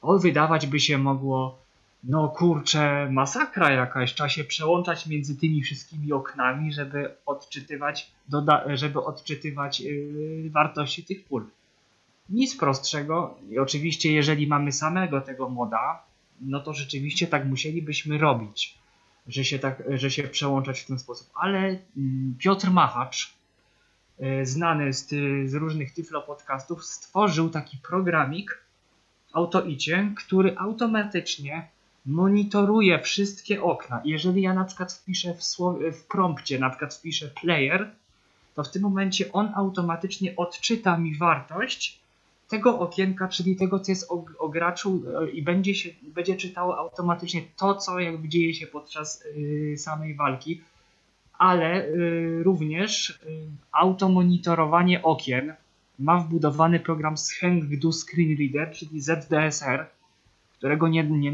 O, 0.02 0.18
wydawać 0.18 0.66
by 0.66 0.80
się 0.80 0.98
mogło 0.98 1.67
no 2.08 2.28
kurczę, 2.28 3.08
masakra 3.10 3.70
jakaś. 3.70 4.14
Trzeba 4.14 4.28
się 4.28 4.44
przełączać 4.44 5.06
między 5.06 5.36
tymi 5.36 5.62
wszystkimi 5.62 6.12
oknami, 6.12 6.72
żeby 6.72 7.14
odczytywać, 7.26 8.10
żeby 8.74 9.02
odczytywać 9.02 9.80
yy, 9.80 10.50
wartości 10.50 11.04
tych 11.04 11.24
pól. 11.24 11.46
Nic 12.28 12.56
prostszego. 12.56 13.38
I 13.50 13.58
oczywiście, 13.58 14.12
jeżeli 14.12 14.46
mamy 14.46 14.72
samego 14.72 15.20
tego 15.20 15.48
moda, 15.48 16.02
no 16.40 16.60
to 16.60 16.72
rzeczywiście 16.72 17.26
tak 17.26 17.46
musielibyśmy 17.46 18.18
robić, 18.18 18.78
że 19.26 19.44
się, 19.44 19.58
tak, 19.58 19.82
że 19.88 20.10
się 20.10 20.22
przełączać 20.22 20.80
w 20.80 20.86
ten 20.86 20.98
sposób. 20.98 21.30
Ale 21.34 21.58
mm, 21.58 22.34
Piotr 22.38 22.70
Machacz, 22.70 23.34
yy, 24.18 24.46
znany 24.46 24.92
z, 24.92 25.08
z 25.50 25.54
różnych 25.54 25.94
Tyflo 25.94 26.22
podcastów, 26.22 26.84
stworzył 26.84 27.50
taki 27.50 27.76
programik 27.76 28.64
AutoIcie, 29.32 30.14
który 30.16 30.58
automatycznie 30.58 31.68
monitoruje 32.08 32.98
wszystkie 32.98 33.62
okna. 33.62 34.00
Jeżeli 34.04 34.42
ja 34.42 34.54
na 34.54 34.64
przykład 34.64 34.92
wpiszę 34.92 35.34
w, 35.34 35.42
w 35.92 36.04
prompcie, 36.04 36.58
na 36.58 36.70
przykład 36.70 36.94
wpiszę 36.94 37.30
player, 37.40 37.90
to 38.54 38.64
w 38.64 38.70
tym 38.70 38.82
momencie 38.82 39.32
on 39.32 39.52
automatycznie 39.54 40.36
odczyta 40.36 40.98
mi 40.98 41.16
wartość 41.16 42.00
tego 42.48 42.78
okienka, 42.78 43.28
czyli 43.28 43.56
tego, 43.56 43.80
co 43.80 43.92
jest 43.92 44.10
o, 44.10 44.24
o 44.38 44.48
graczu 44.48 45.02
e, 45.22 45.30
i 45.30 45.42
będzie, 45.42 45.74
się, 45.74 45.90
będzie 46.02 46.36
czytało 46.36 46.78
automatycznie 46.78 47.42
to, 47.56 47.74
co 47.74 48.00
jakby 48.00 48.28
dzieje 48.28 48.54
się 48.54 48.66
podczas 48.66 49.24
y, 49.36 49.74
samej 49.78 50.14
walki, 50.14 50.60
ale 51.38 51.84
y, 51.84 52.42
również 52.42 53.10
y, 53.10 53.16
automonitorowanie 53.72 55.02
okien 55.02 55.54
ma 55.98 56.20
wbudowany 56.20 56.80
program 56.80 57.14
Hengdu 57.40 57.92
Screen 57.92 58.36
Reader, 58.38 58.74
czyli 58.74 59.00
ZDSR, 59.00 59.97
którego 60.58 60.88
nie, 60.88 61.04
nie, 61.04 61.32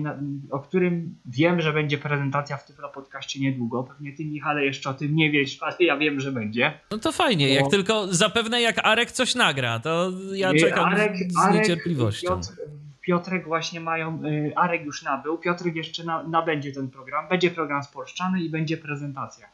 o 0.51 0.59
którym 0.61 1.17
wiem, 1.27 1.61
że 1.61 1.73
będzie 1.73 1.99
prezentacja 1.99 2.57
w 2.57 2.67
Tyflo 2.67 2.89
Podcaście 2.89 3.41
niedługo. 3.41 3.85
Pewnie 3.85 4.13
ty, 4.13 4.25
Michale, 4.25 4.65
jeszcze 4.65 4.91
o 4.91 4.95
tym 4.95 5.17
nie 5.17 5.31
wiesz, 5.31 5.59
ale 5.63 5.77
ja 5.81 5.97
wiem, 5.97 6.21
że 6.21 6.33
będzie. 6.33 6.81
No 6.91 6.99
to 6.99 7.13
fajnie, 7.13 7.49
Bo... 7.49 7.55
jak 7.55 7.71
tylko 7.71 8.07
zapewne 8.15 8.61
jak 8.61 8.87
Arek 8.87 9.11
coś 9.11 9.35
nagra, 9.35 9.81
to 9.81 10.11
ja 10.35 10.55
czekam 10.55 10.85
Arek, 10.85 11.17
z 11.17 11.39
Arek, 11.39 11.55
niecierpliwością. 11.55 12.29
Piotr, 12.29 12.53
Piotrek 13.01 13.45
właśnie 13.45 13.81
mają, 13.81 14.25
y, 14.25 14.53
Arek 14.57 14.85
już 14.85 15.03
nabył, 15.03 15.39
Piotrek 15.39 15.77
jeszcze 15.77 16.05
na, 16.05 16.23
nabędzie 16.23 16.73
ten 16.73 16.91
program, 16.91 17.29
będzie 17.29 17.51
program 17.51 17.83
spolszczany 17.83 18.41
i 18.41 18.51
będzie 18.51 18.77
prezentacja. 18.77 19.47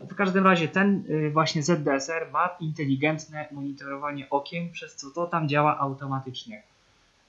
W 0.00 0.14
każdym 0.14 0.44
razie 0.44 0.68
ten 0.68 1.04
y, 1.10 1.30
właśnie 1.30 1.62
ZDSR 1.62 2.30
ma 2.32 2.56
inteligentne 2.60 3.48
monitorowanie 3.52 4.30
okien, 4.30 4.70
przez 4.70 4.96
co 4.96 5.10
to 5.10 5.26
tam 5.26 5.48
działa 5.48 5.78
automatycznie. 5.78 6.62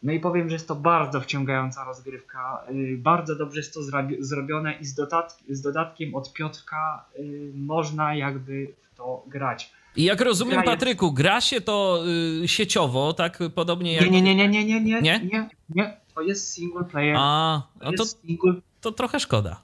No 0.03 0.11
i 0.11 0.19
powiem, 0.19 0.49
że 0.49 0.55
jest 0.55 0.67
to 0.67 0.75
bardzo 0.75 1.21
wciągająca 1.21 1.83
rozgrywka. 1.83 2.63
Y, 2.69 2.97
bardzo 2.97 3.35
dobrze 3.35 3.59
jest 3.59 3.73
to 3.73 3.79
zrobione 4.19 4.73
i 4.73 4.85
z, 4.85 4.93
dodatk 4.93 5.37
z 5.49 5.61
dodatkiem 5.61 6.15
od 6.15 6.33
Piotrka 6.33 7.05
y, 7.19 7.51
można 7.55 8.15
jakby 8.15 8.73
w 8.91 8.95
to 8.97 9.23
grać. 9.27 9.71
I 9.95 10.03
jak 10.03 10.21
rozumiem, 10.21 10.53
gra 10.53 10.63
Patryku, 10.63 11.05
jest... 11.05 11.17
gra 11.17 11.41
się 11.41 11.61
to 11.61 12.03
y, 12.43 12.47
sieciowo, 12.47 13.13
tak 13.13 13.39
podobnie 13.55 13.93
jak. 13.93 14.11
Nie, 14.11 14.21
nie, 14.21 14.35
nie, 14.35 14.35
nie, 14.35 14.65
nie, 14.65 14.81
nie, 14.81 15.01
nie, 15.01 15.01
nie, 15.01 15.49
nie. 15.69 15.97
To 16.15 16.21
jest 16.21 16.53
single 16.53 16.83
player. 16.83 17.15
A, 17.19 17.61
to, 17.79 17.91
to, 17.91 18.05
single... 18.05 18.53
to 18.81 18.91
trochę 18.91 19.19
szkoda. 19.19 19.61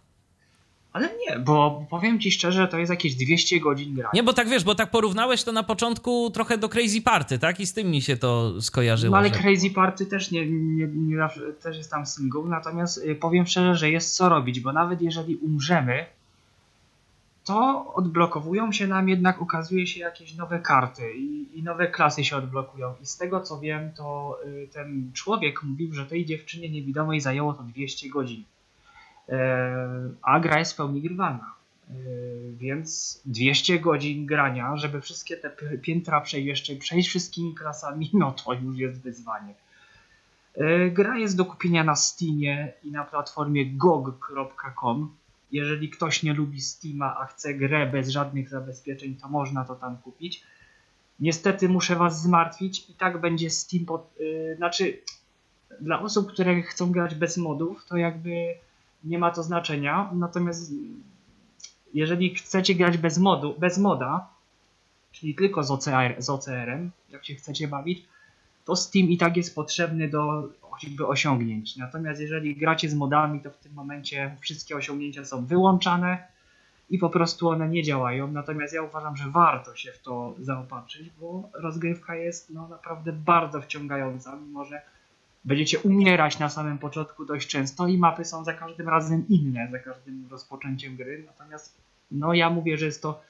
Ale 0.94 1.10
nie, 1.28 1.40
bo 1.40 1.86
powiem 1.90 2.20
ci 2.20 2.32
szczerze, 2.32 2.68
to 2.68 2.78
jest 2.78 2.90
jakieś 2.90 3.16
200 3.16 3.60
godzin 3.60 3.96
grania. 3.96 4.10
Nie, 4.14 4.24
bo 4.24 4.34
tak 4.34 4.50
wiesz, 4.50 4.64
bo 4.64 4.76
tak 4.76 4.92
porównałeś 4.92 5.44
to 5.44 5.52
na 5.52 5.64
początku 5.64 6.32
trochę 6.32 6.58
do 6.58 6.70
Crazy 6.70 7.02
Party, 7.02 7.40
tak? 7.40 7.60
I 7.60 7.66
z 7.66 7.74
tym 7.74 7.92
mi 7.92 8.02
się 8.02 8.18
to 8.18 8.62
skojarzyło. 8.62 9.12
No 9.12 9.18
ale 9.18 9.30
że... 9.30 9.36
Crazy 9.36 9.70
Party 9.70 10.06
też 10.06 10.32
nie, 10.32 10.48
nie, 10.48 10.88
nie, 10.88 11.30
też 11.62 11.78
jest 11.78 11.92
tam 11.92 12.06
single, 12.06 12.42
natomiast 12.46 12.98
y, 12.98 13.16
powiem 13.16 13.48
szczerze, 13.48 13.76
że 13.76 13.90
jest 13.90 14.16
co 14.16 14.30
robić, 14.30 14.60
bo 14.60 14.74
nawet 14.74 15.02
jeżeli 15.02 15.36
umrzemy, 15.36 16.06
to 17.44 17.86
odblokowują 17.94 18.72
się 18.72 18.88
nam 18.88 19.10
jednak, 19.10 19.42
ukazuje 19.42 19.88
się 19.88 20.00
jakieś 20.00 20.36
nowe 20.36 20.60
karty 20.60 21.14
i, 21.18 21.60
i 21.60 21.64
nowe 21.64 21.88
klasy 21.88 22.24
się 22.24 22.38
odblokują. 22.38 22.94
I 23.04 23.06
z 23.06 23.18
tego 23.18 23.42
co 23.42 23.60
wiem, 23.60 23.92
to 23.96 24.38
y, 24.46 24.68
ten 24.74 25.12
człowiek 25.14 25.64
mówił, 25.64 25.94
że 25.94 26.06
tej 26.06 26.26
dziewczynie 26.26 26.70
niewidomej 26.70 27.22
zajęło 27.22 27.54
to 27.54 27.64
200 27.64 28.10
godzin. 28.10 28.44
E, 29.30 30.09
a 30.21 30.39
gra 30.39 30.59
jest 30.59 30.73
w 30.73 30.75
pełni 30.75 31.01
grywalna. 31.01 31.57
Yy, 31.89 32.53
więc 32.57 33.21
200 33.25 33.80
godzin 33.80 34.25
grania, 34.25 34.78
żeby 34.78 35.01
wszystkie 35.01 35.38
te 35.38 35.49
piętra 35.82 36.23
jeszcze 36.34 36.75
przejść 36.75 37.09
wszystkimi 37.09 37.55
klasami, 37.55 38.09
no 38.13 38.32
to 38.32 38.53
już 38.53 38.78
jest 38.78 39.01
wyzwanie. 39.01 39.53
Yy, 40.57 40.91
gra 40.91 41.17
jest 41.17 41.38
do 41.38 41.45
kupienia 41.45 41.84
na 41.84 41.95
Steamie 41.95 42.73
i 42.84 42.91
na 42.91 43.03
platformie 43.03 43.65
gog.com. 43.65 45.15
Jeżeli 45.51 45.89
ktoś 45.89 46.23
nie 46.23 46.34
lubi 46.34 46.61
Steama, 46.61 47.17
a 47.19 47.25
chce 47.25 47.53
grę 47.53 47.88
bez 47.88 48.09
żadnych 48.09 48.49
zabezpieczeń, 48.49 49.15
to 49.15 49.28
można 49.28 49.65
to 49.65 49.75
tam 49.75 49.97
kupić. 49.97 50.43
Niestety 51.19 51.69
muszę 51.69 51.95
Was 51.95 52.21
zmartwić 52.21 52.89
i 52.89 52.93
tak 52.93 53.21
będzie 53.21 53.49
Steam 53.49 53.86
pod, 53.86 54.13
znaczy 54.57 55.01
dla 55.82 56.01
osób, 56.01 56.32
które 56.32 56.61
chcą 56.61 56.91
grać 56.91 57.15
bez 57.15 57.38
modów, 57.38 57.86
to 57.86 57.97
jakby 57.97 58.55
nie 59.04 59.20
ma 59.20 59.32
to 59.32 59.43
znaczenia. 59.43 60.10
Natomiast 60.14 60.72
jeżeli 61.93 62.36
chcecie 62.36 62.76
grać 62.76 62.98
bez 62.98 63.18
modu, 63.18 63.56
bez 63.60 63.78
moda, 63.78 64.30
czyli 65.12 65.36
tylko 65.36 65.64
z, 65.64 65.72
OCR, 65.72 66.16
z 66.18 66.30
OCR-em, 66.30 66.91
jak 67.10 67.26
się 67.26 67.36
chcecie 67.36 67.68
bawić, 67.68 68.06
to 68.66 68.76
Steam 68.76 69.10
i 69.10 69.18
tak 69.18 69.38
jest 69.38 69.56
potrzebny 69.56 70.08
do 70.08 70.50
choćby 70.62 71.08
osiągnięć. 71.08 71.78
Natomiast 71.78 72.22
jeżeli 72.22 72.56
gracie 72.56 72.89
z 72.89 72.93
modami, 72.93 73.39
to 73.39 73.52
w 73.52 73.58
tym 73.58 73.74
momencie 73.74 74.36
wszystkie 74.41 74.76
osiągnięcia 74.76 75.26
są 75.26 75.45
wyłączane 75.45 76.28
i 76.89 76.98
po 76.98 77.10
prostu 77.10 77.50
one 77.50 77.70
nie 77.70 77.84
działają. 77.84 78.32
Natomiast 78.32 78.74
ja 78.74 78.82
uważam, 78.82 79.18
że 79.18 79.30
warto 79.30 79.76
się 79.76 79.91
w 79.91 80.02
to 80.02 80.36
zaopatrzyć, 80.39 81.10
bo 81.10 81.50
rozgrywka 81.54 82.16
jest 82.16 82.50
no, 82.50 82.68
naprawdę 82.68 83.14
bardzo 83.14 83.62
wciągająca, 83.62 84.36
mimo 84.36 84.66
że 84.66 84.82
będziecie 85.48 85.80
umierać 85.80 86.39
na 86.39 86.50
samym 86.50 86.78
początku 86.78 87.26
dość 87.26 87.48
często 87.48 87.88
i 87.88 87.98
mapy 87.98 88.26
są 88.26 88.43
za 88.43 88.54
każdym 88.54 88.89
razem 88.89 89.26
inne, 89.30 89.68
za 89.72 89.80
każdym 89.80 90.28
rozpoczęciem 90.32 90.95
gry. 90.95 91.24
Natomiast 91.26 91.78
no 92.12 92.34
ja 92.34 92.50
mówię, 92.50 92.78
że 92.78 92.86
jest 92.86 93.02
to 93.02 93.22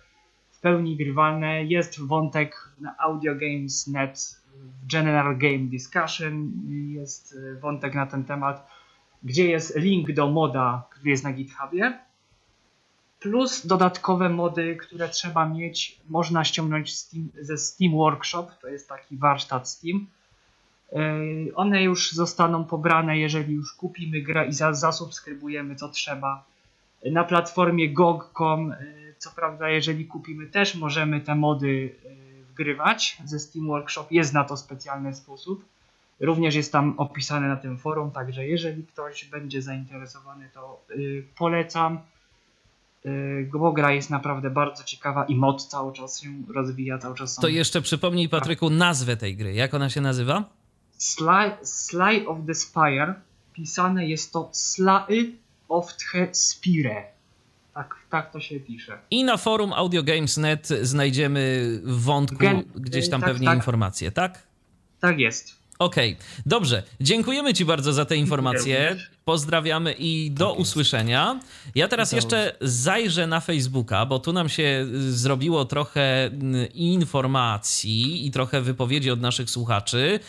w 0.51 0.59
pełni 0.59 0.97
grywalne. 0.97 1.63
Jest 1.63 2.01
wątek 2.01 2.69
na 2.79 2.97
Audio 2.97 3.35
Games 3.35 3.87
Net 3.87 4.41
w 4.81 4.91
General 4.91 5.37
Game 5.37 5.59
Discussion, 5.59 6.51
jest 6.93 7.37
wątek 7.61 7.95
na 7.95 8.05
ten 8.05 8.23
temat, 8.23 8.67
gdzie 9.23 9.47
jest 9.47 9.75
link 9.75 10.11
do 10.11 10.27
moda, 10.27 10.87
który 10.89 11.09
jest 11.09 11.23
na 11.23 11.33
GitHubie. 11.33 11.99
Plus 13.19 13.67
dodatkowe 13.67 14.29
mody, 14.29 14.75
które 14.75 15.09
trzeba 15.09 15.49
mieć, 15.49 15.99
można 16.09 16.43
ściągnąć 16.43 16.95
Steam, 16.95 17.29
ze 17.41 17.57
Steam 17.57 17.93
Workshop, 17.93 18.47
to 18.61 18.67
jest 18.67 18.89
taki 18.89 19.17
warsztat 19.17 19.69
Steam 19.69 20.07
one 21.55 21.83
już 21.83 22.11
zostaną 22.11 22.63
pobrane, 22.63 23.17
jeżeli 23.17 23.53
już 23.53 23.73
kupimy 23.73 24.21
grę 24.21 24.47
i 24.47 24.53
zasubskrybujemy 24.71 25.75
co 25.75 25.89
trzeba. 25.89 26.43
Na 27.11 27.23
platformie 27.23 27.93
GOG.com, 27.93 28.69
yy, 28.69 29.15
co 29.17 29.29
prawda, 29.35 29.69
jeżeli 29.69 30.05
kupimy, 30.05 30.47
też 30.47 30.75
możemy 30.75 31.21
te 31.21 31.35
mody 31.35 31.67
yy, 31.67 32.43
wgrywać 32.49 33.17
ze 33.25 33.39
Steam 33.39 33.67
Workshop. 33.67 34.05
Jest 34.11 34.33
na 34.33 34.43
to 34.43 34.57
specjalny 34.57 35.15
sposób. 35.15 35.65
Również 36.19 36.55
jest 36.55 36.71
tam 36.71 36.93
opisane 36.97 37.47
na 37.47 37.55
tym 37.55 37.77
forum, 37.77 38.11
także 38.11 38.47
jeżeli 38.47 38.83
ktoś 38.83 39.25
będzie 39.25 39.61
zainteresowany, 39.61 40.49
to 40.53 40.85
polecam. 41.37 41.99
Bo 43.53 43.71
gra 43.71 43.91
jest 43.91 44.09
naprawdę 44.09 44.49
bardzo 44.49 44.83
ciekawa 44.83 45.25
i 45.25 45.35
mod 45.35 45.65
cały 45.65 45.93
czas 45.93 46.21
się 46.21 46.29
rozwija, 46.53 46.97
cały 46.97 47.15
czas. 47.15 47.35
To 47.35 47.47
jeszcze 47.47 47.81
przypomnij 47.81 48.29
Patryku 48.29 48.69
nazwę 48.69 49.17
tej 49.17 49.35
gry. 49.35 49.53
Jak 49.53 49.73
ona 49.73 49.89
się 49.89 50.01
nazywa? 50.01 50.43
Sly, 50.97 51.51
Sly 51.63 52.25
of 52.27 52.37
the 52.47 52.55
Spire 52.55 53.13
pisane 53.53 54.07
jest 54.07 54.33
to 54.33 54.49
Sly 54.51 55.35
of 55.69 55.97
the 55.97 56.27
Spire. 56.31 57.03
Tak, 57.73 57.95
tak 58.09 58.31
to 58.31 58.39
się 58.39 58.59
pisze. 58.59 58.99
I 59.11 59.23
na 59.23 59.37
forum 59.37 59.73
AudioGames.net 59.73 60.67
znajdziemy 60.81 61.69
w 61.83 62.01
wątku 62.01 62.37
Gen 62.37 62.63
gdzieś 62.75 63.09
tam 63.09 63.21
tak, 63.21 63.29
pewnie 63.29 63.47
tak. 63.47 63.55
informacje, 63.55 64.11
tak? 64.11 64.43
Tak 64.99 65.19
jest. 65.19 65.55
Okej, 65.79 66.13
okay. 66.13 66.25
dobrze. 66.45 66.83
Dziękujemy 67.01 67.53
Ci 67.53 67.65
bardzo 67.65 67.93
za 67.93 68.05
te 68.05 68.15
informacje. 68.15 68.97
Pozdrawiamy 69.27 69.93
i 69.93 70.31
do 70.31 70.49
tak 70.49 70.59
usłyszenia. 70.59 71.39
Ja 71.75 71.87
teraz 71.87 72.11
jeszcze 72.11 72.55
zajrzę 72.61 73.27
na 73.27 73.39
Facebooka, 73.39 74.05
bo 74.05 74.19
tu 74.19 74.33
nam 74.33 74.49
się 74.49 74.85
zrobiło 75.09 75.65
trochę 75.65 76.25
mm, 76.25 76.73
informacji 76.73 78.27
i 78.27 78.31
trochę 78.31 78.61
wypowiedzi 78.61 79.11
od 79.11 79.21
naszych 79.21 79.49
słuchaczy. 79.49 80.19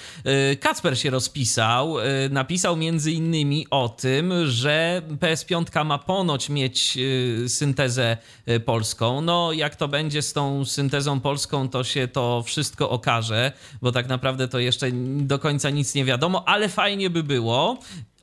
Y, 0.53 0.57
Kacper 0.57 0.99
się 0.99 1.11
rozpisał. 1.11 1.99
Y, 1.99 2.05
napisał 2.30 2.76
między 2.76 3.12
innymi 3.12 3.66
o 3.70 3.88
tym, 3.88 4.32
że 4.46 5.03
PS5 5.20 5.84
ma 5.84 5.99
ponoć 5.99 6.49
mieć 6.49 6.96
y, 6.96 7.49
syntezę 7.49 8.16
polską. 8.64 9.20
No, 9.20 9.53
jak 9.53 9.76
to 9.76 9.88
będzie 9.88 10.22
z 10.22 10.32
tą 10.32 10.64
syntezą 10.64 11.20
polską, 11.20 11.68
to 11.68 11.84
się 11.84 12.09
to 12.09 12.42
wszystko 12.42 12.90
okaże, 12.90 13.53
bo 13.82 13.92
tak 13.92 14.09
naprawdę 14.09 14.49
to 14.49 14.59
jeszcze 14.59 14.86
do 15.16 15.38
końca 15.38 15.70
nic 15.70 15.94
nie 15.94 16.05
wiadomo, 16.05 16.49
ale 16.49 16.68
fajnie 16.68 17.11
by 17.11 17.22
było. 17.22 17.78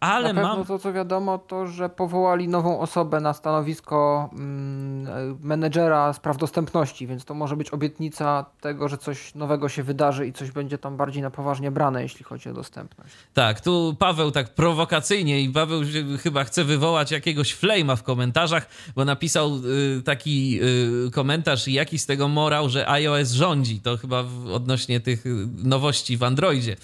Ale 0.06 0.34
na 0.34 0.42
pewno 0.42 0.58
mam... 0.58 0.66
to, 0.66 0.80
co 0.80 0.94
wiadomo, 0.94 1.38
to, 1.38 1.68
że 1.68 1.90
powołali 1.90 2.48
nową 2.48 2.80
osobę 2.80 3.20
na 3.20 3.34
stanowisko 3.34 4.30
mm, 4.34 5.38
menedżera 5.42 6.14
spraw 6.14 6.38
dostępności, 6.38 7.08
więc 7.08 7.26
to 7.26 7.34
może 7.34 7.56
być 7.56 7.70
obietnica 7.70 8.46
tego, 8.62 8.88
że 8.88 8.98
coś 8.98 9.36
nowego 9.36 9.70
się 9.70 9.84
wydarzy 9.84 10.28
i 10.28 10.34
coś 10.34 10.52
będzie 10.52 10.78
tam 10.78 10.98
bardziej 10.98 11.24
na 11.24 11.32
poważnie 11.32 11.72
brane, 11.72 12.04
jeśli 12.04 12.26
chodzi 12.26 12.50
o 12.50 12.54
dostępność. 12.54 13.14
Tak, 13.34 13.62
tu 13.62 13.96
Paweł 14.00 14.32
tak 14.32 14.56
prowokacyjnie 14.56 15.42
i 15.42 15.50
Paweł 15.50 15.82
chyba 16.24 16.44
chce 16.44 16.64
wywołać 16.64 17.12
jakiegoś 17.12 17.56
flame'a 17.56 17.96
w 17.96 18.04
komentarzach, 18.04 18.68
bo 18.96 19.06
napisał 19.06 19.56
y, 19.56 20.02
taki 20.04 20.60
y, 21.08 21.12
komentarz, 21.12 21.68
jaki 21.68 22.00
z 22.00 22.06
tego 22.06 22.28
morał, 22.28 22.70
że 22.70 22.90
iOS 22.90 23.32
rządzi. 23.32 23.82
To 23.82 23.98
chyba 23.98 24.24
w, 24.24 24.52
odnośnie 24.54 25.00
tych 25.00 25.26
y, 25.26 25.48
nowości 25.64 26.18
w 26.18 26.24
Androidzie. 26.24 26.76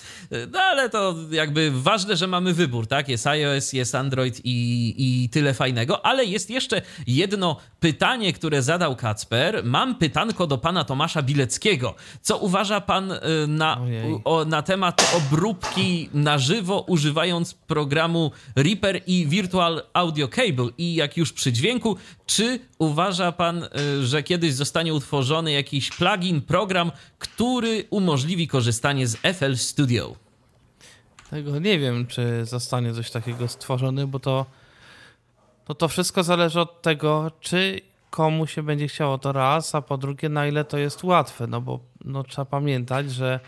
No 0.52 0.60
ale 0.60 0.90
to 0.90 1.16
jakby 1.32 1.72
ważne, 1.74 2.18
że 2.18 2.28
mamy 2.28 2.54
wybór, 2.54 2.88
tak? 2.88 3.10
Jest 3.12 3.28
iOS, 3.28 3.74
jest 3.74 3.95
Android 3.95 4.41
i, 4.43 4.95
i 4.97 5.30
tyle 5.30 5.53
fajnego, 5.53 6.05
ale 6.05 6.26
jest 6.26 6.49
jeszcze 6.49 6.82
jedno 7.07 7.57
pytanie, 7.80 8.34
które 8.34 8.62
zadał 8.62 8.95
Kacper. 8.95 9.62
Mam 9.66 9.95
pytanko 9.95 10.47
do 10.47 10.57
pana 10.57 10.84
Tomasza 10.84 11.22
Bileckiego. 11.22 11.95
Co 12.22 12.38
uważa 12.38 12.82
pan 12.82 13.12
y, 13.12 13.20
na, 13.47 13.82
o, 14.24 14.45
na 14.45 14.62
temat 14.62 15.14
obróbki 15.18 16.09
na 16.14 16.38
żywo, 16.38 16.86
używając 16.88 17.53
programu 17.53 18.32
Reaper 18.55 19.01
i 19.07 19.28
Virtual 19.28 19.82
Audio 19.93 20.28
Cable? 20.28 20.70
I 20.78 20.95
jak 20.95 21.18
już 21.18 21.34
przy 21.34 21.53
dźwięku, 21.53 21.97
czy 22.26 22.59
uważa 22.80 23.32
pan, 23.32 23.64
y, 23.64 24.05
że 24.05 24.24
kiedyś 24.24 24.53
zostanie 24.53 24.93
utworzony 24.93 25.51
jakiś 25.51 25.89
plugin, 25.89 26.41
program, 26.41 26.91
który 27.20 27.86
umożliwi 27.89 28.47
korzystanie 28.47 29.07
z 29.07 29.18
FL 29.18 29.57
Studio? 29.57 30.21
Tego 31.32 31.60
nie 31.60 31.80
wiem, 31.80 32.08
czy 32.08 32.46
zostanie 32.46 32.94
coś 32.94 33.12
takiego 33.12 33.48
stworzone, 33.48 34.08
bo 34.08 34.20
to, 34.20 34.46
to, 35.66 35.76
to 35.76 35.88
wszystko 35.88 36.24
zależy 36.24 36.60
od 36.60 36.82
tego, 36.82 37.32
czy 37.40 37.82
komu 38.10 38.48
się 38.48 38.64
będzie 38.64 38.88
chciało 38.88 39.18
to 39.18 39.32
raz, 39.32 39.76
a 39.76 39.82
po 39.82 39.98
drugie, 39.98 40.30
na 40.30 40.48
ile 40.48 40.66
to 40.66 40.78
jest 40.78 41.04
łatwe. 41.04 41.48
No 41.48 41.62
bo 41.62 41.80
no, 42.06 42.24
trzeba 42.24 42.46
pamiętać, 42.46 43.12
że 43.12 43.40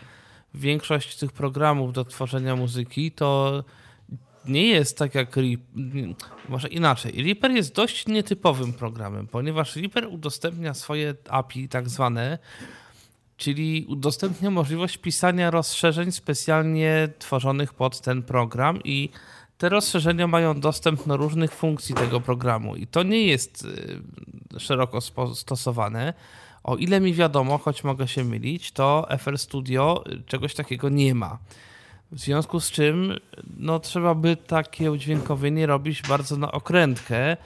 większość 0.54 1.16
tych 1.16 1.32
programów 1.32 1.92
do 1.92 2.04
tworzenia 2.04 2.56
muzyki 2.56 3.12
to 3.12 3.64
nie 4.44 4.68
jest 4.68 4.98
tak 4.98 5.14
jak 5.14 5.36
Reaper, 5.36 5.64
może 6.48 6.68
inaczej. 6.68 7.22
Reaper 7.22 7.50
jest 7.50 7.74
dość 7.74 8.06
nietypowym 8.06 8.72
programem, 8.72 9.26
ponieważ 9.26 9.76
Reaper 9.76 10.06
udostępnia 10.06 10.74
swoje 10.74 11.14
API 11.28 11.68
tak 11.68 11.88
zwane 11.88 12.38
czyli 13.36 13.86
udostępnia 13.88 14.50
możliwość 14.50 14.98
pisania 14.98 15.50
rozszerzeń 15.50 16.12
specjalnie 16.12 17.08
tworzonych 17.18 17.74
pod 17.74 18.00
ten 18.00 18.22
program 18.22 18.80
i 18.84 19.10
te 19.58 19.68
rozszerzenia 19.68 20.26
mają 20.26 20.60
dostęp 20.60 21.06
do 21.06 21.16
różnych 21.16 21.52
funkcji 21.52 21.94
tego 21.94 22.20
programu 22.20 22.76
i 22.76 22.86
to 22.86 23.02
nie 23.02 23.26
jest 23.26 23.64
y, 24.56 24.60
szeroko 24.60 24.98
stosowane. 25.34 26.14
O 26.64 26.76
ile 26.76 27.00
mi 27.00 27.14
wiadomo, 27.14 27.58
choć 27.58 27.84
mogę 27.84 28.08
się 28.08 28.24
mylić, 28.24 28.72
to 28.72 29.08
FL 29.18 29.36
Studio 29.36 30.04
czegoś 30.26 30.54
takiego 30.54 30.88
nie 30.88 31.14
ma. 31.14 31.38
W 32.12 32.20
związku 32.20 32.60
z 32.60 32.70
czym 32.70 33.16
no, 33.56 33.80
trzeba 33.80 34.14
by 34.14 34.36
takie 34.36 34.92
udźwiękowienie 34.92 35.66
robić 35.66 36.02
bardzo 36.02 36.36
na 36.36 36.52
okrętkę. 36.52 37.36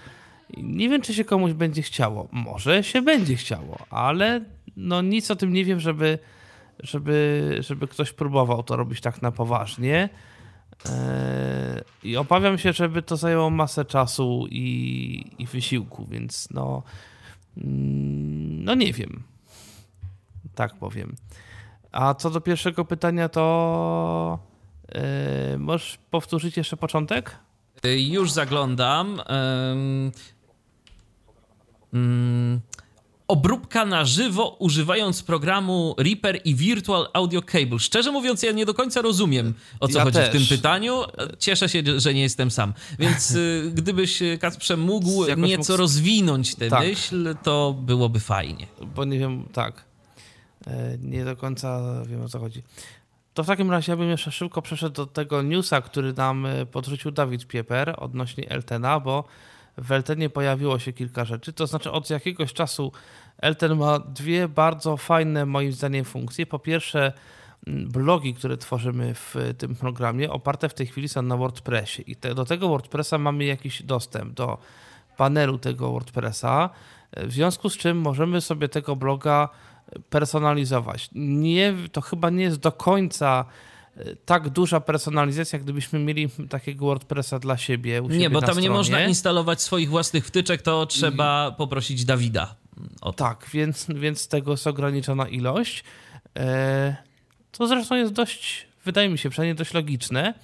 Nie 0.57 0.89
wiem, 0.89 1.03
czy 1.03 1.15
się 1.15 1.25
komuś 1.25 1.53
będzie 1.53 1.83
chciało. 1.83 2.29
Może 2.33 2.85
się 2.85 3.03
będzie 3.03 3.37
chciało, 3.37 3.79
ale 3.91 4.41
no 4.79 5.03
nic 5.03 5.31
o 5.31 5.37
tym 5.37 5.53
nie 5.53 5.65
wiem, 5.65 5.81
żeby, 5.81 6.19
żeby, 6.79 7.57
żeby 7.61 7.89
ktoś 7.89 8.13
próbował 8.13 8.63
to 8.63 8.77
robić 8.77 9.01
tak 9.01 9.23
na 9.23 9.33
poważnie. 9.33 10.09
E, 10.89 11.83
I 12.03 12.17
obawiam 12.17 12.59
się, 12.59 12.73
żeby 12.73 13.03
to 13.03 13.17
zajęło 13.17 13.51
masę 13.51 13.85
czasu 13.85 14.47
i, 14.51 15.31
i 15.39 15.47
wysiłku, 15.47 16.07
więc 16.07 16.51
no, 16.51 16.83
mm, 17.57 18.65
no 18.65 18.75
nie 18.75 18.93
wiem. 18.93 19.23
Tak 20.55 20.75
powiem. 20.75 21.17
A 21.93 22.15
co 22.15 22.31
do 22.31 22.41
pierwszego 22.41 22.85
pytania, 22.85 23.29
to 23.29 24.39
yy, 24.95 25.59
możesz 25.59 25.99
powtórzyć 26.11 26.57
jeszcze 26.57 26.77
początek? 26.77 27.37
Już 27.85 28.33
zaglądam. 28.33 29.21
Mm, 31.93 32.61
obróbka 33.29 33.85
na 33.85 34.05
żywo 34.05 34.57
używając 34.59 35.23
programu 35.23 35.95
Reaper 35.99 36.41
i 36.45 36.55
Virtual 36.55 37.09
Audio 37.13 37.43
Cable. 37.43 37.79
Szczerze 37.79 38.13
mówiąc, 38.13 38.43
ja 38.43 38.53
nie 38.53 38.67
do 38.67 38.75
końca 38.75 39.03
rozumiem, 39.03 39.55
o 39.81 39.89
co 39.89 39.99
Ja 39.99 40.05
chodzi 40.05 40.19
też. 40.19 40.29
w 40.29 40.33
tym 40.33 40.47
pytaniu. 40.57 41.03
Cieszę 41.39 41.69
się, 41.69 41.83
że 41.97 42.15
nie 42.15 42.21
jestem 42.23 42.51
sam. 42.51 42.75
Więc 42.99 43.31
y, 43.31 43.71
gdybyś, 43.75 44.19
Kacprze, 44.41 44.77
mógł 44.77 45.27
Jakoś 45.27 45.45
nieco 45.45 45.73
mógł- 45.73 45.77
rozwinąć 45.77 46.55
tę 46.55 46.69
Tak. 46.69 46.81
myśl, 46.81 47.35
to 47.43 47.75
byłoby 47.83 48.21
fajnie. 48.21 48.67
bo 48.95 49.05
nie 49.05 49.19
wiem, 49.19 49.45
tak, 49.53 49.85
e, 50.67 50.99
nie 51.03 51.25
do 51.25 51.37
końca 51.37 51.81
wiem 52.07 52.23
o 52.23 52.29
co 52.29 52.39
chodzi. 52.39 52.63
To 53.35 53.45
w 53.45 53.47
takim 53.47 53.71
razie 53.71 53.93
ja 53.93 53.97
bym 53.97 54.11
jeszcze 54.11 54.33
szybko 54.33 54.63
przeszedł 54.63 54.95
do 54.95 55.07
tego 55.07 55.43
newsa, 55.43 55.81
który 55.81 56.13
nam 56.13 56.47
e, 56.47 56.67
podrzucił 56.67 57.11
Dawid 57.11 57.47
Pieper 57.47 57.95
odnośnie 57.99 58.51
Eltena, 58.51 59.01
bo 59.01 59.25
w 59.79 59.93
Eltenie 59.93 60.31
pojawiło 60.31 60.79
się 60.79 60.93
kilka 60.93 61.25
rzeczy. 61.25 61.53
To 61.53 61.67
znaczy 61.67 61.93
od 61.93 62.11
jakiegoś 62.11 62.53
czasu 62.53 62.93
Elten 63.39 63.77
ma 63.77 63.99
dwie 63.99 64.49
bardzo 64.49 64.97
fajne 64.97 65.47
moim 65.47 65.73
zdaniem 65.73 66.05
funkcje. 66.05 66.47
Po 66.47 66.59
pierwsze 66.59 67.13
m, 67.67 67.89
blogi, 67.89 68.35
które 68.35 68.57
tworzymy 68.57 69.15
w 69.15 69.35
tym 69.59 69.77
programie, 69.77 70.31
oparte 70.31 70.69
w 70.69 70.75
tej 70.75 70.87
chwili 70.87 71.09
są 71.09 71.23
na 71.23 71.37
WordPressie 71.37 72.11
i 72.11 72.17
te, 72.17 72.35
do 72.35 72.45
tego 72.45 72.69
WordPressa 72.69 73.19
mamy 73.19 73.45
jakiś 73.45 73.83
dostęp 73.83 74.33
do 74.33 74.59
panelu 75.17 75.59
tego 75.59 75.93
WordPressa, 75.93 76.71
w 77.17 77.33
związku 77.33 77.71
z 77.71 77.77
czym 77.77 77.99
możemy 77.99 78.41
sobie 78.41 78.69
tego 78.69 78.97
bloga 78.97 79.49
personalizować. 80.11 81.11
Nie, 81.15 81.75
to 81.93 82.01
chyba 82.01 82.31
nie 82.31 82.43
jest 82.43 82.61
do 82.61 82.73
końca 82.73 83.45
tak 84.25 84.49
duża 84.49 84.81
personalizacja, 84.81 85.59
gdybyśmy 85.59 85.99
mieli 85.99 86.29
takiego 86.51 86.87
WordPressa 86.87 87.39
dla 87.39 87.57
siebie. 87.57 88.03
Nie, 88.11 88.31
bo 88.31 88.41
tam 88.41 88.49
nie 88.49 88.53
stronie. 88.55 88.71
można 88.71 89.05
instalować 89.05 89.63
swoich 89.63 89.89
własnych 89.89 90.27
wtyczek, 90.27 90.63
to 90.63 90.87
trzeba 90.87 91.51
poprosić 91.51 92.05
Dawida. 92.05 92.55
O 93.01 93.13
to. 93.13 93.25
Tak, 93.25 93.47
więc, 93.53 93.87
więc 93.95 94.29
tego 94.29 94.51
jest 94.51 94.67
ograniczona 94.67 95.29
ilość. 95.29 95.85
E, 96.39 96.97
to 97.53 97.67
zresztą 97.67 97.95
jest 97.95 98.13
dość, 98.13 98.67
wydaje 98.85 99.09
mi 99.09 99.19
się, 99.19 99.31
przynajmniej 99.31 99.57
dość 99.57 99.75
logiczne, 99.75 100.35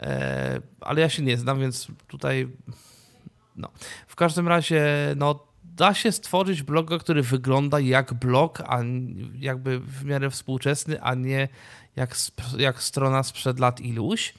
e, 0.00 0.60
ale 0.80 1.00
ja 1.00 1.08
się 1.08 1.22
nie 1.22 1.36
znam, 1.36 1.60
więc 1.60 1.86
tutaj. 2.08 2.48
No. 3.56 3.68
W 4.06 4.16
każdym 4.16 4.48
razie, 4.48 4.84
no, 5.16 5.46
da 5.64 5.94
się 5.94 6.12
stworzyć 6.12 6.62
bloga, 6.62 6.98
który 6.98 7.22
wygląda 7.22 7.80
jak 7.80 8.14
blog, 8.14 8.60
a 8.60 8.78
jakby 9.38 9.80
w 9.80 10.04
miarę 10.04 10.30
współczesny, 10.30 11.02
a 11.02 11.14
nie 11.14 11.48
jak, 11.98 12.16
jak 12.58 12.82
strona 12.82 13.22
sprzed 13.22 13.58
lat 13.58 13.80
iluś. 13.80 14.34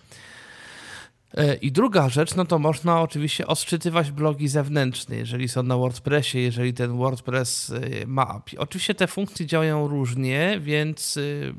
E, 1.38 1.56
I 1.56 1.72
druga 1.72 2.10
rzecz, 2.10 2.36
no 2.36 2.46
to 2.46 2.60
można 2.60 3.02
oczywiście 3.02 3.48
odczytywać 3.48 4.12
blogi 4.12 4.48
zewnętrzne, 4.48 5.16
jeżeli 5.16 5.48
są 5.48 5.64
na 5.64 5.78
WordPressie, 5.78 6.40
jeżeli 6.40 6.74
ten 6.74 6.98
WordPress 6.98 7.72
e, 7.72 8.08
ma 8.08 8.28
API. 8.28 8.58
Oczywiście 8.58 8.96
te 8.96 9.08
funkcje 9.08 9.46
działają 9.46 9.88
różnie, 9.88 10.60
więc 10.64 11.18
y, 11.18 11.54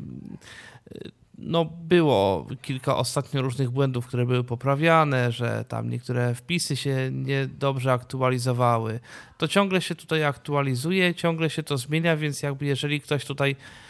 no 1.39 1.65
było 1.65 2.47
kilka 2.63 2.97
ostatnio 2.97 3.43
różnych 3.43 3.71
błędów, 3.71 4.07
które 4.07 4.27
były 4.27 4.45
poprawiane, 4.45 5.33
że 5.33 5.65
tam 5.69 5.91
niektóre 5.91 6.35
wpisy 6.35 6.77
się 6.77 7.11
niedobrze 7.13 7.93
aktualizowały. 7.93 9.01
To 9.39 9.49
ciągle 9.49 9.81
się 9.81 9.95
tutaj 9.95 10.25
aktualizuje, 10.25 11.15
ciągle 11.15 11.51
się 11.51 11.63
to 11.63 11.79
zmienia, 11.79 12.17
więc 12.17 12.43
jakby 12.43 12.67
jeżeli 12.67 13.01
ktoś 13.01 13.25
tutaj 13.25 13.51
e, 13.51 13.90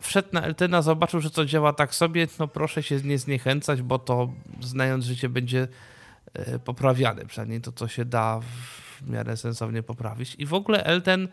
wszedł 0.00 0.28
na 0.32 0.42
Eltena, 0.42 0.82
zobaczył, 0.82 1.20
że 1.20 1.30
to 1.30 1.44
działa 1.44 1.72
tak 1.72 1.94
sobie, 1.94 2.26
no 2.38 2.48
proszę 2.48 2.82
się 2.82 2.96
nie 2.96 3.18
zniechęcać, 3.18 3.82
bo 3.82 3.98
to 3.98 4.32
znając 4.60 5.04
życie 5.04 5.28
będzie 5.28 5.68
e, 6.34 6.58
poprawiane, 6.58 7.26
przynajmniej 7.26 7.60
to, 7.60 7.72
co 7.72 7.88
się 7.88 8.04
da 8.04 8.40
w 8.40 9.10
miarę 9.10 9.36
sensownie 9.36 9.82
poprawić. 9.82 10.34
I 10.38 10.46
w 10.46 10.54
ogóle 10.54 10.84
Elten, 10.84 11.28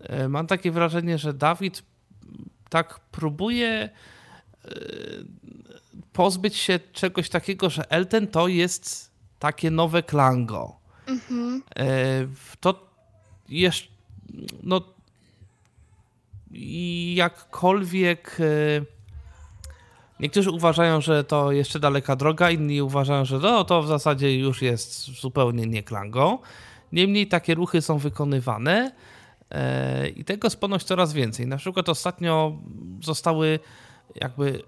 e, 0.00 0.28
mam 0.28 0.46
takie 0.46 0.70
wrażenie, 0.70 1.18
że 1.18 1.34
Dawid 1.34 1.82
tak 2.70 3.00
próbuje 3.00 3.68
e, 3.68 3.90
pozbyć 6.12 6.56
się 6.56 6.80
czegoś 6.92 7.28
takiego, 7.28 7.70
że 7.70 7.90
Elten 7.90 8.26
to 8.26 8.48
jest 8.48 9.10
takie 9.38 9.70
nowe 9.70 10.02
Klango. 10.02 10.76
Mhm. 11.06 11.62
E, 11.76 11.86
To 12.60 12.88
jeszcze, 13.48 13.88
no 14.62 14.97
i 16.52 17.14
jakkolwiek 17.16 18.36
e, 18.40 18.44
niektórzy 20.20 20.50
uważają, 20.50 21.00
że 21.00 21.24
to 21.24 21.52
jeszcze 21.52 21.80
daleka 21.80 22.16
droga, 22.16 22.50
inni 22.50 22.82
uważają, 22.82 23.24
że 23.24 23.38
no, 23.38 23.64
to 23.64 23.82
w 23.82 23.86
zasadzie 23.88 24.38
już 24.38 24.62
jest 24.62 25.20
zupełnie 25.20 25.66
nie 25.66 25.82
Klango. 25.82 26.38
Niemniej 26.92 27.26
takie 27.26 27.54
ruchy 27.54 27.82
są 27.82 27.98
wykonywane 27.98 28.92
e, 29.50 30.08
i 30.08 30.24
tego 30.24 30.46
jest 30.46 30.60
ponoć 30.60 30.84
coraz 30.84 31.12
więcej. 31.12 31.46
Na 31.46 31.56
przykład 31.56 31.88
ostatnio 31.88 32.58
zostały 33.00 33.58
jakby 34.14 34.62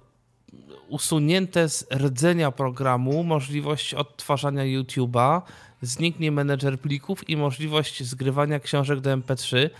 usunięte 0.88 1.68
z 1.68 1.86
rdzenia 1.92 2.50
programu 2.50 3.24
możliwość 3.24 3.94
odtwarzania 3.94 4.62
YouTube'a, 4.62 5.42
zniknie 5.82 6.32
menedżer 6.32 6.80
plików 6.80 7.28
i 7.28 7.36
możliwość 7.36 8.04
zgrywania 8.04 8.60
książek 8.60 9.00
do 9.00 9.10
MP3, 9.10 9.70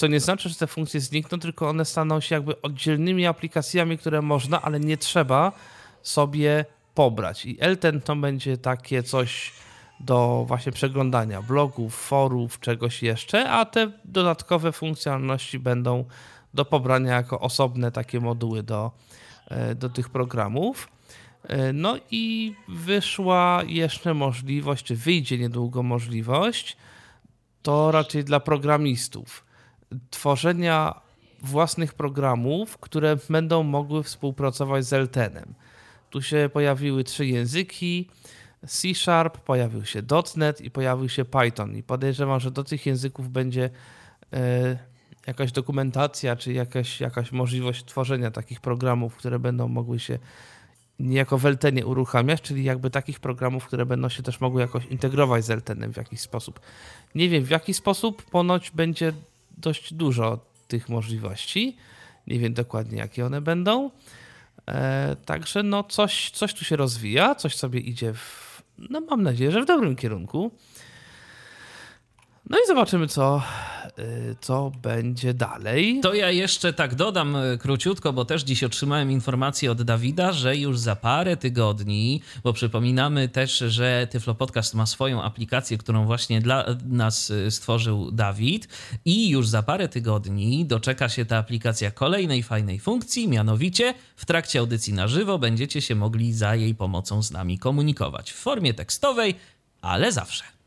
co 0.00 0.06
nie 0.06 0.20
znaczy, 0.20 0.48
że 0.48 0.54
te 0.54 0.66
funkcje 0.66 1.00
znikną, 1.00 1.38
tylko 1.38 1.68
one 1.68 1.84
staną 1.84 2.20
się 2.20 2.34
jakby 2.34 2.62
oddzielnymi 2.62 3.26
aplikacjami, 3.26 3.98
które 3.98 4.22
można, 4.22 4.62
ale 4.62 4.80
nie 4.80 4.96
trzeba 4.96 5.52
sobie 6.02 6.64
pobrać. 6.94 7.46
I 7.46 7.56
Elten 7.60 8.00
to 8.00 8.16
będzie 8.16 8.58
takie 8.58 9.02
coś 9.02 9.52
do 10.00 10.44
właśnie 10.48 10.72
przeglądania 10.72 11.42
blogów, 11.42 11.94
forów, 11.94 12.60
czegoś 12.60 13.02
jeszcze, 13.02 13.50
a 13.50 13.64
te 13.64 13.92
dodatkowe 14.04 14.72
funkcjonalności 14.72 15.58
będą 15.58 16.04
do 16.54 16.64
pobrania 16.64 17.14
jako 17.14 17.40
osobne 17.40 17.92
takie 17.92 18.20
moduły 18.20 18.62
do, 18.62 18.90
e, 19.48 19.74
do 19.74 19.88
tych 19.88 20.08
programów. 20.08 20.88
E, 21.42 21.72
No 21.72 21.96
i 22.10 22.54
wyszła 22.68 23.62
jeszcze 23.66 24.14
możliwość, 24.14 24.84
czy 24.84 24.96
wyjdzie 24.96 25.38
niedługo 25.38 25.82
możliwość, 25.82 26.76
to 27.62 27.90
raczej 27.90 28.24
dla 28.24 28.40
programistów, 28.40 29.49
tworzenia 30.10 31.00
własnych 31.42 31.94
programów, 31.94 32.78
które 32.78 33.16
będą 33.30 33.62
mogły 33.62 34.02
współpracować 34.02 34.84
z 34.84 34.92
Eltenem. 34.92 35.54
Tu 36.10 36.22
się 36.22 36.50
pojawiły 36.52 37.04
trzy 37.04 37.26
języki, 37.26 38.08
C 38.66 38.94
Sharp, 38.94 39.38
pojawił 39.38 39.84
się 39.84 40.02
.NET 40.36 40.60
i 40.60 40.70
pojawił 40.70 41.08
się 41.08 41.24
Python. 41.24 41.76
I 41.76 41.82
podejrzewam, 41.82 42.40
że 42.40 42.50
do 42.50 42.64
tych 42.64 42.86
języków 42.86 43.30
będzie 43.30 43.70
e, 44.32 44.78
jakaś 45.26 45.52
dokumentacja, 45.52 46.36
czy 46.36 46.52
jakaś, 46.52 47.00
jakaś 47.00 47.32
możliwość 47.32 47.84
tworzenia 47.84 48.30
takich 48.30 48.60
programów, 48.60 49.16
które 49.16 49.38
będą 49.38 49.68
mogły 49.68 49.98
się 49.98 50.18
niejako 50.98 51.38
w 51.38 51.46
Eltenie 51.46 51.86
uruchamiać, 51.86 52.40
czyli 52.40 52.64
jakby 52.64 52.90
takich 52.90 53.20
programów, 53.20 53.66
które 53.66 53.86
będą 53.86 54.08
się 54.08 54.22
też 54.22 54.40
mogły 54.40 54.60
jakoś 54.60 54.86
integrować 54.86 55.44
z 55.44 55.50
Eltenem 55.50 55.92
w 55.92 55.96
jakiś 55.96 56.20
sposób. 56.20 56.60
Nie 57.14 57.28
wiem 57.28 57.44
w 57.44 57.50
jaki 57.50 57.74
sposób, 57.74 58.22
ponoć 58.22 58.70
będzie 58.70 59.12
dość 59.60 59.94
dużo 59.94 60.38
tych 60.68 60.88
możliwości. 60.88 61.76
Nie 62.26 62.38
wiem 62.38 62.54
dokładnie 62.54 62.98
jakie 62.98 63.26
one 63.26 63.40
będą. 63.40 63.90
E, 64.68 65.16
także 65.24 65.62
no 65.62 65.84
coś, 65.84 66.30
coś 66.30 66.54
tu 66.54 66.64
się 66.64 66.76
rozwija, 66.76 67.34
coś 67.34 67.56
sobie 67.56 67.80
idzie 67.80 68.14
w, 68.14 68.62
no 68.78 69.00
mam 69.00 69.22
nadzieję, 69.22 69.50
że 69.50 69.62
w 69.62 69.66
dobrym 69.66 69.96
kierunku. 69.96 70.50
No 72.50 72.58
i 72.58 72.66
zobaczymy, 72.66 73.08
co, 73.08 73.42
y, 73.98 74.36
co 74.40 74.72
będzie 74.82 75.34
dalej. 75.34 76.00
To 76.02 76.14
ja 76.14 76.30
jeszcze 76.30 76.72
tak 76.72 76.94
dodam 76.94 77.36
e, 77.36 77.58
króciutko, 77.58 78.12
bo 78.12 78.24
też 78.24 78.42
dziś 78.42 78.64
otrzymałem 78.64 79.10
informację 79.10 79.70
od 79.70 79.82
Dawida, 79.82 80.32
że 80.32 80.56
już 80.56 80.78
za 80.78 80.96
parę 80.96 81.36
tygodni, 81.36 82.22
bo 82.44 82.52
przypominamy 82.52 83.28
też, 83.28 83.58
że 83.58 84.06
Tyflo 84.10 84.34
Podcast 84.34 84.74
ma 84.74 84.86
swoją 84.86 85.22
aplikację, 85.22 85.78
którą 85.78 86.06
właśnie 86.06 86.40
dla 86.40 86.64
nas 86.84 87.30
e, 87.30 87.50
stworzył 87.50 88.10
Dawid 88.10 88.68
i 89.04 89.28
już 89.28 89.48
za 89.48 89.62
parę 89.62 89.88
tygodni 89.88 90.66
doczeka 90.66 91.08
się 91.08 91.24
ta 91.24 91.38
aplikacja 91.38 91.90
kolejnej 91.90 92.42
fajnej 92.42 92.78
funkcji, 92.78 93.28
mianowicie 93.28 93.94
w 94.16 94.26
trakcie 94.26 94.58
audycji 94.58 94.92
na 94.92 95.08
żywo 95.08 95.38
będziecie 95.38 95.82
się 95.82 95.94
mogli 95.94 96.32
za 96.32 96.54
jej 96.54 96.74
pomocą 96.74 97.22
z 97.22 97.30
nami 97.30 97.58
komunikować 97.58 98.32
w 98.32 98.36
formie 98.36 98.74
tekstowej, 98.74 99.34
ale 99.82 100.12
zawsze. 100.12 100.59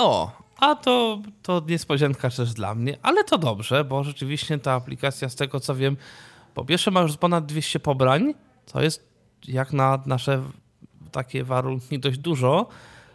O, 0.00 0.30
a 0.58 0.74
to, 0.74 1.22
to 1.42 1.62
niespodzianka 1.68 2.30
też 2.30 2.54
dla 2.54 2.74
mnie, 2.74 2.98
ale 3.02 3.24
to 3.24 3.38
dobrze, 3.38 3.84
bo 3.84 4.04
rzeczywiście 4.04 4.58
ta 4.58 4.72
aplikacja, 4.72 5.28
z 5.28 5.34
tego 5.34 5.60
co 5.60 5.74
wiem, 5.74 5.96
po 6.54 6.64
pierwsze 6.64 6.90
ma 6.90 7.00
już 7.00 7.16
ponad 7.16 7.46
200 7.46 7.80
pobrań, 7.80 8.34
co 8.66 8.82
jest 8.82 9.08
jak 9.48 9.72
na 9.72 10.02
nasze 10.06 10.42
takie 11.12 11.44
warunki 11.44 11.98
dość 11.98 12.18
dużo. 12.18 12.68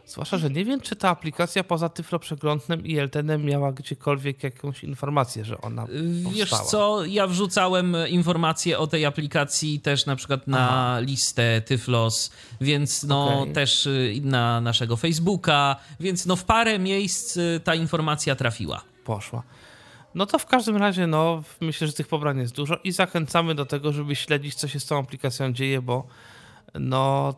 Zwłaszcza, 0.06 0.38
że 0.38 0.50
nie 0.50 0.66
wiem, 0.66 0.82
czy 0.82 0.96
ta 0.96 1.10
aplikacja 1.10 1.64
poza 1.64 1.90
Tyflo 1.90 2.20
Przeglądem 2.20 2.86
i 2.86 2.98
Eltenem 2.98 3.46
miała 3.46 3.72
gdziekolwiek 3.72 4.44
jakąś 4.44 4.84
informację, 4.84 5.46
że 5.46 5.62
ona 5.62 5.88
Wiesz 6.34 6.50
powstała. 6.50 6.72
co, 6.72 7.06
ja 7.06 7.28
wrzucałem 7.28 7.96
informacje 8.10 8.80
o 8.80 8.88
tej 8.88 9.06
aplikacji 9.06 9.80
też 9.80 10.06
na 10.06 10.16
przykład 10.16 10.48
na 10.48 10.70
Aha. 10.70 11.00
listę 11.00 11.62
Tyflos, 11.62 12.32
więc 12.62 13.04
no 13.04 13.40
Okej. 13.42 13.54
też 13.54 13.86
y, 13.86 14.14
na 14.24 14.62
naszego 14.62 14.96
Facebooka, 14.98 15.76
więc 16.00 16.26
no 16.26 16.36
w 16.36 16.44
parę 16.44 16.80
miejsc 16.80 17.38
y, 17.38 17.62
ta 17.64 17.76
informacja 17.76 18.36
trafiła. 18.36 18.82
poszła. 19.04 19.44
No 20.16 20.26
to 20.26 20.40
w 20.40 20.46
każdym 20.46 20.78
razie, 20.78 21.08
no, 21.08 21.44
myślę, 21.62 21.88
że 21.88 21.94
tych 21.94 22.08
pobrań 22.08 22.40
jest 22.40 22.56
dużo 22.56 22.78
i 22.84 22.92
zachęcamy 22.92 23.56
do 23.56 23.66
tego, 23.66 23.94
żeby 23.94 24.16
śledzić, 24.16 24.56
co 24.56 24.68
się 24.68 24.80
z 24.80 24.86
tą 24.86 25.00
aplikacją 25.00 25.54
dzieje, 25.54 25.82
bo 25.82 26.08
no, 26.80 27.34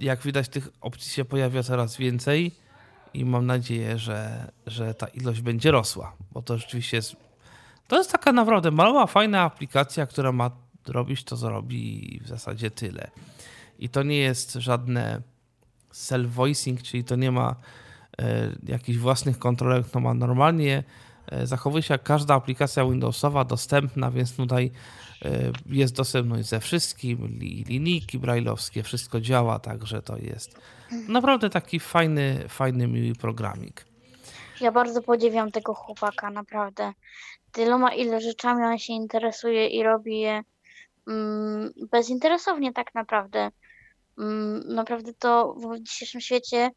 jak 0.00 0.22
widać, 0.22 0.48
tych 0.48 0.68
opcji 0.80 1.12
się 1.12 1.24
pojawia 1.24 1.62
coraz 1.62 1.96
więcej 1.96 2.52
i 3.14 3.24
mam 3.24 3.46
nadzieję, 3.46 3.98
że, 3.98 4.50
że 4.66 4.94
ta 4.94 5.06
ilość 5.06 5.40
będzie 5.40 5.70
rosła, 5.70 6.12
bo 6.32 6.42
to 6.42 6.58
rzeczywiście 6.58 6.96
jest. 6.96 7.16
To 7.88 7.98
jest 7.98 8.12
taka 8.12 8.32
naprawdę 8.32 8.70
mała, 8.70 9.06
fajna 9.06 9.42
aplikacja, 9.42 10.06
która 10.06 10.32
ma 10.32 10.50
robić 10.88 11.24
to, 11.24 11.36
co 11.36 11.50
robi 11.50 12.20
w 12.24 12.28
zasadzie 12.28 12.70
tyle. 12.70 13.10
I 13.78 13.88
to 13.88 14.02
nie 14.02 14.16
jest 14.16 14.52
żadne 14.52 15.22
self-voicing, 15.92 16.82
czyli 16.82 17.04
to 17.04 17.16
nie 17.16 17.30
ma 17.30 17.56
e, 18.18 18.50
jakichś 18.66 18.98
własnych 18.98 19.38
kontrolerek, 19.38 19.90
to 19.90 20.00
ma 20.00 20.14
normalnie 20.14 20.84
e, 21.26 21.46
zachowuje 21.46 21.82
się 21.82 21.94
jak 21.94 22.02
każda 22.02 22.34
aplikacja 22.34 22.84
Windowsowa 22.84 23.44
dostępna, 23.44 24.10
więc 24.10 24.36
tutaj 24.36 24.70
jest 25.66 25.94
dostępność 25.94 26.48
ze 26.48 26.60
wszystkim, 26.60 27.18
li- 27.26 27.64
linijki 27.64 28.18
brajlowskie, 28.18 28.82
wszystko 28.82 29.20
działa, 29.20 29.58
także 29.58 30.02
to 30.02 30.16
jest 30.16 30.60
naprawdę 31.08 31.50
taki 31.50 31.80
fajny, 31.80 32.48
fajny, 32.48 32.86
miły 32.86 33.14
programik. 33.14 33.84
Ja 34.60 34.72
bardzo 34.72 35.02
podziwiam 35.02 35.50
tego 35.50 35.74
chłopaka, 35.74 36.30
naprawdę. 36.30 36.92
Tyloma 37.52 37.94
ile 37.94 38.20
rzeczami 38.20 38.64
on 38.64 38.78
się 38.78 38.92
interesuje 38.92 39.66
i 39.68 39.82
robi 39.82 40.18
je 40.20 40.42
mm, 41.08 41.72
bezinteresownie 41.90 42.72
tak 42.72 42.94
naprawdę. 42.94 43.50
Mm, 44.18 44.74
naprawdę 44.74 45.12
to 45.14 45.54
w 45.54 45.80
dzisiejszym 45.80 46.20
świecie 46.20 46.70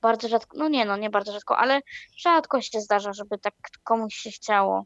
bardzo 0.00 0.28
rzadko, 0.28 0.58
no 0.58 0.68
nie 0.68 0.84
no, 0.84 0.96
nie 0.96 1.10
bardzo 1.10 1.32
rzadko, 1.32 1.58
ale 1.58 1.80
rzadko 2.16 2.60
się 2.60 2.80
zdarza, 2.80 3.12
żeby 3.12 3.38
tak 3.38 3.54
komuś 3.84 4.14
się 4.14 4.30
chciało. 4.30 4.84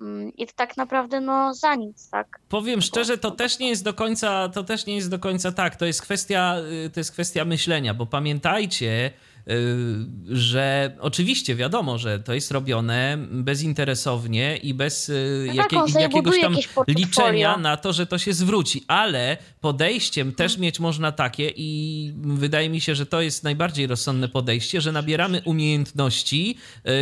Mm, 0.00 0.32
I 0.36 0.46
to 0.46 0.52
tak 0.56 0.76
naprawdę 0.76 1.20
no 1.20 1.54
za 1.54 1.74
nic, 1.74 2.10
tak? 2.10 2.40
Powiem 2.48 2.82
szczerze, 2.82 3.18
to 3.18 3.30
też 3.30 3.58
nie 3.58 3.68
jest 3.68 3.84
do 3.84 3.94
końca, 3.94 4.48
to 4.48 4.64
też 4.64 4.86
nie 4.86 4.96
jest 4.96 5.10
do 5.10 5.18
końca 5.18 5.52
tak. 5.52 5.76
To 5.76 5.86
jest 5.86 6.02
kwestia, 6.02 6.56
y, 6.86 6.90
to 6.90 7.00
jest 7.00 7.12
kwestia 7.12 7.44
myślenia, 7.44 7.94
bo 7.94 8.06
pamiętajcie, 8.06 9.10
że 10.28 10.96
oczywiście 11.00 11.54
wiadomo, 11.54 11.98
że 11.98 12.18
to 12.18 12.34
jest 12.34 12.50
robione 12.50 13.18
bezinteresownie 13.30 14.56
i 14.56 14.74
bez 14.74 15.08
y, 15.08 15.44
No 15.46 15.54
tak, 15.54 15.72
jakie, 15.72 15.92
sobie 15.92 16.04
jakiegoś 16.04 16.40
tam 16.40 16.56
liczenia 16.88 17.56
na 17.56 17.76
to, 17.76 17.92
że 17.92 18.06
to 18.06 18.18
się 18.18 18.32
zwróci, 18.32 18.84
ale 18.88 19.36
podejściem 19.60 20.32
też 20.32 20.58
mieć 20.58 20.80
można 20.80 21.12
takie 21.12 21.52
i 21.56 22.12
wydaje 22.16 22.70
mi 22.70 22.80
się, 22.80 22.94
że 22.94 23.06
to 23.06 23.20
jest 23.20 23.44
najbardziej 23.44 23.86
rozsądne 23.86 24.28
podejście, 24.28 24.80
że 24.80 24.92
nabieramy 24.92 25.42
umiejętności, 25.44 26.56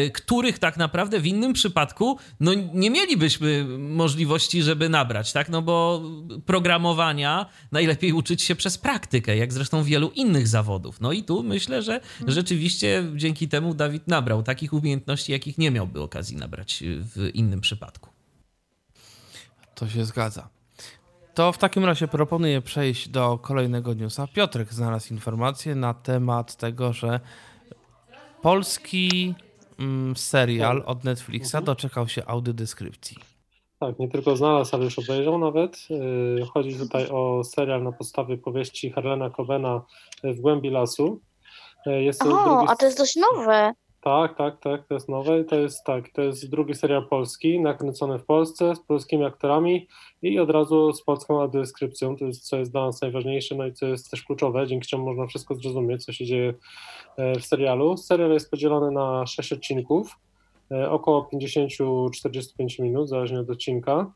y, 0.07 0.11
których 0.11 0.59
tak 0.59 0.77
naprawdę 0.77 1.21
w 1.21 1.27
innym 1.27 1.53
przypadku 1.53 2.19
no, 2.41 2.53
nie 2.75 2.91
mielibyśmy 2.91 3.65
możliwości, 3.79 4.63
żeby 4.63 4.89
nabrać, 4.89 5.33
tak? 5.33 5.49
No 5.49 5.63
bo 5.63 6.03
programowania 6.47 7.47
najlepiej 7.73 8.13
uczyć 8.13 8.43
się 8.43 8.57
przez 8.57 8.79
praktykę, 8.79 9.37
jak 9.37 9.53
zresztą 9.53 9.85
wielu 9.85 10.11
innych 10.11 10.49
zawodów. 10.49 11.01
No 11.01 11.13
i 11.13 11.23
tu 11.23 11.43
myślę, 11.43 11.83
że 11.83 12.01
rzeczywiście 12.39 13.05
dzięki 13.17 13.49
temu 13.49 13.75
Dawid 13.75 14.09
nabrał 14.09 14.43
takich 14.43 14.73
umiejętności, 14.73 15.33
jakich 15.33 15.59
nie 15.59 15.71
miałby 15.71 16.03
okazji 16.03 16.37
nabrać 16.37 16.83
y, 16.83 17.01
w 17.01 17.31
innym 17.35 17.61
przypadku. 17.61 18.11
To 19.75 19.89
się 19.89 20.05
zgadza. 20.05 20.49
To 21.35 21.53
w 21.53 21.59
takim 21.59 21.85
razie 21.85 22.09
proponuję 22.09 22.63
przejść 22.63 23.09
do 23.09 23.39
kolejnego 23.39 23.95
newsa. 23.95 24.27
Piotrek 24.27 24.75
znalazł 24.75 25.15
informację 25.15 25.75
na 25.75 25.95
temat 25.95 26.57
tego, 26.57 26.93
że 26.93 27.21
polski 28.43 29.35
mm, 29.79 30.17
serial 30.17 30.83
od 30.87 31.05
Netflixa 31.05 31.57
doczekał 31.65 32.09
się 32.09 32.27
audiodeskrypcji. 32.27 33.17
Tak, 33.79 33.99
nie 33.99 34.09
tylko 34.09 34.37
znalazł, 34.37 34.77
ale 34.77 34.85
już 34.85 34.99
obejrzał 34.99 35.39
nawet. 35.39 35.91
Yy, 35.91 36.47
Chodzi 36.55 36.79
tutaj 36.79 37.09
o 37.09 37.45
serial 37.45 37.83
na 37.83 37.93
podstawie 37.93 38.39
powieści 38.39 38.91
Harlena 38.91 39.31
Cobena 39.31 39.83
yy, 40.23 40.35
W 40.35 40.41
głębi 40.41 40.71
lasu. 40.71 41.21
Yy, 41.89 42.03
Jest 42.03 42.23
O, 42.23 42.25
drugi... 42.25 42.67
a 42.69 42.77
to 42.77 42.87
jest 42.87 42.99
dość 42.99 43.17
nowe. 43.17 43.73
Tak, 44.01 44.37
tak, 44.37 44.61
tak, 44.61 44.87
to 44.87 44.95
jest 44.95 45.09
nowe. 45.09 45.45
To 45.45 45.57
jest 45.57 45.85
tak, 45.85 46.09
to 46.09 46.23
jest 46.23 46.51
drugi 46.51 46.75
serial 46.75 47.09
polski, 47.09 47.61
nakręcony 47.61 48.19
w 48.19 48.25
Polsce, 48.25 48.77
z 48.77 48.81
polskimi 48.81 49.25
aktorami 49.25 49.89
i 50.23 50.39
od 50.39 50.51
razu 50.51 50.93
z 50.93 51.05
polską 51.05 51.41
audiodeskrypcją, 51.41 52.17
to 52.17 52.25
jest, 52.25 52.49
co 52.49 52.57
jest 52.57 52.73
dla 52.73 52.87
nas 52.87 53.03
najważniejsze, 53.03 53.55
no 53.55 53.67
i 53.67 53.73
co 53.73 53.87
jest 53.87 54.11
też 54.11 54.23
kluczowe, 54.23 54.67
dzięki 54.67 54.89
czemu 54.89 55.05
można 55.05 55.27
wszystko 55.27 55.55
zrozumieć, 55.55 56.05
co 56.05 56.13
się 56.13 56.25
dzieje 56.25 56.55
e, 57.17 57.39
w 57.39 57.45
serialu. 57.45 57.97
Serial 57.97 58.31
jest 58.31 58.51
podzielony 58.51 58.91
na 58.91 59.27
sześć 59.27 59.53
odcinków, 59.53 60.19
e, 60.71 60.91
około 60.91 61.29
50-45 61.33 62.83
minut, 62.83 63.09
zależnie 63.09 63.41
od 63.41 63.51
odcinka. 63.51 64.13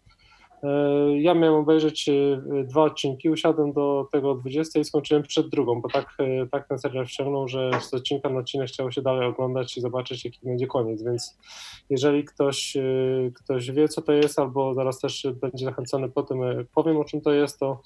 Ja 1.20 1.34
miałem 1.34 1.60
obejrzeć 1.60 2.08
e, 2.08 2.42
dwa 2.64 2.82
odcinki, 2.82 3.30
usiadłem 3.30 3.72
do 3.72 4.08
tego 4.12 4.30
o 4.30 4.34
20 4.34 4.80
i 4.80 4.84
skończyłem 4.84 5.22
przed 5.22 5.48
drugą, 5.48 5.80
bo 5.80 5.88
tak, 5.88 6.06
e, 6.18 6.46
tak 6.46 6.68
ten 6.68 6.78
serial 6.78 7.06
wciągnął, 7.06 7.48
że 7.48 7.70
z 7.80 7.94
odcinka 7.94 8.28
na 8.28 8.38
odcinek 8.38 8.68
chciało 8.68 8.90
się 8.90 9.02
dalej 9.02 9.26
oglądać 9.26 9.76
i 9.76 9.80
zobaczyć, 9.80 10.24
jaki 10.24 10.38
będzie 10.42 10.66
koniec, 10.66 11.02
więc 11.02 11.38
jeżeli 11.90 12.24
ktoś, 12.24 12.76
e, 12.76 12.82
ktoś 13.34 13.70
wie, 13.70 13.88
co 13.88 14.02
to 14.02 14.12
jest, 14.12 14.38
albo 14.38 14.74
zaraz 14.74 15.00
też 15.00 15.26
będzie 15.40 15.64
zachęcony 15.64 16.08
po 16.08 16.22
tym, 16.22 16.38
powiem, 16.74 16.96
o 16.96 17.04
czym 17.04 17.20
to 17.20 17.32
jest, 17.32 17.58
to 17.58 17.82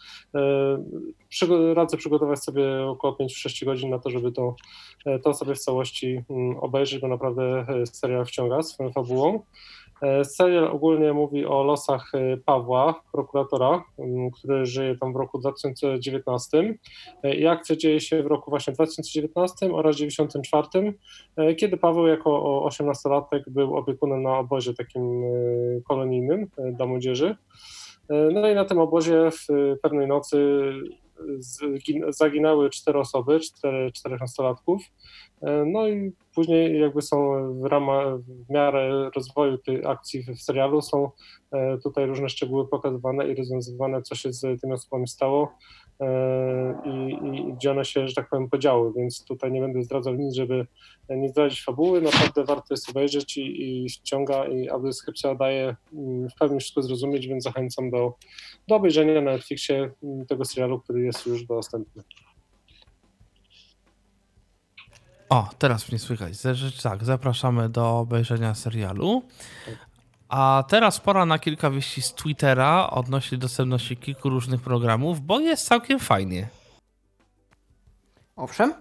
radzę 1.75 1.97
przygotować 1.97 2.45
sobie 2.45 2.83
około 2.83 3.13
5-6 3.13 3.65
godzin 3.65 3.91
na 3.91 3.99
to, 3.99 4.11
żeby 4.11 4.33
to, 4.33 4.55
to 5.23 5.35
sobie 5.35 5.55
w 5.55 5.59
całości 5.59 6.23
mm, 6.31 6.57
obejrzeć, 6.57 7.01
bo 7.01 7.09
naprawdę 7.09 7.67
serial 7.85 8.27
wciąga 8.27 8.63
swoją 8.63 8.93
fabułą. 8.93 9.43
E, 10.03 10.25
Serial 10.25 10.65
ogólnie 10.65 11.13
mówi 11.13 11.47
o 11.47 11.63
losach 11.63 12.15
e, 12.15 12.37
Pawła, 12.37 13.03
prokuratora, 13.13 13.85
który 14.35 14.67
żyje 14.67 14.97
tam 14.97 15.13
w 15.13 15.17
roku 15.17 15.39
2019 15.39 16.75
E, 17.23 17.35
i 17.35 17.47
akcja 17.47 17.77
dzieje 17.77 18.01
się 18.01 18.23
w 18.23 18.27
roku 18.27 18.51
właśnie 18.51 18.73
2019 18.73 19.75
oraz 19.75 19.97
1994, 19.97 20.95
e, 21.37 21.55
kiedy 21.55 21.77
Paweł 21.77 22.07
jako 22.07 22.31
o 22.31 22.69
18-latek 22.69 23.43
był 23.47 23.77
opiekunem 23.77 24.23
na 24.23 24.39
obozie 24.39 24.75
takim 24.75 25.23
kolonijnym 25.89 26.47
dla 26.73 26.87
młodzieży. 26.87 27.37
No 28.09 28.49
i 28.51 28.55
na 28.55 28.65
tym 28.65 28.79
obozie 28.79 29.31
w 29.31 29.47
pewnej 29.83 30.07
nocy 30.07 30.39
zaginęły 32.09 32.71
cztery 32.71 32.99
osoby, 32.99 33.41
cztery, 33.41 33.93
czterech 33.93 34.21
nastolatków. 34.21 34.83
E, 35.43 35.65
No 35.65 35.89
i 35.89 36.13
później 36.35 36.81
jakby 36.81 37.03
są 37.03 37.17
w 37.61 37.65
ramach, 37.65 38.21
w 38.21 38.51
miarę 38.51 39.11
rozwoju 39.17 39.59
tej 39.59 39.87
akcji 39.87 40.23
w 40.23 40.43
serialu 40.43 40.83
są 40.83 41.11
e, 41.53 41.79
tutaj 41.79 42.07
różne 42.07 42.29
szczegóły 42.29 42.69
pokazywane 42.69 43.29
i 43.29 43.35
rozwiązywane, 43.35 44.03
co 44.03 44.15
się 44.15 44.33
z 44.33 44.61
tymi 44.61 44.73
osobami 44.73 45.09
stało 45.09 45.53
e, 46.01 46.83
i 46.85 47.06
gdzie 47.57 47.71
one 47.71 47.85
się, 47.85 48.09
że 48.09 48.15
tak 48.15 48.29
powiem, 48.29 48.51
podziały, 48.51 48.93
więc 48.97 49.25
tutaj 49.25 49.53
nie 49.53 49.61
będę 49.61 49.83
zdradzał 49.83 50.15
nic, 50.15 50.35
żeby 50.35 50.67
nie 51.11 51.29
zdradzić 51.29 51.65
fabuły, 51.65 52.01
naprawdę 52.01 52.45
warto 52.45 52.67
jest 52.71 52.91
obejrzeć 52.91 53.37
i, 53.37 53.63
i 53.63 53.91
ściąga 53.91 54.47
i 54.47 54.69
audiodeskrypcja 54.69 55.35
daje 55.35 55.77
mm, 55.93 56.31
w 56.31 56.35
pełni 56.35 56.61
wszystko 56.61 56.83
zrozumieć, 56.83 57.27
więc 57.27 57.45
zachęcam 57.45 57.91
do, 57.91 58.15
do 58.69 58.77
obejrzenia 58.77 59.15
na 59.15 59.33
Netflixie 59.33 59.91
mm, 60.03 60.27
tego 60.27 60.45
serialu, 60.45 60.81
który 60.81 61.03
jest 61.03 61.27
już 61.27 61.45
dostępny. 61.45 62.03
O, 65.29 65.49
teraz 65.59 65.89
mnie 65.89 65.99
słychać. 65.99 66.33
Tak, 66.83 67.05
zapraszamy 67.05 67.69
do 67.69 67.99
obejrzenia 67.99 68.55
serialu. 68.55 69.23
A 70.29 70.65
teraz 70.69 71.01
pora 71.01 71.27
na 71.27 71.39
kilka 71.39 71.71
wieści 71.71 72.03
z 72.03 72.15
Twittera 72.15 72.91
odnośnie 72.91 73.39
dostępności 73.39 73.97
kilku 73.97 74.29
różnych 74.29 74.61
programów, 74.61 75.21
bo 75.21 75.41
jest 75.41 75.69
całkiem 75.69 75.99
fajnie. 75.99 76.49
Owszem. 78.37 78.75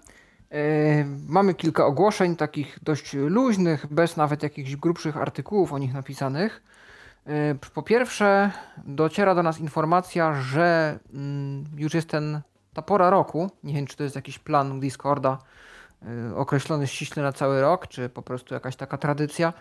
Yy, 0.51 0.57
mamy 1.27 1.53
kilka 1.53 1.85
ogłoszeń, 1.85 2.35
takich 2.35 2.79
dość 2.83 3.13
luźnych, 3.13 3.87
bez 3.87 4.17
nawet 4.17 4.43
jakichś 4.43 4.75
grubszych 4.75 5.17
artykułów 5.17 5.73
o 5.73 5.77
nich 5.77 5.93
napisanych. 5.93 6.63
Yy, 7.25 7.33
po 7.73 7.83
pierwsze, 7.83 8.51
dociera 8.85 9.35
do 9.35 9.43
nas 9.43 9.59
informacja, 9.59 10.41
że 10.41 10.99
mm, 11.13 11.65
już 11.77 11.93
jest 11.93 12.09
ten, 12.09 12.41
ta 12.73 12.81
pora 12.81 13.09
roku. 13.09 13.51
Nie 13.63 13.73
wiem, 13.73 13.87
czy 13.87 13.97
to 13.97 14.03
jest 14.03 14.15
jakiś 14.15 14.39
plan 14.39 14.79
Discorda 14.79 15.37
yy, 16.01 16.35
określony 16.35 16.87
ściśle 16.87 17.23
na 17.23 17.33
cały 17.33 17.61
rok, 17.61 17.87
czy 17.87 18.09
po 18.09 18.21
prostu 18.21 18.53
jakaś 18.53 18.75
taka 18.75 18.97
tradycja. 18.97 19.53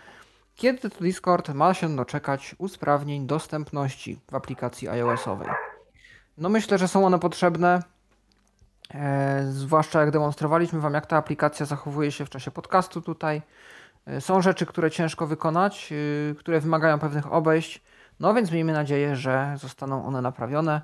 Kiedy 0.55 0.91
to 0.91 1.05
Discord 1.05 1.49
ma 1.49 1.75
się 1.75 1.97
doczekać 1.97 2.55
usprawnień 2.59 3.27
dostępności 3.27 4.21
w 4.31 4.35
aplikacji 4.35 4.89
iOS-owej? 4.89 5.49
No 6.39 6.49
myślę, 6.49 6.79
że 6.79 6.89
są 6.89 7.07
one 7.07 7.19
potrzebne 7.19 7.81
E, 7.81 7.94
zwłaszcza 9.51 10.01
jak 10.01 10.11
demonstrowaliśmy 10.11 10.81
Wam, 10.81 10.95
jak 10.95 11.07
ta 11.07 11.17
aplikacja 11.17 11.67
zachowuje 11.67 12.13
się 12.13 12.25
w 12.25 12.31
czasie 12.31 12.51
podcastu 12.51 13.01
tutaj. 13.01 13.43
E, 14.07 14.21
są 14.21 14.43
rzeczy, 14.43 14.67
które 14.67 14.91
ciężko 14.91 15.27
wykonać, 15.27 15.93
e, 16.31 16.35
które 16.35 16.61
wymagają 16.61 16.99
pewnych 16.99 17.33
obejść, 17.33 17.83
no 18.21 18.35
więc 18.35 18.51
miejmy 18.51 18.73
nadzieję, 18.73 19.17
że 19.17 19.55
zostaną 19.59 20.07
one 20.07 20.23
naprawione. 20.23 20.81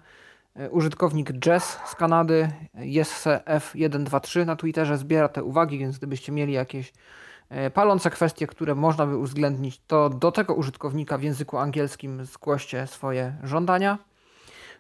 E, 0.57 0.71
użytkownik 0.71 1.33
Jazz 1.33 1.79
z 1.87 1.95
Kanady, 1.95 2.49
JessF123 2.75 4.47
na 4.47 4.57
Twitterze 4.57 4.99
zbiera 4.99 5.29
te 5.29 5.45
uwagi, 5.45 5.79
więc 5.79 5.99
gdybyście 5.99 6.33
mieli 6.33 6.53
jakieś 6.53 6.93
e, 7.49 7.71
palące 7.71 8.11
kwestie, 8.11 8.47
które 8.47 8.75
można 8.75 9.07
by 9.07 9.17
uwzględnić, 9.17 9.81
to 9.87 10.09
do 10.09 10.33
tego 10.33 10.55
użytkownika 10.55 11.19
w 11.19 11.23
języku 11.23 11.59
angielskim 11.59 12.25
zgłoście 12.25 12.87
swoje 12.87 13.37
żądania. 13.43 13.99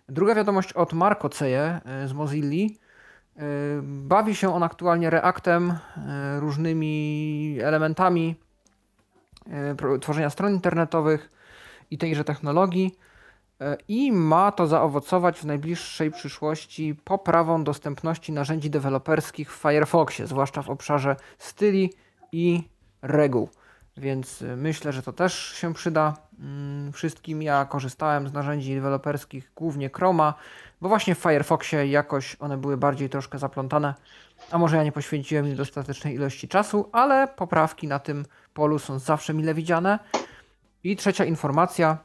Druga 0.09 0.35
wiadomość 0.35 0.73
od 0.73 0.93
Marco 0.93 1.29
Ceje 1.29 1.81
e, 1.85 2.09
z 2.09 2.13
Mozilli. 2.13 2.79
Bawi 3.83 4.35
się 4.35 4.55
on 4.55 4.63
aktualnie 4.63 5.11
Reactem, 5.11 5.79
różnymi 6.39 7.59
elementami 7.63 8.35
tworzenia 10.01 10.31
stron 10.31 10.53
internetowych 10.53 11.31
i 11.91 11.99
tejże 11.99 12.25
technologii 12.25 12.99
i 13.89 14.13
ma 14.13 14.53
to 14.53 14.67
zaowocować 14.67 15.39
w 15.39 15.45
najbliższej 15.45 16.11
przyszłości 16.11 16.95
poprawą 17.05 17.65
dostępności 17.65 18.33
narzędzi 18.33 18.71
deweloperskich 18.71 19.53
w 19.53 19.63
Firefoxie, 19.63 20.27
zwłaszcza 20.27 20.63
w 20.63 20.71
obszarze 20.71 21.17
styli 21.39 21.93
i 22.33 22.63
reguł. 23.03 23.49
Więc 24.01 24.43
y, 24.43 24.57
myślę, 24.57 24.93
że 24.93 25.03
to 25.03 25.13
też 25.13 25.53
się 25.55 25.75
przyda 25.75 26.17
mm, 26.39 26.93
wszystkim. 26.93 27.43
Ja 27.43 27.65
korzystałem 27.65 28.29
z 28.29 28.33
narzędzi 28.33 28.75
deweloperskich, 28.75 29.53
głównie 29.57 29.91
Chroma, 29.91 30.35
bo 30.81 30.89
właśnie 30.89 31.15
w 31.15 31.19
Firefoxie 31.19 31.87
jakoś 31.87 32.37
one 32.41 32.57
były 32.57 32.77
bardziej 32.77 33.09
troszkę 33.09 33.39
zaplątane, 33.39 33.95
a 34.51 34.59
może 34.59 34.77
ja 34.77 34.85
nie 34.85 34.93
poświęciłem 34.93 35.49
im 35.49 35.57
dostatecznej 35.57 36.15
ilości 36.15 36.49
czasu, 36.49 36.89
ale 36.93 37.29
poprawki 37.29 37.89
na 37.89 37.99
tym 37.99 38.25
polu 38.55 38.79
są 38.79 38.99
zawsze 38.99 39.35
mile 39.35 39.55
widziane. 39.55 39.99
I 40.85 40.97
trzecia 40.97 41.25
informacja, 41.25 41.99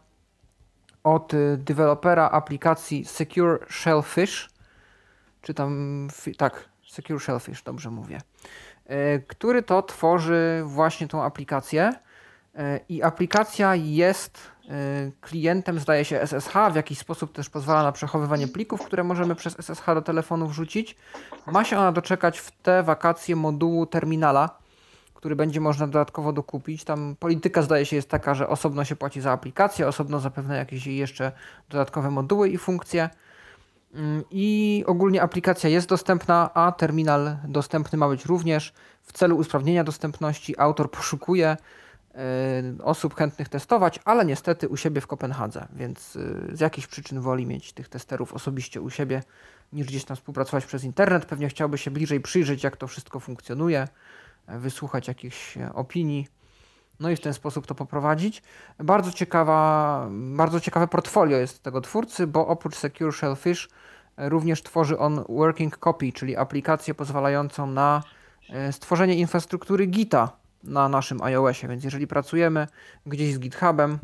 od 1.04 1.34
y, 1.34 1.58
dewelopera 1.58 2.30
aplikacji 2.30 3.06
Secure 3.06 3.60
Shellfish, 3.70 4.50
czy 5.42 5.54
tam, 5.54 6.08
tak, 6.38 6.70
Secure 6.88 7.20
Shellfish, 7.20 7.64
dobrze 7.64 7.92
mówię, 7.92 8.22
który 9.28 9.64
to 9.64 9.82
tworzy 9.82 10.62
właśnie 10.66 11.08
tą 11.08 11.24
aplikację. 11.24 11.94
Y, 12.56 12.60
I 12.90 13.04
aplikacja 13.04 13.76
jest 13.76 14.56
klientem, 15.22 15.80
zdaje 15.80 16.06
się, 16.06 16.20
SSH, 16.20 16.54
w 16.72 16.76
jakiś 16.76 16.98
sposób 16.98 17.34
też 17.34 17.50
pozwala 17.50 17.84
na 17.84 17.92
przechowywanie 17.92 18.48
plików, 18.48 18.86
które 18.86 19.04
możemy 19.04 19.36
przez 19.36 19.60
SSH 19.60 19.86
do 19.86 20.02
telefonu 20.02 20.48
wrzucić. 20.48 20.96
Ma 21.48 21.64
się 21.64 21.78
ona 21.78 21.92
doczekać 21.92 22.40
w 22.40 22.52
te 22.52 22.84
wakacje 22.84 23.36
modułu 23.36 23.86
terminala, 23.86 24.58
który 25.14 25.36
będzie 25.36 25.62
można 25.62 25.88
dodatkowo 25.88 26.34
dokupić. 26.34 26.84
Tam 26.84 27.16
polityka 27.20 27.62
zdaje 27.62 27.86
się 27.86 27.96
jest 27.96 28.10
taka, 28.10 28.36
że 28.36 28.48
osobno 28.48 28.86
się 28.86 28.96
płaci 28.96 29.22
za 29.22 29.32
aplikację, 29.32 29.88
osobno 29.88 30.20
zapewne 30.20 30.58
jakieś 30.58 30.88
jeszcze 30.88 31.32
dodatkowe 31.70 32.12
moduły 32.12 32.50
i 32.50 32.58
funkcje. 32.58 33.10
Mm, 33.96 34.24
I 34.32 34.84
ogólnie 34.88 35.22
aplikacja 35.22 35.70
jest 35.70 35.90
dostępna, 35.90 36.54
a 36.54 36.72
terminal 36.72 37.38
dostępny 37.48 37.98
ma 37.98 38.10
być 38.10 38.26
również. 38.26 38.74
W 39.02 39.14
celu 39.14 39.38
usprawnienia 39.38 39.84
dostępności 39.84 40.60
autor 40.60 40.92
poszukuje 40.92 41.58
y, 42.80 42.84
osób 42.84 43.16
chętnych 43.16 43.50
testować, 43.50 44.00
ale 44.06 44.26
niestety 44.26 44.70
u 44.70 44.78
siebie 44.78 45.02
w 45.02 45.08
Kopenhadze, 45.08 45.68
więc 45.76 46.16
y, 46.16 46.50
z 46.54 46.60
jakichś 46.60 46.88
przyczyn 46.88 47.22
woli 47.22 47.46
mieć 47.46 47.74
tych 47.74 47.90
testerów 47.90 48.34
osobiście 48.34 48.82
u 48.82 48.90
siebie, 48.90 49.24
niż 49.74 49.88
gdzieś 49.88 50.06
tam 50.06 50.18
współpracować 50.18 50.66
przez 50.66 50.84
internet. 50.84 51.26
Pewnie 51.26 51.50
chciałby 51.50 51.78
się 51.78 51.92
bliżej 51.92 52.22
przyjrzeć, 52.22 52.64
jak 52.64 52.78
to 52.78 52.88
wszystko 52.88 53.20
funkcjonuje 53.20 53.88
wysłuchać 54.48 55.08
jakichś 55.08 55.58
opinii, 55.74 56.28
no 57.00 57.10
i 57.10 57.16
w 57.16 57.22
ten 57.22 57.34
sposób 57.34 57.68
to 57.68 57.76
poprowadzić. 57.76 58.44
Bardzo, 58.80 59.12
ciekawa, 59.12 60.08
bardzo 60.12 60.60
ciekawe 60.60 60.88
portfolio 60.88 61.38
jest 61.38 61.64
tego 61.64 61.82
twórcy, 61.82 62.28
bo 62.28 62.48
oprócz 62.48 62.76
Secure 62.76 63.14
Shellfish 63.14 63.70
również 64.18 64.64
tworzy 64.64 65.00
on 65.00 65.24
Working 65.30 65.78
Copy, 65.78 66.12
czyli 66.12 66.36
aplikację 66.36 66.94
pozwalającą 66.94 67.68
na 67.68 68.04
e, 68.50 68.74
stworzenie 68.74 69.16
infrastruktury 69.16 69.86
Gita 69.86 70.32
na 70.64 70.90
naszym 70.90 71.22
iOSie, 71.22 71.68
więc 71.68 71.84
jeżeli 71.84 72.08
pracujemy 72.08 72.68
gdzieś 73.06 73.34
z 73.34 73.40
GitHubem 73.40 74.00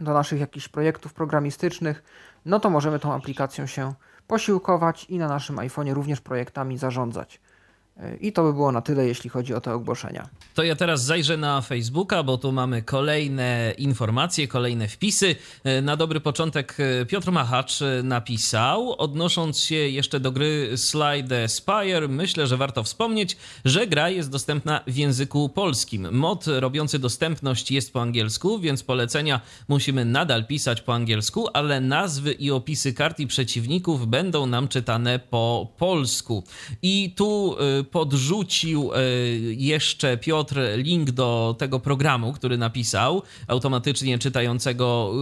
do 0.00 0.14
naszych 0.14 0.40
jakichś 0.40 0.68
projektów 0.68 1.12
programistycznych, 1.12 2.02
no 2.44 2.60
to 2.60 2.70
możemy 2.70 2.98
tą 2.98 3.14
aplikacją 3.14 3.66
się 3.66 3.94
posiłkować 4.26 5.04
i 5.04 5.18
na 5.18 5.28
naszym 5.28 5.56
iPhone'ie 5.56 5.92
również 5.92 6.20
projektami 6.20 6.78
zarządzać. 6.78 7.40
I 8.20 8.32
to 8.32 8.42
by 8.42 8.52
było 8.52 8.72
na 8.72 8.80
tyle, 8.80 9.06
jeśli 9.06 9.30
chodzi 9.30 9.54
o 9.54 9.60
te 9.60 9.74
ogłoszenia. 9.74 10.28
To 10.54 10.62
ja 10.62 10.76
teraz 10.76 11.04
zajrzę 11.04 11.36
na 11.36 11.60
Facebooka, 11.60 12.22
bo 12.22 12.38
tu 12.38 12.52
mamy 12.52 12.82
kolejne 12.82 13.74
informacje, 13.78 14.48
kolejne 14.48 14.88
wpisy. 14.88 15.36
Na 15.82 15.96
dobry 15.96 16.20
początek 16.20 16.76
Piotr 17.08 17.32
Machacz 17.32 17.80
napisał, 18.02 18.94
odnosząc 18.98 19.60
się 19.60 19.74
jeszcze 19.74 20.20
do 20.20 20.32
gry 20.32 20.72
Slide 20.76 21.48
Spire, 21.48 22.08
myślę, 22.08 22.46
że 22.46 22.56
warto 22.56 22.82
wspomnieć, 22.82 23.36
że 23.64 23.86
gra 23.86 24.10
jest 24.10 24.30
dostępna 24.30 24.80
w 24.86 24.96
języku 24.96 25.48
polskim. 25.48 26.08
Mod 26.12 26.44
robiący 26.46 26.98
dostępność 26.98 27.70
jest 27.70 27.92
po 27.92 28.02
angielsku, 28.02 28.58
więc 28.58 28.82
polecenia 28.82 29.40
musimy 29.68 30.04
nadal 30.04 30.46
pisać 30.46 30.80
po 30.80 30.94
angielsku, 30.94 31.48
ale 31.52 31.80
nazwy 31.80 32.32
i 32.32 32.50
opisy 32.50 32.94
kart 32.94 33.20
i 33.20 33.26
przeciwników 33.26 34.06
będą 34.06 34.46
nam 34.46 34.68
czytane 34.68 35.18
po 35.18 35.72
polsku. 35.78 36.44
I 36.82 37.14
tu 37.16 37.56
podrzucił 37.90 38.90
e, 38.92 38.98
jeszcze 39.54 40.16
Piotr 40.16 40.60
link 40.76 41.10
do 41.10 41.56
tego 41.58 41.80
programu, 41.80 42.32
który 42.32 42.58
napisał, 42.58 43.22
automatycznie 43.48 44.18
czytającego 44.18 45.12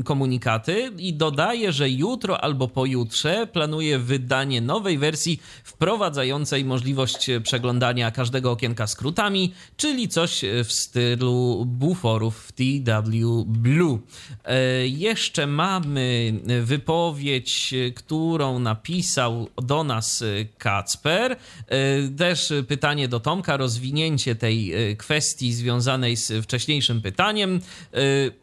y, 0.00 0.04
komunikaty 0.04 0.90
i 0.98 1.14
dodaje, 1.14 1.72
że 1.72 1.90
jutro 1.90 2.44
albo 2.44 2.68
pojutrze 2.68 3.46
planuje 3.46 3.98
wydanie 3.98 4.60
nowej 4.60 4.98
wersji 4.98 5.40
wprowadzającej 5.64 6.64
możliwość 6.64 7.30
przeglądania 7.42 8.10
każdego 8.10 8.50
okienka 8.50 8.86
skrótami, 8.86 9.52
czyli 9.76 10.08
coś 10.08 10.44
w 10.64 10.72
stylu 10.72 11.64
buforów 11.66 12.36
w 12.36 12.52
TW 12.52 13.44
Blue. 13.44 13.98
E, 14.44 14.86
jeszcze 14.86 15.46
mamy 15.46 16.34
wypowiedź, 16.62 17.74
którą 17.94 18.58
napisał 18.58 19.48
do 19.62 19.84
nas 19.84 20.24
Kacper 20.58 21.32
e, 21.32 21.36
też 22.18 22.52
pytanie 22.68 23.08
do 23.08 23.20
Tomka, 23.20 23.56
rozwinięcie 23.56 24.34
tej 24.34 24.74
e, 24.74 24.96
kwestii 24.96 25.52
związanej 25.52 26.16
z 26.16 26.32
wcześniejszym 26.44 27.02
pytaniem. 27.02 27.60
E, 27.94 28.42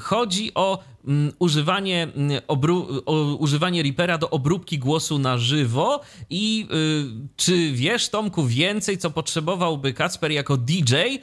chodzi 0.00 0.54
o 0.54 0.84
mm, 1.06 1.32
używanie, 1.38 2.02
mm, 2.02 2.40
obru, 2.48 3.02
o 3.06 3.34
używanie 3.34 3.82
Reapera 3.82 4.18
do 4.18 4.30
obróbki 4.30 4.78
głosu 4.78 5.18
na 5.18 5.38
żywo 5.38 6.00
i 6.30 6.66
y, 6.70 7.28
czy 7.36 7.72
wiesz, 7.72 8.08
Tomku, 8.08 8.46
więcej, 8.46 8.98
co 8.98 9.10
potrzebowałby 9.10 9.92
Kacper 9.92 10.32
jako 10.32 10.56
DJ, 10.56 10.94
y, 10.94 11.20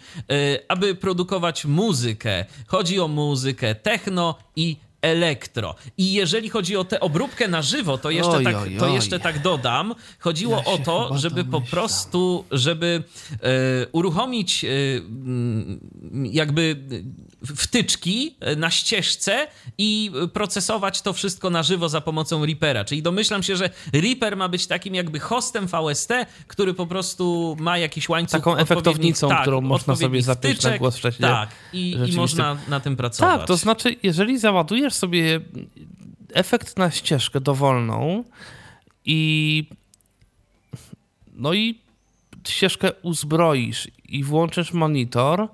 aby 0.68 0.96
produkować 0.96 1.66
muzykę? 1.66 2.46
Chodzi 2.68 3.00
o 3.00 3.08
muzykę 3.08 3.76
techno 3.76 4.36
i 4.56 4.78
elektro. 5.04 5.76
I 5.98 6.14
jeżeli 6.14 6.50
chodzi 6.50 6.78
o 6.78 6.84
tę 6.84 7.00
obróbkę 7.00 7.48
na 7.48 7.62
żywo, 7.62 7.98
to 7.98 8.10
jeszcze, 8.10 8.32
oj, 8.32 8.44
tak, 8.44 8.56
oj, 8.56 8.76
to 8.80 8.88
jeszcze 8.88 9.20
tak 9.20 9.42
dodam. 9.42 9.96
Chodziło 10.20 10.58
ja 10.58 10.66
o 10.66 10.78
to, 10.78 11.18
żeby 11.18 11.44
po 11.44 11.62
prostu, 11.62 12.46
żeby 12.52 13.04
e, 13.32 13.88
uruchomić 13.92 14.66
e, 14.66 14.68
jakby 16.32 16.76
wtyczki 17.56 18.36
na 18.58 18.72
ścieżce 18.72 19.48
i 19.78 20.12
procesować 20.34 21.02
to 21.02 21.14
wszystko 21.14 21.50
na 21.50 21.64
żywo 21.64 21.90
za 21.90 22.02
pomocą 22.02 22.46
Reapera. 22.46 22.86
Czyli 22.86 23.02
domyślam 23.02 23.44
się, 23.44 23.56
że 23.56 23.70
Reaper 23.94 24.38
ma 24.38 24.50
być 24.50 24.68
takim 24.68 24.96
jakby 24.96 25.20
hostem 25.20 25.68
VST, 25.68 26.10
który 26.48 26.74
po 26.74 26.88
prostu 26.88 27.58
ma 27.60 27.78
jakiś 27.78 28.10
łańcuch 28.10 28.32
Taką 28.32 28.58
efektownicą, 28.58 29.30
tak, 29.30 29.42
którą 29.42 29.62
można 29.62 29.96
sobie 29.96 30.22
zapiąć 30.22 30.64
na 30.64 30.78
głos 30.78 30.98
wcześniej. 30.98 31.32
Tak, 31.32 31.50
i, 31.74 31.98
i 32.08 32.16
można 32.16 32.58
na 32.68 32.80
tym 32.80 32.96
pracować. 32.96 33.38
Tak, 33.40 33.48
to 33.48 33.58
znaczy, 33.58 33.96
jeżeli 34.04 34.40
załadujesz 34.40 34.94
sobie 34.94 35.40
efekt 36.34 36.78
na 36.78 36.92
ścieżkę 36.92 37.42
dowolną 37.42 38.24
i 39.06 39.66
no 41.34 41.54
i 41.54 41.80
ścieżkę 42.48 42.92
uzbroisz 43.02 43.88
i 44.06 44.24
włączysz 44.24 44.74
monitor, 44.74 45.48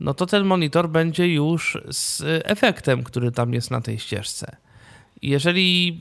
no 0.00 0.14
to 0.14 0.26
ten 0.26 0.44
monitor 0.44 0.88
będzie 0.88 1.28
już 1.28 1.78
z 1.90 2.22
efektem, 2.44 3.04
który 3.04 3.32
tam 3.32 3.54
jest 3.54 3.70
na 3.70 3.80
tej 3.80 3.98
ścieżce. 3.98 4.56
Jeżeli 5.22 6.00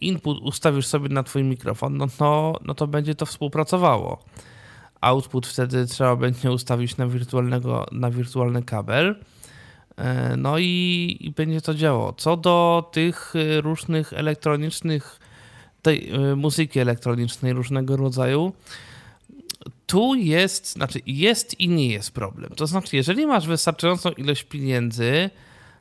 input 0.00 0.38
ustawisz 0.42 0.86
sobie 0.86 1.08
na 1.08 1.22
twój 1.22 1.44
mikrofon, 1.44 1.96
no 1.96 2.06
to, 2.18 2.60
no 2.64 2.74
to 2.74 2.86
będzie 2.86 3.14
to 3.14 3.26
współpracowało. 3.26 4.24
Output 5.00 5.46
wtedy 5.46 5.86
trzeba 5.86 6.16
będzie 6.16 6.52
ustawić 6.52 6.96
na, 6.96 7.06
wirtualnego, 7.06 7.86
na 7.92 8.10
wirtualny 8.10 8.62
kabel 8.62 9.16
E, 9.96 10.36
no 10.36 10.58
i, 10.58 11.16
i 11.20 11.30
będzie 11.30 11.60
to 11.60 11.74
działało. 11.74 12.12
Co 12.12 12.36
do 12.36 12.88
tych 12.92 13.34
e, 13.36 13.60
różnych 13.60 14.12
elektronicznych 14.12 15.20
tej 15.82 16.14
y, 16.14 16.36
muzyki 16.36 16.80
elektronicznej 16.80 17.52
różnego 17.52 17.96
rodzaju, 17.96 18.52
tu 19.86 20.14
jest, 20.14 20.72
znaczy 20.72 21.00
jest 21.06 21.60
i 21.60 21.68
nie 21.68 21.88
jest 21.88 22.10
problem. 22.10 22.50
To 22.56 22.66
znaczy, 22.66 22.96
jeżeli 22.96 23.26
masz 23.26 23.46
wystarczającą 23.46 24.10
ilość 24.10 24.44
pieniędzy, 24.44 25.30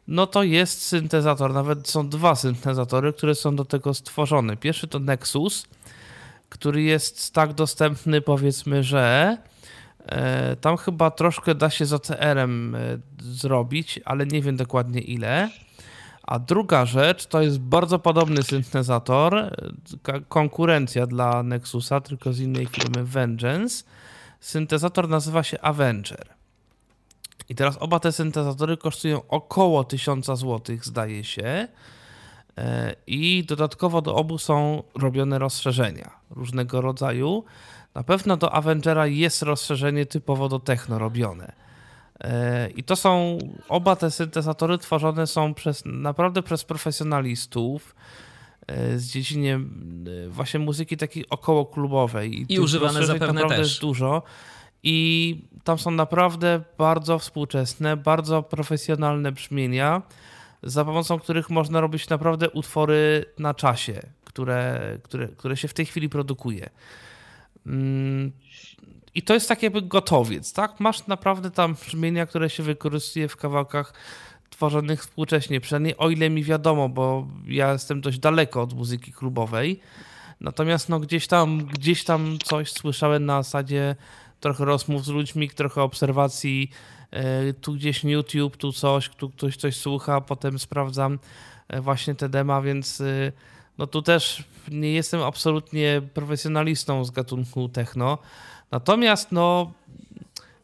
no 0.07 0.27
to 0.27 0.43
jest 0.43 0.81
syntezator, 0.81 1.53
nawet 1.53 1.89
są 1.89 2.09
dwa 2.09 2.35
syntezatory, 2.35 3.13
które 3.13 3.35
są 3.35 3.55
do 3.55 3.65
tego 3.65 3.93
stworzone. 3.93 4.57
Pierwszy 4.57 4.87
to 4.87 4.99
Nexus, 4.99 5.67
który 6.49 6.81
jest 6.81 7.33
tak 7.33 7.53
dostępny, 7.53 8.21
powiedzmy, 8.21 8.83
że 8.83 9.37
e, 10.05 10.55
tam 10.55 10.77
chyba 10.77 11.11
troszkę 11.11 11.55
da 11.55 11.69
się 11.69 11.85
z 11.85 11.93
OCR-em 11.93 12.75
e, 12.75 12.79
zrobić, 13.19 13.99
ale 14.05 14.25
nie 14.25 14.41
wiem 14.41 14.57
dokładnie 14.57 15.01
ile. 15.01 15.49
A 16.23 16.39
druga 16.39 16.85
rzecz 16.85 17.25
to 17.25 17.41
jest 17.41 17.59
bardzo 17.59 17.99
podobny 17.99 18.43
syntezator, 18.43 19.37
e, 19.37 19.51
konkurencja 20.29 21.07
dla 21.07 21.43
Nexusa, 21.43 22.01
tylko 22.01 22.33
z 22.33 22.39
innej 22.39 22.65
firmy 22.65 23.03
Vengeance. 23.03 23.83
Syntezator 24.45 25.09
nazywa 25.09 25.43
się 25.43 25.61
Avenger. 25.61 26.33
I 27.49 27.55
teraz 27.55 27.77
oba 27.79 27.99
te 27.99 28.11
syntezatory 28.11 28.77
kosztują 28.77 29.21
około 29.27 29.83
1000 29.83 30.25
zł, 30.25 30.77
zdaje 30.81 31.23
się. 31.23 31.67
E, 32.57 32.95
I 33.07 33.43
dodatkowo 33.47 34.01
do 34.01 34.15
obu 34.15 34.37
są 34.37 34.83
robione 34.95 35.39
rozszerzenia 35.39 36.11
różnego 36.29 36.81
rodzaju. 36.81 37.43
Na 37.95 38.03
pewno 38.03 38.37
do 38.37 38.53
Avengera 38.53 39.07
jest 39.07 39.41
rozszerzenie 39.41 40.05
typowo 40.05 40.49
do 40.49 40.59
techno 40.59 40.99
robione. 40.99 41.51
E, 42.19 42.69
I 42.69 42.83
to 42.83 42.95
są, 42.95 43.37
oba 43.69 43.95
te 43.95 44.11
syntezatory 44.11 44.77
tworzone 44.77 45.27
są 45.27 45.53
przez, 45.53 45.83
naprawdę 45.85 46.43
przez 46.43 46.63
profesjonalistów 46.63 47.95
z 48.95 49.05
dziedziny 49.05 49.59
właśnie 50.29 50.59
muzyki 50.59 50.97
takiej 50.97 51.29
około 51.29 51.65
klubowej. 51.65 52.41
I, 52.41 52.53
I 52.53 52.59
używane 52.59 53.05
zapewne 53.05 53.33
naprawdę 53.33 53.57
też. 53.57 53.67
jest 53.67 53.81
dużo. 53.81 54.23
I 54.83 55.41
tam 55.63 55.79
są 55.79 55.91
naprawdę 55.91 56.61
bardzo 56.77 57.19
współczesne, 57.19 57.97
bardzo 57.97 58.43
profesjonalne 58.43 59.31
brzmienia, 59.31 60.01
za 60.63 60.85
pomocą 60.85 61.19
których 61.19 61.49
można 61.49 61.81
robić 61.81 62.09
naprawdę 62.09 62.49
utwory 62.49 63.25
na 63.39 63.53
czasie, 63.53 64.01
które, 64.23 64.81
które, 65.03 65.27
które 65.27 65.57
się 65.57 65.67
w 65.67 65.73
tej 65.73 65.85
chwili 65.85 66.09
produkuje. 66.09 66.69
Mm, 67.65 68.31
I 69.15 69.21
to 69.21 69.33
jest 69.33 69.49
tak 69.49 69.63
jakby 69.63 69.81
gotowiec, 69.81 70.53
tak? 70.53 70.79
Masz 70.79 71.07
naprawdę 71.07 71.51
tam 71.51 71.73
brzmienia, 71.73 72.25
które 72.25 72.49
się 72.49 72.63
wykorzystuje 72.63 73.27
w 73.27 73.37
kawałkach 73.37 73.93
tworzonych 74.55 75.01
współcześnie, 75.01 75.61
przynajmniej 75.61 75.97
o 75.97 76.09
ile 76.09 76.29
mi 76.29 76.43
wiadomo, 76.43 76.89
bo 76.89 77.27
ja 77.47 77.73
jestem 77.73 78.01
dość 78.01 78.19
daleko 78.19 78.61
od 78.61 78.73
muzyki 78.73 79.11
klubowej. 79.11 79.79
Natomiast 80.41 80.89
no, 80.89 80.99
gdzieś, 80.99 81.27
tam, 81.27 81.57
gdzieś 81.57 82.03
tam 82.03 82.37
coś 82.43 82.71
słyszałem 82.71 83.25
na 83.25 83.43
zasadzie 83.43 83.95
trochę 84.39 84.65
rozmów 84.65 85.05
z 85.05 85.07
ludźmi, 85.07 85.49
trochę 85.49 85.81
obserwacji, 85.81 86.71
e, 87.11 87.53
tu 87.53 87.73
gdzieś 87.73 88.03
YouTube, 88.03 88.57
tu 88.57 88.71
coś, 88.71 89.09
tu 89.09 89.29
ktoś 89.29 89.57
coś 89.57 89.75
słucha, 89.75 90.21
potem 90.21 90.59
sprawdzam 90.59 91.19
e, 91.67 91.81
właśnie 91.81 92.15
te 92.15 92.29
dema, 92.29 92.61
więc 92.61 93.01
e, 93.01 93.31
no 93.77 93.87
tu 93.87 94.01
też 94.01 94.43
nie 94.71 94.91
jestem 94.91 95.21
absolutnie 95.21 96.01
profesjonalistą 96.13 97.05
z 97.05 97.11
gatunku 97.11 97.69
techno. 97.69 98.17
Natomiast 98.71 99.31
no 99.31 99.71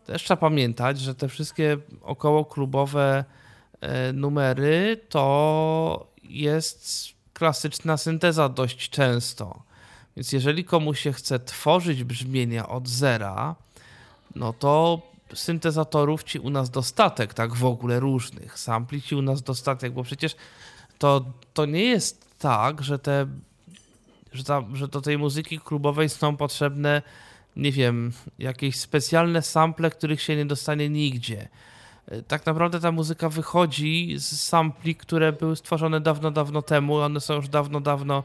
też 0.05 0.23
trzeba 0.23 0.37
pamiętać, 0.37 0.99
że 0.99 1.15
te 1.15 1.27
wszystkie 1.27 1.77
około 2.01 2.45
klubowe 2.45 3.25
numery 4.13 4.99
to 5.09 6.07
jest 6.23 7.09
klasyczna 7.33 7.97
synteza 7.97 8.49
dość 8.49 8.89
często. 8.89 9.63
Więc 10.15 10.31
jeżeli 10.31 10.65
komuś 10.65 10.99
się 10.99 11.13
chce 11.13 11.39
tworzyć 11.39 12.03
brzmienia 12.03 12.69
od 12.69 12.87
zera, 12.87 13.55
no 14.35 14.53
to 14.53 15.01
syntezatorów 15.33 16.23
ci 16.23 16.39
u 16.39 16.49
nas 16.49 16.69
dostatek, 16.69 17.33
tak 17.33 17.55
w 17.55 17.65
ogóle 17.65 17.99
różnych. 17.99 18.59
Sampli 18.59 19.01
ci 19.01 19.15
u 19.15 19.21
nas 19.21 19.41
dostatek, 19.41 19.93
bo 19.93 20.03
przecież 20.03 20.35
to, 20.99 21.25
to 21.53 21.65
nie 21.65 21.83
jest 21.83 22.25
tak, 22.39 22.83
że 22.83 22.99
te 22.99 23.27
że, 24.33 24.43
ta, 24.43 24.63
że 24.73 24.87
do 24.87 25.01
tej 25.01 25.17
muzyki 25.17 25.59
klubowej 25.59 26.09
są 26.09 26.37
potrzebne, 26.37 27.01
nie 27.55 27.71
wiem, 27.71 28.11
jakieś 28.39 28.79
specjalne 28.79 29.41
sample, 29.41 29.91
których 29.91 30.21
się 30.21 30.35
nie 30.35 30.45
dostanie 30.45 30.89
nigdzie. 30.89 31.47
Tak 32.27 32.45
naprawdę 32.45 32.79
ta 32.79 32.91
muzyka 32.91 33.29
wychodzi 33.29 34.15
z 34.17 34.41
sampli, 34.41 34.95
które 34.95 35.33
były 35.33 35.55
stworzone 35.55 36.01
dawno, 36.01 36.31
dawno 36.31 36.61
temu. 36.61 36.95
One 36.95 37.19
są 37.19 37.33
już 37.33 37.49
dawno, 37.49 37.79
dawno 37.81 38.23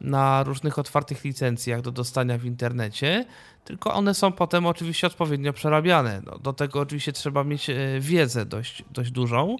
na 0.00 0.42
różnych 0.42 0.78
otwartych 0.78 1.24
licencjach 1.24 1.80
do 1.80 1.90
dostania 1.92 2.38
w 2.38 2.44
internecie, 2.44 3.24
tylko 3.64 3.94
one 3.94 4.14
są 4.14 4.32
potem 4.32 4.66
oczywiście 4.66 5.06
odpowiednio 5.06 5.52
przerabiane. 5.52 6.22
No, 6.26 6.38
do 6.38 6.52
tego 6.52 6.80
oczywiście 6.80 7.12
trzeba 7.12 7.44
mieć 7.44 7.70
e, 7.70 7.76
wiedzę 8.00 8.46
dość, 8.46 8.84
dość 8.90 9.10
dużą. 9.10 9.56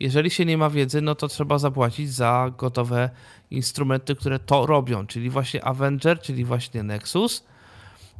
Jeżeli 0.00 0.30
się 0.30 0.44
nie 0.44 0.58
ma 0.58 0.70
wiedzy, 0.70 1.00
no 1.00 1.14
to 1.14 1.28
trzeba 1.28 1.58
zapłacić 1.58 2.12
za 2.12 2.52
gotowe 2.58 3.10
instrumenty, 3.50 4.16
które 4.16 4.38
to 4.38 4.66
robią, 4.66 5.06
czyli 5.06 5.30
właśnie 5.30 5.64
Avenger, 5.64 6.20
czyli 6.20 6.44
właśnie 6.44 6.82
Nexus 6.82 7.44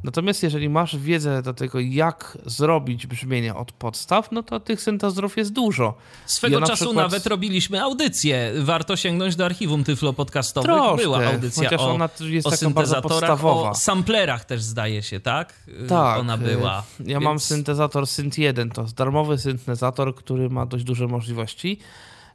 Natomiast 0.03 0.43
jeżeli 0.43 0.69
masz 0.69 0.97
wiedzę 0.97 1.41
do 1.41 1.53
tego, 1.53 1.79
jak 1.79 2.37
zrobić 2.45 3.07
brzmienie 3.07 3.55
od 3.55 3.71
podstaw, 3.71 4.31
no 4.31 4.43
to 4.43 4.59
tych 4.59 4.81
syntezorów 4.81 5.37
jest 5.37 5.53
dużo. 5.53 5.97
Swego 6.25 6.53
ja 6.53 6.59
na 6.59 6.67
czasu 6.67 6.85
przykład... 6.85 7.05
nawet 7.05 7.25
robiliśmy 7.25 7.81
audycję. 7.81 8.51
Warto 8.59 8.95
sięgnąć 8.95 9.35
do 9.35 9.45
archiwum 9.45 9.83
tyflo 9.83 10.13
podcastowych. 10.13 10.71
Troszkę, 10.71 11.03
Była 11.03 11.25
audycja 11.25 11.69
o, 11.77 11.93
ona 11.93 12.09
jest 12.19 12.47
o 12.47 12.51
syntezatorach, 12.51 13.45
o 13.45 13.75
samplerach 13.75 14.45
też 14.45 14.61
zdaje 14.61 15.03
się, 15.03 15.19
tak? 15.19 15.53
Tak. 15.89 16.19
Ona 16.19 16.37
była. 16.37 16.83
Ja 16.99 17.05
Więc... 17.05 17.23
mam 17.23 17.39
syntezator 17.39 18.07
Synth 18.07 18.37
1, 18.37 18.69
to 18.69 18.81
jest 18.81 18.95
darmowy 18.95 19.37
syntezator, 19.37 20.15
który 20.15 20.49
ma 20.49 20.65
dość 20.65 20.83
duże 20.83 21.07
możliwości. 21.07 21.79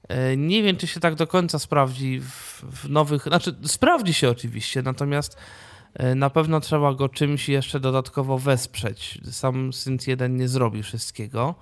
E, 0.08 0.36
nie 0.36 0.62
wiem, 0.62 0.76
czy 0.76 0.86
się 0.86 1.00
tak 1.00 1.14
do 1.14 1.26
końca 1.26 1.58
sprawdzi 1.58 2.20
w, 2.20 2.62
w 2.62 2.90
nowych. 2.90 3.22
Znaczy, 3.22 3.54
sprawdzi 3.64 4.14
się 4.14 4.30
oczywiście, 4.30 4.82
natomiast 4.82 5.36
na 6.16 6.30
pewno 6.30 6.60
trzeba 6.60 6.94
go 6.94 7.08
czymś 7.08 7.48
jeszcze 7.48 7.80
dodatkowo 7.80 8.38
wesprzeć. 8.38 9.20
Sam 9.30 9.72
Synth 9.72 10.08
1 10.08 10.36
nie 10.36 10.48
zrobi 10.48 10.82
wszystkiego. 10.82 11.54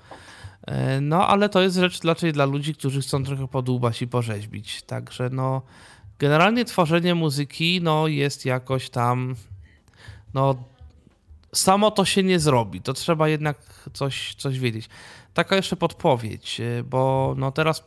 E, 0.67 1.01
no, 1.01 1.29
ale 1.29 1.49
to 1.49 1.63
jest 1.63 1.77
rzecz 1.77 2.05
raczej 2.05 2.33
dla 2.33 2.45
ludzi, 2.45 2.75
którzy 2.75 3.01
chcą 3.01 3.25
trochę 3.25 3.49
podłubać 3.49 4.03
i 4.03 4.09
porzeźbić. 4.09 4.83
Także 4.83 5.31
no, 5.33 5.63
generalnie 6.19 6.65
tworzenie 6.65 7.15
muzyki 7.15 7.81
no, 7.83 8.07
jest 8.07 8.45
jakoś 8.45 8.91
tam 8.91 9.35
no, 10.35 10.55
samo 11.53 11.91
to 11.91 12.05
się 12.05 12.23
nie 12.23 12.39
zrobi. 12.39 12.81
To 12.81 12.93
trzeba 12.93 13.29
jednak 13.29 13.59
coś, 13.93 14.35
coś 14.35 14.59
wiedzieć. 14.59 14.89
Taka 15.35 15.57
jeszcze 15.57 15.77
podpowiedź, 15.77 16.61
e, 16.61 16.83
bo 16.83 17.35
no 17.39 17.53
teraz 17.53 17.85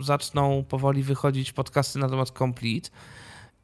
zaczną 0.00 0.64
powoli 0.64 1.02
wychodzić 1.02 1.52
podcasty 1.52 1.98
na 1.98 2.08
temat 2.08 2.30
Complete 2.30 2.90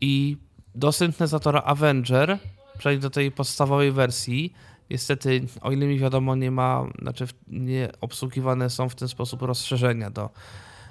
i 0.01 0.37
do 0.75 0.93
syntezatora 0.93 1.63
Avenger, 1.63 2.39
przejść 2.79 3.03
do 3.03 3.11
tej 3.11 3.33
podstawowej 3.33 3.93
wersji. 3.93 4.53
Niestety, 4.91 5.47
o 5.61 5.73
ile 5.73 5.87
mi 5.87 5.99
wiadomo, 5.99 6.37
nie 6.37 6.51
ma, 6.51 6.87
znaczy 7.03 7.27
nie 7.49 7.89
obsługiwane 8.01 8.71
są 8.71 8.89
w 8.89 8.95
ten 8.95 9.09
sposób 9.09 9.43
rozszerzenia 9.43 10.11
do, 10.11 10.31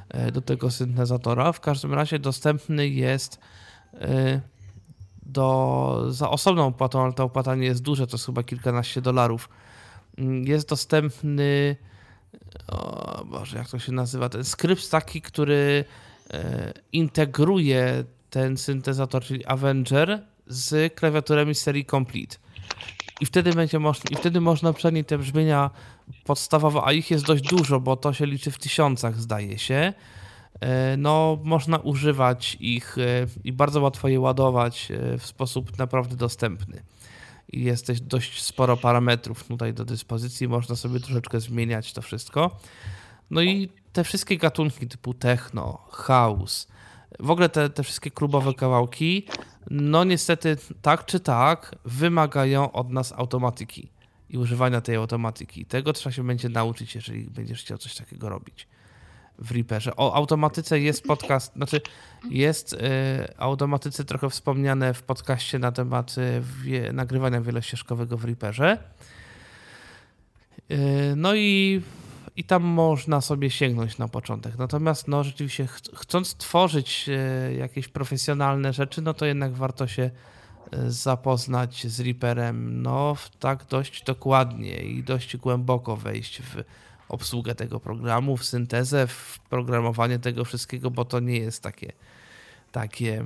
e, 0.09 0.31
do 0.31 0.41
tego 0.41 0.71
syntezatora. 0.71 1.51
W 1.51 1.59
każdym 1.59 1.93
razie 1.93 2.19
dostępny 2.19 2.89
jest 2.89 3.39
e, 3.93 4.41
do, 5.23 6.05
za 6.09 6.29
osobną 6.29 6.67
opłatą, 6.67 7.03
ale 7.03 7.13
ta 7.13 7.23
opłata 7.23 7.55
nie 7.55 7.65
jest 7.65 7.81
duża, 7.81 8.07
to 8.07 8.15
jest 8.15 8.25
chyba 8.25 8.43
kilkanaście 8.43 9.01
dolarów. 9.01 9.49
Mm, 10.17 10.43
jest 10.43 10.69
dostępny, 10.69 11.75
o 12.67 13.25
Boże, 13.25 13.57
jak 13.57 13.69
to 13.69 13.79
się 13.79 13.91
nazywa, 13.91 14.29
ten 14.29 14.43
skrypt 14.43 14.91
taki, 14.91 15.21
który 15.21 15.85
e, 16.33 16.73
integruje 16.91 18.03
ten 18.37 18.57
syntezator, 18.57 19.23
czyli 19.23 19.45
Avenger 19.45 20.21
z 20.47 20.95
klawiaturami 20.95 21.55
serii 21.55 21.85
Complete. 21.85 22.37
I 23.21 23.25
wtedy 23.25 23.53
będzie 23.53 23.79
można, 23.79 24.03
i 24.11 24.15
wtedy 24.15 24.41
można 24.41 24.73
przynajmniej 24.73 25.05
te 25.05 25.17
brzmienia 25.17 25.69
podstawowe, 26.23 26.81
a 26.83 26.91
ich 26.91 27.11
jest 27.11 27.25
dość 27.25 27.43
dużo, 27.43 27.79
bo 27.79 27.95
to 27.95 28.13
się 28.13 28.25
liczy 28.25 28.51
w 28.51 28.57
tysiącach, 28.57 29.21
zdaje 29.21 29.59
się. 29.59 29.93
E, 30.59 30.97
no, 30.97 31.39
można 31.43 31.77
używać 31.77 32.57
ich 32.59 32.97
e, 32.97 33.27
i 33.43 33.53
bardzo 33.53 33.81
łatwo 33.81 34.07
je 34.07 34.19
ładować 34.19 34.91
e, 34.91 35.17
w 35.17 35.25
sposób 35.25 35.77
naprawdę 35.77 36.15
dostępny. 36.15 36.83
I 37.51 37.63
jest 37.63 38.03
dość 38.03 38.41
sporo 38.41 38.77
parametrów 38.77 39.43
tutaj 39.43 39.73
do 39.73 39.85
dyspozycji, 39.85 40.47
można 40.47 40.75
sobie 40.75 40.99
troszeczkę 40.99 41.39
zmieniać 41.39 41.93
to 41.93 42.01
wszystko. 42.01 42.59
No 43.31 43.41
i 43.41 43.69
te 43.93 44.03
wszystkie 44.03 44.37
gatunki 44.37 44.87
typu 44.87 45.13
techno, 45.13 45.87
house, 45.91 46.67
w 47.19 47.31
ogóle 47.31 47.49
te, 47.49 47.69
te 47.69 47.83
wszystkie 47.83 48.11
klubowe 48.11 48.53
kawałki, 48.53 49.25
no 49.69 50.03
niestety 50.03 50.57
tak 50.81 51.05
czy 51.05 51.19
tak 51.19 51.75
wymagają 51.85 52.71
od 52.71 52.89
nas 52.89 53.13
automatyki 53.13 53.89
i 54.29 54.37
używania 54.37 54.81
tej 54.81 54.95
automatyki. 54.95 55.65
Tego 55.65 55.93
trzeba 55.93 56.13
się 56.13 56.27
będzie 56.27 56.49
nauczyć, 56.49 56.95
jeżeli 56.95 57.23
będziesz 57.23 57.61
chciał 57.61 57.77
coś 57.77 57.95
takiego 57.95 58.29
robić. 58.29 58.67
w 59.39 59.51
Reaperze. 59.51 59.95
O 59.95 60.15
automatyce 60.15 60.79
jest 60.79 61.03
podcast, 61.03 61.53
znaczy 61.53 61.81
jest 62.29 62.73
y, 62.73 62.77
automatyce 63.37 64.05
trochę 64.05 64.29
wspomniane 64.29 64.93
w 64.93 65.03
podcaście 65.03 65.59
na 65.59 65.71
temat 65.71 66.15
y, 66.17 66.41
wie, 66.63 66.93
nagrywania 66.93 67.41
wielościeżkowego 67.41 68.17
w 68.17 68.25
Reaperze. 68.25 68.77
Y, 70.71 71.13
no 71.15 71.35
i, 71.35 71.81
i 72.37 72.43
tam 72.43 72.63
można 72.63 73.21
sobie 73.21 73.49
sięgnąć 73.49 73.97
na 73.97 74.07
początek. 74.07 74.57
Natomiast 74.57 75.07
no 75.07 75.23
rzeczywiście 75.23 75.67
ch 75.67 75.81
chcąc 75.95 76.35
tworzyć 76.35 77.09
y, 77.09 77.55
jakieś 77.55 77.87
profesjonalne 77.87 78.73
rzeczy, 78.73 79.01
no 79.01 79.13
to 79.13 79.25
jednak 79.25 79.53
warto 79.53 79.87
się 79.87 80.03
y, 80.73 80.91
zapoznać 80.91 81.87
z 81.87 81.99
Reaperem 81.99 82.81
no 82.81 83.15
tak 83.39 83.65
dość 83.69 84.03
dokładnie 84.03 84.77
i 84.77 85.03
dość 85.03 85.37
głęboko 85.37 85.95
wejść 85.95 86.41
w 86.41 86.63
obsługę 87.09 87.55
tego 87.55 87.79
programu, 87.79 88.37
w 88.37 88.45
syntezę, 88.45 89.07
w 89.07 89.39
programowanie 89.49 90.19
tego 90.19 90.45
wszystkiego, 90.45 90.91
bo 90.91 91.05
to 91.05 91.19
nie 91.19 91.37
jest 91.37 91.63
takie, 91.63 91.91
takie, 92.71 93.25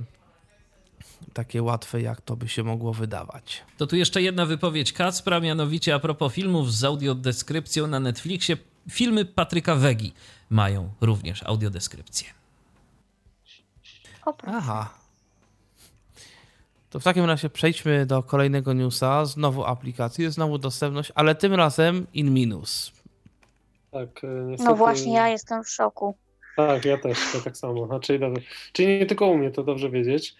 takie 1.33 1.63
łatwe, 1.63 2.01
jak 2.01 2.21
to 2.21 2.35
by 2.35 2.47
się 2.47 2.63
mogło 2.63 2.93
wydawać. 2.93 3.63
To 3.77 3.88
tu 3.88 3.95
jeszcze 3.95 4.21
jedna 4.21 4.45
wypowiedź 4.45 4.93
Kacpra, 4.93 5.39
mianowicie 5.39 5.95
a 5.95 5.99
propos 5.99 6.33
filmów 6.33 6.73
z 6.73 6.83
audiodeskrypcją 6.83 7.88
na 7.88 7.99
Netflixie. 7.99 8.70
Filmy 8.90 9.26
Patryka 9.26 9.76
Wegi 9.76 10.14
mają 10.49 10.90
również 11.02 11.44
audiodeskrypcję. 11.44 12.28
Aha. 14.48 14.90
To 16.90 16.99
w 16.99 17.03
takim 17.03 17.26
razie 17.26 17.49
przejdźmy 17.49 18.06
do 18.06 18.24
kolejnego 18.24 18.74
newsa. 18.74 19.26
Znowu 19.26 19.66
aplikacje, 19.66 20.32
znowu 20.32 20.58
dostępność, 20.58 21.12
ale 21.16 21.36
tym 21.36 21.53
razem 21.53 22.08
in 22.14 22.34
minus. 22.34 22.91
Tak, 23.91 24.10
niestety... 24.48 24.72
No 24.72 24.76
właśnie, 24.76 25.14
ja 25.14 25.28
jestem 25.30 25.64
w 25.64 25.70
szoku. 25.70 26.18
Tak, 26.58 26.86
ja 26.86 26.98
też, 26.98 27.34
ja 27.34 27.41
tak 27.41 27.58
samo. 27.58 27.88
Znaczy, 27.88 28.20
dobrze. 28.20 28.41
Czyli 28.74 28.99
nie 28.99 29.06
tylko 29.06 29.28
u 29.28 29.38
mnie, 29.38 29.52
to 29.52 29.64
dobrze 29.64 29.90
wiedzieć. 29.90 30.36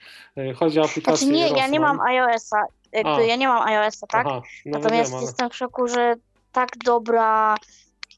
Chodzi 0.56 0.80
o 0.80 0.84
aplikację 0.84 1.28
Znaczy 1.28 1.34
nie, 1.34 1.60
ja 1.60 1.68
nie 1.68 1.80
mam 1.80 2.02
iOS-a. 2.02 2.58
Jakby 2.92 3.12
A. 3.12 3.22
ja 3.22 3.36
nie 3.36 3.48
mam 3.48 3.68
iOS-a, 3.68 4.08
tak? 4.08 4.28
Aha, 4.28 4.42
no 4.66 4.80
Natomiast 4.80 5.10
wiem, 5.10 5.18
ale... 5.18 5.28
jestem 5.28 5.50
w 5.50 5.56
szoku, 5.56 5.88
że 5.88 6.16
tak 6.52 6.70
dobra, 6.86 7.56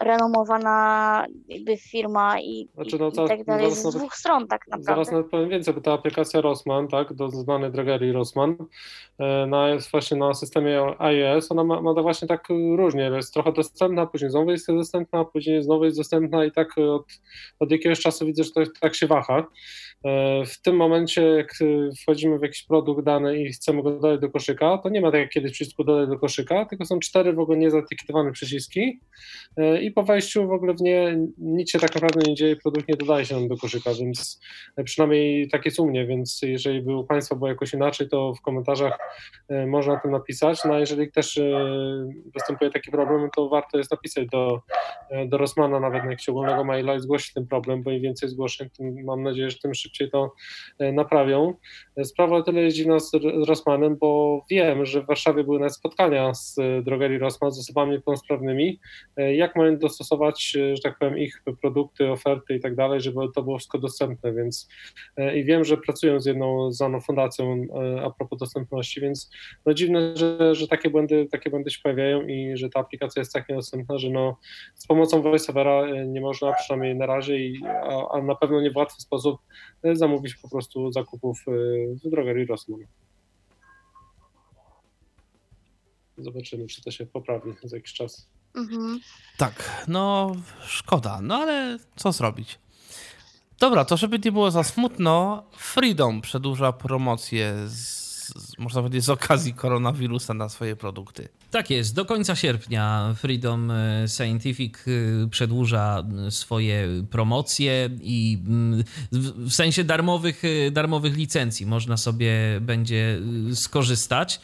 renomowana 0.03 1.25
jakby 1.47 1.77
firma 1.77 2.39
i, 2.41 2.67
Znaczy, 2.75 2.97
no, 2.99 3.07
i 3.07 3.15
zaraz- 3.15 3.29
tak 3.29 3.43
dalej 3.43 3.63
zaraz 3.65 3.81
z 3.81 3.83
nawet- 3.85 3.97
dwóch 3.97 4.15
stron 4.15 4.47
tak 4.47 4.61
Zaraz 4.67 4.85
naprawdę. 4.87 5.11
nawet 5.11 5.31
powiem 5.31 5.49
więcej, 5.49 5.73
bo 5.73 5.81
ta 5.81 5.93
aplikacja 5.93 6.41
Rossmann, 6.41 6.87
tak, 6.87 7.13
do 7.13 7.29
znanej 7.29 7.71
drogerii 7.71 8.11
Rossmann, 8.11 8.55
e, 9.19 9.47
na, 9.47 9.69
jest 9.69 9.91
właśnie 9.91 10.17
na 10.17 10.33
systemie 10.33 10.81
iOS, 10.99 11.51
ona 11.51 11.63
ma, 11.63 11.81
ma 11.81 11.93
właśnie 11.93 12.27
tak 12.27 12.47
różnie, 12.75 13.03
jest 13.03 13.33
trochę 13.33 13.51
dostępna, 13.53 14.05
później 14.05 14.31
znowu 14.31 14.51
jest 14.51 14.67
dostępna, 14.67 15.25
później 15.25 15.63
znowu 15.63 15.85
jest 15.85 15.97
dostępna 15.97 16.45
i 16.45 16.51
tak 16.51 16.77
od, 16.77 17.05
od 17.59 17.71
jakiegoś 17.71 17.99
czasu 17.99 18.25
widzę, 18.25 18.43
że 18.43 18.51
to 18.51 18.61
tak 18.81 18.95
się 18.95 19.07
waha. 19.07 19.45
E, 20.05 20.45
W 20.45 20.61
tym 20.61 20.75
momencie, 20.75 21.21
jak 21.21 21.49
e, 21.61 21.65
wchodzimy 22.01 22.39
w 22.39 22.41
jakiś 22.41 22.63
produkt 22.63 23.05
dany 23.05 23.41
i 23.41 23.49
chcemy 23.53 23.83
go 23.83 23.91
dodać 23.91 24.19
do 24.21 24.29
koszyka, 24.29 24.77
to 24.77 24.89
nie 24.89 25.01
ma 25.01 25.11
tak 25.11 25.19
jak 25.19 25.29
kiedyś 25.29 25.51
przycisku 25.51 25.83
dodać 25.83 26.09
do 26.09 26.19
koszyka, 26.19 26.65
tylko 26.65 26.85
są 26.85 26.99
cztery 26.99 27.33
w 27.33 27.39
ogóle 27.39 27.57
niezaetykietowane 27.57 28.31
przyciski 28.31 28.99
i 29.81 29.91
po 29.95 30.03
wejściu 30.03 30.47
w 30.47 30.51
ogóle 30.51 30.73
w 30.73 30.81
nie 30.81 31.17
nic 31.37 31.71
się 31.71 31.79
tak 31.79 31.95
naprawdę 31.95 32.21
nie 32.27 32.35
dzieje, 32.35 32.55
produkt 32.55 32.87
nie 32.87 32.95
dodaje 32.95 33.25
się 33.25 33.35
nam 33.35 33.47
do 33.47 33.57
koszyka, 33.57 33.91
więc 33.99 34.41
e, 34.77 34.83
przynajmniej 34.83 35.49
tak 35.49 35.65
jest 35.65 35.79
u 35.79 35.85
mnie, 35.85 36.07
więc 36.07 36.39
jeżeli 36.41 36.81
by 36.81 36.95
u 36.95 37.03
Państwa 37.03 37.35
było 37.35 37.47
jakoś 37.47 37.73
inaczej, 37.73 38.09
to 38.09 38.33
w 38.33 38.41
komentarzach 38.41 38.97
e, 39.49 39.67
można 39.67 39.99
tym 39.99 40.11
napisać. 40.11 40.59
No 40.65 40.73
a 40.73 40.79
jeżeli 40.79 41.11
też 41.11 41.37
e, 41.37 41.67
występuje 42.33 42.71
taki 42.71 42.91
problem, 42.91 43.29
to 43.35 43.49
warto 43.49 43.77
jest 43.77 43.91
napisać 43.91 44.27
do, 44.27 44.61
do 45.27 45.37
Rossmana 45.37 45.79
nawet 45.79 46.03
na 46.03 46.11
jakiegoś 46.11 46.29
ogólnego 46.29 46.63
maila 46.63 46.95
i 46.95 46.99
zgłosić 46.99 47.33
ten 47.33 47.47
problem, 47.47 47.83
bo 47.83 47.91
im 47.91 48.01
więcej 48.01 48.29
zgłoszeń, 48.29 48.69
tym 48.77 48.95
mam 49.05 49.23
nadzieję, 49.23 49.49
że 49.49 49.57
tym 49.59 49.73
szybciej 49.73 50.11
to 50.11 50.33
naprawią. 50.79 51.53
Sprawa 52.03 52.43
tyle 52.43 52.61
jest 52.61 52.75
dziwna 52.75 52.99
z, 52.99 53.11
Rossmanem, 53.47 53.97
bo 53.97 54.41
wiem, 54.49 54.85
że 54.85 55.01
w 55.01 55.05
Warszawie 55.05 55.43
były 55.43 55.59
nawet 55.59 55.73
spotkania 55.73 56.33
z 56.33 56.55
drogerii 56.83 57.17
Rossmann 57.17 57.51
z 57.51 57.59
osobami 57.59 57.91
niepełnosprawnymi, 57.91 58.79
e, 59.17 59.35
jak 59.35 59.55
mają 59.55 59.72
dostosować, 59.77 60.55
e, 60.55 60.75
że 60.75 60.81
tak 60.81 60.99
powiem, 60.99 61.17
ich 61.17 61.43
produkty, 61.61 62.11
oferty 62.11 62.55
i 62.55 62.59
tak 62.59 62.75
dalej, 62.75 63.01
żeby 63.01 63.19
to 63.35 63.43
było 63.43 63.57
wszystko 63.57 63.79
dostępne, 63.79 64.33
więc 64.33 64.69
e, 65.17 65.37
i 65.39 65.43
wiem, 65.43 65.63
że 65.63 65.77
pracują 65.77 66.19
z 66.19 66.25
jedną 66.25 66.71
znaną 66.71 67.01
fundacją 67.01 67.65
e, 67.75 68.01
a 68.03 68.09
propos 68.09 68.39
dostępności, 68.39 69.01
więc 69.01 69.31
no 69.65 69.73
dziwne, 69.73 70.17
że, 70.17 70.55
że 70.55 70.67
takie 70.67 70.89
błędy, 70.89 71.27
takie 71.31 71.49
błędy 71.49 71.71
się 71.71 71.79
pojawiają 71.83 72.27
i 72.27 72.57
że 72.57 72.69
ta 72.69 72.79
aplikacja 72.79 73.19
jest 73.19 73.33
tak 73.33 73.49
niedostępna, 73.49 73.97
że 73.97 74.09
no 74.09 74.37
z 74.75 74.87
pomocą 74.87 75.21
VoiceOvera 75.21 76.03
nie 76.05 76.21
można 76.21 76.53
przynajmniej 76.53 76.95
na 76.95 77.05
razie, 77.05 77.37
i, 77.37 77.65
a, 77.65 78.09
a 78.11 78.21
na 78.21 78.35
pewno 78.35 78.61
nie 78.61 78.71
w 78.71 78.75
łatwy 78.75 79.01
sposób 79.01 79.39
zamówić 79.93 80.35
po 80.35 80.49
prostu 80.49 80.91
zakupów 80.91 81.43
w 82.03 82.09
drogerii 82.09 82.45
Rossmann. 82.45 82.85
Zobaczymy, 86.17 86.67
czy 86.67 86.81
to 86.81 86.91
się 86.91 87.05
poprawi 87.05 87.51
za 87.63 87.75
jakiś 87.75 87.93
czas. 87.93 88.27
Mhm. 88.55 88.99
Tak, 89.37 89.85
no 89.87 90.35
szkoda, 90.67 91.19
no 91.21 91.35
ale 91.35 91.79
co 91.95 92.11
zrobić? 92.11 92.59
Dobra, 93.59 93.85
to 93.85 93.97
żeby 93.97 94.19
nie 94.25 94.31
było 94.31 94.51
za 94.51 94.63
smutno, 94.63 95.43
Freedom 95.57 96.21
przedłuża 96.21 96.73
promocję 96.73 97.53
z, 97.67 98.02
można 98.57 98.81
powiedzieć 98.81 99.03
z 99.03 99.09
okazji 99.09 99.53
koronawirusa 99.53 100.33
na 100.33 100.49
swoje 100.49 100.75
produkty. 100.75 101.29
Tak 101.51 101.69
jest, 101.69 101.95
do 101.95 102.05
końca 102.05 102.35
sierpnia 102.35 103.15
Freedom 103.17 103.71
e, 103.71 104.07
Scientific 104.07 104.75
e, 104.75 105.29
przedłuża 105.29 106.03
e, 106.27 106.31
swoje 106.31 106.87
promocje 107.11 107.89
i 108.01 108.43
mm, 108.47 108.83
w 109.37 109.53
sensie 109.53 109.83
darmowych, 109.83 110.43
darmowych 110.71 111.17
licencji 111.17 111.65
można 111.65 111.97
sobie 111.97 112.33
będzie 112.61 113.19
skorzystać 113.53 114.39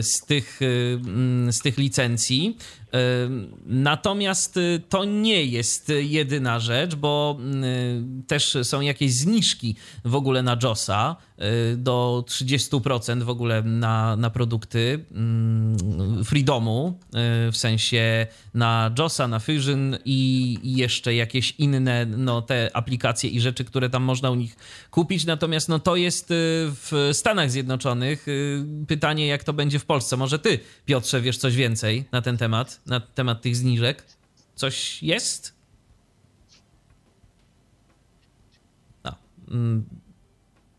z 0.00 0.26
tych, 0.26 0.60
mm, 0.62 1.52
z 1.52 1.60
tych 1.60 1.78
licencji. 1.78 2.56
Natomiast 3.66 4.58
to 4.88 5.04
nie 5.04 5.44
jest 5.44 5.92
jedyna 6.00 6.60
rzecz, 6.60 6.94
bo 6.94 7.36
mm, 7.40 8.22
też 8.26 8.56
są 8.62 8.80
jakieś 8.80 9.12
zniżki 9.12 9.76
w 10.04 10.14
ogóle 10.14 10.42
na 10.42 10.58
JOSa 10.62 11.16
do 11.76 12.24
30% 12.26 13.22
w 13.22 13.28
ogóle 13.28 13.62
na, 13.62 14.16
na 14.16 14.30
produkty 14.30 15.04
mm, 15.12 16.24
Freedomu, 16.24 16.98
e, 17.14 17.52
w 17.52 17.56
sensie 17.56 18.26
na 18.54 18.94
JOSa, 18.98 19.28
na 19.28 19.38
Fusion 19.38 19.96
i 20.04 20.58
jeszcze 20.62 21.14
jakieś 21.14 21.54
inne 21.58 22.06
no, 22.06 22.42
te 22.42 22.70
aplikacje 22.76 23.30
i 23.30 23.40
rzeczy, 23.40 23.64
które 23.64 23.90
tam 23.90 24.02
można 24.02 24.30
u 24.30 24.34
nich 24.34 24.56
kupić. 24.90 25.24
Natomiast 25.24 25.68
no, 25.68 25.78
to 25.78 25.96
jest 25.96 26.30
e, 26.30 26.34
w 26.70 27.10
Stanach 27.12 27.50
Zjednoczonych. 27.50 28.26
Pytanie, 28.88 29.26
jak 29.26 29.44
to 29.44 29.52
będzie 29.52 29.78
w 29.78 29.84
Polsce. 29.84 30.16
Może 30.16 30.38
ty, 30.38 30.58
Piotrze, 30.86 31.20
wiesz 31.20 31.38
coś 31.38 31.56
więcej 31.56 32.04
na 32.12 32.22
ten 32.22 32.36
temat, 32.36 32.80
na 32.86 33.00
temat 33.00 33.42
tych 33.42 33.56
zniżek? 33.56 34.04
Coś 34.54 35.02
jest? 35.02 35.54
No. 39.04 39.14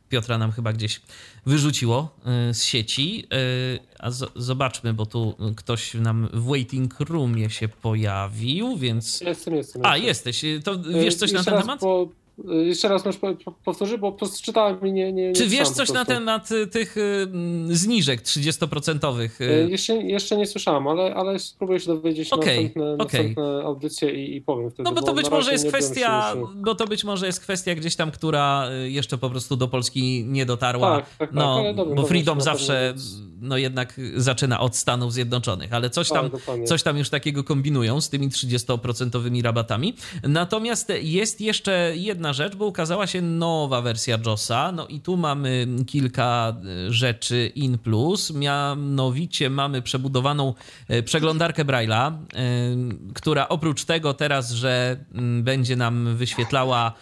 Piotra 0.10 0.38
nam 0.38 0.52
chyba 0.52 0.74
gdzieś 0.74 1.02
wyrzuciło 1.46 2.16
y, 2.50 2.54
z 2.54 2.64
sieci. 2.64 3.26
Y, 3.34 3.80
A 4.00 4.12
zobaczmy, 4.36 4.94
bo 4.94 5.06
tu 5.06 5.36
ktoś 5.56 5.94
nam 5.94 6.30
w 6.34 6.46
waiting 6.50 7.00
roomie 7.00 7.50
się 7.50 7.68
pojawił, 7.68 8.78
więc. 8.78 9.22
Jestem, 9.22 9.56
jestem. 9.56 9.82
A, 9.86 9.98
jestem. 9.98 10.08
jesteś. 10.08 10.44
Y, 10.44 10.62
To 10.64 10.80
wiesz 10.80 11.16
coś 11.16 11.32
na 11.32 11.38
Jeszcze 11.40 11.52
ten 11.52 11.54
raz, 11.54 11.64
temat? 11.64 11.80
Bo, 11.82 12.10
jeszcze 12.48 12.88
raz 12.88 13.06
możesz 13.06 13.22
po- 13.22 13.52
powtórzyć, 13.52 13.98
bo 13.98 14.12
po 14.12 14.18
prostu 14.18 14.44
czytałem 14.44 14.88
i 14.88 14.92
nie, 14.92 15.14
nie, 15.14 15.28
nie 15.28 15.34
Czy 15.34 15.48
wiesz 15.48 15.70
coś 15.70 15.92
na 15.92 16.06
temat 16.06 16.52
y, 16.52 16.68
tych 16.68 16.98
y, 16.98 17.02
mm, 17.02 17.76
zniżek 17.76 18.22
30%? 18.22 19.30
E, 19.40 19.44
y? 19.44 19.70
Jeszcze, 19.70 19.96
jeszcze 19.96 20.38
nie 20.38 20.48
słyszałem, 20.48 20.88
ale, 20.88 21.16
ale 21.16 21.40
spróbuję 21.40 21.80
się 21.80 21.88
dowiedzieć 21.88 22.32
na 22.32 22.38
następne, 22.38 22.94
okej. 22.94 22.98
następne 22.98 23.44
audycje 23.44 24.12
i, 24.12 24.36
i 24.36 24.42
powiem 24.42 24.72
wtedy. 24.72 24.90
No 24.90 24.96
bo 24.96 25.02
to 25.02 25.14
być 25.14 25.30
może 25.30 25.52
jest 25.52 25.68
kwestia, 25.68 26.34
bo 26.56 26.76
to 26.76 26.88
być 26.88 27.04
może 27.04 27.26
jest 27.26 27.40
kwestia 27.40 27.76
gdzieś 27.76 27.96
tam, 27.96 28.12
która 28.12 28.70
y, 28.86 28.90
jeszcze 28.92 29.18
po 29.18 29.30
prostu 29.30 29.56
do 29.56 29.68
Polski 29.68 30.26
nie 30.28 30.46
dotarła. 30.46 30.96
Tak, 30.96 31.06
tak, 31.06 31.18
tak, 31.18 31.32
no, 31.34 31.56
ale 31.60 31.74
dobra, 31.74 31.96
bo 31.96 32.06
Freedom 32.06 32.42
zawsze 32.42 32.94
no 33.42 33.58
jednak 33.58 34.02
zaczyna 34.16 34.60
od 34.60 34.76
Stanów 34.76 35.14
Zjednoczonych, 35.14 35.74
ale 35.74 35.90
coś 35.90 36.10
tam, 36.10 36.30
Tak, 36.30 36.64
coś 36.66 36.84
tam 36.84 36.98
już 36.98 37.10
takiego 37.10 37.44
kombinują 37.44 38.02
z 38.02 38.10
tymi 38.10 38.30
30% 38.30 39.42
rabatami. 39.42 39.94
Natomiast 40.24 40.92
jest 41.02 41.42
jeszcze 41.42 41.92
jedna 41.96 42.29
rzecz, 42.34 42.56
bo 42.56 42.66
ukazała 42.66 43.08
się 43.08 43.22
nowa 43.22 43.82
wersja 43.82 44.18
JOSa, 44.26 44.72
no 44.72 44.88
i 44.88 45.00
tu 45.00 45.18
mamy 45.18 45.68
kilka 45.88 46.56
y, 46.88 46.94
rzeczy 46.94 47.52
in 47.56 47.78
plus. 47.78 48.32
Mianowicie 48.34 49.50
mamy 49.50 49.82
przebudowaną 49.82 50.54
y, 50.92 51.04
przeglądarkę 51.04 51.66
Braille'a, 51.66 52.12
y, 52.12 53.14
która 53.14 53.50
oprócz 53.50 53.86
tego 53.86 54.14
teraz, 54.14 54.52
że 54.52 54.98
mm, 55.14 55.44
będzie 55.44 55.76
nam 55.76 56.16
wyświetlała 56.16 56.94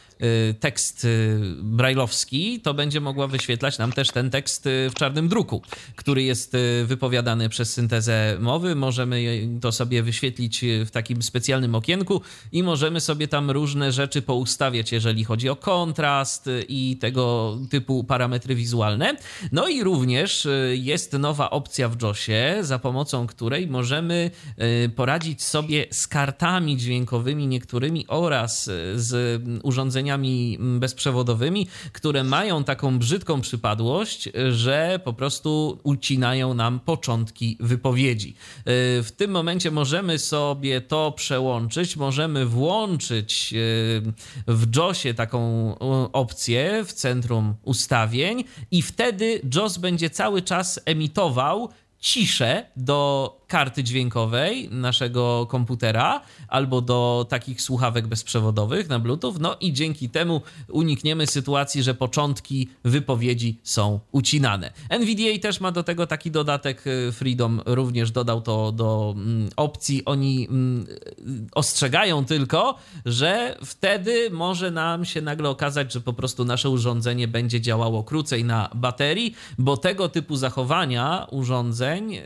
tekst 0.60 1.06
y, 1.06 1.40
brajlowski, 1.62 2.60
to 2.62 2.74
będzie 2.74 3.02
mogła 3.02 3.28
wyświetlać 3.28 3.78
nam 3.78 3.92
też 3.92 4.12
ten 4.12 4.30
tekst 4.30 4.64
w 4.66 4.94
czarnym 4.94 5.28
druku, 5.28 5.62
który 5.96 6.24
jest 6.24 6.58
wypowiadany 6.86 7.50
przez 7.50 7.74
syntezę 7.74 8.38
mowy. 8.40 8.76
Możemy 8.76 9.48
to 9.62 9.72
sobie 9.72 10.04
wyświetlić 10.04 10.66
w 10.86 10.92
takim 10.92 11.22
specjalnym 11.22 11.76
okienku 11.76 12.22
i 12.52 12.64
możemy 12.64 13.00
sobie 13.00 13.28
tam 13.28 13.52
różne 13.52 13.92
rzeczy 13.92 14.22
poustawiać, 14.22 14.92
jeżeli 14.92 15.24
chodzi 15.24 15.50
o 15.50 15.56
kontrast 15.56 16.50
i 16.68 16.98
tego 17.02 17.58
typu 17.70 18.04
parametry 18.04 18.56
wizualne. 18.56 19.16
No 19.52 19.68
i 19.68 19.84
również 19.84 20.48
jest 20.72 21.14
nowa 21.14 21.50
opcja 21.50 21.90
w 21.90 22.02
JOSie, 22.02 22.58
za 22.62 22.80
pomocą 22.80 23.28
której 23.28 23.68
możemy 23.68 24.32
poradzić 24.96 25.44
sobie 25.44 25.86
z 25.92 26.08
kartami 26.08 26.78
dźwiękowymi 26.78 27.48
niektórymi 27.48 28.06
oraz 28.08 28.70
z 28.96 29.42
urządzeniami 29.64 30.07
bezprzewodowymi, 30.60 31.68
które 31.92 32.24
mają 32.24 32.64
taką 32.64 33.00
brzydką 33.00 33.42
przypadłość, 33.42 34.30
że 34.52 35.00
po 35.04 35.14
prostu 35.14 35.80
ucinają 35.84 36.54
nam 36.54 36.80
początki 36.80 37.58
wypowiedzi. 37.60 38.36
W 39.04 39.10
tym 39.18 39.32
momencie 39.32 39.72
możemy 39.72 40.20
sobie 40.20 40.82
to 40.82 41.12
przełączyć, 41.12 41.96
możemy 41.96 42.46
włączyć 42.46 43.54
w 44.48 44.76
JOSie 44.76 45.14
taką 45.14 45.76
opcję 46.14 46.84
w 46.86 46.94
centrum 46.94 47.54
ustawień 47.64 48.44
i 48.72 48.82
wtedy 48.82 49.42
JOS 49.56 49.78
będzie 49.78 50.10
cały 50.10 50.42
czas 50.42 50.80
emitował 50.86 51.70
ciszę 52.00 52.66
do 52.76 53.32
karty 53.48 53.84
dźwiękowej 53.84 54.70
naszego 54.72 55.46
komputera 55.50 56.22
albo 56.48 56.82
do 56.82 57.26
takich 57.30 57.62
słuchawek 57.62 58.08
bezprzewodowych 58.08 58.90
na 58.90 59.00
Bluetooth. 59.00 59.34
No 59.40 59.56
i 59.60 59.74
dzięki 59.74 60.10
temu 60.10 60.42
unikniemy 60.70 61.28
sytuacji, 61.28 61.84
że 61.84 61.94
początki 61.94 62.70
wypowiedzi 62.84 63.60
są 63.64 64.00
ucinane. 64.12 64.72
NVDA 64.90 65.40
też 65.42 65.60
ma 65.62 65.72
do 65.72 65.84
tego 65.84 66.08
taki 66.08 66.32
dodatek. 66.32 66.88
Y, 66.88 67.12
Freedom 67.12 67.62
również 67.66 68.12
dodał 68.12 68.42
to 68.42 68.72
do 68.72 69.14
mm, 69.18 69.50
opcji. 69.56 70.06
Oni 70.06 70.48
mm, 70.50 70.88
ostrzegają 71.52 72.26
tylko, 72.26 72.76
że 73.06 73.58
wtedy 73.66 74.30
może 74.32 74.72
nam 74.72 75.06
się 75.06 75.22
nagle 75.22 75.50
okazać, 75.50 75.94
że 75.94 76.02
po 76.02 76.14
prostu 76.14 76.46
nasze 76.46 76.70
urządzenie 76.70 77.28
będzie 77.28 77.62
działało 77.62 78.04
krócej 78.04 78.44
na 78.44 78.70
baterii, 78.76 79.36
bo 79.58 79.78
tego 79.78 80.10
typu 80.10 80.36
zachowania 80.36 81.28
urządzeń 81.32 82.12
yy, 82.12 82.22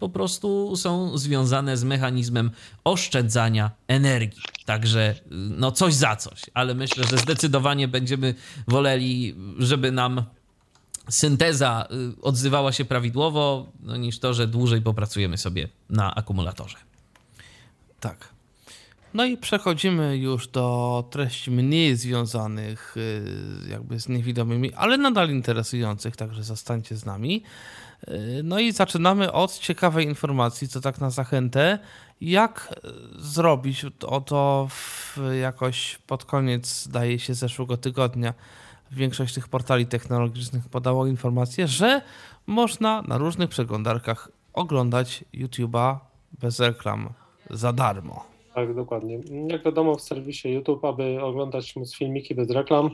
po 0.00 0.08
prostu 0.08 0.76
są 0.76 1.18
związane 1.18 1.76
z 1.76 1.84
mechanizmem 1.84 2.50
oszczędzania 2.84 3.70
energii. 3.88 4.42
Także 4.64 5.14
no 5.30 5.72
coś 5.72 5.94
za 5.94 6.16
coś, 6.16 6.42
ale 6.54 6.74
myślę, 6.74 7.04
że 7.04 7.18
zdecydowanie 7.18 7.88
będziemy 7.88 8.34
woleli, 8.68 9.34
żeby 9.58 9.92
nam 9.92 10.24
synteza 11.08 11.88
y, 12.18 12.22
odzywała 12.22 12.72
się 12.72 12.84
prawidłowo, 12.84 13.72
no, 13.82 13.96
niż 13.96 14.18
to, 14.18 14.34
że 14.34 14.46
dłużej 14.46 14.82
popracujemy 14.82 15.38
sobie 15.38 15.68
na 15.90 16.14
akumulatorze. 16.14 16.76
Tak. 18.00 18.28
No 19.14 19.24
i 19.24 19.36
przechodzimy 19.36 20.16
już 20.16 20.48
do 20.48 21.04
treści 21.10 21.50
mniej 21.50 21.96
związanych 21.96 22.96
y, 22.96 23.70
jakby 23.70 24.00
z 24.00 24.08
niewidomymi, 24.08 24.74
ale 24.74 24.98
nadal 24.98 25.30
interesujących, 25.30 26.16
także 26.16 26.42
zostańcie 26.42 26.96
z 26.96 27.04
nami. 27.04 27.42
Y, 28.08 28.42
no 28.44 28.58
i 28.58 28.72
zaczynamy 28.72 29.32
od 29.32 29.58
ciekawej 29.58 30.06
informacji, 30.06 30.68
co 30.68 30.80
tak 30.80 31.00
na 31.00 31.10
zachętę, 31.10 31.78
jak 32.20 32.80
zrobić 33.18 33.86
oto 34.06 34.68
jakoś 35.40 35.98
pod 36.06 36.24
koniec, 36.24 36.82
zdaje 36.82 37.18
się, 37.18 37.34
zeszłego 37.34 37.76
tygodnia 37.76 38.34
większość 38.92 39.34
tych 39.34 39.48
portali 39.48 39.86
technologicznych 39.86 40.68
podało 40.68 41.06
informację, 41.06 41.66
że 41.66 42.00
można 42.46 43.02
na 43.02 43.18
różnych 43.18 43.50
przeglądarkach 43.50 44.28
oglądać 44.52 45.24
YouTube'a 45.34 45.96
bez 46.40 46.60
reklam 46.60 47.08
za 47.50 47.72
darmo. 47.72 48.24
Tak, 48.54 48.74
dokładnie. 48.74 49.20
Jak 49.48 49.64
wiadomo, 49.64 49.94
w 49.94 50.00
serwisie 50.00 50.48
YouTube, 50.48 50.84
aby 50.84 51.22
oglądać 51.22 51.74
filmiki 51.98 52.34
bez 52.34 52.50
reklam, 52.50 52.90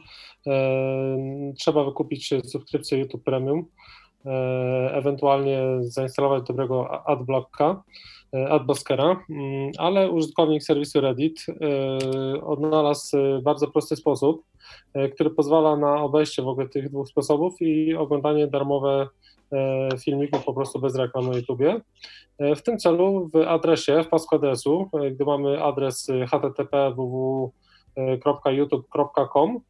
e, 0.46 1.52
trzeba 1.58 1.84
wykupić 1.84 2.30
subskrypcję 2.44 2.98
YouTube 2.98 3.24
Premium, 3.24 3.58
e, 3.58 3.64
ewentualnie 4.92 5.62
zainstalować 5.80 6.42
dobrego 6.42 7.08
adblocka, 7.08 7.82
e, 8.34 8.48
adblockera, 8.48 9.24
mm, 9.30 9.70
ale 9.78 10.10
użytkownik 10.10 10.62
serwisu 10.62 11.00
Reddit 11.00 11.46
e, 11.48 12.44
odnalazł 12.44 13.16
bardzo 13.42 13.68
prosty 13.68 13.96
sposób, 13.96 14.42
e, 14.94 15.08
który 15.08 15.30
pozwala 15.30 15.76
na 15.76 16.02
obejście 16.02 16.42
w 16.42 16.48
ogóle 16.48 16.68
tych 16.68 16.88
dwóch 16.88 17.08
sposobów 17.08 17.54
i 17.60 17.94
oglądanie 17.94 18.46
darmowe 18.46 19.08
E, 19.52 19.88
filmików 19.98 20.44
po 20.44 20.54
prostu 20.54 20.80
bez 20.80 20.96
reklam 20.96 21.30
na 21.30 21.36
YouTubie. 21.36 21.80
E, 22.38 22.56
w 22.56 22.62
tym 22.62 22.78
celu 22.78 23.30
w 23.34 23.36
adresie, 23.36 24.02
w 24.02 24.08
pasku 24.08 24.36
adresu, 24.36 24.90
e, 24.92 25.10
gdy 25.10 25.24
mamy 25.24 25.64
adres 25.64 26.06
http 26.30 26.92
www.youtube.com 26.96 29.60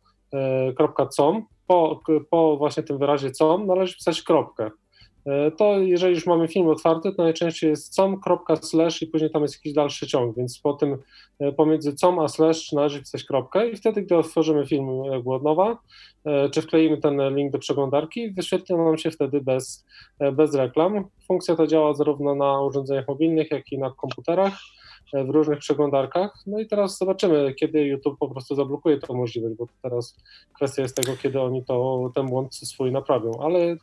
.com, 1.17 1.43
po, 1.67 2.01
po 2.31 2.57
właśnie 2.57 2.83
tym 2.83 2.99
wyrazie 2.99 3.31
com 3.31 3.67
należy 3.67 3.97
pisać 3.97 4.23
kropkę. 4.23 4.71
E, 5.27 5.51
to 5.51 5.79
jeżeli 5.79 6.15
już 6.15 6.27
mamy 6.27 6.49
film 6.49 6.69
otwarty, 6.69 7.13
to 7.13 7.23
najczęściej 7.23 7.71
jest 7.71 7.95
com.slash 7.95 9.03
i 9.03 9.07
później 9.07 9.31
tam 9.31 9.43
jest 9.43 9.55
jakiś 9.55 9.73
dalszy 9.73 10.07
ciąg, 10.07 10.37
więc 10.37 10.59
po 10.59 10.73
tym 10.73 10.99
e, 11.39 11.53
pomiędzy 11.53 11.95
com 11.95 12.19
a 12.19 12.29
slash 12.29 12.73
należy 12.73 12.99
pisać 12.99 13.25
kropkę 13.25 13.71
i 13.71 13.77
wtedy, 13.77 14.03
gdy 14.03 14.17
otworzymy 14.17 14.67
film 14.67 15.05
jakby 15.13 15.33
od 15.35 15.43
nowa, 15.43 15.79
e, 16.25 16.51
czy 16.51 16.63
wkleimy 16.63 16.97
ten 16.97 17.35
link 17.35 17.53
do 17.53 17.59
przeglądarki, 17.59 18.31
wyświetli 18.31 18.77
nam 18.77 18.99
się 18.99 19.11
wtedy 19.11 19.41
bez, 19.41 19.87
bez 20.33 20.55
reklam. 20.55 21.05
Funkcja 21.27 21.57
ta 21.57 21.67
działa 21.67 21.95
zarówno 21.95 22.35
na 22.35 22.63
urządzeniach 22.63 23.09
mobilnych, 23.09 23.51
jak 23.51 23.73
i 23.73 23.79
na 23.79 23.91
komputerach 23.91 24.59
w 25.15 25.31
różnych 25.31 25.59
przeglądarkach. 25.59 26.35
No 26.47 26.61
i 26.61 26.67
teraz 26.67 26.99
zobaczymy, 26.99 27.55
kiedy 27.55 27.85
YouTube 27.85 28.19
po 28.19 28.29
prostu 28.29 28.55
zablokuje 28.55 28.99
tę 28.99 29.15
możliwość, 29.15 29.55
bo 29.59 29.67
teraz 29.83 30.17
kwestia 30.55 30.83
jest 30.83 30.97
tego, 30.97 31.17
kiedy 31.17 31.41
oni 31.41 31.65
to, 31.65 32.11
ten 32.15 32.27
błąd 32.27 32.55
swój 32.55 32.93
naprawią, 32.93 33.33
ale 33.43 33.77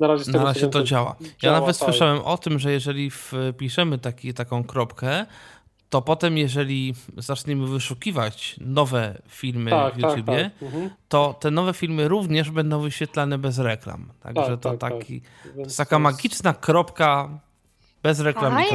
na 0.00 0.06
razie, 0.06 0.32
na 0.32 0.44
razie 0.44 0.68
to 0.68 0.82
działa. 0.82 1.16
Ja 1.20 1.28
działa, 1.38 1.60
nawet 1.60 1.78
tak. 1.78 1.88
słyszałem 1.88 2.18
o 2.18 2.38
tym, 2.38 2.58
że 2.58 2.72
jeżeli 2.72 3.10
wpiszemy 3.10 3.98
taki, 3.98 4.34
taką 4.34 4.64
kropkę, 4.64 5.26
to 5.90 6.02
potem, 6.02 6.38
jeżeli 6.38 6.94
zaczniemy 7.16 7.66
wyszukiwać 7.66 8.56
nowe 8.60 9.22
filmy 9.28 9.70
tak, 9.70 9.94
w 9.94 10.00
tak, 10.00 10.10
YouTubie, 10.10 10.50
tak, 10.60 10.62
mhm. 10.62 10.90
to 11.08 11.34
te 11.40 11.50
nowe 11.50 11.72
filmy 11.72 12.08
również 12.08 12.50
będą 12.50 12.80
wyświetlane 12.80 13.38
bez 13.38 13.58
reklam. 13.58 14.08
Także 14.20 14.58
tak, 14.58 14.60
to, 14.60 14.76
tak, 14.76 14.92
taki, 14.92 15.20
to 15.54 15.60
jest 15.60 15.76
taka 15.76 15.98
magiczna 15.98 16.54
kropka 16.54 17.40
bez 18.02 18.20
reklam 18.20 18.56
i 18.60 18.74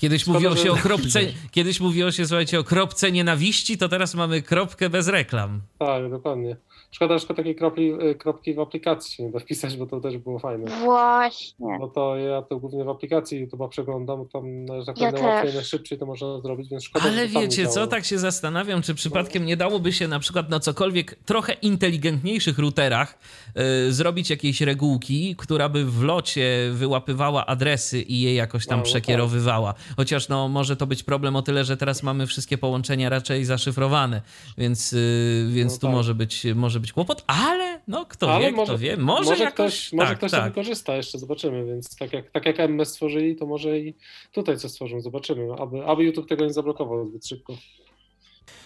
Kiedyś 0.00 0.26
mówiło 0.26 0.56
się 0.56 0.72
o 0.72 0.76
kropce, 0.76 1.20
kiedyś 1.50 1.80
mówiło 1.80 2.10
się, 2.10 2.26
słuchajcie, 2.26 2.58
o 2.60 2.64
kropce 2.64 3.12
nienawiści, 3.12 3.78
to 3.78 3.88
teraz 3.88 4.14
mamy 4.14 4.42
kropkę 4.42 4.90
bez 4.90 5.08
reklam. 5.08 5.60
Tak, 5.78 6.10
dokładnie. 6.10 6.56
Szkoda, 6.92 7.18
że 7.18 7.26
takiej 7.26 7.56
kropli, 7.56 7.92
y, 8.10 8.14
kropki 8.14 8.54
w 8.54 8.60
aplikacji 8.60 9.14
się 9.14 9.22
nie 9.22 9.30
da 9.30 9.38
wpisać, 9.38 9.76
bo 9.76 9.86
to 9.86 10.00
też 10.00 10.18
było 10.18 10.38
fajne. 10.38 10.70
Właśnie. 10.84 11.78
No 11.80 11.88
to 11.88 12.16
ja 12.16 12.42
to 12.42 12.56
głównie 12.56 12.84
w 12.84 12.88
aplikacji 12.88 13.48
YouTube'a 13.48 13.68
przeglądam, 13.68 14.28
tam 14.28 14.66
że 14.80 14.86
tak 14.86 14.98
ja 14.98 15.10
łatwiej, 15.26 15.64
szybciej 15.64 15.98
to 15.98 16.06
można 16.06 16.40
zrobić, 16.40 16.68
więc 16.70 16.84
szkoda, 16.84 17.04
Ale 17.04 17.28
wiecie 17.28 17.66
co, 17.66 17.86
tak 17.86 18.04
się 18.04 18.18
zastanawiam, 18.18 18.82
czy 18.82 18.94
przypadkiem 18.94 19.46
nie 19.46 19.56
dałoby 19.56 19.92
się 19.92 20.08
na 20.08 20.18
przykład 20.18 20.50
na 20.50 20.60
cokolwiek 20.60 21.14
trochę 21.14 21.52
inteligentniejszych 21.52 22.58
routerach 22.58 23.18
yy, 23.54 23.92
zrobić 23.92 24.30
jakiejś 24.30 24.60
regułki, 24.60 25.34
która 25.38 25.68
by 25.68 25.84
w 25.84 26.02
locie 26.02 26.70
wyłapywała 26.72 27.46
adresy 27.46 28.02
i 28.02 28.20
je 28.20 28.34
jakoś 28.34 28.66
tam 28.66 28.78
no, 28.78 28.82
no 28.82 28.90
przekierowywała. 28.90 29.72
Tak. 29.72 29.82
Chociaż 29.96 30.28
no 30.28 30.48
może 30.48 30.76
to 30.76 30.86
być 30.86 31.02
problem 31.02 31.36
o 31.36 31.42
tyle, 31.42 31.64
że 31.64 31.76
teraz 31.76 32.02
mamy 32.02 32.26
wszystkie 32.26 32.58
połączenia 32.58 33.08
raczej 33.08 33.44
zaszyfrowane, 33.44 34.22
więc, 34.58 34.92
yy, 34.92 35.48
więc 35.50 35.72
no 35.72 35.78
tu 35.78 35.86
tak. 35.86 35.96
może 35.96 36.14
być 36.14 36.46
może 36.54 36.79
być 36.80 36.92
kłopot, 36.92 37.24
ale 37.26 37.80
no 37.88 38.06
kto 38.06 38.34
ale 38.34 38.44
wie, 38.44 38.52
może, 38.52 38.72
kto 38.72 38.78
wie, 38.78 38.96
może, 38.96 39.30
może 39.30 39.44
jakoś... 39.44 39.54
Ktoś, 39.54 39.92
może 39.92 40.08
tak, 40.08 40.18
ktoś 40.18 40.30
tak. 40.30 40.40
to 40.40 40.48
wykorzysta, 40.48 40.96
jeszcze 40.96 41.18
zobaczymy, 41.18 41.64
więc 41.66 41.96
tak 41.96 42.12
jak, 42.12 42.30
tak 42.30 42.46
jak 42.46 42.60
MS 42.60 42.88
stworzyli, 42.88 43.36
to 43.36 43.46
może 43.46 43.78
i 43.78 43.94
tutaj 44.32 44.58
coś 44.58 44.70
stworzą, 44.70 45.00
zobaczymy, 45.00 45.52
aby, 45.58 45.84
aby 45.86 46.04
YouTube 46.04 46.28
tego 46.28 46.44
nie 46.44 46.52
zablokował 46.52 47.08
zbyt 47.08 47.26
szybko. 47.26 47.54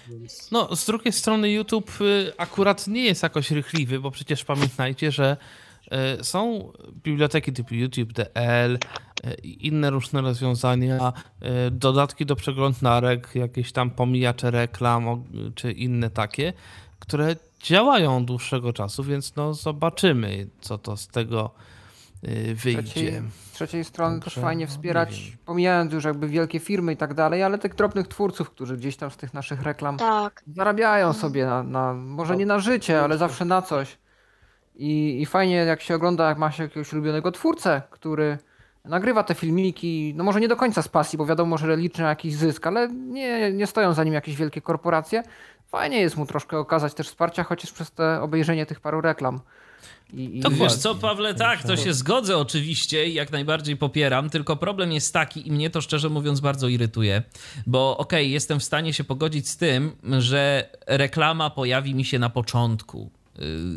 Więc... 0.08 0.50
No, 0.50 0.76
z 0.76 0.86
drugiej 0.86 1.12
strony 1.12 1.50
YouTube 1.50 2.00
y, 2.00 2.32
akurat 2.36 2.86
nie 2.86 3.04
jest 3.04 3.22
jakoś 3.22 3.50
rychliwy, 3.50 4.00
bo 4.00 4.10
przecież 4.10 4.44
pamiętajcie, 4.44 5.12
że 5.12 5.36
y, 6.20 6.24
są 6.24 6.72
biblioteki 7.04 7.52
typu 7.52 7.74
YouTube.dl 7.74 8.74
y, 8.74 8.78
i 9.42 9.66
inne 9.66 9.90
różne 9.90 10.20
rozwiązania, 10.20 11.12
dodatki 11.70 12.26
do 12.26 12.36
przeglądarek, 12.36 13.30
jakieś 13.34 13.72
tam 13.72 13.90
pomijacze 13.90 14.50
reklam 14.50 15.24
czy 15.54 15.72
inne 15.72 16.10
takie, 16.10 16.52
które 16.98 17.36
działają 17.64 18.24
dłuższego 18.24 18.72
czasu, 18.72 19.04
więc 19.04 19.36
no 19.36 19.54
zobaczymy, 19.54 20.46
co 20.60 20.78
to 20.78 20.96
z 20.96 21.08
tego 21.08 21.50
y, 22.24 22.54
wyjdzie. 22.54 22.82
Trzeciej, 22.82 23.22
z 23.40 23.52
trzeciej 23.52 23.84
strony 23.84 24.20
też 24.20 24.24
Także, 24.24 24.40
fajnie 24.40 24.64
no, 24.64 24.70
wspierać, 24.70 25.20
wiem. 25.20 25.38
pomijając 25.44 25.92
już 25.92 26.04
jakby 26.04 26.28
wielkie 26.28 26.60
firmy 26.60 26.92
i 26.92 26.96
tak 26.96 27.14
dalej, 27.14 27.42
ale 27.42 27.58
tych 27.58 27.74
drobnych 27.74 28.08
twórców, 28.08 28.50
którzy 28.50 28.76
gdzieś 28.76 28.96
tam 28.96 29.10
z 29.10 29.16
tych 29.16 29.34
naszych 29.34 29.62
reklam 29.62 29.96
Tak. 29.96 30.42
zarabiają 30.56 31.12
sobie 31.12 31.46
na, 31.46 31.62
na 31.62 31.94
może 31.94 32.36
nie 32.36 32.46
na 32.46 32.58
życie, 32.58 33.00
ale 33.02 33.18
zawsze 33.18 33.44
na 33.44 33.62
coś. 33.62 33.98
I, 34.76 35.22
I 35.22 35.26
fajnie 35.26 35.54
jak 35.56 35.80
się 35.80 35.94
ogląda, 35.94 36.28
jak 36.28 36.38
ma 36.38 36.50
się 36.52 36.62
jakiegoś 36.62 36.92
ulubionego 36.92 37.32
twórcę, 37.32 37.82
który 37.90 38.38
nagrywa 38.84 39.22
te 39.22 39.34
filmiki, 39.34 40.14
no 40.16 40.24
może 40.24 40.40
nie 40.40 40.48
do 40.48 40.56
końca 40.56 40.82
z 40.82 40.88
pasji, 40.88 41.18
bo 41.18 41.26
wiadomo, 41.26 41.58
że 41.58 41.76
liczy 41.76 42.02
na 42.02 42.08
jakiś 42.08 42.34
zysk, 42.34 42.66
ale 42.66 42.88
nie, 42.88 43.52
nie 43.52 43.66
stoją 43.66 43.92
za 43.92 44.04
nim 44.04 44.14
jakieś 44.14 44.36
wielkie 44.36 44.60
korporacje. 44.60 45.22
Fajnie 45.66 46.00
jest 46.00 46.16
mu 46.16 46.26
troszkę 46.26 46.58
okazać 46.58 46.94
też 46.94 47.08
wsparcia, 47.08 47.44
chociaż 47.44 47.72
przez 47.72 47.90
te 47.90 48.22
obejrzenie 48.22 48.66
tych 48.66 48.80
paru 48.80 49.00
reklam. 49.00 49.40
I, 50.12 50.38
i 50.38 50.40
To 50.40 50.50
wiesz 50.50 50.74
co, 50.74 50.94
Pawle, 50.94 51.34
tak, 51.34 51.62
to 51.62 51.76
się 51.76 51.94
zgodzę 51.94 52.38
oczywiście 52.38 53.06
i 53.06 53.14
jak 53.14 53.32
najbardziej 53.32 53.76
popieram, 53.76 54.30
tylko 54.30 54.56
problem 54.56 54.92
jest 54.92 55.12
taki 55.12 55.48
i 55.48 55.52
mnie 55.52 55.70
to 55.70 55.80
szczerze 55.80 56.08
mówiąc 56.08 56.40
bardzo 56.40 56.68
irytuje, 56.68 57.22
bo 57.66 57.96
okej, 57.96 58.30
jestem 58.30 58.60
w 58.60 58.64
stanie 58.64 58.92
się 58.94 59.04
pogodzić 59.04 59.48
z 59.48 59.56
tym, 59.56 59.96
że 60.18 60.68
reklama 60.86 61.50
pojawi 61.50 61.94
mi 61.94 62.04
się 62.04 62.18
na 62.18 62.30
początku 62.30 63.10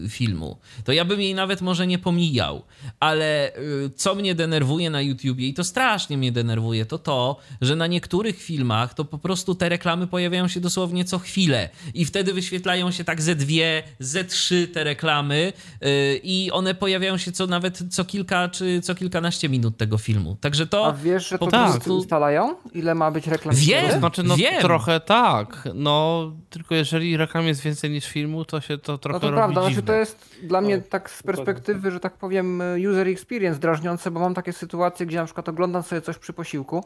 filmu. 0.09 0.57
To 0.83 0.91
ja 0.91 1.05
bym 1.05 1.21
jej 1.21 1.35
nawet 1.35 1.61
może 1.61 1.87
nie 1.87 1.99
pomijał, 1.99 2.63
ale 2.99 3.57
y, 3.57 3.89
co 3.95 4.15
mnie 4.15 4.35
denerwuje 4.35 4.89
na 4.89 5.01
YouTubie 5.01 5.47
i 5.47 5.53
to 5.53 5.63
strasznie 5.63 6.17
mnie 6.17 6.31
denerwuje, 6.31 6.85
to 6.85 6.97
to, 6.97 7.37
że 7.61 7.75
na 7.75 7.87
niektórych 7.87 8.41
filmach 8.41 8.93
to 8.93 9.05
po 9.05 9.17
prostu 9.17 9.55
te 9.55 9.69
reklamy 9.69 10.07
pojawiają 10.07 10.47
się 10.47 10.59
dosłownie 10.59 11.05
co 11.05 11.19
chwilę 11.19 11.69
i 11.93 12.05
wtedy 12.05 12.33
wyświetlają 12.33 12.91
się 12.91 13.03
tak 13.03 13.21
ze 13.21 13.35
dwie, 13.35 13.83
ze 13.99 14.23
trzy 14.23 14.67
te 14.67 14.83
reklamy 14.83 15.53
y, 15.83 16.19
i 16.23 16.51
one 16.51 16.75
pojawiają 16.75 17.17
się 17.17 17.31
co 17.31 17.47
nawet 17.47 17.83
co 17.89 18.05
kilka 18.05 18.49
czy 18.49 18.81
co 18.81 18.95
kilkanaście 18.95 19.49
minut 19.49 19.77
tego 19.77 19.97
filmu. 19.97 20.37
Także 20.41 20.67
to 20.67 20.85
A 20.85 20.93
wiesz, 20.93 21.29
że 21.29 21.37
po 21.37 21.47
to 21.47 21.69
wszyscy 21.69 21.93
ustalają? 21.93 22.55
Ile 22.73 22.95
ma 22.95 23.11
być 23.11 23.27
reklam? 23.27 23.55
Wiem. 23.55 23.83
wtedy? 23.83 23.99
Znaczy, 23.99 24.23
no 24.23 24.37
Wiem. 24.37 24.61
trochę 24.61 24.99
tak. 24.99 25.69
No, 25.73 26.31
tylko 26.49 26.75
jeżeli 26.75 27.17
reklam 27.17 27.47
jest 27.47 27.61
więcej 27.61 27.89
niż 27.89 28.05
filmu, 28.05 28.45
to 28.45 28.61
się 28.61 28.77
to 28.77 28.97
trochę 28.97 29.19
No 29.19 29.19
to 29.19 29.46
prawda, 29.53 29.69
znaczy 29.71 29.83
to 29.87 29.93
jest 29.93 30.35
dla 30.43 30.61
mnie 30.61 30.77
Tak, 30.77 30.87
tak 30.87 31.09
z 31.09 31.23
perspektywy, 31.23 31.91
że 31.91 31.99
tak 31.99 32.13
powiem 32.13 32.61
user 32.89 33.07
experience 33.07 33.59
drażniące, 33.59 34.11
bo 34.11 34.19
mam 34.19 34.33
takie 34.33 34.53
sytuacje, 34.53 35.05
gdzie 35.05 35.17
na 35.17 35.25
przykład 35.25 35.49
oglądam 35.49 35.83
sobie 35.83 36.01
coś 36.01 36.17
przy 36.17 36.33
posiłku, 36.33 36.83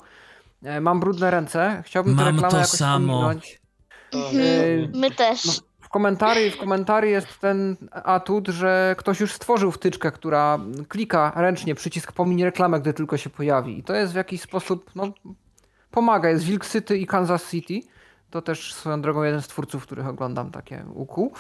e, 0.63 0.81
mam 0.81 0.99
brudne 0.99 1.31
ręce, 1.31 1.83
chciałbym 1.85 2.15
tę 2.17 2.23
Mam 2.23 2.33
reklamę 2.33 2.51
to 2.51 2.57
jakoś 2.57 2.71
samo. 2.71 3.13
pominąć. 3.13 3.61
Tak. 4.11 4.21
E, 4.21 4.97
My 4.97 5.11
też. 5.11 5.45
No, 5.45 5.53
w 5.79 5.89
komentarzy, 5.89 6.51
w 6.51 6.57
komentarzu 6.57 7.07
jest 7.07 7.39
ten 7.39 7.75
atut, 7.91 8.47
że 8.47 8.95
ktoś 8.97 9.19
już 9.19 9.33
stworzył 9.33 9.71
wtyczkę, 9.71 10.11
która 10.11 10.59
klika 10.88 11.31
ręcznie 11.35 11.75
przycisk 11.75 12.11
pomiń 12.11 12.43
reklamę, 12.43 12.79
gdy 12.79 12.93
tylko 12.93 13.17
się 13.17 13.29
pojawi. 13.29 13.79
I 13.79 13.83
to 13.83 13.95
jest 13.95 14.13
w 14.13 14.15
jakiś 14.15 14.41
sposób, 14.41 14.91
no, 14.95 15.13
pomaga. 15.91 16.29
Jest 16.29 16.43
Wilk 16.43 16.67
City 16.67 16.97
i 16.97 17.07
Kansas 17.07 17.51
City. 17.51 17.81
To 18.31 18.41
też 18.41 18.73
swoją 18.73 19.01
drogą 19.01 19.23
jeden 19.23 19.41
z 19.41 19.47
twórców, 19.47 19.83
których 19.83 20.07
oglądam 20.07 20.51
takie 20.51 20.85
ukuł. 20.93 21.33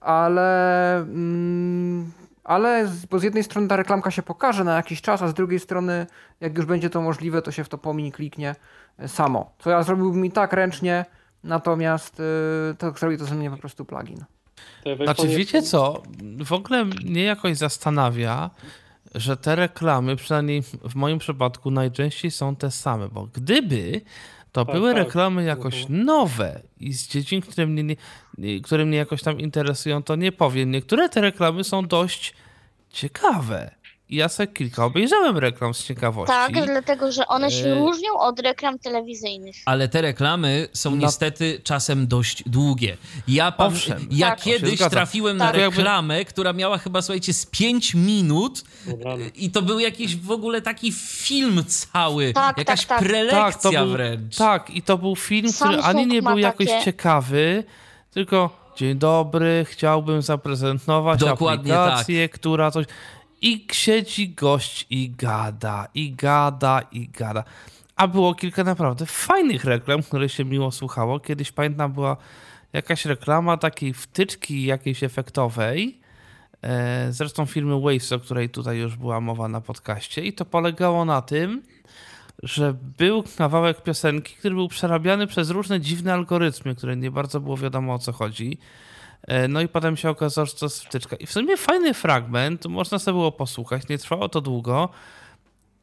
Ale, 0.00 0.96
mm, 0.96 2.12
ale 2.44 2.86
z, 2.86 3.06
bo 3.06 3.18
z 3.18 3.22
jednej 3.22 3.44
strony 3.44 3.68
ta 3.68 3.76
reklamka 3.76 4.10
się 4.10 4.22
pokaże 4.22 4.64
na 4.64 4.76
jakiś 4.76 5.02
czas, 5.02 5.22
a 5.22 5.28
z 5.28 5.34
drugiej 5.34 5.60
strony, 5.60 6.06
jak 6.40 6.56
już 6.56 6.66
będzie 6.66 6.90
to 6.90 7.02
możliwe, 7.02 7.42
to 7.42 7.52
się 7.52 7.64
w 7.64 7.68
to 7.68 7.78
pomiń 7.78 8.12
kliknie 8.12 8.54
e, 8.98 9.08
samo. 9.08 9.52
Co 9.58 9.70
ja 9.70 9.82
zrobiłbym 9.82 10.24
i 10.24 10.30
tak 10.30 10.52
ręcznie, 10.52 11.04
natomiast 11.44 12.20
y, 12.20 12.74
to 12.78 12.90
zrobi 12.90 13.18
to 13.18 13.24
ze 13.24 13.34
mnie 13.34 13.50
po 13.50 13.56
prostu 13.56 13.84
plugin. 13.84 14.24
Znaczy, 15.04 15.28
wiecie 15.28 15.62
co? 15.62 16.02
W 16.44 16.52
ogóle 16.52 16.84
mnie 16.84 17.24
jakoś 17.24 17.56
zastanawia, 17.56 18.50
że 19.14 19.36
te 19.36 19.56
reklamy, 19.56 20.16
przynajmniej 20.16 20.62
w 20.62 20.94
moim 20.94 21.18
przypadku, 21.18 21.70
najczęściej 21.70 22.30
są 22.30 22.56
te 22.56 22.70
same, 22.70 23.08
bo 23.08 23.28
gdyby 23.32 24.00
to 24.52 24.64
Tak, 24.64 24.74
były 24.74 24.94
tak. 24.94 25.04
reklamy 25.04 25.44
jakoś 25.44 25.80
Mhm. 25.82 26.04
nowe 26.04 26.60
i 26.80 26.92
z 26.92 27.08
dziedzin, 27.08 27.40
które 27.40 27.66
mnie, 27.66 27.96
nie, 28.38 28.60
które 28.60 28.84
mnie 28.84 28.98
jakoś 28.98 29.22
tam 29.22 29.40
interesują, 29.40 30.02
to 30.02 30.16
nie 30.16 30.32
powiem. 30.32 30.70
Niektóre 30.70 31.08
te 31.08 31.20
reklamy 31.20 31.64
są 31.64 31.86
dość 31.86 32.34
ciekawe. 32.90 33.70
I 34.10 34.16
ja 34.16 34.28
sobie 34.28 34.46
kilka 34.46 34.84
obejrzałem 34.84 35.38
reklam 35.38 35.74
z 35.74 35.84
ciekawości. 35.84 36.34
Tak, 36.34 36.52
dlatego 36.66 37.12
że 37.12 37.26
one 37.26 37.50
się 37.50 37.66
E, 37.66 37.74
różnią 37.74 38.18
od 38.18 38.40
reklam 38.40 38.78
telewizyjnych. 38.78 39.56
Ale 39.66 39.88
te 39.88 40.02
reklamy 40.02 40.68
są 40.72 40.90
No. 40.90 40.96
niestety 40.96 41.60
czasem 41.64 42.06
dość 42.06 42.42
długie. 42.46 42.96
Ja, 43.28 43.52
pa- 43.52 43.66
Owszem. 43.66 44.06
ja 44.10 44.30
Tak. 44.30 44.40
Kiedyś 44.40 44.78
trafiłem 44.78 45.36
na 45.36 45.46
Tak. 45.46 45.56
reklamę, 45.56 46.24
która 46.24 46.52
miała 46.52 46.78
chyba, 46.78 47.02
słuchajcie, 47.02 47.32
z 47.32 47.46
5 47.46 47.94
minut 47.94 48.64
i 49.36 49.50
to 49.50 49.62
był 49.62 49.78
jakiś 49.78 50.16
w 50.16 50.30
ogóle 50.30 50.62
taki 50.62 50.92
film 50.92 51.64
cały, 51.66 52.32
Tak, 52.32 52.58
jakaś 52.58 52.80
tak, 52.86 52.88
tak. 52.88 53.08
prelekcja 53.08 53.44
Tak, 53.52 53.62
to 53.62 53.70
był- 53.72 53.88
wręcz. 53.92 54.36
Tak, 54.36 54.70
i 54.70 54.82
to 54.82 54.98
był 54.98 55.16
film, 55.16 55.52
który 55.52 55.72
Samsung 55.74 55.84
ani 55.86 56.06
nie 56.06 56.22
był 56.22 56.38
jakoś 56.38 56.66
takie- 56.66 56.84
ciekawy, 56.84 57.64
tylko 58.10 58.68
dzień 58.76 58.98
dobry, 58.98 59.66
chciałbym 59.68 60.22
zaprezentować 60.22 61.20
Dokładnie 61.20 61.78
aplikację, 61.78 62.28
która 62.28 62.70
coś... 62.70 62.86
I 63.42 63.66
siedzi 63.72 64.28
gość 64.28 64.86
i 64.90 65.10
gada, 65.10 65.88
i 65.94 66.12
gada, 66.12 66.80
i 66.92 67.08
gada. 67.08 67.44
A 67.96 68.08
było 68.08 68.34
kilka 68.34 68.64
naprawdę 68.64 69.06
fajnych 69.06 69.64
reklam, 69.64 70.02
które 70.02 70.28
się 70.28 70.44
miło 70.44 70.70
słuchało. 70.70 71.20
Kiedyś 71.20 71.52
pamiętam 71.52 71.92
była 71.92 72.16
jakaś 72.72 73.04
reklama 73.04 73.56
takiej 73.56 73.94
wtyczki 73.94 74.64
jakiejś 74.64 75.02
efektowej, 75.02 76.00
e, 76.62 77.12
zresztą 77.12 77.46
firmy 77.46 77.80
Waves, 77.80 78.12
o 78.12 78.20
której 78.20 78.50
tutaj 78.50 78.78
już 78.78 78.96
była 78.96 79.20
mowa 79.20 79.48
na 79.48 79.60
podcaście 79.60 80.24
i 80.24 80.32
to 80.32 80.44
polegało 80.44 81.04
na 81.04 81.22
tym, 81.22 81.62
że 82.42 82.74
był 82.98 83.24
kawałek 83.36 83.82
piosenki, 83.82 84.34
który 84.34 84.54
był 84.54 84.68
przerabiany 84.68 85.26
przez 85.26 85.50
różne 85.50 85.80
dziwne 85.80 86.12
algorytmy, 86.12 86.74
które 86.74 86.96
nie 86.96 87.10
bardzo 87.10 87.40
było 87.40 87.56
wiadomo 87.56 87.94
o 87.94 87.98
co 87.98 88.12
chodzi. 88.12 88.58
E, 89.28 89.48
No 89.48 89.60
i 89.60 89.68
potem 89.68 89.96
się 89.96 90.10
okazało, 90.10 90.46
że 90.46 90.54
to 90.54 90.66
jest 90.66 90.84
wtyczka. 90.84 91.16
I 91.16 91.26
w 91.26 91.32
sumie 91.32 91.56
fajny 91.56 91.94
fragment, 91.94 92.66
można 92.66 92.98
sobie 92.98 93.12
było 93.12 93.32
posłuchać, 93.32 93.88
nie 93.88 93.98
trwało 93.98 94.28
to 94.28 94.40
długo. 94.40 94.88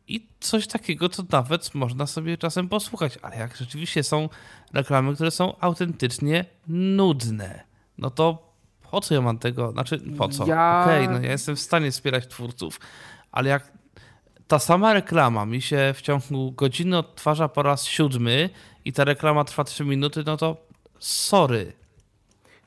I 0.08 0.28
coś 0.40 0.68
takiego, 0.68 1.10
to 1.10 1.24
nawet 1.32 1.76
można 1.76 2.08
sobie 2.08 2.38
czasem 2.38 2.70
posłuchać. 2.70 3.20
Ale 3.22 3.38
jak 3.38 3.58
rzeczywiście 3.58 4.04
są 4.04 4.30
reklamy, 4.74 5.16
które 5.16 5.32
są 5.32 5.60
autentycznie 5.60 6.46
nudne, 6.68 7.64
no 7.98 8.10
to 8.10 8.54
po 8.92 9.02
co 9.02 9.14
ja 9.16 9.22
mam 9.22 9.38
tego? 9.40 9.72
Znaczy, 9.72 10.00
po 10.18 10.30
co? 10.30 10.46
Ja- 10.48 10.84
Okej, 10.86 11.10
no 11.10 11.20
ja 11.20 11.32
jestem 11.32 11.56
w 11.56 11.60
stanie 11.60 11.92
wspierać 11.92 12.28
twórców, 12.28 12.80
ale 13.32 13.50
jak 13.50 13.72
ta 14.48 14.60
sama 14.60 14.94
reklama 14.94 15.46
mi 15.46 15.62
się 15.62 15.94
w 15.96 16.02
ciągu 16.02 16.52
godziny 16.52 16.98
odtwarza 16.98 17.50
po 17.50 17.64
raz 17.64 17.86
siódmy 17.86 18.50
i 18.86 18.94
ta 18.94 19.04
reklama 19.04 19.44
trwa 19.44 19.64
3 19.64 19.86
minuty, 19.86 20.24
no 20.26 20.38
to 20.38 20.58
sorry. 21.00 21.74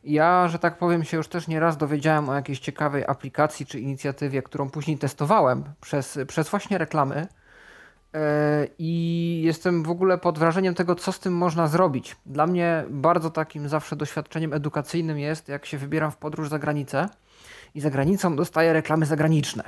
Ja, 0.05 0.49
że 0.49 0.59
tak 0.59 0.79
powiem, 0.79 1.05
się 1.05 1.17
już 1.17 1.29
też 1.29 1.49
nieraz 1.49 1.77
dowiedziałem 1.77 2.29
o 2.29 2.35
jakiejś 2.35 2.59
ciekawej 2.59 3.05
aplikacji 3.07 3.67
czy 3.67 3.81
inicjatywie, 3.81 4.43
którą 4.43 4.71
później 4.71 4.99
testowałem 4.99 5.65
przez, 5.81 6.19
przez 6.29 6.49
właśnie 6.49 6.79
reklamy. 6.79 7.27
E, 8.15 8.67
I 8.79 9.43
jestem 9.45 9.83
w 9.83 9.91
ogóle 9.91 10.19
pod 10.19 10.39
wrażeniem 10.39 10.75
tego, 10.75 10.95
co 10.95 11.13
z 11.13 11.21
tym 11.21 11.37
można 11.37 11.67
zrobić. 11.67 12.17
Dla 12.27 12.47
mnie 12.47 12.85
bardzo 12.91 13.31
takim 13.31 13.69
zawsze 13.69 13.97
doświadczeniem 13.97 14.53
edukacyjnym 14.53 15.19
jest, 15.19 15.49
jak 15.49 15.67
się 15.67 15.79
wybieram 15.79 16.11
w 16.11 16.17
podróż 16.17 16.49
za 16.49 16.59
granicę 16.59 17.09
i 17.75 17.81
za 17.81 17.91
granicą 17.91 18.37
dostaję 18.37 18.73
reklamy 18.73 19.07
zagraniczne. 19.07 19.65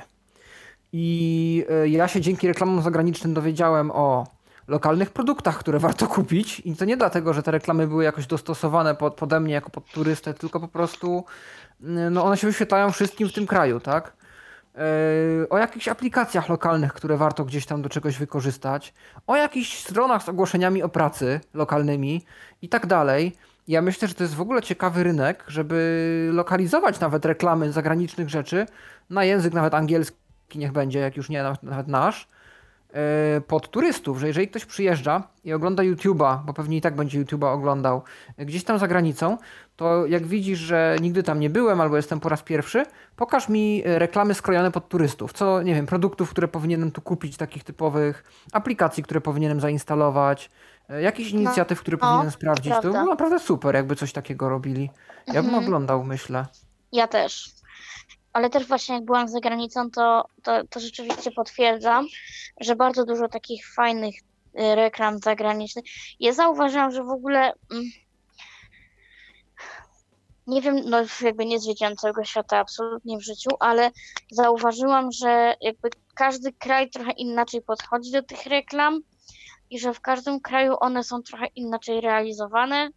I 0.93 1.65
e, 1.69 1.87
ja 1.87 2.07
się 2.07 2.21
dzięki 2.21 2.47
reklamom 2.47 2.81
zagranicznym 2.81 3.33
dowiedziałem 3.33 3.91
o 3.91 4.27
lokalnych 4.67 5.09
produktach, 5.09 5.59
które 5.59 5.79
warto 5.79 6.07
kupić. 6.07 6.61
I 6.65 6.75
to 6.75 6.85
nie 6.85 6.97
dlatego, 6.97 7.33
że 7.33 7.43
te 7.43 7.51
reklamy 7.51 7.87
były 7.87 8.03
jakoś 8.03 8.27
dostosowane 8.27 8.95
pod, 8.95 9.15
pode 9.15 9.39
mnie 9.39 9.53
jako 9.53 9.69
pod 9.69 9.85
turystę, 9.85 10.33
tylko 10.33 10.59
po 10.59 10.67
prostu 10.67 11.25
mm, 11.81 12.13
no 12.13 12.25
one 12.25 12.37
się 12.37 12.47
wyświetlają 12.47 12.91
wszystkim 12.91 13.29
w 13.29 13.33
tym 13.33 13.47
kraju, 13.47 13.79
tak? 13.79 14.13
Yy, 14.75 15.49
o 15.49 15.57
jakichś 15.57 15.87
aplikacjach 15.87 16.49
lokalnych, 16.49 16.93
które 16.93 17.17
warto 17.17 17.45
gdzieś 17.45 17.65
tam 17.65 17.81
do 17.81 17.89
czegoś 17.89 18.17
wykorzystać, 18.17 18.93
o 19.27 19.35
jakichś 19.35 19.83
stronach 19.83 20.23
z 20.23 20.29
ogłoszeniami 20.29 20.83
o 20.83 20.89
pracy 20.89 21.39
lokalnymi 21.53 22.25
i 22.61 22.69
tak 22.69 22.85
dalej. 22.85 23.35
Ja 23.67 23.81
myślę, 23.81 24.07
że 24.07 24.13
to 24.13 24.23
jest 24.23 24.35
w 24.35 24.41
ogóle 24.41 24.61
ciekawy 24.61 25.03
rynek, 25.03 25.43
żeby 25.47 26.29
lokalizować 26.33 26.99
nawet 26.99 27.25
reklamy 27.25 27.71
zagranicznych 27.71 28.29
rzeczy 28.29 28.65
na 29.09 29.23
język 29.23 29.53
nawet 29.53 29.73
angielski, 29.73 30.17
niech 30.55 30.71
będzie, 30.71 30.99
jak 30.99 31.17
już 31.17 31.29
nie 31.29 31.43
nawet, 31.63 31.87
nasz, 31.87 32.23
e, 32.23 32.27
pod 33.47 33.71
turystów, 33.71 34.19
że 34.19 34.27
jeżeli 34.27 34.47
ktoś 34.47 34.65
przyjeżdża 34.65 35.23
i 35.43 35.53
ogląda 35.53 35.83
YouTube'a, 35.83 36.39
bo 36.45 36.53
pewnie 36.53 36.77
i 36.77 36.81
tak 36.81 36.95
będzie 36.95 37.25
YouTube'a 37.25 37.53
oglądał 37.53 38.01
e, 38.37 38.45
gdzieś 38.45 38.63
tam 38.63 38.79
za 38.79 38.87
granicą, 38.87 39.37
to 39.75 40.05
jak 40.05 40.27
widzisz, 40.27 40.59
że 40.59 40.95
nigdy 41.01 41.23
tam 41.23 41.39
nie 41.39 41.49
byłem 41.49 41.81
albo 41.81 41.95
jestem 41.97 42.19
po 42.19 42.29
raz 42.29 42.43
pierwszy, 42.43 42.85
pokaż 43.15 43.49
mi 43.49 43.83
e, 43.85 43.99
reklamy 43.99 44.33
skrojone 44.33 44.71
pod 44.71 44.89
turystów. 44.89 45.33
Co, 45.33 45.61
nie 45.61 45.75
wiem, 45.75 45.85
produktów, 45.85 46.29
które 46.29 46.47
powinienem 46.47 46.91
tu 46.91 47.01
kupić, 47.01 47.37
takich 47.37 47.63
typowych 47.63 48.23
aplikacji, 48.51 49.03
które 49.03 49.21
powinienem 49.21 49.59
zainstalować, 49.59 50.49
e, 50.89 51.01
jakichś 51.01 51.31
inicjatyw, 51.31 51.79
które 51.79 51.97
no, 52.01 52.07
powinienem 52.07 52.31
sprawdzić. 52.31 52.73
To 52.73 52.81
prawda. 52.81 52.99
było 52.99 53.11
naprawdę 53.11 53.39
super, 53.39 53.75
jakby 53.75 53.95
coś 53.95 54.13
takiego 54.13 54.49
robili. 54.49 54.89
Ja 55.27 55.33
bym 55.33 55.45
Mhm. 55.45 55.63
oglądał, 55.63 56.03
myślę. 56.03 56.45
Ja 56.91 57.07
też. 57.07 57.60
Ale 58.33 58.49
też 58.49 58.67
właśnie 58.67 58.95
jak 58.95 59.05
byłam 59.05 59.27
za 59.27 59.39
granicą, 59.39 59.91
to, 59.91 60.25
to, 60.43 60.67
to 60.69 60.79
rzeczywiście 60.79 61.31
potwierdzam, 61.31 62.07
że 62.59 62.75
bardzo 62.75 63.05
dużo 63.05 63.27
takich 63.27 63.73
fajnych 63.73 64.15
y, 64.15 64.75
reklam 64.75 65.19
zagranicznych. 65.19 65.85
Ja 66.19 66.33
zauważyłam, 66.33 66.91
że 66.91 67.03
w 67.03 67.09
ogóle 67.09 67.53
mm, 67.71 67.91
nie 70.47 70.61
wiem, 70.61 70.81
no 70.85 70.97
jakby 71.21 71.45
nie 71.45 71.59
zwiedziłam 71.59 71.95
całego 71.95 72.23
świata 72.23 72.57
absolutnie 72.57 73.17
w 73.17 73.23
życiu, 73.23 73.49
ale 73.59 73.91
zauważyłam, 74.31 75.11
że 75.11 75.55
jakby 75.61 75.89
każdy 76.15 76.53
kraj 76.53 76.89
trochę 76.89 77.11
inaczej 77.11 77.61
podchodzi 77.61 78.11
do 78.11 78.23
tych 78.23 78.45
reklam 78.45 79.01
i 79.69 79.79
że 79.79 79.93
w 79.93 80.01
każdym 80.01 80.39
kraju 80.39 80.75
one 80.79 81.03
są 81.03 81.23
trochę 81.23 81.45
inaczej 81.55 82.01
realizowane. 82.01 82.89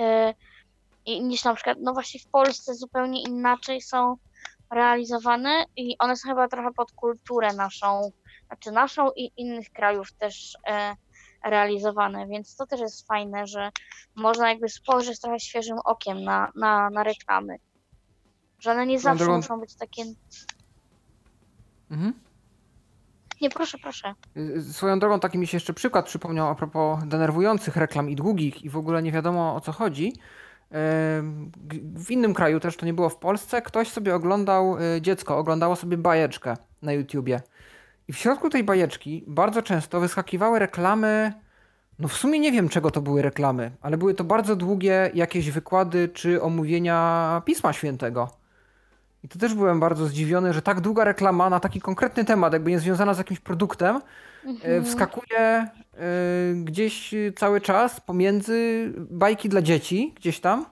y, 0.00 0.34
i- 1.06 1.22
niż 1.22 1.44
na 1.44 1.54
przykład, 1.54 1.78
no 1.80 1.92
właśnie 1.92 2.20
w 2.20 2.26
Polsce 2.26 2.74
zupełnie 2.74 3.22
inaczej 3.22 3.80
są 3.82 4.16
realizowane 4.72 5.64
i 5.76 5.96
one 5.98 6.16
są 6.16 6.28
chyba 6.28 6.48
trochę 6.48 6.72
pod 6.72 6.92
kulturę 6.92 7.52
naszą, 7.52 8.10
znaczy 8.46 8.72
naszą 8.72 9.10
i 9.16 9.30
innych 9.36 9.70
krajów 9.70 10.12
też 10.12 10.56
e, 10.68 10.96
realizowane, 11.44 12.26
więc 12.26 12.56
to 12.56 12.66
też 12.66 12.80
jest 12.80 13.06
fajne, 13.06 13.46
że 13.46 13.70
można 14.14 14.48
jakby 14.50 14.68
spojrzeć 14.68 15.20
trochę 15.20 15.40
świeżym 15.40 15.78
okiem 15.84 16.24
na, 16.24 16.52
na, 16.56 16.90
na 16.90 17.02
reklamy. 17.02 17.56
Że 18.58 18.70
one 18.70 18.86
nie 18.86 19.00
zawsze 19.00 19.24
drogą- 19.24 19.36
muszą 19.36 19.60
być 19.60 19.74
takie... 19.76 20.02
Mhm. 21.90 22.12
Nie, 23.40 23.50
proszę, 23.50 23.78
proszę. 23.78 24.14
Y, 24.36 24.62
Swoją 24.72 24.98
drogą 24.98 25.20
taki 25.20 25.38
mi 25.38 25.46
się 25.46 25.56
jeszcze 25.56 25.74
przykład 25.74 26.06
przypomniał 26.06 26.48
a 26.48 26.54
propos 26.54 26.98
denerwujących 27.06 27.76
reklam 27.76 28.10
i 28.10 28.16
długich 28.16 28.62
i 28.64 28.70
w 28.70 28.76
ogóle 28.76 29.02
nie 29.02 29.12
wiadomo 29.12 29.54
o 29.56 29.60
co 29.60 29.72
chodzi. 29.72 30.12
W 31.94 32.10
innym 32.10 32.34
kraju 32.34 32.60
też 32.60 32.76
to 32.76 32.86
nie 32.86 32.94
było 32.94 33.08
w 33.08 33.16
Polsce. 33.16 33.62
Ktoś 33.62 33.88
sobie 33.88 34.14
oglądał, 34.14 34.78
y, 34.96 35.00
dziecko 35.00 35.38
oglądało 35.38 35.76
sobie 35.76 35.96
bajeczkę 35.96 36.56
na 36.82 36.92
YouTubie. 36.92 37.40
I 38.08 38.12
w 38.12 38.16
środku 38.16 38.50
tej 38.50 38.64
bajeczki 38.64 39.24
bardzo 39.26 39.62
często 39.62 40.00
wyskakiwały 40.00 40.58
reklamy. 40.58 41.32
No 41.98 42.08
w 42.08 42.12
sumie 42.12 42.40
nie 42.40 42.52
wiem 42.52 42.68
czego 42.68 42.90
to 42.90 43.00
były 43.00 43.22
reklamy, 43.22 43.70
ale 43.80 43.96
były 43.96 44.14
to 44.14 44.24
bardzo 44.24 44.56
długie 44.56 45.10
jakieś 45.14 45.50
wykłady 45.50 46.08
czy 46.08 46.42
omówienia 46.42 47.42
Pisma 47.44 47.72
Świętego. 47.72 48.30
I 49.22 49.28
to 49.28 49.38
też 49.38 49.54
byłem 49.54 49.80
bardzo 49.80 50.06
zdziwiony, 50.06 50.52
że 50.52 50.62
tak 50.62 50.80
długa 50.80 51.04
reklama 51.04 51.50
na 51.50 51.60
taki 51.60 51.80
konkretny 51.80 52.24
temat, 52.24 52.52
jakby 52.52 52.70
nie 52.70 52.78
związana 52.78 53.14
z 53.14 53.18
jakimś 53.18 53.40
produktem, 53.40 54.00
e, 54.62 54.82
wskakuje 54.82 55.38
e, 55.38 55.68
gdzieś 56.54 57.14
cały 57.36 57.60
czas 57.60 58.00
pomiędzy 58.00 58.92
bajki 59.10 59.48
dla 59.48 59.62
dzieci, 59.62 60.12
gdzieś 60.16 60.40
tam, 60.40 60.66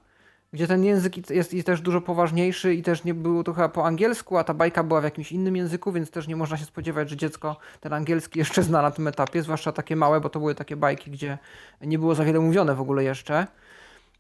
gdzie 0.53 0.67
ten 0.67 0.85
język 0.85 1.31
jest, 1.31 1.55
jest 1.55 1.67
też 1.67 1.81
dużo 1.81 2.01
poważniejszy 2.01 2.75
i 2.75 2.83
też 2.83 3.05
nie 3.05 3.15
było 3.15 3.45
to 3.45 3.53
chyba 3.53 3.69
po 3.69 3.87
angielsku, 3.87 4.39
a 4.39 4.45
ta 4.45 4.55
bajka 4.55 4.83
była 4.85 5.01
w 5.01 5.05
jakimś 5.05 5.33
innym 5.33 5.57
języku, 5.57 5.93
więc 5.93 6.11
też 6.11 6.29
nie 6.29 6.37
można 6.37 6.57
się 6.57 6.65
spodziewać, 6.65 7.11
że 7.11 7.17
dziecko 7.17 7.57
ten 7.81 7.93
angielski 7.93 8.39
jeszcze 8.39 8.63
zna 8.63 8.83
na 8.83 8.91
tym 8.91 9.09
etapie, 9.09 9.43
zwłaszcza 9.43 9.73
takie 9.73 9.97
małe, 9.97 10.21
bo 10.21 10.29
to 10.29 10.39
były 10.39 10.55
takie 10.55 10.77
bajki, 10.77 11.11
gdzie 11.11 11.39
nie 11.81 11.99
było 11.99 12.15
za 12.15 12.25
wiele 12.25 12.41
mówione 12.41 12.75
w 12.75 12.81
ogóle 12.81 13.05
jeszcze. 13.05 13.47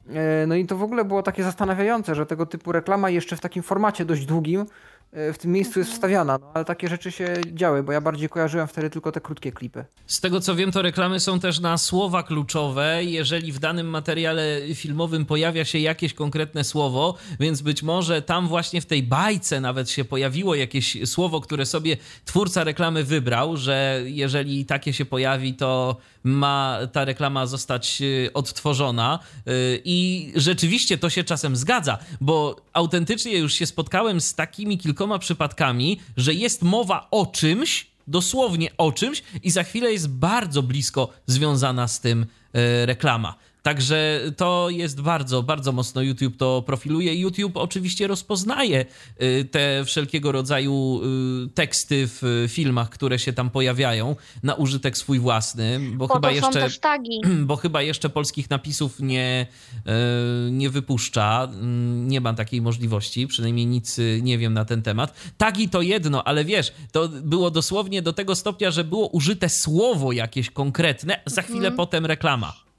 E, 0.08 0.46
No 0.46 0.54
i 0.54 0.66
to 0.66 0.76
w 0.76 0.82
ogóle 0.82 1.04
było 1.04 1.22
takie 1.22 1.42
zastanawiające, 1.44 2.14
że 2.14 2.26
tego 2.26 2.46
typu 2.46 2.72
reklama 2.72 3.10
jeszcze 3.10 3.36
w 3.36 3.40
takim 3.40 3.62
formacie 3.62 4.04
dość 4.04 4.26
długim 4.26 4.66
w 5.12 5.38
tym 5.38 5.52
miejscu 5.52 5.78
jest 5.78 5.92
wstawiana, 5.92 6.38
no 6.38 6.50
ale 6.54 6.64
takie 6.64 6.88
rzeczy 6.88 7.12
się 7.12 7.34
działy, 7.52 7.82
bo 7.82 7.92
ja 7.92 8.00
bardziej 8.00 8.28
kojarzyłem 8.28 8.68
wtedy 8.68 8.90
tylko 8.90 9.12
te 9.12 9.20
krótkie 9.20 9.52
klipy. 9.52 9.84
Z 10.06 10.20
tego 10.20 10.40
co 10.40 10.54
wiem, 10.54 10.72
to 10.72 10.82
reklamy 10.82 11.20
są 11.20 11.40
też 11.40 11.60
na 11.60 11.78
słowa 11.78 12.22
kluczowe. 12.22 13.04
Jeżeli 13.04 13.52
w 13.52 13.58
danym 13.58 13.86
materiale 13.86 14.60
filmowym 14.74 15.26
pojawia 15.26 15.64
się 15.64 15.78
jakieś 15.78 16.14
konkretne 16.14 16.64
słowo, 16.64 17.14
więc 17.40 17.62
być 17.62 17.82
może 17.82 18.22
tam 18.22 18.48
właśnie 18.48 18.80
w 18.80 18.86
tej 18.86 19.02
bajce 19.02 19.60
nawet 19.60 19.90
się 19.90 20.04
pojawiło 20.04 20.54
jakieś 20.54 21.08
słowo, 21.08 21.40
które 21.40 21.66
sobie 21.66 21.96
twórca 22.24 22.64
reklamy 22.64 23.04
wybrał, 23.04 23.56
że 23.56 24.02
jeżeli 24.04 24.64
takie 24.64 24.92
się 24.92 25.04
pojawi, 25.04 25.54
to 25.54 25.96
ma 26.24 26.78
ta 26.92 27.04
reklama 27.04 27.46
zostać 27.46 28.02
y, 28.02 28.30
odtworzona. 28.34 29.18
Y, 29.48 29.80
I 29.84 30.32
rzeczywiście 30.36 30.98
to 30.98 31.10
się 31.10 31.24
czasem 31.24 31.56
zgadza, 31.56 31.98
bo 32.20 32.56
autentycznie 32.72 33.38
już 33.38 33.52
się 33.52 33.66
spotkałem 33.66 34.20
z 34.20 34.34
takimi 34.34 34.78
kilkoma 34.78 35.01
przypadkami, 35.18 36.00
że 36.16 36.34
jest 36.34 36.62
mowa 36.62 37.08
o 37.10 37.26
czymś, 37.26 37.86
dosłownie 38.06 38.70
o 38.78 38.92
czymś 38.92 39.22
i 39.42 39.50
za 39.50 39.62
chwilę 39.62 39.92
jest 39.92 40.08
bardzo 40.08 40.62
blisko 40.62 41.08
związana 41.26 41.88
z 41.88 42.00
tym 42.00 42.26
e, 42.52 42.86
reklama. 42.86 43.34
Także 43.62 44.20
to 44.36 44.68
jest 44.70 45.00
bardzo, 45.00 45.42
bardzo 45.42 45.72
mocno 45.72 46.02
YouTube 46.02 46.36
to 46.36 46.62
profiluje. 46.66 47.14
YouTube 47.14 47.56
oczywiście 47.56 48.06
rozpoznaje 48.06 48.84
y, 49.22 49.44
te 49.50 49.84
wszelkiego 49.84 50.32
rodzaju 50.32 51.00
y, 51.46 51.48
teksty 51.54 52.04
w 52.06 52.44
filmach, 52.48 52.90
które 52.90 53.18
się 53.18 53.32
tam 53.32 53.50
pojawiają 53.50 54.16
na 54.42 54.54
użytek 54.54 54.98
swój 54.98 55.18
własny, 55.18 55.80
bo 55.94 56.08
Po 56.08 56.14
chyba 56.14 56.30
jeszcze 56.30 56.70
bo 57.48 57.56
chyba 57.56 57.82
jeszcze 57.82 58.08
polskich 58.08 58.50
napisów 58.50 59.00
nie, 59.00 59.46
e, 59.86 59.92
nie 60.50 60.70
wypuszcza. 60.70 61.48
Mm, 61.52 62.08
Nie 62.08 62.20
ma 62.20 62.34
takiej 62.34 62.62
możliwości, 62.62 63.26
przynajmniej 63.26 63.66
nic 63.66 63.98
y, 63.98 64.20
nie 64.22 64.38
wiem 64.38 64.54
na 64.54 64.64
ten 64.64 64.82
temat. 64.82 65.14
Tagi 65.38 65.68
to 65.68 65.82
jedno, 65.82 66.24
ale 66.24 66.44
wiesz, 66.44 66.72
to 66.92 67.08
było 67.08 67.50
dosłownie 67.50 68.02
do 68.02 68.12
tego 68.12 68.34
stopnia, 68.34 68.70
że 68.70 68.84
było 68.84 69.06
użyte 69.08 69.48
słowo 69.48 70.12
jakieś 70.12 70.50
konkretne, 70.50 71.20
za 71.26 71.42
chwilę 71.42 71.58
Mhm. 71.58 71.76
potem 71.76 72.06
reklama. 72.06 72.71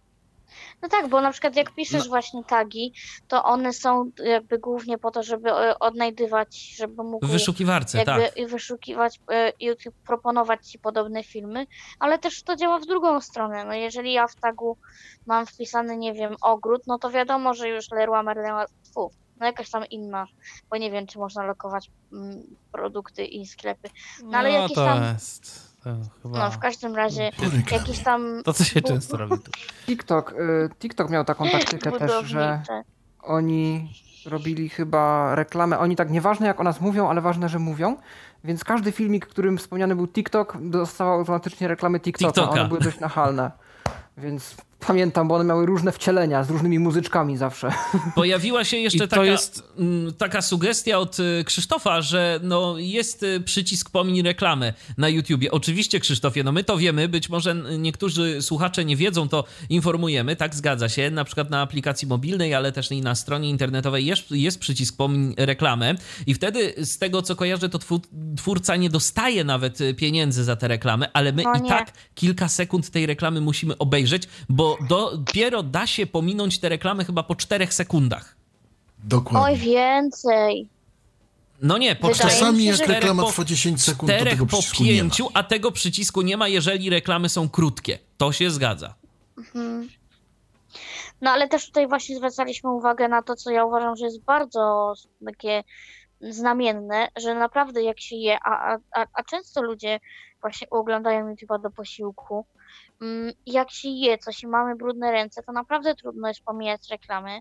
No 0.83 0.89
tak, 0.89 1.07
bo 1.09 1.21
na 1.21 1.31
przykład 1.31 1.55
jak 1.55 1.71
piszesz 1.71 2.07
właśnie 2.09 2.43
tagi, 2.43 2.93
to 3.27 3.43
one 3.43 3.73
są 3.73 4.11
jakby 4.23 4.59
głównie 4.59 4.97
po 4.97 5.11
to, 5.11 5.23
żeby 5.23 5.51
e, 5.51 5.79
odnajdywać, 5.79 6.75
żeby 6.75 7.03
mógł 7.03 7.27
W 7.27 7.29
wyszukiwarce, 7.29 7.97
jakby 7.97 8.23
tak. 8.23 8.37
i 8.37 8.45
wyszukiwać 8.45 9.19
e, 9.31 9.51
YouTube, 9.59 9.95
proponować 10.05 10.67
ci 10.67 10.79
podobne 10.79 11.23
filmy, 11.23 11.67
ale 11.99 12.19
też 12.19 12.43
to 12.43 12.55
działa 12.55 12.79
w 12.79 12.85
drugą 12.85 13.21
stronę. 13.21 13.65
No 13.65 13.73
jeżeli 13.73 14.13
ja 14.13 14.27
w 14.27 14.35
tagu 14.35 14.77
mam 15.25 15.45
wpisany, 15.45 15.97
nie 15.97 16.13
wiem, 16.13 16.35
ogród, 16.41 16.81
no 16.87 16.99
to 16.99 17.09
wiadomo, 17.09 17.53
że 17.53 17.69
już 17.69 17.91
Leroy 17.91 18.23
Merlin, 18.23 18.53
fu, 18.93 19.11
no 19.39 19.45
jakaś 19.45 19.69
tam 19.69 19.85
inna, 19.85 20.27
bo 20.69 20.77
nie 20.77 20.91
wiem, 20.91 21.07
czy 21.07 21.19
można 21.19 21.43
lokować 21.43 21.91
mm, 22.13 22.55
produkty 22.71 23.25
i 23.25 23.45
sklepy. 23.45 23.89
No 24.23 24.37
ale 24.37 24.49
no, 24.49 24.57
jakiś 24.57 24.75
to 24.75 24.85
tam, 24.85 25.03
jest. 25.03 25.72
To 25.83 25.95
chyba. 26.23 26.39
no 26.39 26.51
w 26.51 26.59
każdym 26.59 26.95
razie 26.95 27.31
Porykla. 27.37 27.77
jakiś 27.77 27.99
tam 27.99 28.41
To, 28.45 28.53
co 28.53 28.63
się 28.63 28.81
często 28.81 29.17
robi. 29.17 29.37
tu. 29.39 29.51
TikTok, 29.85 30.31
y, 30.31 30.69
TikTok 30.79 31.09
miał 31.09 31.25
taką 31.25 31.49
taktykę 31.49 31.91
też, 31.91 32.25
że 32.25 32.61
oni 33.23 33.93
robili 34.25 34.69
chyba 34.69 35.35
reklamę. 35.35 35.79
Oni 35.79 35.95
tak 35.95 36.09
nieważne 36.09 36.47
jak 36.47 36.59
o 36.59 36.63
nas 36.63 36.81
mówią, 36.81 37.09
ale 37.09 37.21
ważne, 37.21 37.49
że 37.49 37.59
mówią. 37.59 37.97
Więc 38.43 38.63
każdy 38.63 38.91
filmik, 38.91 39.25
którym 39.25 39.57
wspomniany 39.57 39.95
był 39.95 40.07
TikTok, 40.07 40.57
dostawał 40.61 41.13
automatycznie 41.13 41.67
reklamy 41.67 41.99
TikToka. 41.99 42.31
TikToka. 42.33 42.59
One 42.59 42.67
były 42.67 42.79
dość 42.79 42.99
nachalne. 42.99 43.51
Więc 44.17 44.55
pamiętam, 44.87 45.27
bo 45.27 45.35
one 45.35 45.43
miały 45.43 45.65
różne 45.65 45.91
wcielenia 45.91 46.43
z 46.43 46.49
różnymi 46.49 46.79
muzyczkami 46.79 47.37
zawsze. 47.37 47.71
Pojawiła 48.15 48.63
się 48.63 48.77
jeszcze 48.77 49.07
taka, 49.07 49.25
jest- 49.25 49.63
mm, 49.77 50.13
taka 50.13 50.41
sugestia 50.41 50.99
od 50.99 51.19
y, 51.19 51.43
Krzysztofa, 51.45 52.01
że 52.01 52.39
no 52.43 52.75
jest 52.77 53.23
y, 53.23 53.41
przycisk 53.41 53.89
pomiń 53.89 54.21
reklamę 54.21 54.73
na 54.97 55.09
YouTubie. 55.09 55.51
Oczywiście, 55.51 55.99
Krzysztofie, 55.99 56.43
no 56.43 56.51
my 56.51 56.63
to 56.63 56.77
wiemy, 56.77 57.09
być 57.09 57.29
może 57.29 57.55
niektórzy 57.79 58.41
słuchacze 58.41 58.85
nie 58.85 58.95
wiedzą, 58.95 59.29
to 59.29 59.43
informujemy, 59.69 60.35
tak, 60.35 60.55
zgadza 60.55 60.89
się. 60.89 61.11
Na 61.11 61.23
przykład 61.23 61.49
na 61.49 61.61
aplikacji 61.61 62.07
mobilnej, 62.07 62.53
ale 62.53 62.71
też 62.71 62.91
i 62.91 63.01
na 63.01 63.15
stronie 63.15 63.49
internetowej 63.49 64.05
jest, 64.05 64.31
jest 64.31 64.59
przycisk 64.59 64.97
pomiń 64.97 65.33
reklamę 65.37 65.95
i 66.27 66.33
wtedy 66.33 66.73
z 66.77 66.97
tego, 66.97 67.21
co 67.21 67.35
kojarzę, 67.35 67.69
to 67.69 67.79
twór, 67.79 67.99
twórca 68.37 68.75
nie 68.75 68.89
dostaje 68.89 69.43
nawet 69.43 69.81
y, 69.81 69.93
pieniędzy 69.93 70.43
za 70.43 70.55
te 70.55 70.67
reklamy, 70.67 71.05
ale 71.13 71.31
my 71.31 71.41
i 71.41 71.67
tak 71.67 71.93
kilka 72.15 72.47
sekund 72.47 72.89
tej 72.89 73.05
reklamy 73.05 73.41
musimy 73.41 73.77
obejrzeć, 73.77 74.23
bo 74.49 74.72
dopiero 74.89 75.63
da 75.63 75.87
się 75.87 76.05
pominąć 76.07 76.59
te 76.59 76.69
reklamy 76.69 77.05
chyba 77.05 77.23
po 77.23 77.35
czterech 77.35 77.73
sekundach. 77.73 78.35
Oj, 78.35 79.07
Dokładnie. 79.09 79.57
więcej. 79.57 80.67
No 81.61 81.77
nie, 81.77 81.95
po 81.95 82.09
czterech, 82.09 82.33
Czasami 82.33 82.65
jak 82.65 82.87
reklama 82.87 83.23
po- 83.23 83.29
trwa 83.29 83.43
10 83.43 83.83
sekund, 83.83 84.11
to 84.19 84.25
tego 84.25 84.45
po 84.45 84.57
przycisku 84.57 84.83
nie 84.83 84.91
ma. 84.93 84.97
pięciu, 85.01 85.29
a 85.33 85.43
tego 85.43 85.71
przycisku 85.71 86.21
nie 86.21 86.37
ma, 86.37 86.47
jeżeli 86.47 86.89
reklamy 86.89 87.29
są 87.29 87.49
krótkie. 87.49 87.99
To 88.17 88.31
się 88.31 88.51
zgadza. 88.51 88.93
Mhm. 89.37 89.89
No 91.21 91.31
ale 91.31 91.47
też 91.47 91.65
tutaj 91.65 91.87
właśnie 91.87 92.15
zwracaliśmy 92.15 92.69
uwagę 92.69 93.07
na 93.07 93.21
to, 93.21 93.35
co 93.35 93.51
ja 93.51 93.65
uważam, 93.65 93.95
że 93.95 94.05
jest 94.05 94.23
bardzo 94.23 94.93
takie 95.25 95.63
znamienne, 96.21 97.07
że 97.17 97.35
naprawdę 97.35 97.83
jak 97.83 97.99
się 97.99 98.15
je, 98.15 98.37
a, 98.45 98.73
a, 98.95 99.05
a 99.13 99.23
często 99.23 99.61
ludzie 99.61 99.99
właśnie 100.41 100.69
oglądają 100.69 101.33
YouTube'a 101.33 101.61
do 101.61 101.69
posiłku, 101.71 102.45
jak 103.45 103.71
się 103.71 103.89
je 103.89 104.17
coś 104.17 104.43
i 104.43 104.47
mamy 104.47 104.75
brudne 104.75 105.11
ręce, 105.11 105.43
to 105.43 105.51
naprawdę 105.51 105.95
trudno 105.95 106.27
jest 106.27 106.43
pomijać 106.43 106.81
reklamy 106.91 107.39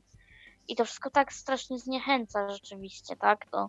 i 0.68 0.76
to 0.76 0.84
wszystko 0.84 1.10
tak 1.10 1.32
strasznie 1.32 1.78
zniechęca 1.78 2.50
rzeczywiście, 2.50 3.16
tak, 3.16 3.46
do, 3.52 3.68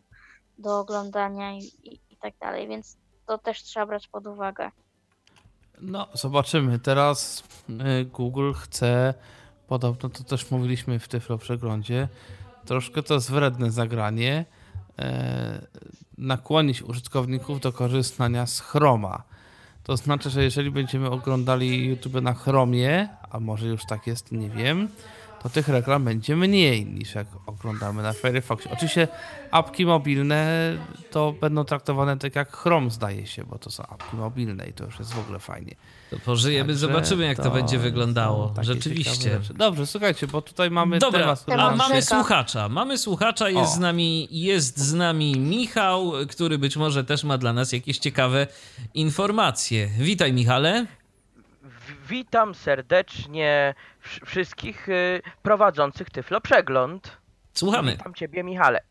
do 0.58 0.80
oglądania 0.80 1.54
i, 1.54 1.64
i, 1.84 2.00
i 2.10 2.18
tak 2.18 2.34
dalej, 2.42 2.68
więc 2.68 2.98
to 3.28 3.38
też 3.38 3.64
trzeba 3.64 3.86
brać 3.86 4.08
pod 4.08 4.28
uwagę. 4.28 4.72
No, 5.82 6.08
zobaczymy. 6.14 6.80
Teraz 6.80 7.44
y, 7.70 8.06
Google 8.06 8.54
chce, 8.54 9.14
podobno 9.68 10.10
to 10.10 10.24
też 10.24 10.52
mówiliśmy 10.52 11.00
w 11.00 11.08
Tyflo 11.08 11.38
przeglądzie, 11.38 12.08
troszkę 12.66 13.04
to 13.04 13.14
jest 13.14 13.32
zagranie, 13.68 14.46
e, 15.00 15.68
nakłonić 16.18 16.82
użytkowników 16.82 17.60
do 17.60 17.74
korzystania 17.74 18.46
z 18.46 18.60
Chroma. 18.60 19.24
To 19.84 19.98
znaczy, 19.98 20.30
że 20.30 20.44
jeżeli 20.44 20.72
będziemy 20.72 21.10
oglądali 21.10 21.88
YouTube 21.88 22.22
na 22.22 22.34
Chromie, 22.34 23.10
a 23.32 23.40
może 23.40 23.68
już 23.68 23.86
tak 23.86 24.08
jest, 24.08 24.32
nie 24.32 24.50
wiem, 24.50 24.90
to 25.44 25.50
tych 25.50 25.68
reklam 25.68 26.04
będzie 26.06 26.36
mniej 26.36 26.86
niż 26.86 27.16
jak 27.16 27.28
oglądamy 27.46 28.04
na 28.04 28.14
Firefoxie. 28.14 28.72
Oczywiście 28.72 29.08
apki 29.52 29.86
mobilne 29.86 30.74
to 31.12 31.34
będą 31.42 31.64
traktowane 31.64 32.18
tak 32.18 32.36
jak 32.36 32.58
Chrome 32.58 32.90
zdaje 32.90 33.28
się, 33.28 33.44
bo 33.44 33.58
to 33.58 33.72
są 33.72 33.84
apki 33.84 34.16
mobilne 34.18 34.68
i 34.68 34.74
to 34.74 34.86
już 34.86 35.00
jest 35.00 35.14
w 35.14 35.20
ogóle 35.20 35.40
fajnie. 35.40 35.76
To 36.14 36.20
pożyjemy, 36.20 36.68
Także 36.74 36.80
zobaczymy 36.80 37.26
jak 37.26 37.38
to, 37.38 37.52
będzie 37.52 37.80
wyglądało. 37.80 38.54
Rzeczywiście. 38.62 39.40
Dobrze, 39.56 39.88
słuchajcie, 39.88 40.28
bo 40.28 40.42
tutaj 40.42 40.72
mamy 40.72 41.00
Dobra, 41.00 41.36
temat, 41.36 41.60
a 41.72 41.76
mamy 41.76 41.96
się... 41.96 42.02
słuchacza. 42.02 42.70
Mamy 42.70 42.98
słuchacza, 42.98 43.50
jest 43.50 43.74
O. 43.74 43.76
z, 43.76 43.80
nami, 43.80 44.28
jest 44.32 44.78
z 44.80 44.94
nami 44.94 45.40
Michał, 45.40 46.12
który 46.30 46.58
być 46.58 46.78
może 46.78 47.04
też 47.04 47.24
ma 47.24 47.38
dla 47.38 47.54
nas 47.54 47.72
jakieś 47.72 47.98
ciekawe 47.98 48.48
informacje. 48.94 49.88
Witaj 50.00 50.34
Michale. 50.34 50.86
W- 51.64 52.08
Witam 52.10 52.56
serdecznie 52.56 53.76
wsz- 54.06 54.26
wszystkich 54.26 54.90
y, 54.90 55.22
prowadzących 55.44 56.10
Tyflo 56.10 56.42
Przegląd. 56.42 57.18
Słuchamy. 57.54 57.92
Witam 57.92 58.14
Ciebie, 58.14 58.44
Michale. 58.44 58.82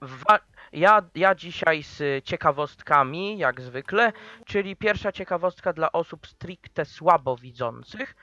Wa- 0.00 0.38
ja, 0.72 1.02
ja 1.14 1.34
dzisiaj 1.34 1.82
z 1.82 2.24
ciekawostkami, 2.24 3.38
jak 3.38 3.60
zwykle, 3.60 4.12
czyli 4.46 4.76
pierwsza 4.76 5.12
ciekawostka 5.12 5.72
dla 5.72 5.92
osób 5.92 6.26
stricte 6.26 6.84
słabowidzących, 6.84 8.16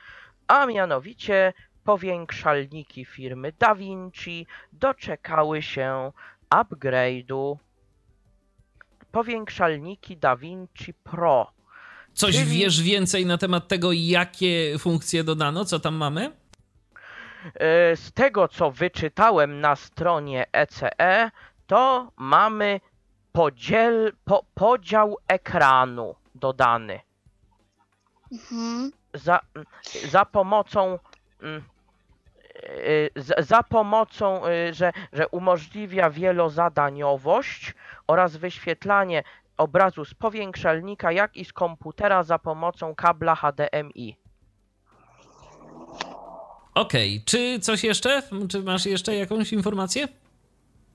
a 0.48 0.66
mianowicie 0.66 1.54
powiększalniki 1.84 3.06
firmy 3.06 3.54
DaVinci 3.60 4.48
doczekały 4.74 5.62
się 5.62 6.12
upgrade'u. 6.50 7.58
Powiększalniki 9.12 10.18
DaVinci 10.18 10.94
Pro. 10.94 11.52
Coś 12.14 12.36
Czyli- 12.36 12.60
wiesz 12.60 12.82
więcej 12.82 13.26
na 13.26 13.38
temat 13.38 13.68
tego, 13.68 13.92
jakie 13.94 14.80
funkcje 14.80 15.24
dodano? 15.24 15.66
Co 15.66 15.80
tam 15.80 15.96
mamy? 15.96 16.32
E, 17.56 17.96
Z 17.96 18.12
tego 18.12 18.48
co 18.48 18.72
wyczytałem 18.72 19.62
na 19.62 19.76
stronie 19.76 20.46
ECE, 20.52 21.32
to 21.68 22.12
mamy 22.18 22.82
podziel, 23.32 24.14
po, 24.26 24.46
podział 24.54 25.18
ekranu 25.28 26.16
dodany. 26.36 27.00
Mhm. 28.32 28.92
Za, 29.14 29.40
za 30.10 30.26
pomocą. 30.26 31.00
mm, 31.42 31.64
e, 33.16 33.22
Za, 33.22 33.36
za 33.38 33.64
pomocą, 33.64 34.46
e, 34.46 34.74
że, 34.74 34.92
że 35.14 35.28
umożliwia 35.28 36.10
wielozadaniowość 36.10 37.74
oraz 38.08 38.38
wyświetlanie 38.38 39.24
obrazu 39.58 40.06
z 40.06 40.14
powiększalnika, 40.14 41.12
jak 41.12 41.38
i 41.38 41.46
z 41.46 41.54
komputera 41.54 42.24
za 42.24 42.40
pomocą 42.40 42.96
kabla 42.96 43.36
HDMI. 43.36 44.18
Okej, 46.76 47.24
czy 47.26 47.60
coś 47.60 47.84
jeszcze? 47.84 48.24
Czy 48.50 48.64
masz 48.64 48.86
jeszcze 48.86 49.16
jakąś 49.16 49.54
informację? 49.54 50.08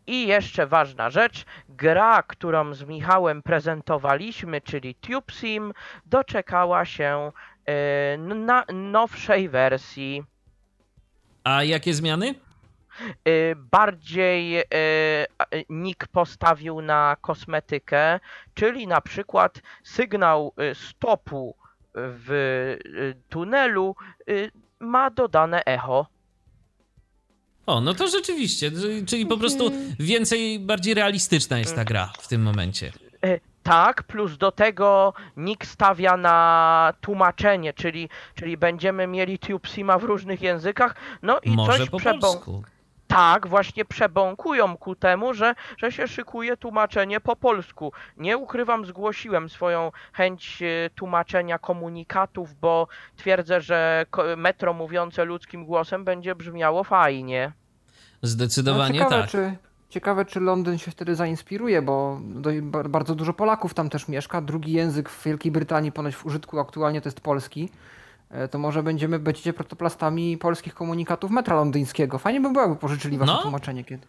I 0.07 0.27
jeszcze 0.27 0.67
ważna 0.67 1.11
rzecz, 1.11 1.45
gra, 1.69 2.23
którą 2.23 2.75
z 2.75 2.85
Michałem 2.85 3.43
prezentowaliśmy, 3.43 4.61
czyli 4.61 4.95
TubeSim, 4.95 5.73
doczekała 6.07 6.85
się 6.85 7.33
e, 7.67 8.19
na 8.19 8.65
nowszej 8.73 9.49
wersji. 9.49 10.25
A 11.45 11.65
jakie 11.65 11.95
zmiany? 11.95 12.35
E, 13.25 13.55
Bardziej 13.57 14.59
e, 14.59 14.65
Nick 15.69 16.07
postawił 16.07 16.83
na 16.83 17.17
kosmetykę, 17.21 18.21
czyli 18.55 18.87
na 18.87 19.01
przykład 19.01 19.61
sygnał 19.83 20.55
stopu 20.75 21.57
w 21.95 22.77
tunelu 23.29 23.97
ma 24.81 25.11
dodane 25.11 25.65
echo. 25.65 26.07
O, 27.67 27.81
no 27.81 27.95
to 27.95 28.09
rzeczywiście, 28.09 28.71
czyli- 29.07 29.27
po 29.27 29.39
prostu 29.39 29.71
więcej, 29.99 30.59
bardziej 30.61 30.95
realistyczna 30.95 31.59
jest 31.59 31.75
ta 31.77 31.85
gra 31.85 32.13
w 32.21 32.29
tym 32.29 32.43
momencie. 32.43 32.93
E, 33.25 33.41
Tak, 33.63 34.03
plus 34.03 34.37
do 34.39 34.53
tego 34.53 35.13
Nick 35.37 35.67
stawia 35.67 36.17
na 36.17 36.93
tłumaczenie, 37.01 37.73
czyli, 37.73 38.09
czyli 38.35 38.57
będziemy 38.57 39.07
mieli 39.07 39.39
TubeSima 39.39 39.99
w 39.99 40.05
różnych 40.05 40.43
językach. 40.43 40.95
No 41.23 41.41
i 41.41 41.51
Może 41.51 41.79
coś 41.79 41.91
po 41.91 41.97
przebą- 41.99 42.21
polsku. 42.21 42.63
Tak, 43.13 43.47
właśnie 43.47 43.85
przebąkują 43.85 44.77
ku 44.77 44.95
temu, 44.95 45.35
że, 45.35 45.55
że 45.77 45.93
się 45.93 46.09
szykuje 46.09 46.57
tłumaczenie 46.57 47.21
po 47.21 47.37
polsku. 47.37 47.93
Nie 48.17 48.39
ukrywam, 48.39 48.87
zgłosiłem 48.87 49.49
swoją 49.49 49.93
chęć 50.13 50.63
e, 50.63 50.91
tłumaczenia 50.91 51.59
komunikatów, 51.59 52.55
bo 52.61 52.89
twierdzę, 53.17 53.61
że 53.61 54.07
metro 54.37 54.73
mówiące 54.73 55.25
ludzkim 55.25 55.65
głosem 55.65 56.05
będzie 56.05 56.35
brzmiało 56.35 56.85
fajnie. 56.85 57.53
Zdecydowanie 58.23 59.01
no, 59.01 59.05
ciekawe, 59.05 59.23
tak. 59.23 59.31
Czy, 59.31 59.57
ciekawe, 59.89 60.25
czy 60.25 60.41
Londyn 60.41 60.79
się 60.79 60.91
wtedy 60.91 61.15
zainspiruje, 61.15 61.83
bo 61.83 62.21
bardzo 62.89 63.15
dużo 63.15 63.33
Polaków 63.33 63.75
tam 63.75 63.91
też 63.91 64.09
mieszka. 64.09 64.41
Drugi 64.41 64.73
język 64.73 65.09
w 65.09 65.25
Wielkiej 65.25 65.53
Brytanii 65.53 65.93
ponoć 65.93 66.17
w 66.17 66.27
użytku 66.27 66.61
aktualnie 66.61 67.01
to 67.01 67.09
jest 67.09 67.21
polski. 67.21 67.69
E, 68.33 68.49
To 68.49 68.59
może 68.59 68.83
będziemy, 68.83 69.19
będziecie 69.19 69.53
protoplastami 69.53 70.39
polskich 70.39 70.75
komunikatów 70.75 71.31
metra 71.31 71.57
londyńskiego. 71.57 72.19
Fajnie 72.19 72.41
by 72.41 72.51
było, 72.51 72.63
jakby 72.63 72.77
pożyczyli 72.79 73.19
wasze 73.19 73.33
No. 73.33 73.43
tłumaczenie 73.43 73.85
kiedy, 73.85 74.07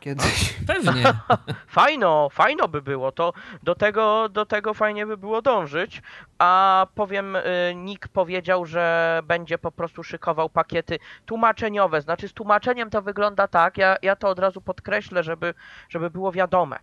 kiedyś. 0.00 0.54
Pewnie. 0.66 1.02
Fajno, 1.66 2.28
fajno 2.32 2.68
by 2.68 2.82
było, 2.82 3.12
to 3.12 3.32
do 3.62 3.74
tego, 3.74 4.28
do 4.28 4.46
tego 4.46 4.74
fajnie 4.74 5.06
by 5.06 5.16
było 5.16 5.42
dążyć. 5.42 6.02
A 6.38 6.86
powiem, 6.94 7.36
y, 7.36 7.40
Nick 7.76 8.08
powiedział, 8.08 8.66
że 8.66 9.20
będzie 9.24 9.58
po 9.58 9.72
prostu 9.72 10.02
szykował 10.02 10.48
pakiety 10.50 10.98
tłumaczeniowe. 11.26 12.00
Znaczy 12.02 12.28
z 12.28 12.32
tłumaczeniem 12.32 12.90
to 12.90 13.02
wygląda 13.02 13.48
tak, 13.48 13.78
ja, 13.78 13.96
ja 14.02 14.16
to 14.16 14.28
od 14.28 14.38
razu 14.38 14.60
podkreślę, 14.60 15.22
żeby, 15.22 15.54
żeby 15.88 16.10
było 16.10 16.32
wiadome. 16.32 16.78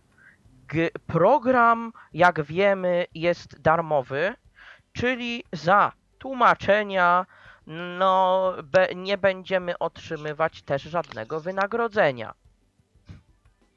G- 0.68 0.90
program, 1.06 1.92
jak 2.12 2.42
wiemy, 2.42 3.06
jest 3.14 3.60
darmowy, 3.60 4.34
czyli 4.92 5.44
za 5.52 5.92
tłumaczenia 6.20 7.26
no, 7.98 8.52
be, 8.64 8.88
nie 8.94 9.18
będziemy 9.18 9.78
otrzymywać 9.78 10.62
też 10.62 10.82
żadnego 10.82 11.40
wynagrodzenia. 11.40 12.34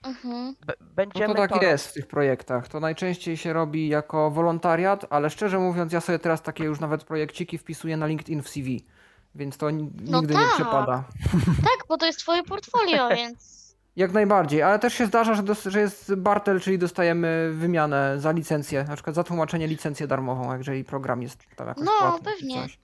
Mhm. 0.04 0.56
B- 0.66 0.74
No 0.82 0.88
będziemy 0.96 1.28
to 1.36 1.42
tak 1.42 1.52
to 1.52 1.62
jest 1.62 1.88
w 1.88 1.94
tych 1.94 2.08
projektach. 2.08 2.68
To 2.68 2.80
najczęściej 2.80 3.38
się 3.38 3.54
robi 3.54 3.88
jako 3.88 4.32
wolontariat, 4.32 5.06
ale 5.10 5.30
szczerze 5.30 5.60
mówiąc, 5.60 5.94
ja 5.94 6.02
sobie 6.02 6.20
teraz 6.20 6.42
takie 6.42 6.64
już 6.64 6.80
nawet 6.80 7.04
projekciki 7.04 7.58
wpisuję 7.58 7.98
na 7.98 8.06
LinkedIn 8.08 8.44
w 8.44 8.50
CV. 8.50 8.86
Więc 9.36 9.58
to 9.58 9.66
No 9.72 10.20
nigdy 10.22 10.34
nie 10.34 10.40
tak. 10.40 10.54
przepada. 10.56 11.04
Tak, 11.64 11.88
bo 11.90 11.98
to 11.98 12.06
jest 12.06 12.20
twoje 12.20 12.44
portfolio, 12.44 13.10
więc. 13.16 13.63
Jak 13.96 14.12
najbardziej, 14.12 14.62
ale 14.64 14.80
też 14.80 14.94
się 14.94 15.06
zdarza, 15.06 15.34
że, 15.34 15.44
dos- 15.44 15.64
że 15.64 15.80
jest 15.80 16.16
bartel, 16.16 16.60
czyli 16.62 16.80
dostajemy 16.80 17.52
wymianę 17.54 18.20
za 18.20 18.32
licencję, 18.32 18.84
na 18.84 18.94
przykład 18.96 19.16
za 19.16 19.24
tłumaczenie 19.24 19.68
licencję 19.68 20.08
darmową, 20.08 20.58
jeżeli 20.58 20.84
program 20.84 21.22
jest 21.22 21.56
tam 21.56 21.68
jakoś 21.68 21.84
No, 21.86 21.92
płatny 22.00 22.32
czy 22.32 22.38
pewnie. 22.40 22.62
coś. 22.62 22.80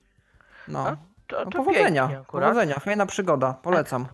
No, 0.68 0.88
A, 0.88 0.98
to, 1.27 1.45
no 1.45 1.52
to 1.52 1.57
powodzenia, 1.57 2.03
akurat. 2.22 2.49
powodzenia, 2.49 2.80
fajna 2.80 3.06
przygoda, 3.06 3.53
polecam. 3.53 4.06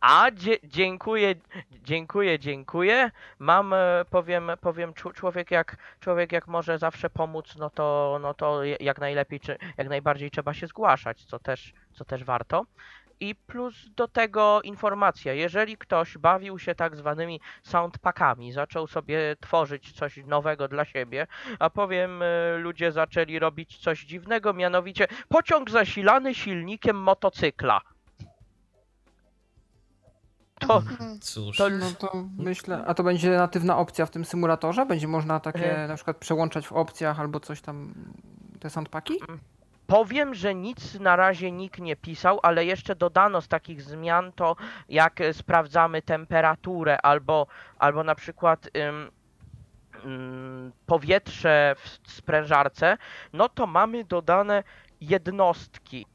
A 0.00 0.30
dzie- 0.30 0.58
dziękuję, 0.64 1.34
dziękuję, 1.70 2.38
dziękuję. 2.38 3.10
Mam, 3.38 3.72
e, 3.74 4.04
powiem, 4.10 4.50
powiem 4.60 4.92
czu- 4.92 5.12
człowiek 5.12 5.50
jak, 5.50 5.76
człowiek 6.00 6.32
jak 6.32 6.48
może 6.48 6.78
zawsze 6.78 7.10
pomóc, 7.10 7.54
no 7.58 7.70
to, 7.70 8.18
no 8.22 8.34
to 8.34 8.64
je- 8.64 8.76
jak 8.80 8.98
najlepiej, 9.00 9.40
czy, 9.40 9.58
jak 9.76 9.88
najbardziej 9.88 10.30
trzeba 10.30 10.54
się 10.54 10.66
zgłaszać, 10.66 11.24
co 11.24 11.38
też, 11.38 11.72
co 11.92 12.04
też 12.04 12.24
warto. 12.24 12.64
I 13.22 13.34
plus 13.34 13.74
do 13.96 14.08
tego 14.08 14.60
informacja, 14.62 15.32
jeżeli 15.32 15.76
ktoś 15.76 16.18
bawił 16.18 16.58
się 16.58 16.74
tak 16.74 16.96
zwanymi 16.96 17.40
soundpackami, 17.62 18.52
zaczął 18.52 18.86
sobie 18.86 19.36
tworzyć 19.40 19.92
coś 19.92 20.16
nowego 20.26 20.68
dla 20.68 20.84
siebie, 20.84 21.26
a 21.58 21.70
powiem, 21.70 22.22
e, 22.22 22.56
ludzie 22.56 22.92
zaczęli 22.92 23.38
robić 23.38 23.78
coś 23.78 24.04
dziwnego, 24.04 24.52
mianowicie 24.52 25.06
pociąg 25.28 25.70
zasilany 25.70 26.34
silnikiem 26.34 26.96
motocykla. 26.96 27.80
To, 30.60 30.76
Mhm. 30.76 31.20
Cóż. 31.20 31.56
to 31.56 31.70
No 31.70 31.90
to 31.98 32.24
myślę, 32.38 32.84
a 32.86 32.94
to 32.94 33.02
będzie 33.02 33.30
natywna 33.30 33.78
opcja 33.78 34.06
w 34.06 34.10
tym 34.10 34.24
symulatorze? 34.24 34.86
Będzie 34.86 35.08
można 35.08 35.40
takie 35.40 35.78
E. 35.84 35.88
na 35.88 35.94
przykład 35.94 36.16
przełączać 36.16 36.66
w 36.66 36.72
opcjach 36.72 37.20
albo 37.20 37.40
coś 37.40 37.60
tam, 37.60 37.94
te 38.60 38.70
soundpacki? 38.70 39.14
Powiem, 39.92 40.34
że 40.34 40.54
nic 40.54 41.00
na 41.00 41.16
razie 41.16 41.52
nikt 41.52 41.80
nie 41.80 41.96
pisał, 41.96 42.40
ale 42.42 42.64
jeszcze 42.64 42.94
dodano 42.96 43.40
z 43.40 43.48
takich 43.48 43.82
zmian 43.82 44.32
to, 44.32 44.56
jak 44.88 45.20
e, 45.20 45.34
sprawdzamy 45.34 46.02
temperaturę 46.02 47.00
albo, 47.00 47.46
albo 47.78 48.04
na 48.04 48.14
przykład 48.14 48.68
ym, 48.76 49.10
ym, 50.04 50.72
powietrze 50.86 51.76
w 51.78 52.12
sprężarce, 52.12 52.96
no 53.32 53.48
to 53.48 53.66
mamy 53.66 54.04
dodane 54.04 54.62
jednostki. 55.00 56.06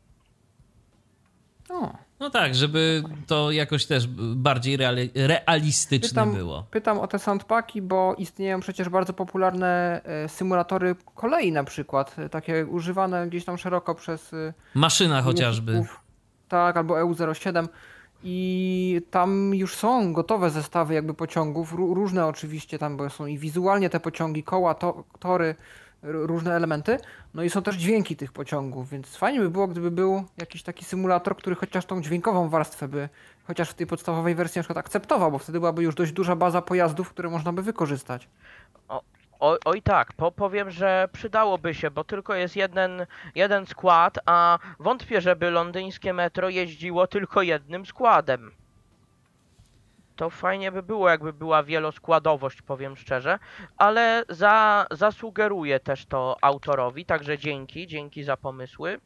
O, 1.69 1.97
No 2.19 2.29
tak, 2.29 2.55
żeby 2.55 3.03
to 3.27 3.51
jakoś 3.51 3.85
też 3.85 4.07
bardziej 4.35 4.77
reali 4.77 5.11
realistyczne 5.15 6.09
pytam, 6.09 6.33
było. 6.33 6.63
Pytam 6.71 6.99
o 6.99 7.07
te 7.07 7.19
soundpacki, 7.19 7.81
bo 7.81 8.15
istnieją 8.17 8.59
przecież 8.59 8.89
bardzo 8.89 9.13
popularne 9.13 10.01
e, 10.03 10.29
symulatory 10.29 10.95
kolei 11.15 11.51
na 11.51 11.63
przykład, 11.63 12.15
e, 12.19 12.29
takie 12.29 12.65
używane 12.65 13.27
gdzieś 13.27 13.45
tam 13.45 13.57
szeroko 13.57 13.95
przez... 13.95 14.33
e, 14.33 14.53
Maszyna 14.73 15.21
chociażby. 15.21 15.85
Tak, 16.47 16.77
albo 16.77 16.95
EU07 16.95 17.67
i 18.23 19.01
tam 19.11 19.55
już 19.55 19.75
są 19.75 20.13
gotowe 20.13 20.49
zestawy 20.49 20.93
jakby 20.93 21.13
pociągów, 21.13 21.73
różne 21.73 22.25
oczywiście 22.25 22.79
tam, 22.79 22.97
bo 22.97 23.09
są 23.09 23.25
i 23.25 23.37
wizualnie 23.37 23.89
te 23.89 23.99
pociągi, 23.99 24.43
koła, 24.43 24.73
to, 24.73 25.03
tory, 25.19 25.55
różne 26.11 26.55
elementy. 26.55 26.97
No 27.33 27.43
i 27.43 27.49
są 27.49 27.61
też 27.61 27.75
dźwięki 27.75 28.15
tych 28.15 28.31
pociągów, 28.31 28.89
więc 28.89 29.17
fajnie 29.17 29.39
by 29.39 29.49
było, 29.49 29.67
gdyby 29.67 29.91
był 29.91 30.23
jakiś 30.37 30.63
taki 30.63 30.85
symulator, 30.85 31.37
który 31.37 31.55
chociaż 31.55 31.85
tą 31.85 32.01
dźwiękową 32.01 32.49
warstwę 32.49 32.87
by 32.87 33.09
chociaż 33.47 33.69
w 33.69 33.73
tej 33.73 33.87
podstawowej 33.87 34.35
wersji 34.35 34.59
na 34.59 34.63
przykład 34.63 34.85
akceptował, 34.85 35.31
bo 35.31 35.37
wtedy 35.37 35.59
byłaby 35.59 35.83
już 35.83 35.95
dość 35.95 36.11
duża 36.11 36.35
baza 36.35 36.61
pojazdów, 36.61 37.09
które 37.09 37.29
można 37.29 37.53
by 37.53 37.61
wykorzystać. 37.61 38.29
O, 39.39 39.57
oj 39.65 39.81
tak, 39.81 40.13
po, 40.13 40.31
powiem, 40.31 40.71
że 40.71 41.09
przydałoby 41.13 41.73
się, 41.73 41.91
bo 41.91 42.03
tylko 42.03 42.35
jest 42.35 42.55
jeden, 42.55 43.05
jeden 43.35 43.65
skład, 43.65 44.19
a 44.25 44.59
wątpię, 44.79 45.21
żeby 45.21 45.51
londyńskie 45.51 46.13
metro 46.13 46.49
jeździło 46.49 47.07
tylko 47.07 47.41
jednym 47.41 47.85
składem 47.85 48.51
to 50.17 50.29
fajnie 50.29 50.71
by 50.71 50.83
było, 50.83 51.09
jakby 51.09 51.33
była 51.33 51.63
wieloskładowość, 51.63 52.61
powiem 52.61 52.97
szczerze, 52.97 53.39
ale 53.77 54.23
za, 54.29 54.85
zasugeruję 54.91 55.79
też 55.79 56.05
to 56.05 56.37
autorowi, 56.41 57.05
także 57.05 57.37
dzięki, 57.37 57.87
dzięki 57.87 58.23
za 58.23 58.37
pomysły. 58.37 58.99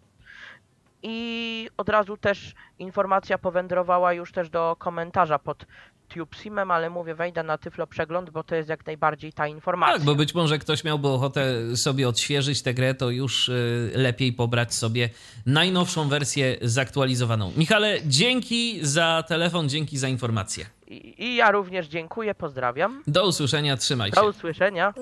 I 1.03 1.69
od 1.77 1.89
razu 1.89 2.17
też 2.17 2.53
informacja 2.79 3.37
powędrowała 3.37 4.13
już 4.13 4.31
też 4.31 4.49
do 4.49 4.75
komentarza 4.79 5.39
pod 5.39 5.65
TubeSimem, 6.13 6.71
ale 6.71 6.89
mówię, 6.89 7.15
wejdę 7.15 7.43
na 7.43 7.57
Tyflo 7.57 7.87
Przegląd, 7.87 8.29
bo 8.29 8.43
to 8.43 8.55
jest 8.55 8.69
jak 8.69 8.85
najbardziej 8.85 9.33
ta 9.33 9.47
informacja. 9.47 9.95
Tak, 9.95 10.05
bo 10.05 10.15
być 10.15 10.35
może 10.35 10.59
ktoś 10.59 10.83
miałby 10.83 11.07
ochotę 11.07 11.77
sobie 11.77 12.09
odświeżyć 12.09 12.61
tę 12.61 12.73
grę, 12.73 12.93
to 12.93 13.09
już 13.09 13.49
y, 13.49 13.91
lepiej 13.95 14.33
pobrać 14.33 14.73
sobie 14.73 15.09
najnowszą 15.45 16.09
wersję 16.09 16.57
zaktualizowaną. 16.61 17.51
Michale, 17.57 17.97
dzięki 18.05 18.79
za 18.81 19.23
telefon, 19.27 19.69
dzięki 19.69 19.97
za 19.97 20.07
informację. 20.07 20.65
I, 20.87 21.23
I, 21.23 21.35
ja 21.35 21.51
również 21.51 21.87
dziękuję, 21.87 22.35
pozdrawiam. 22.35 23.03
Do 23.07 23.27
usłyszenia, 23.27 23.77
trzymaj 23.77 24.09
się. 24.09 24.15
Do 24.15 24.27
usłyszenia. 24.27 24.93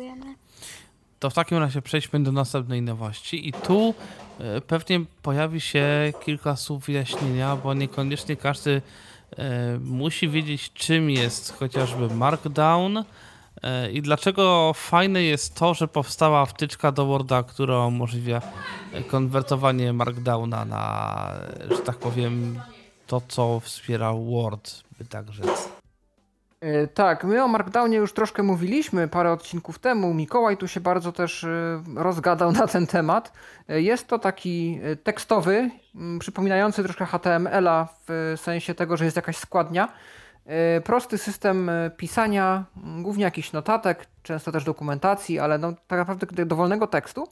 To 1.19 1.29
w 1.29 1.33
takim 1.33 1.57
razie 1.57 1.81
przejdźmy 1.81 2.23
do 2.23 2.31
następnej 2.31 2.81
nowości 2.81 3.47
i 3.49 3.53
tu 3.53 3.93
e, 4.39 4.61
pewnie 4.61 5.01
pojawi 5.21 5.61
się 5.61 6.13
kilka 6.25 6.55
słów 6.55 6.85
wyjaśnienia, 6.85 7.55
bo 7.55 7.73
niekoniecznie 7.73 8.35
każdy 8.35 8.81
musi 9.81 10.29
wiedzieć 10.29 10.73
czym 10.73 11.09
jest 11.09 11.53
chociażby 11.53 12.15
Markdown 12.15 12.97
e, 13.63 13.91
i 13.91 14.01
dlaczego 14.01 14.71
fajne 14.75 15.23
jest 15.23 15.55
to, 15.55 15.73
że 15.73 15.87
powstała 15.87 16.45
wtyczka 16.45 16.91
do 16.91 17.05
Worda, 17.05 17.43
która 17.43 17.85
umożliwia 17.85 18.41
konwertowanie 19.07 19.93
Markdowna 19.93 20.65
na, 20.65 21.33
że 21.69 21.77
tak 21.77 21.97
powiem, 21.97 22.59
to 23.07 23.21
co 23.27 23.59
wspiera 23.59 24.13
Word, 24.13 24.83
by 24.99 25.05
tak 25.05 25.33
rzec. 25.33 25.78
E, 26.61 26.87
tak, 26.87 27.23
my 27.23 27.43
o 27.43 27.47
Markdownie 27.47 27.97
już 27.97 28.13
troszkę 28.13 28.43
mówiliśmy 28.43 29.07
parę 29.07 29.31
odcinków 29.31 29.79
temu. 29.79 30.13
Mikołaj 30.13 30.57
tu 30.57 30.67
się 30.67 30.79
bardzo 30.79 31.11
też 31.11 31.43
e, 31.43 31.83
rozgadał 31.95 32.51
na 32.61 32.67
ten 32.67 32.87
temat. 32.87 33.33
E, 33.69 33.81
jest 33.81 34.07
to 34.07 34.19
taki 34.19 34.79
tekstowy, 35.03 35.69
przypominający 36.19 36.83
troszkę 36.83 37.05
HTML-a 37.05 37.87
w 38.07 38.33
sensie 38.41 38.75
tego, 38.75 38.97
że 38.97 39.05
jest 39.05 39.15
jakaś 39.15 39.37
składnia. 39.37 39.87
Prosty 40.83 41.17
system 41.17 41.71
pisania, 41.97 42.65
głównie 43.01 43.23
jakichś 43.23 43.51
notatek, 43.51 44.05
często 44.23 44.51
też 44.51 44.63
dokumentacji, 44.63 45.39
ale 45.39 45.57
no, 45.57 45.73
tak 45.87 45.99
naprawdę 45.99 46.45
dowolnego 46.45 46.87
tekstu, 46.87 47.27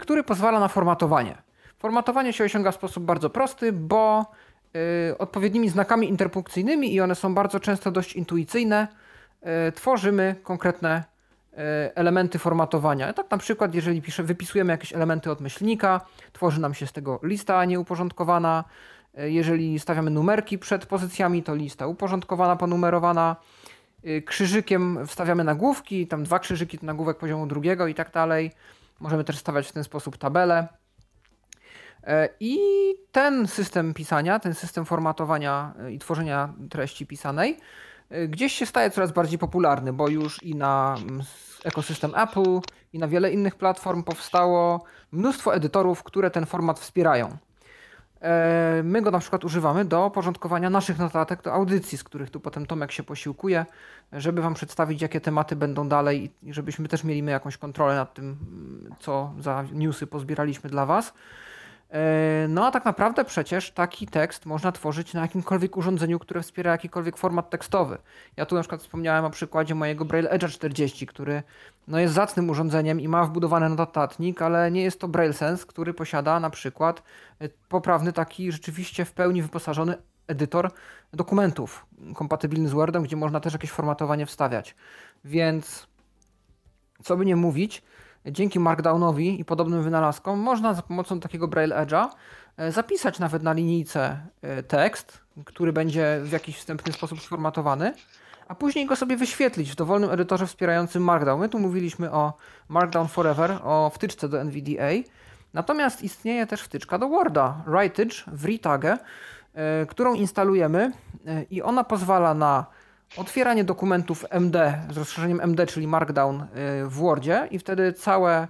który 0.00 0.22
pozwala 0.22 0.60
na 0.60 0.68
formatowanie. 0.68 1.38
Formatowanie 1.78 2.32
się 2.32 2.44
osiąga 2.44 2.72
w 2.72 2.74
sposób 2.74 3.04
bardzo 3.04 3.30
prosty, 3.30 3.72
bo 3.72 4.26
odpowiednimi 5.18 5.68
znakami 5.68 6.08
interpunkcyjnymi 6.08 6.94
i 6.94 7.00
one 7.00 7.14
są 7.14 7.34
bardzo 7.34 7.60
często 7.60 7.90
dość 7.90 8.12
intuicyjne, 8.12 8.88
y, 9.68 9.72
tworzymy 9.72 10.36
konkretne 10.42 11.04
y, 11.52 11.56
elementy 11.94 12.38
formatowania. 12.38 13.12
Tak 13.12 13.30
na 13.30 13.38
przykład, 13.38 13.74
jeżeli 13.74 14.02
pisze, 14.02 14.22
wypisujemy 14.22 14.72
jakieś 14.72 14.92
elementy 14.92 15.30
od 15.30 15.40
myślnika, 15.40 16.00
tworzy 16.32 16.60
nam 16.60 16.74
się 16.74 16.86
z 16.86 16.92
tego 16.92 17.20
lista 17.22 17.64
nieuporządkowana. 17.64 18.64
Jeżeli 19.14 19.78
stawiamy 19.78 20.10
numerki 20.10 20.58
przed 20.58 20.86
pozycjami, 20.86 21.42
to 21.42 21.54
lista 21.54 21.86
uporządkowana, 21.86 22.56
ponumerowana. 22.56 23.36
Krzyżykiem 24.24 25.06
wstawiamy 25.06 25.44
nagłówki, 25.44 26.06
tam 26.06 26.24
dwa 26.24 26.38
krzyżyki 26.38 26.78
to 26.78 26.86
nagłówek 26.86 27.18
poziomu 27.18 27.46
drugiego 27.46 27.86
i 27.86 27.94
tak 27.94 28.10
dalej. 28.10 28.52
Możemy 29.00 29.24
też 29.24 29.38
stawiać 29.38 29.68
w 29.68 29.72
ten 29.72 29.84
sposób 29.84 30.16
tabele. 30.18 30.68
E, 32.04 32.28
I 32.40 32.58
ten 33.12 33.46
system 33.46 33.94
pisania, 33.94 34.38
ten 34.38 34.54
system 34.54 34.84
formatowania 34.84 35.72
e, 35.78 35.92
i 35.92 35.98
tworzenia 35.98 36.52
treści 36.70 37.06
pisanej 37.06 37.56
e, 38.10 38.28
gdzieś 38.28 38.52
się 38.52 38.66
staje 38.66 38.90
coraz 38.90 39.12
bardziej 39.12 39.38
popularny, 39.38 39.92
bo 39.92 40.08
już 40.08 40.42
i 40.42 40.54
na 40.54 40.96
mm, 41.02 41.22
ekosystem 41.64 42.12
Apple, 42.14 42.60
i 42.92 42.98
na 42.98 43.08
wiele 43.08 43.30
innych 43.30 43.54
platform 43.54 44.02
powstało 44.02 44.84
mnóstwo 45.12 45.54
edytorów, 45.54 46.02
które 46.02 46.30
ten 46.30 46.46
format 46.46 46.78
wspierają. 46.78 47.36
My 48.84 49.02
go 49.02 49.10
na 49.10 49.18
przykład 49.18 49.44
używamy 49.44 49.84
do 49.84 50.10
porządkowania 50.10 50.70
naszych 50.70 50.98
notatek 50.98 51.42
do 51.42 51.52
audycji, 51.52 51.98
z 51.98 52.04
których 52.04 52.30
tu 52.30 52.40
potem 52.40 52.66
Tomek 52.66 52.92
się 52.92 53.02
posiłkuje, 53.02 53.66
żeby 54.12 54.42
Wam 54.42 54.54
przedstawić, 54.54 55.02
jakie 55.02 55.20
tematy 55.20 55.56
będą 55.56 55.88
dalej 55.88 56.30
i 56.42 56.54
żebyśmy 56.54 56.88
też 56.88 57.04
mieli 57.04 57.22
my 57.22 57.30
jakąś 57.30 57.56
kontrolę 57.56 57.94
nad 57.94 58.14
tym, 58.14 58.24
mm, 58.26 58.94
co 59.00 59.32
za 59.38 59.64
newsy 59.72 60.06
pozbieraliśmy 60.06 60.70
dla 60.70 60.86
Was. 60.86 61.12
E, 61.92 62.46
no 62.48 62.66
a 62.66 62.70
tak 62.70 62.84
naprawdę 62.84 63.24
przecież 63.24 63.70
taki 63.70 64.06
tekst 64.06 64.46
można 64.46 64.72
tworzyć 64.72 65.14
na 65.14 65.20
jakimkolwiek 65.20 65.76
urządzeniu, 65.76 66.18
które 66.18 66.42
wspiera 66.42 66.70
jakikolwiek 66.70 67.16
format 67.16 67.50
tekstowy. 67.50 67.98
Ja 68.36 68.46
tu 68.46 68.54
na 68.54 68.60
przykład 68.60 68.80
wspomniałem 68.80 69.24
o 69.24 69.30
przykładzie 69.30 69.74
mojego 69.74 70.04
Braille 70.04 70.30
Edge 70.30 70.48
40, 70.48 71.06
który 71.06 71.42
no 71.88 71.98
jest 71.98 72.14
zacnym 72.14 72.50
urządzeniem 72.50 73.00
i 73.00 73.08
ma 73.08 73.24
wbudowany 73.24 73.68
notatnik, 73.68 74.42
ale 74.42 74.70
nie 74.70 74.82
jest 74.82 75.00
to 75.00 75.08
Braille 75.08 75.32
Sense, 75.32 75.66
który 75.66 75.94
posiada 75.94 76.40
na 76.40 76.50
przykład 76.50 77.02
e, 77.38 77.48
poprawny 77.68 78.12
taki 78.12 78.52
rzeczywiście 78.52 79.04
w 79.04 79.12
pełni 79.12 79.42
wyposażony 79.42 79.94
edytor 80.26 80.70
dokumentów 81.12 81.86
kompatybilny 82.14 82.68
z 82.68 82.72
Wordem, 82.72 83.02
gdzie 83.02 83.16
można 83.16 83.40
też 83.40 83.52
jakieś 83.52 83.70
formatowanie 83.70 84.26
wstawiać. 84.26 84.74
Więc 85.24 85.86
co 87.02 87.16
by 87.16 87.26
nie 87.26 87.36
mówić, 87.36 87.82
dzięki 88.26 88.60
Markdownowi 88.60 89.40
i 89.40 89.44
podobnym 89.44 89.82
wynalazkom 89.82 90.38
można 90.38 90.74
za 90.74 90.82
pomocą 90.82 91.20
takiego 91.20 91.48
Braille 91.48 91.76
Edge'a 91.76 92.08
e, 92.56 92.72
zapisać 92.72 93.18
nawet 93.18 93.42
na 93.42 93.52
linijce 93.52 94.20
e, 94.42 94.62
tekst, 94.62 95.20
który 95.44 95.72
będzie 95.72 96.20
w 96.22 96.32
jakiś 96.32 96.56
wstępny 96.56 96.92
sposób 96.92 97.20
sformatowany, 97.20 97.92
a 98.48 98.54
później 98.54 98.86
go 98.86 98.96
sobie 98.96 99.16
wyświetlić 99.16 99.72
w 99.72 99.74
dowolnym 99.74 100.10
edytorze 100.10 100.46
wspierającym 100.46 101.02
Markdown. 101.02 101.40
My 101.40 101.48
tu 101.48 101.58
mówiliśmy 101.58 102.12
o 102.12 102.32
Markdown 102.68 103.08
Forever, 103.08 103.58
o 103.62 103.90
wtyczce 103.94 104.28
do 104.28 104.40
NVDA. 104.40 104.90
Natomiast 105.54 106.02
istnieje 106.02 106.46
też 106.46 106.62
wtyczka 106.62 106.98
do 106.98 107.08
Worda, 107.08 107.62
Writage 107.66 108.14
w 108.26 108.44
Retage, 108.44 108.98
e, 109.54 109.86
którą 109.86 110.14
instalujemy 110.14 110.92
i 111.50 111.62
ona 111.62 111.84
pozwala 111.84 112.34
na 112.34 112.66
otwieranie 113.16 113.64
dokumentów 113.64 114.24
MD 114.30 114.82
z 114.90 114.96
rozszerzeniem 114.96 115.40
MD, 115.40 115.66
czyli 115.66 115.86
Markdown 115.86 116.40
y, 116.40 116.46
w 116.86 116.92
Wordzie 116.92 117.48
i 117.50 117.58
wtedy 117.58 117.92
całe 117.92 118.48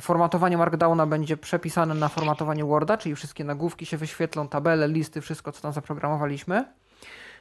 formatowanie 0.00 0.58
Markdowna 0.58 1.06
będzie 1.06 1.36
przepisane 1.36 1.94
na 1.94 2.08
formatowanie 2.08 2.64
Worda, 2.64 2.96
czyli 2.96 3.14
wszystkie 3.14 3.44
nagłówki 3.44 3.86
się 3.86 3.96
wyświetlą, 3.96 4.48
tabele, 4.48 4.88
listy, 4.88 5.20
wszystko 5.20 5.52
co 5.52 5.62
tam 5.62 5.72
zaprogramowaliśmy. 5.72 6.64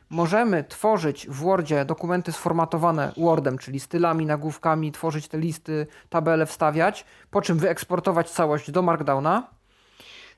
Możemy 0.10 0.64
tworzyć 0.64 1.28
w 1.28 1.34
Wordzie 1.34 1.86
dokumenty 1.86 2.32
sformatowane 2.32 3.12
Wordem, 3.18 3.58
czyli 3.58 3.80
stylami, 3.80 4.26
nagłówkami, 4.26 4.92
tworzyć 4.92 5.28
te 5.28 5.38
listy, 5.38 5.88
tabele, 6.10 6.46
wstawiać, 6.46 7.06
po 7.32 7.42
czym 7.42 7.58
wyeksportować 7.58 8.30
całość 8.30 8.72
do 8.72 8.82
Markdowna. 8.82 9.48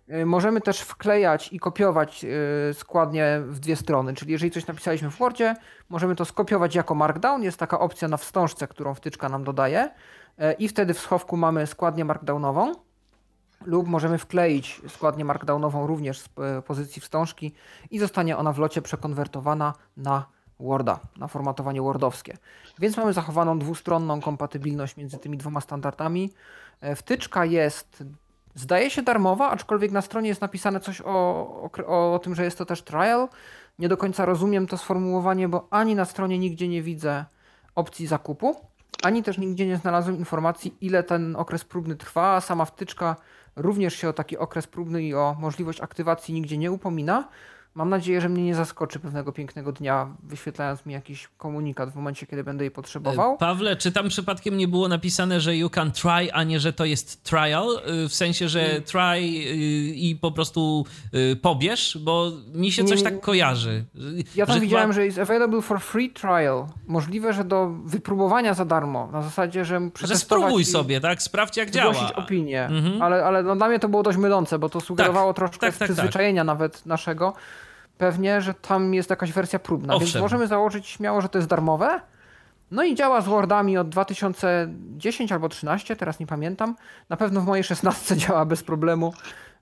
Y, 0.10 0.26
możemy 0.26 0.62
też 0.62 0.80
wklejać 0.80 1.54
i 1.54 1.60
kopiować 1.60 2.26
y, 2.70 2.74
składnie 2.74 3.42
w 3.46 3.60
dwie 3.60 3.76
strony, 3.76 4.14
czyli 4.14 4.32
jeżeli 4.32 4.52
coś 4.52 4.68
napisaliśmy 4.68 5.12
w 5.12 5.18
Wordzie, 5.18 5.56
możemy 5.90 6.16
to 6.16 6.26
skopiować 6.26 6.76
jako 6.76 6.96
Markdown. 6.96 7.44
Jest 7.44 7.58
taka 7.58 7.80
opcja 7.80 8.08
na 8.08 8.18
wstążce, 8.18 8.68
którą 8.68 8.94
wtyczka 8.94 9.30
nam 9.30 9.44
dodaje 9.44 9.90
y, 10.40 10.54
i 10.54 10.68
wtedy 10.68 10.94
w 10.94 11.00
schowku 11.00 11.38
mamy 11.38 11.68
składnię 11.68 12.06
markdownową 12.06 12.72
lub 13.66 13.88
możemy 13.88 14.18
wkleić 14.18 14.82
składnię 14.88 15.26
markdownową 15.26 15.88
również 15.88 16.20
z 16.20 16.30
pozycji 16.66 17.02
wstążki 17.02 17.54
i 17.92 18.00
zostanie 18.00 18.38
ona 18.38 18.54
w 18.54 18.60
locie 18.60 18.82
przekonwertowana 18.82 19.74
na 19.98 20.26
Worda, 20.60 21.00
na 21.18 21.28
formatowanie 21.28 21.82
wordowskie. 21.82 22.38
Więc 22.80 22.98
mamy 22.98 23.14
zachowaną 23.14 23.60
dwustronną 23.60 24.22
kompatybilność 24.22 24.98
między 24.98 25.18
tymi 25.18 25.38
dwoma 25.38 25.62
standardami. 25.62 26.34
Wtyczka 26.96 27.46
jest 27.46 28.04
Zdaje 28.56 28.90
się 28.90 29.02
darmowa, 29.02 29.50
aczkolwiek 29.50 29.92
na 29.92 30.02
stronie 30.02 30.30
jest 30.30 30.42
napisane 30.42 30.80
coś 30.80 31.02
o, 31.02 31.12
o, 31.88 32.14
o 32.14 32.20
tym, 32.20 32.36
że 32.36 32.44
jest 32.44 32.58
to 32.58 32.66
też 32.66 32.82
trial. 32.82 33.28
Nie 33.80 33.90
do 33.90 33.98
końca 33.98 34.26
rozumiem 34.26 34.68
to 34.68 34.78
sformułowanie, 34.78 35.48
bo 35.50 35.68
ani 35.70 35.96
na 35.96 36.06
stronie 36.06 36.40
nigdzie 36.40 36.68
nie 36.68 36.82
widzę 36.82 37.26
opcji 37.76 38.08
zakupu, 38.08 38.56
ani 39.04 39.24
też 39.24 39.38
nigdzie 39.38 39.68
nie 39.68 39.78
znalazłem 39.78 40.18
informacji, 40.18 40.78
ile 40.82 41.04
ten 41.04 41.36
okres 41.36 41.64
próbny 41.64 41.96
trwa. 41.96 42.42
Sama 42.42 42.66
wtyczka 42.66 43.16
również 43.56 43.96
się 43.96 44.10
o 44.10 44.14
taki 44.14 44.38
okres 44.38 44.68
próbny 44.68 45.04
i 45.04 45.14
o 45.14 45.36
możliwość 45.40 45.82
aktywacji 45.82 46.34
nigdzie 46.34 46.58
nie 46.58 46.72
upomina. 46.72 47.28
Mam 47.76 47.90
nadzieję, 47.90 48.22
że 48.22 48.30
mnie 48.30 48.44
nie 48.44 48.56
zaskoczy 48.56 49.00
pewnego 49.00 49.32
pięknego 49.32 49.72
dnia, 49.72 50.08
wyświetlając 50.24 50.86
mi 50.86 50.94
jakiś 50.94 51.28
komunikat 51.38 51.90
w 51.92 51.96
momencie, 51.96 52.26
kiedy 52.26 52.44
będę 52.44 52.64
jej 52.64 52.72
potrzebował. 52.72 53.34
E, 53.34 53.38
Pawle, 53.38 53.76
czy 53.76 53.92
tam 53.92 54.10
przypadkiem 54.10 54.58
nie 54.58 54.68
było 54.68 54.88
napisane, 54.88 55.42
że 55.42 55.58
you 55.58 55.70
can 55.70 55.92
try, 55.92 56.32
a 56.34 56.44
nie, 56.44 56.60
że 56.60 56.74
to 56.74 56.86
jest 56.86 57.24
trial? 57.24 57.68
Y, 58.06 58.10
w 58.10 58.14
sensie, 58.14 58.50
że 58.50 58.74
Nie. 58.74 58.82
try 58.82 59.18
y, 59.20 59.24
i 59.96 60.16
po 60.22 60.32
prostu 60.32 60.86
pobierz? 61.42 61.98
Bo 62.02 62.32
mi 62.54 62.72
się 62.72 62.84
coś 62.84 62.98
Nie, 63.00 63.04
tak 63.04 63.22
kojarzy. 63.22 63.86
Ja 64.36 64.46
tam 64.46 64.56
że 64.56 64.62
widziałem, 64.62 64.86
chyba- 64.88 64.94
że 64.94 65.06
jest 65.06 65.20
available 65.20 65.62
for 65.62 65.80
free 65.82 66.10
trial. 66.10 66.66
Możliwe, 66.88 67.34
że 67.34 67.44
do 67.44 67.70
wypróbowania 67.86 68.54
za 68.54 68.66
darmo. 68.66 69.10
Na 69.12 69.22
zasadzie, 69.22 69.66
że 69.66 69.90
Że 70.04 70.18
spróbuj 70.18 70.66
sobie, 70.66 71.02
tak? 71.02 71.22
Sprawdź 71.22 71.58
jak 71.58 71.72
działa. 71.72 72.14
opinię. 72.16 72.66
Mhm. 72.66 73.02
Ale, 73.02 73.26
ale 73.26 73.44
no 73.44 73.56
dla 73.56 73.68
mnie 73.68 73.80
to 73.80 73.90
było 73.90 74.04
dość 74.04 74.18
mylące, 74.18 74.60
bo 74.60 74.70
to 74.70 74.82
sugerowało 74.82 75.34
troszkę 75.34 75.58
tak, 75.60 75.70
tak, 75.70 75.80
tak. 75.80 75.88
przyzwyczajenia 75.88 76.44
nawet 76.44 76.86
naszego. 76.86 77.34
Pewnie, 77.98 78.42
że 78.42 78.54
tam 78.54 78.94
jest 78.94 79.10
jakaś 79.10 79.32
wersja 79.32 79.60
próbna, 79.60 79.94
więc 79.94 80.04
Owszem. 80.04 80.22
możemy 80.22 80.48
założyć 80.48 80.88
śmiało, 80.88 81.22
że 81.22 81.30
to 81.30 81.38
jest 81.38 81.48
darmowe. 81.50 82.02
No 82.72 82.84
i 82.84 82.96
działa 82.96 83.22
z 83.22 83.28
Wordami 83.28 83.78
od 83.78 83.90
2010 83.90 85.32
albo 85.32 85.50
13, 85.50 85.96
teraz 85.96 86.20
nie 86.20 86.28
pamiętam. 86.28 86.76
Na 87.10 87.18
pewno 87.18 87.42
w 87.42 87.46
mojej 87.46 87.64
16 87.64 88.18
działa 88.28 88.46
bez 88.46 88.64
problemu. 88.64 89.14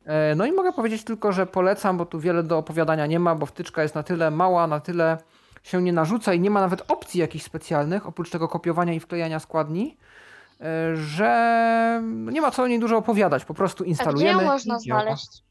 E, 0.06 0.36
No 0.36 0.46
i 0.46 0.52
mogę 0.52 0.74
powiedzieć 0.74 1.04
tylko, 1.04 1.32
że 1.32 1.46
polecam, 1.46 1.98
bo 1.98 2.06
tu 2.06 2.20
wiele 2.20 2.44
do 2.44 2.58
opowiadania 2.58 3.06
nie 3.06 3.20
ma, 3.20 3.36
bo 3.36 3.46
wtyczka 3.46 3.84
jest 3.84 3.96
na 3.96 4.04
tyle 4.04 4.32
mała, 4.32 4.68
na 4.68 4.80
tyle 4.80 5.18
się 5.64 5.82
nie 5.82 5.94
narzuca 5.94 6.34
i 6.34 6.40
nie 6.40 6.50
ma 6.50 6.62
nawet 6.62 6.92
opcji 6.92 7.20
jakichś 7.20 7.46
specjalnych, 7.46 8.08
oprócz 8.08 8.30
tego 8.30 8.48
kopiowania 8.48 8.94
i 8.94 9.00
wklejania 9.00 9.40
składni, 9.40 9.98
e, 10.62 10.96
że 10.96 12.02
nie 12.32 12.42
ma 12.42 12.52
co 12.52 12.64
o 12.64 12.68
niej 12.68 12.80
dużo 12.80 12.98
opowiadać. 12.98 13.46
Po 13.46 13.54
prostu 13.54 13.84
A 13.84 13.86
gdzie 13.86 13.90
instalujemy. 13.90 14.44
ją 14.44 14.50
można 14.52 14.80
znaleźć? 14.80 15.44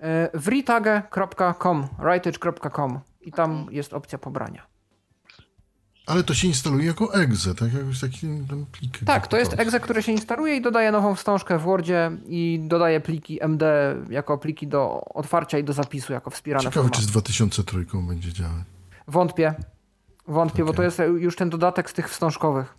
E, 0.00 0.30
w 0.34 0.48
ritage.com, 0.48 1.88
ritage.com 1.98 3.00
i 3.20 3.32
tam 3.32 3.66
jest 3.70 3.92
opcja 3.92 4.18
pobrania. 4.18 4.66
Ale 6.06 6.24
to 6.24 6.34
się 6.34 6.48
instaluje 6.48 6.86
jako 6.86 7.14
exe, 7.14 7.54
tak? 7.54 7.72
Jakoś 7.74 8.00
taki 8.00 8.26
plik. 8.72 8.98
Tak, 9.06 9.26
to 9.26 9.36
jest 9.36 9.60
exe. 9.60 9.80
które 9.80 10.02
się 10.02 10.12
instaluje 10.12 10.56
i 10.56 10.62
dodaje 10.62 10.92
nową 10.92 11.14
wstążkę 11.14 11.58
w 11.58 11.62
Wordzie 11.62 12.10
i 12.26 12.60
dodaje 12.62 13.00
pliki 13.00 13.42
MD 13.42 13.96
jako 14.10 14.38
pliki 14.38 14.66
do 14.66 15.04
otwarcia 15.14 15.58
i 15.58 15.64
do 15.64 15.72
zapisu 15.72 16.12
jako 16.12 16.30
wspierane 16.30 16.62
Ciekawe, 16.62 16.74
formaty. 16.74 16.98
czy 16.98 17.02
z 17.02 17.06
2003 17.06 17.86
będzie 18.08 18.32
działać. 18.32 18.64
Wątpię. 19.08 19.54
Wątpię, 20.28 20.64
bo 20.64 20.70
Okej. 20.70 20.76
to 20.76 20.82
jest 20.82 20.98
już 21.18 21.36
ten 21.36 21.50
dodatek 21.50 21.90
z 21.90 21.92
tych 21.92 22.10
wstążkowych. 22.10 22.74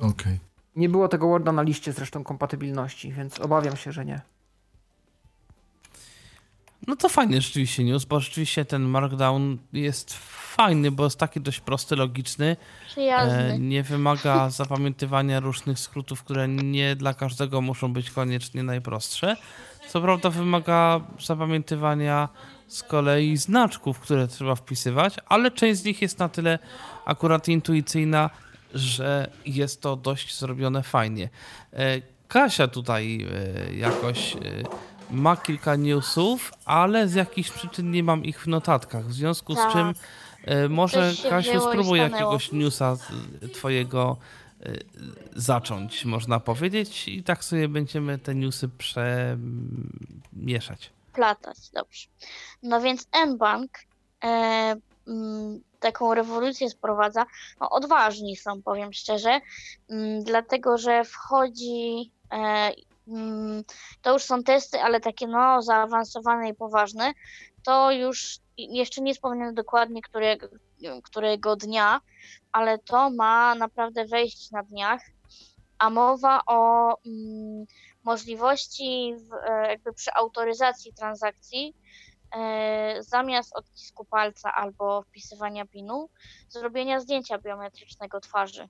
Okej. 0.00 0.38
Nie 0.76 0.88
było 0.88 1.08
tego 1.08 1.28
Worda 1.28 1.52
na 1.52 1.62
liście 1.62 1.92
zresztą 1.92 2.24
kompatybilności, 2.24 3.12
więc 3.12 3.40
obawiam 3.40 3.76
się, 3.76 3.92
że 3.92 4.04
nie. 4.04 4.20
No 6.86 6.96
to 6.96 7.08
fajny 7.08 7.40
rzeczywiście 7.40 7.84
news, 7.84 8.04
bo 8.04 8.20
rzeczywiście 8.20 8.64
ten 8.64 8.82
Markdown 8.82 9.58
jest 9.72 10.14
fajny, 10.56 10.90
bo 10.90 11.04
jest 11.04 11.18
taki 11.18 11.40
dość 11.40 11.60
prosty, 11.60 11.96
logiczny. 11.96 12.46
E, 12.46 12.86
Przyjazny. 12.86 13.58
nie 13.58 13.82
wymaga 13.82 14.50
zapamiętywania 14.60 15.40
różnych 15.40 15.78
skrótów, 15.78 16.22
które 16.22 16.48
nie 16.48 16.96
dla 16.96 17.14
każdego 17.14 17.60
muszą 17.60 17.92
być 17.92 18.10
koniecznie 18.10 18.62
najprostsze. 18.62 19.36
Co 19.88 20.00
prawda 20.00 20.30
wymaga 20.30 21.00
zapamiętywania 21.26 22.28
z 22.68 22.82
kolei 22.82 23.36
znaczków, 23.36 24.00
które 24.00 24.28
trzeba 24.28 24.54
wpisywać, 24.54 25.14
ale 25.26 25.50
część 25.50 25.80
z 25.80 25.84
nich 25.84 26.02
jest 26.02 26.18
na 26.18 26.28
tyle 26.28 26.58
akurat 27.04 27.48
intuicyjna, 27.48 28.30
że 28.74 29.30
jest 29.46 29.82
to 29.82 29.96
dość 29.96 30.38
zrobione 30.38 30.82
fajnie. 30.82 31.28
E, 31.72 32.00
Kasia 32.28 32.68
tutaj 32.68 33.26
e, 33.70 33.74
jakoś 33.74 34.36
e, 34.36 34.38
ma 35.10 35.36
kilka 35.36 35.76
newsów, 35.76 36.52
ale 36.64 37.08
z 37.08 37.14
jakichś 37.14 37.50
przyczyn 37.50 37.90
nie 37.90 38.02
mam 38.02 38.24
ich 38.24 38.42
w 38.42 38.46
notatkach. 38.46 39.06
W 39.06 39.12
związku 39.12 39.54
z 39.54 39.56
Tak. 39.58 39.72
czym 39.72 39.94
e, 40.44 40.68
może 40.68 41.12
Kasiu 41.30 41.60
spróbuj 41.60 41.98
jakiegoś 41.98 42.52
newsa 42.52 42.96
z- 42.96 43.02
twojego 43.52 44.16
e, 44.66 44.72
zacząć, 45.36 46.04
można 46.04 46.40
powiedzieć 46.40 47.08
i 47.08 47.22
tak 47.22 47.44
sobie 47.44 47.68
będziemy 47.68 48.18
te 48.18 48.34
newsy 48.34 48.68
przemieszać. 50.32 50.90
Platać, 51.12 51.56
dobrze. 51.74 52.06
No 52.62 52.80
więc 52.80 53.08
mBank 53.26 53.70
e, 54.24 54.76
mm, 55.08 55.60
taką 55.80 56.14
rewolucję 56.14 56.70
sprowadza. 56.70 57.26
No, 57.60 57.70
odważni 57.70 58.36
są, 58.36 58.62
powiem 58.62 58.92
szczerze, 58.92 59.40
mm, 59.90 60.24
dlatego 60.24 60.78
że 60.78 61.04
wchodzi. 61.04 62.10
Mm, 63.08 63.64
to 64.02 64.12
już 64.12 64.22
są 64.22 64.42
testy, 64.42 64.80
ale 64.80 65.00
takie 65.00 65.26
no 65.26 65.62
zaawansowane 65.62 66.48
i 66.48 66.54
poważne. 66.54 67.12
To 67.64 67.92
już 67.92 68.38
jeszcze 68.56 69.00
nie 69.02 69.14
wspomnę 69.14 69.52
dokładnie 69.52 70.02
którego, 70.02 70.48
którego 71.02 71.56
dnia, 71.56 72.00
ale 72.52 72.78
to 72.78 73.10
ma 73.10 73.54
naprawdę 73.54 74.04
wejść 74.04 74.50
na 74.50 74.62
dniach. 74.62 75.00
A 75.78 75.90
mowa 75.90 76.42
o 76.46 76.92
mm, 77.06 77.66
możliwości 78.04 79.14
w, 79.16 79.32
e, 79.32 79.68
jakby 79.68 79.92
przy 79.92 80.12
autoryzacji 80.14 80.92
transakcji 80.92 81.74
e, 82.36 83.02
zamiast 83.02 83.56
odcisku 83.56 84.04
palca 84.04 84.54
albo 84.54 85.02
wpisywania 85.02 85.66
PIN-u 85.66 86.10
zrobienia 86.48 87.00
zdjęcia 87.00 87.38
biometrycznego 87.38 88.20
twarzy. 88.20 88.68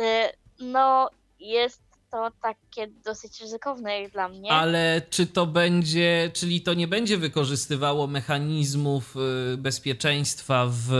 E, 0.00 0.32
No, 0.58 1.10
jest 1.40 1.83
to 2.14 2.30
takie 2.42 2.86
dosyć 2.86 3.40
ryzykowne 3.40 4.00
jak 4.00 4.12
dla 4.12 4.28
mnie. 4.28 4.52
Ale 4.52 5.02
czy 5.10 5.26
to 5.26 5.46
będzie, 5.46 6.30
czyli 6.34 6.60
to 6.60 6.74
nie 6.74 6.88
będzie 6.88 7.18
wykorzystywało 7.18 8.06
mechanizmów 8.06 9.16
y, 9.54 9.56
bezpieczeństwa 9.56 10.66
w 10.70 10.92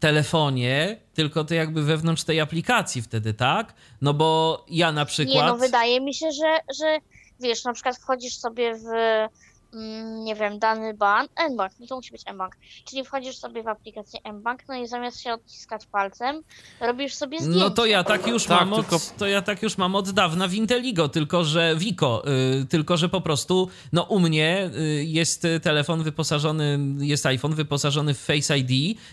telefonie, 0.00 1.00
tylko 1.14 1.44
to 1.44 1.54
jakby 1.54 1.82
wewnątrz 1.82 2.24
tej 2.24 2.40
aplikacji 2.40 3.02
wtedy, 3.02 3.34
tak? 3.34 3.74
No 4.00 4.14
bo 4.14 4.64
ja 4.68 4.92
na 4.92 5.04
przykład. 5.04 5.36
Nie, 5.36 5.42
no 5.42 5.56
wydaje 5.56 6.00
mi 6.00 6.14
się, 6.14 6.32
że, 6.32 6.58
że 6.80 6.98
wiesz, 7.40 7.64
na 7.64 7.72
przykład 7.72 7.96
wchodzisz 7.96 8.36
sobie 8.36 8.74
w, 8.74 8.84
nie 10.24 10.34
wiem, 10.34 10.58
dany 10.58 10.94
bank, 10.94 11.30
mBank, 11.52 11.72
no 11.80 11.86
to 11.86 11.96
musi 11.96 12.12
być 12.12 12.22
mBank, 12.34 12.56
czyli 12.84 13.04
wchodzisz 13.04 13.36
sobie 13.36 13.62
w 13.62 13.68
aplikację 13.68 14.20
mBank, 14.32 14.60
no 14.68 14.74
i 14.74 14.86
zamiast 14.86 15.20
się 15.20 15.32
odciskać 15.32 15.86
palcem, 15.86 16.42
robisz 16.80 17.14
sobie 17.14 17.38
zdjęcie. 17.40 17.60
No 17.60 17.70
to 17.70 17.86
ja 17.86 18.04
tak 18.04 18.26
już 18.26 18.44
Tak, 18.44 18.60
mam 18.60 18.72
od, 18.72 18.80
tylko- 18.88 19.04
to 19.18 19.26
ja 19.26 19.42
tak 19.42 19.62
już 19.62 19.78
mam 19.78 19.94
od 19.94 20.10
dawna 20.10 20.48
w 20.48 20.54
Inteligo, 20.54 21.08
tylko 21.08 21.44
że 21.44 21.76
Vico, 21.76 22.22
y, 22.62 22.66
tylko 22.66 22.96
że 22.96 23.08
po 23.08 23.20
prostu 23.20 23.68
no 23.92 24.02
u 24.02 24.20
mnie 24.20 24.70
y, 24.78 25.04
jest 25.04 25.46
telefon 25.62 26.02
wyposażony, 26.02 26.78
jest 26.98 27.26
iPhone 27.26 27.54
wyposażony 27.54 28.14
w 28.14 28.18
Face 28.18 28.58
ID 28.58 28.70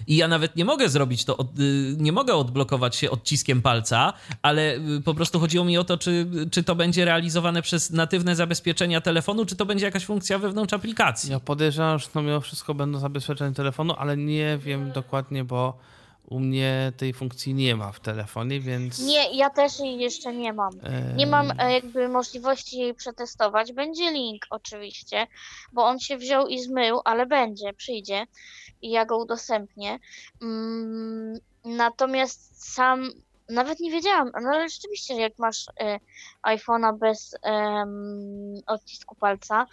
i 0.08 0.16
ja 0.18 0.28
nawet 0.28 0.56
nie 0.56 0.66
mogę 0.66 0.90
zrobić 0.90 1.26
to, 1.26 1.38
od, 1.38 1.60
y, 1.60 1.96
nie 1.98 2.12
mogę 2.12 2.36
odblokować 2.36 2.96
się 2.96 3.12
odciskiem 3.12 3.62
palca, 3.62 4.14
ale 4.42 4.76
y, 4.76 5.02
po 5.06 5.14
prostu 5.14 5.40
chodziło 5.40 5.66
mi 5.66 5.78
o 5.78 5.84
to, 5.84 5.98
czy, 5.98 6.28
czy 6.52 6.64
to 6.64 6.76
będzie 6.76 7.06
realizowane 7.06 7.62
przez 7.62 7.92
natywne 7.92 8.36
zabezpieczenia 8.36 9.02
telefonu, 9.02 9.46
czy 9.46 9.56
to 9.56 9.66
będzie 9.66 9.86
jakaś 9.86 10.06
funkcja 10.06 10.38
wewnątrz 10.54 10.74
aplikacji. 10.74 11.32
Ja 11.32 11.40
podejrzewam, 11.40 12.00
że 12.00 12.08
to 12.08 12.22
mimo 12.22 12.42
wszystko 12.42 12.74
będą 12.74 13.00
zabezpieczenia 13.00 13.56
telefonu, 13.56 13.94
ale 13.98 14.18
nie 14.18 14.58
wiem 14.58 14.92
dokładnie, 14.92 15.44
bo 15.44 15.78
u 16.30 16.40
mnie 16.40 16.92
tej 16.98 17.14
funkcji 17.14 17.54
nie 17.54 17.76
ma 17.76 17.92
w 17.92 18.00
telefonie, 18.00 18.60
więc... 18.60 19.00
Nie, 19.00 19.38
ja 19.38 19.50
też 19.50 19.80
jej 19.80 20.00
jeszcze 20.00 20.34
nie 20.34 20.54
mam. 20.54 20.74
Nie 21.16 21.28
mam 21.28 21.52
e, 21.60 21.74
jakby 21.74 22.10
możliwości 22.10 22.78
jej 22.78 22.94
przetestować. 22.94 23.74
Będzie 23.74 24.12
link 24.12 24.46
oczywiście, 24.50 25.28
bo 25.72 25.86
on 25.86 26.00
się 26.00 26.18
wziął 26.18 26.48
i 26.48 26.60
zmył, 26.60 27.02
ale 27.06 27.26
będzie, 27.26 27.74
przyjdzie 27.74 28.28
i 28.82 28.92
ja 28.92 29.06
go 29.06 29.18
udostępnię. 29.18 30.00
Mm, 30.42 31.40
natomiast 31.66 32.74
sam 32.74 33.10
nawet 33.50 33.80
nie 33.80 33.92
wiedziałam, 33.92 34.32
no 34.42 34.50
ale 34.50 34.70
rzeczywiście, 34.70 35.16
jak 35.16 35.40
masz 35.40 35.66
e, 35.80 36.00
iPhone'a 36.44 36.98
bez 36.98 37.36
em, 37.42 38.54
odcisku 38.68 39.16
palca, 39.16 39.66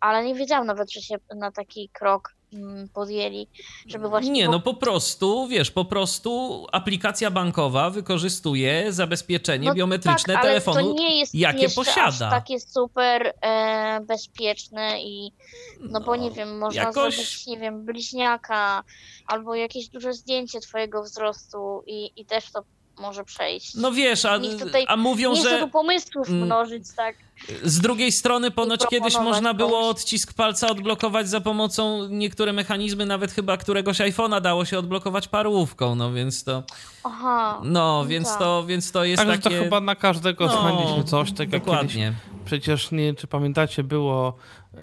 ale 0.00 0.24
nie 0.24 0.34
wiedziałam 0.34 0.66
nawet, 0.66 0.92
że 0.92 1.00
się 1.00 1.14
na 1.36 1.52
taki 1.52 1.88
krok 1.88 2.34
mm, 2.52 2.88
podjęli, 2.88 3.48
żeby 3.86 4.08
właśnie... 4.08 4.32
Nie, 4.32 4.48
no 4.48 4.60
po 4.60 4.74
prostu, 4.74 5.46
wiesz, 5.46 5.70
po 5.70 5.84
prostu 5.84 6.66
aplikacja 6.72 7.30
bankowa 7.30 7.90
wykorzystuje 7.90 8.92
zabezpieczenie 8.92 9.68
No 9.68 9.74
biometryczne 9.74 10.34
tak, 10.34 10.42
ale 10.42 10.48
telefonu, 10.52 10.94
to 10.94 11.02
nie 11.02 11.18
jest 11.18 11.34
jakie 11.34 11.68
posiada. 11.68 12.30
takie 12.30 12.60
super 12.60 13.32
e, 13.40 14.00
bezpieczne 14.00 15.02
i 15.02 15.32
no 15.80 16.00
bo 16.00 16.16
nie 16.16 16.30
wiem, 16.30 16.58
można 16.58 16.82
jakoś- 16.82 17.14
zrobić, 17.14 17.46
nie 17.46 17.58
wiem, 17.58 17.84
bliźniaka 17.84 18.82
albo 19.26 19.54
jakieś 19.54 19.88
duże 19.88 20.12
zdjęcie 20.14 20.60
twojego 20.60 21.02
wzrostu 21.02 21.82
i, 21.86 22.10
i 22.16 22.26
też 22.26 22.52
to 22.52 22.64
może 22.98 23.24
przejść. 23.24 23.74
No 23.74 23.92
wiesz, 23.92 24.24
a, 24.24 24.38
tutaj 24.58 24.84
a 24.88 24.96
mówią, 24.96 25.32
nie 25.32 25.42
że 25.42 25.60
tu 25.60 25.68
pomysłów 25.68 26.28
Mm. 26.28 26.42
mnożyć, 26.42 26.84
tak. 26.96 27.16
z 27.62 27.80
drugiej 27.80 28.12
strony 28.12 28.50
ponoć 28.50 28.86
kiedyś 28.86 29.14
można 29.18 29.54
było 29.54 29.70
komuś. 29.70 29.90
odcisk 29.90 30.34
palca 30.34 30.68
odblokować 30.68 31.28
za 31.28 31.40
pomocą 31.40 32.08
niektóre 32.08 32.52
mechanizmy, 32.52 33.06
nawet 33.06 33.32
chyba 33.32 33.56
któregoś 33.56 33.98
iPhone'a 33.98 34.40
dało 34.40 34.64
się 34.64 34.78
odblokować 34.78 35.28
parłówką, 35.28 35.94
no 35.94 36.12
więc 36.12 36.44
to, 36.44 36.62
Aha. 37.04 37.60
no 37.64 38.06
więc 38.06 38.28
tak. 38.28 38.38
to, 38.38 38.64
więc 38.66 38.92
to 38.92 39.04
jest 39.04 39.22
Także 39.22 39.42
takie... 39.42 39.56
to 39.58 39.64
chyba 39.64 39.80
na 39.80 39.94
każdego 39.94 40.46
No, 40.46 41.04
coś, 41.04 41.32
tak 41.32 41.38
jak 41.38 41.48
kiedyś 41.48 41.60
Dokładnie. 41.64 42.12
Przecież 42.44 42.90
nie 42.90 43.14
czy 43.14 43.26
pamiętacie, 43.26 43.84
było 43.84 44.34
e, 44.74 44.80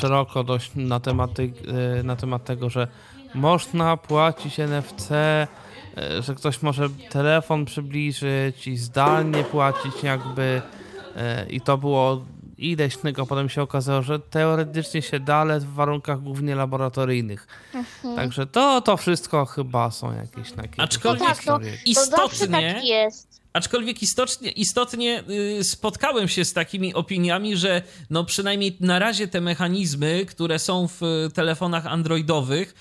szeroko 0.00 0.44
dość 0.44 0.70
na 0.74 1.00
temat, 1.00 1.30
e, 1.40 2.02
na 2.02 2.16
temat 2.16 2.44
tego, 2.44 2.70
że 2.70 2.88
można 3.34 3.96
płacić 3.96 4.58
NFC, 4.60 5.08
że 6.20 6.34
ktoś 6.34 6.62
może 6.62 6.88
telefon 7.10 7.64
przybliżyć 7.64 8.66
i 8.66 8.76
zdalnie 8.76 9.44
płacić 9.44 10.02
jakby 10.02 10.62
e, 11.16 11.46
i 11.50 11.60
to 11.60 11.78
było 11.78 12.24
ileś 12.58 12.96
tego, 12.96 13.26
potem 13.26 13.48
się 13.48 13.62
okazało, 13.62 14.02
że 14.02 14.18
teoretycznie 14.18 15.02
się 15.02 15.20
da, 15.20 15.36
ale 15.36 15.60
w 15.60 15.72
warunkach 15.74 16.20
głównie 16.20 16.54
laboratoryjnych. 16.54 17.46
Mhm. 17.74 18.16
Także 18.16 18.46
to, 18.46 18.80
to 18.80 18.96
wszystko 18.96 19.46
chyba 19.46 19.90
są 19.90 20.12
jakieś 20.16 20.52
takie 20.52 20.82
Aczkolwiek- 20.82 21.18
Tak, 21.26 21.44
to, 21.44 21.58
to 21.58 21.64
zawsze 22.04 22.44
Istotnie- 22.46 22.74
tak 22.74 22.84
jest. 22.84 23.41
Aczkolwiek 23.52 24.02
istotnie, 24.02 24.50
istotnie 24.50 25.24
y, 25.58 25.64
spotkałem 25.64 26.28
się 26.28 26.44
z 26.44 26.52
takimi 26.52 26.94
opiniami, 26.94 27.56
że 27.56 27.82
no 28.10 28.24
przynajmniej 28.24 28.76
na 28.80 28.98
razie 28.98 29.28
te 29.28 29.40
mechanizmy, 29.40 30.26
które 30.26 30.58
są 30.58 30.88
w 30.88 31.28
telefonach 31.34 31.86
androidowych, 31.86 32.74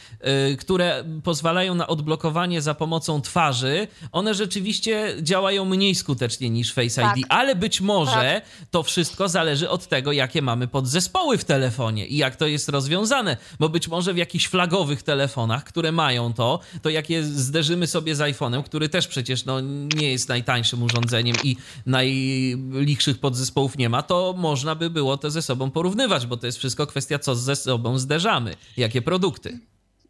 y, 0.53 0.57
które 0.57 1.03
pozwalają 1.23 1.75
na 1.75 1.87
odblokowanie 1.87 2.61
za 2.61 2.73
pomocą 2.73 3.21
twarzy, 3.21 3.87
one 4.11 4.33
rzeczywiście 4.33 5.15
działają 5.21 5.65
mniej 5.65 5.95
skutecznie 5.95 6.49
niż 6.49 6.73
Face 6.73 7.01
Tak. 7.01 7.17
ID, 7.17 7.25
ale 7.29 7.55
być 7.55 7.81
może 7.81 8.41
to 8.71 8.83
wszystko 8.83 9.29
zależy 9.29 9.69
od 9.69 9.87
tego, 9.87 10.11
jakie 10.11 10.41
mamy 10.41 10.67
podzespoły 10.67 11.37
w 11.37 11.45
telefonie 11.45 12.07
i 12.07 12.17
jak 12.17 12.35
to 12.35 12.47
jest 12.47 12.69
rozwiązane, 12.69 13.37
bo 13.59 13.69
być 13.69 13.87
może 13.87 14.13
w 14.13 14.17
jakichś 14.17 14.47
flagowych 14.47 15.03
telefonach, 15.03 15.63
które 15.63 15.91
mają 15.91 16.33
to, 16.33 16.59
to 16.81 16.89
jak 16.89 17.09
je 17.09 17.23
zderzymy 17.23 17.87
sobie 17.87 18.15
z 18.15 18.19
iPhone'em, 18.19 18.63
który 18.63 18.89
też 18.89 19.07
przecież 19.07 19.45
no, 19.45 19.61
nie 19.95 20.11
jest 20.11 20.27
najtańszym 20.61 20.83
urządzeniem 20.83 21.35
i 21.43 21.57
najlichszych 21.85 23.19
podzespołów 23.19 23.77
nie 23.77 23.89
ma, 23.89 24.03
to 24.03 24.33
można 24.37 24.75
by 24.75 24.89
było 24.89 25.17
to 25.17 25.29
ze 25.29 25.41
sobą 25.41 25.71
porównywać, 25.71 26.27
bo 26.27 26.37
to 26.37 26.45
jest 26.45 26.57
wszystko 26.57 26.87
kwestia, 26.87 27.19
co 27.19 27.35
ze 27.35 27.55
sobą 27.55 27.97
zderzamy, 27.97 28.55
jakie 28.77 29.01
produkty. 29.01 29.59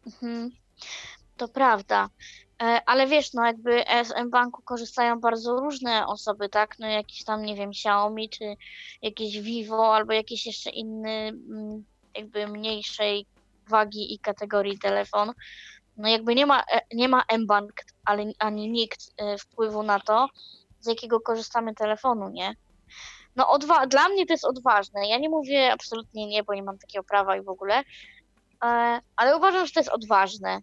Mhm. 0.06 0.50
To 1.36 1.48
prawda. 1.48 2.08
E, 2.62 2.80
Ale 2.86 3.06
wiesz, 3.06 3.32
no 3.32 3.46
jakby 3.46 3.84
z 4.04 4.12
M-Banku 4.14 4.62
korzystają 4.62 5.20
bardzo 5.20 5.60
różne 5.60 6.06
osoby, 6.06 6.48
tak? 6.48 6.78
No 6.78 6.86
jakiś 6.86 7.24
tam, 7.24 7.42
nie 7.42 7.54
wiem, 7.54 7.70
Xiaomi, 7.70 8.28
czy 8.28 8.56
jakieś 9.02 9.40
Vivo, 9.40 9.94
albo 9.94 10.12
jakiś 10.12 10.46
jeszcze 10.46 10.70
inny, 10.70 11.28
mm, 11.28 11.84
jakby 12.14 12.48
mniejszej 12.48 13.26
wagi 13.68 14.14
i 14.14 14.18
kategorii 14.18 14.78
telefon. 14.78 15.32
No 15.96 16.08
jakby 16.08 16.34
nie 16.34 16.46
ma, 16.46 16.60
e, 16.60 16.80
nie 16.94 17.08
ma 17.08 17.22
M-Bank, 17.28 17.72
ale 18.04 18.24
ani 18.38 18.70
nikt 18.70 19.00
e, 19.16 19.38
wpływu 19.38 19.82
na 19.82 20.00
to, 20.00 20.28
z 20.80 20.86
jakiego 20.86 21.20
korzystamy 21.20 21.74
telefonu, 21.74 22.28
nie? 22.28 22.54
No 23.36 23.44
odwa- 23.58 23.88
dla 23.88 24.08
mnie 24.08 24.26
to 24.26 24.32
jest 24.32 24.44
odważne. 24.44 25.08
Ja 25.08 25.18
nie 25.18 25.28
mówię 25.28 25.72
absolutnie 25.72 26.26
nie, 26.26 26.42
bo 26.42 26.54
nie 26.54 26.62
mam 26.62 26.78
takiego 26.78 27.04
prawa 27.04 27.36
i 27.36 27.42
w 27.42 27.48
ogóle, 27.48 27.82
e, 28.64 29.00
ale 29.16 29.36
uważam, 29.36 29.66
że 29.66 29.72
to 29.72 29.80
jest 29.80 29.90
odważne. 29.90 30.60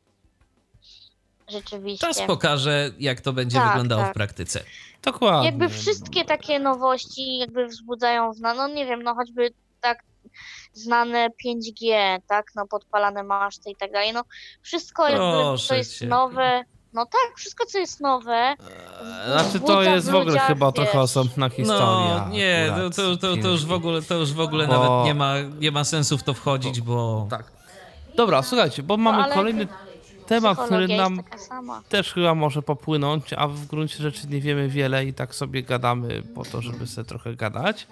Rzeczywiście. 1.48 2.07
Czas 2.07 2.22
pokaże, 2.22 2.91
jak 2.99 3.22
to 3.22 3.34
będzie 3.34 3.57
Tak, 3.57 3.68
wyglądało 3.68 4.02
w 4.02 4.06
tak. 4.06 4.14
praktyce. 4.14 4.64
Dokładnie. 5.02 5.45
Jakby 5.45 5.70
wszystkie 5.70 6.26
takie 6.26 6.60
nowości 6.60 7.38
jakby 7.38 7.68
wzbudzają 7.68 8.32
w 8.34 8.40
no 8.40 8.68
nie 8.68 8.86
wiem, 8.86 9.03
no 9.03 9.16
choćby 9.16 9.49
tak 9.82 9.99
znane 10.74 11.28
5G, 11.45 11.94
tak, 12.28 12.45
no 12.56 12.68
podpalane 12.68 13.24
maszty 13.24 13.70
i 13.72 13.76
tak 13.76 13.91
dalej, 13.91 14.14
no 14.14 14.24
wszystko 14.61 15.07
jakby 15.10 15.57
co 15.68 15.76
jest 15.76 15.99
cię. 15.99 16.07
nowe, 16.07 16.64
no 16.94 17.06
tak, 17.06 17.38
wszystko 17.38 17.66
co 17.66 17.78
jest 17.78 17.99
nowe, 18.02 18.56
Znaczy 19.26 19.60
to 19.60 19.84
jest 19.84 20.10
w 20.10 20.16
ogóle 20.16 20.40
chyba 20.40 20.66
wiesz, 20.66 20.76
trochę 20.76 20.99
osobna 20.99 21.49
historia. 21.49 22.26
No, 22.26 22.30
nie, 22.30 22.74
to, 22.76 22.90
to, 22.90 23.18
to, 23.18 23.38
to 23.38 23.48
już 23.48 23.66
w 23.66 23.72
ogóle, 23.72 24.02
to 24.02 24.16
już 24.16 24.34
w 24.34 24.40
ogóle 24.40 24.68
Bo- 24.68 24.74
nawet 24.74 25.06
nie 25.06 25.14
ma, 25.14 25.34
nie 25.60 25.72
ma 25.72 25.84
sensu 25.84 26.18
w 26.18 26.24
to 26.24 26.34
wchodzić, 26.34 26.82
bo... 26.82 27.28
Tak. 27.30 27.52
Dobra, 28.16 28.41
słuchajcie, 28.41 28.84
bo 28.84 28.98
mamy 28.98 29.28
No, 29.30 29.36
kolejny 29.36 29.68
temat, 30.28 30.60
który 30.66 30.88
nam 30.88 31.24
też 31.90 32.14
chyba 32.14 32.36
może 32.36 32.61
popłynąć, 32.61 33.34
a 33.34 33.48
w 33.48 33.66
gruncie 33.66 33.98
rzeczy 33.98 34.28
nie 34.28 34.41
wiemy 34.41 34.70
wiele 34.70 35.06
i 35.06 35.14
tak 35.14 35.36
sobie 35.36 35.64
gadamy 35.64 36.24
po 36.36 36.45
to, 36.45 36.61
żeby 36.61 36.88
sobie 36.88 37.06
trochę 37.07 37.36
gadać. 37.36 37.88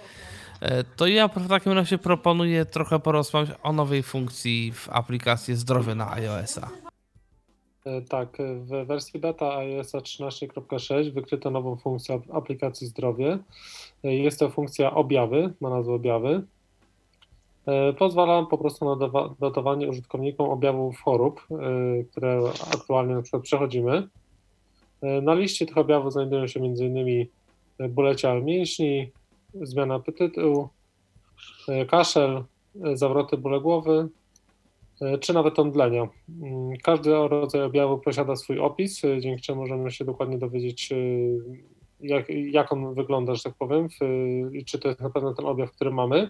E, 0.61 0.83
To 0.83 1.07
ja 1.07 1.27
w 1.27 1.47
takim 1.47 1.71
razie 1.71 1.97
proponuję 1.97 2.65
trochę 2.65 2.99
porozmawiać 2.99 3.57
o 3.63 3.73
nowej 3.73 4.03
funkcji 4.03 4.71
w 4.73 4.89
aplikacji 4.89 5.55
Zdrowie 5.55 5.95
na 5.95 6.11
iOS-a. 6.11 6.86
E, 7.87 8.01
Tak, 8.01 8.37
w 8.59 8.85
wersji 8.87 9.19
beta 9.19 9.57
iOS 9.57 9.91
13.6 9.93 11.11
wykryto 11.11 11.51
nową 11.51 11.75
funkcję 11.75 12.15
ap- 12.15 12.35
aplikacji 12.35 12.87
Zdrowie. 12.87 13.37
E, 14.03 14.13
Jest 14.15 14.39
to 14.39 14.49
funkcja 14.49 14.93
objawy, 14.95 15.53
ma 15.61 15.69
nazwę 15.69 15.93
objawy. 15.93 16.43
E, 17.65 17.93
Pozwala 17.93 18.45
po 18.45 18.57
prostu 18.57 18.85
na 18.85 19.09
dodawanie 19.39 19.89
użytkownikom 19.89 20.49
objawów 20.49 20.99
chorób, 21.01 21.47
które 22.11 22.41
aktualnie 22.73 23.15
na 23.15 23.21
przykład 23.21 23.43
przechodzimy. 23.43 24.07
Na 25.21 25.33
liście 25.33 25.65
tych 25.65 25.77
objawów 25.77 26.13
znajdują 26.13 26.47
się 26.47 26.59
m.in. 26.59 27.25
bóle 27.89 28.15
ciała 28.15 28.39
mięśni, 28.39 29.11
zmiana 29.53 29.95
apetytu, 29.95 30.69
kaszel, 31.89 32.43
zawroty 32.93 33.37
bóle 33.37 33.61
głowy, 33.61 34.07
czy 35.19 35.33
nawet 35.33 35.59
omdlenia. 35.59 36.07
Mm, 36.41 36.77
Każdy 36.83 37.09
rodzaj 37.11 37.61
objawu 37.63 37.97
posiada 37.97 38.35
swój 38.35 38.59
opis, 38.59 39.05
e, 39.05 39.21
dzięki 39.21 39.41
czemu 39.41 39.61
możemy 39.61 39.91
się 39.91 40.05
dokładnie 40.05 40.37
dowiedzieć, 40.37 40.91
e, 40.91 40.95
jak, 42.01 42.25
jak 42.29 42.71
on 42.73 42.93
wygląda, 42.93 43.35
że 43.35 43.43
tak 43.43 43.53
powiem, 43.53 43.87
i 44.53 44.65
czy 44.65 44.79
to 44.79 44.87
jest 44.87 45.01
na 45.01 45.09
pewno 45.09 45.33
ten 45.33 45.45
objaw, 45.45 45.71
który 45.71 45.91
mamy. 45.91 46.29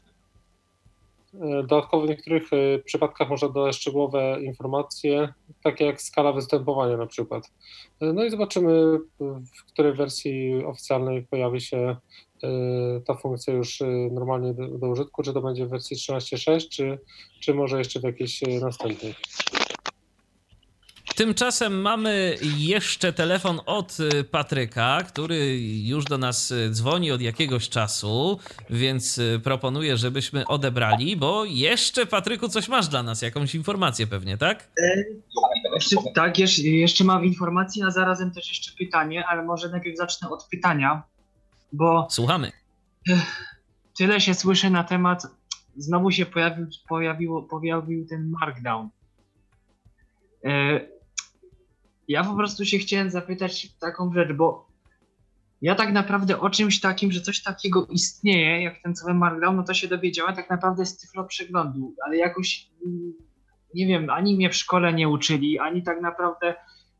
E, 1.33 1.63
Dodatkowo 1.63 2.05
w 2.05 2.09
niektórych 2.09 2.53
e, 2.53 2.79
przypadkach 2.79 3.29
można 3.29 3.49
dodać 3.49 3.75
szczegółowe 3.75 4.37
informacje, 4.41 5.33
takie 5.63 5.85
jak 5.85 6.01
skala 6.01 6.33
występowania 6.33 6.97
na 6.97 7.05
przykład. 7.05 7.51
E, 8.01 8.13
No 8.13 8.25
i 8.25 8.29
zobaczymy, 8.29 8.99
w 9.57 9.63
której 9.73 9.93
wersji 9.93 10.65
oficjalnej 10.65 11.23
pojawi 11.23 11.61
się 11.61 11.77
e, 11.77 11.97
ta 13.07 13.15
funkcja 13.15 13.53
już 13.53 13.81
e, 13.81 13.85
normalnie 14.11 14.53
do, 14.53 14.67
do 14.67 14.87
użytku, 14.87 15.23
czy 15.23 15.33
to 15.33 15.41
będzie 15.41 15.65
w 15.65 15.69
wersji 15.69 15.97
13.6, 15.97 16.69
czy, 16.69 16.99
czy 17.39 17.53
może 17.53 17.77
jeszcze 17.77 17.99
w 17.99 18.03
jakiejś 18.03 18.43
e, 18.43 18.59
następnej. 18.59 19.15
Tymczasem 21.17 21.81
mamy 21.81 22.37
jeszcze 22.57 23.13
telefon 23.13 23.59
od 23.65 23.97
y, 23.99 24.23
Patryka, 24.23 25.03
który 25.07 25.59
już 25.83 26.05
do 26.05 26.17
nas 26.17 26.51
y, 26.51 26.69
dzwoni 26.71 27.11
od 27.11 27.21
jakiegoś 27.21 27.69
czasu, 27.69 28.39
więc 28.69 29.17
y, 29.17 29.39
proponuję, 29.43 29.97
żebyśmy 29.97 30.45
odebrali, 30.45 31.15
bo 31.15 31.45
jeszcze 31.45 32.05
Patryku 32.05 32.49
coś 32.49 32.67
masz 32.67 32.87
dla 32.87 33.03
nas, 33.03 33.21
jakąś 33.21 33.55
informację 33.55 34.07
pewnie, 34.07 34.37
tak? 34.37 34.69
Jeszcze, 35.75 35.95
tak, 36.15 36.39
jeszcze, 36.39 36.61
jeszcze 36.61 37.03
mam 37.03 37.25
informację, 37.25 37.85
a 37.85 37.91
zarazem 37.91 38.31
też 38.31 38.49
jeszcze 38.49 38.71
pytanie, 38.77 39.23
ale 39.27 39.43
może 39.43 39.69
najpierw 39.69 39.97
zacznę 39.97 40.29
od 40.29 40.43
pytania, 40.43 41.03
bo 41.73 42.07
Słuchamy. 42.09 42.51
tyle 43.97 44.21
się 44.21 44.33
słyszy 44.33 44.69
na 44.69 44.83
temat, 44.83 45.23
znowu 45.75 46.11
się 46.11 46.25
pojawił, 46.25 46.67
pojawiło, 46.89 47.43
pojawił 47.43 48.05
ten 48.07 48.29
markdown. 48.41 48.89
E, 50.45 50.79
Ja 52.07 52.23
po 52.23 52.35
prostu 52.35 52.65
się 52.65 52.77
chciałem 52.77 53.09
zapytać 53.09 53.73
taką 53.79 54.13
rzecz, 54.13 54.33
bo 54.33 54.67
ja 55.61 55.75
tak 55.75 55.93
naprawdę 55.93 56.39
o 56.39 56.49
czymś 56.49 56.79
takim, 56.79 57.11
że 57.11 57.21
coś 57.21 57.43
takiego 57.43 57.85
istnieje, 57.85 58.63
jak 58.63 58.81
ten 58.83 58.95
cały 58.95 59.13
markdown, 59.13 59.55
no 59.55 59.63
to 59.63 59.73
się 59.73 59.87
dowiedziałem 59.87 60.35
tak 60.35 60.49
naprawdę 60.49 60.85
z 60.85 60.97
tyflo 60.97 61.23
przeglądu, 61.23 61.95
ale 62.05 62.17
jakoś 62.17 62.69
mm, 62.85 63.13
nie 63.73 63.87
wiem, 63.87 64.09
ani 64.09 64.35
mnie 64.35 64.49
w 64.49 64.55
szkole 64.55 64.93
nie 64.93 65.09
uczyli, 65.09 65.59
ani 65.59 65.83
tak 65.83 66.01
naprawdę 66.01 66.55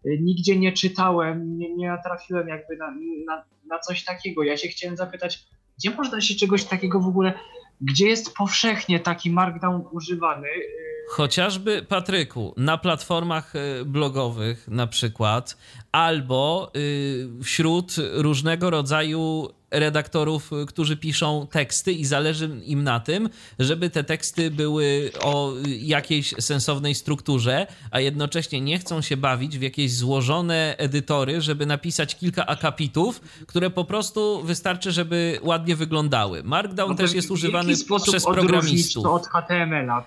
nigdzie 0.05 0.59
nie 0.59 0.71
czytałem, 0.71 1.57
nie, 1.57 1.75
nie 1.75 1.87
natrafiłem 1.87 2.47
jakby 2.47 2.77
na, 2.77 2.91
na, 3.25 3.43
na 3.69 3.79
coś 3.79 4.03
takiego. 4.03 4.43
Ja 4.43 4.57
się 4.57 4.67
chciałem 4.67 4.97
zapytać, 4.97 5.45
gdzie 5.77 5.91
można 5.91 6.21
się 6.21 6.35
czegoś 6.35 6.63
takiego 6.63 6.99
w 6.99 7.07
ogóle, 7.07 7.33
gdzie 7.81 8.07
jest 8.07 8.35
powszechnie 8.35 8.99
taki 8.99 9.31
markdown 9.31 9.83
używany? 9.91 10.47
Y, 10.47 10.87
Chociażby 11.09 11.81
Patryku, 11.81 12.53
na 12.57 12.77
platformach 12.77 13.55
y, 13.55 13.85
blogowych 13.85 14.67
na 14.67 14.87
przykład, 14.87 15.57
albo 15.91 16.71
y, 16.75 17.43
wśród 17.43 17.95
różnego 18.13 18.69
rodzaju 18.69 19.49
redaktorów, 19.71 20.51
y, 20.53 20.65
którzy 20.65 20.97
piszą 20.97 21.47
teksty 21.51 21.91
i 21.93 22.05
zależy 22.05 22.49
im 22.63 22.83
na 22.83 22.99
tym, 22.99 23.29
żeby 23.59 23.89
te 23.89 24.03
teksty 24.03 24.51
były 24.51 25.11
o 25.21 25.53
jakiejś 25.79 26.33
sensownej 26.39 26.95
strukturze, 26.95 27.67
a 27.91 27.99
jednocześnie 27.99 28.61
nie 28.61 28.79
chcą 28.79 29.01
się 29.01 29.17
bawić 29.17 29.57
w 29.57 29.61
jakieś 29.61 29.93
złożone 29.93 30.75
edytory, 30.77 31.41
żeby 31.41 31.65
napisać 31.65 32.15
kilka 32.15 32.45
akapitów, 32.45 33.21
które 33.47 33.69
po 33.69 33.85
prostu 33.85 34.43
wystarczy, 34.43 34.91
żeby 34.91 35.39
ładnie 35.43 35.75
wyglądały. 35.75 36.43
Markdown 36.43 36.89
No 36.89 36.95
też 36.97 37.13
jest 37.13 37.31
używany 37.31 37.73
przez 38.03 38.25
programistów. 38.25 39.03
to 39.03 39.13
od 39.13 39.27
HTML-a? 39.27 40.03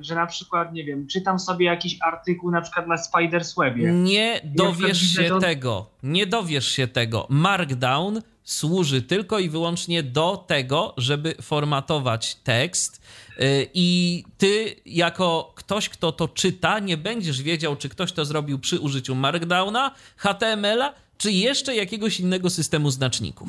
Że 0.00 0.14
na 0.14 0.26
przykład, 0.26 0.72
nie 0.72 0.84
wiem, 0.84 1.06
czytam 1.06 1.38
sobie 1.38 1.66
jakiś 1.66 1.96
artykuł 2.02 2.50
na 2.50 2.60
przykład 2.60 2.86
na 2.86 2.98
Spiderswebie. 2.98 3.92
Nie 3.92 4.40
dowiesz 4.44 5.00
się 5.14 5.24
to- 5.28 5.38
tego. 5.38 5.90
Nie 6.02 6.26
dowiesz 6.26 6.68
się 6.68 6.88
tego. 6.88 7.26
Markdown 7.30 8.20
służy 8.44 9.02
tylko 9.02 9.38
i 9.38 9.48
wyłącznie 9.48 10.02
do 10.02 10.44
tego, 10.46 10.94
żeby 10.96 11.34
formatować 11.42 12.34
tekst. 12.34 13.00
yy, 13.38 13.68
I 13.74 14.24
ty, 14.38 14.76
jako 14.86 15.52
ktoś, 15.54 15.88
kto 15.88 16.12
to 16.12 16.28
czyta, 16.28 16.78
nie 16.78 16.96
będziesz 16.96 17.42
wiedział, 17.42 17.76
czy 17.76 17.88
ktoś 17.88 18.12
to 18.12 18.24
zrobił 18.24 18.58
przy 18.58 18.80
użyciu 18.80 19.14
Markdowna, 19.14 19.90
HTML-a, 20.16 20.92
czy 21.18 21.32
jeszcze 21.32 21.76
jakiegoś 21.76 22.20
innego 22.20 22.50
systemu 22.50 22.90
znaczników. 22.90 23.48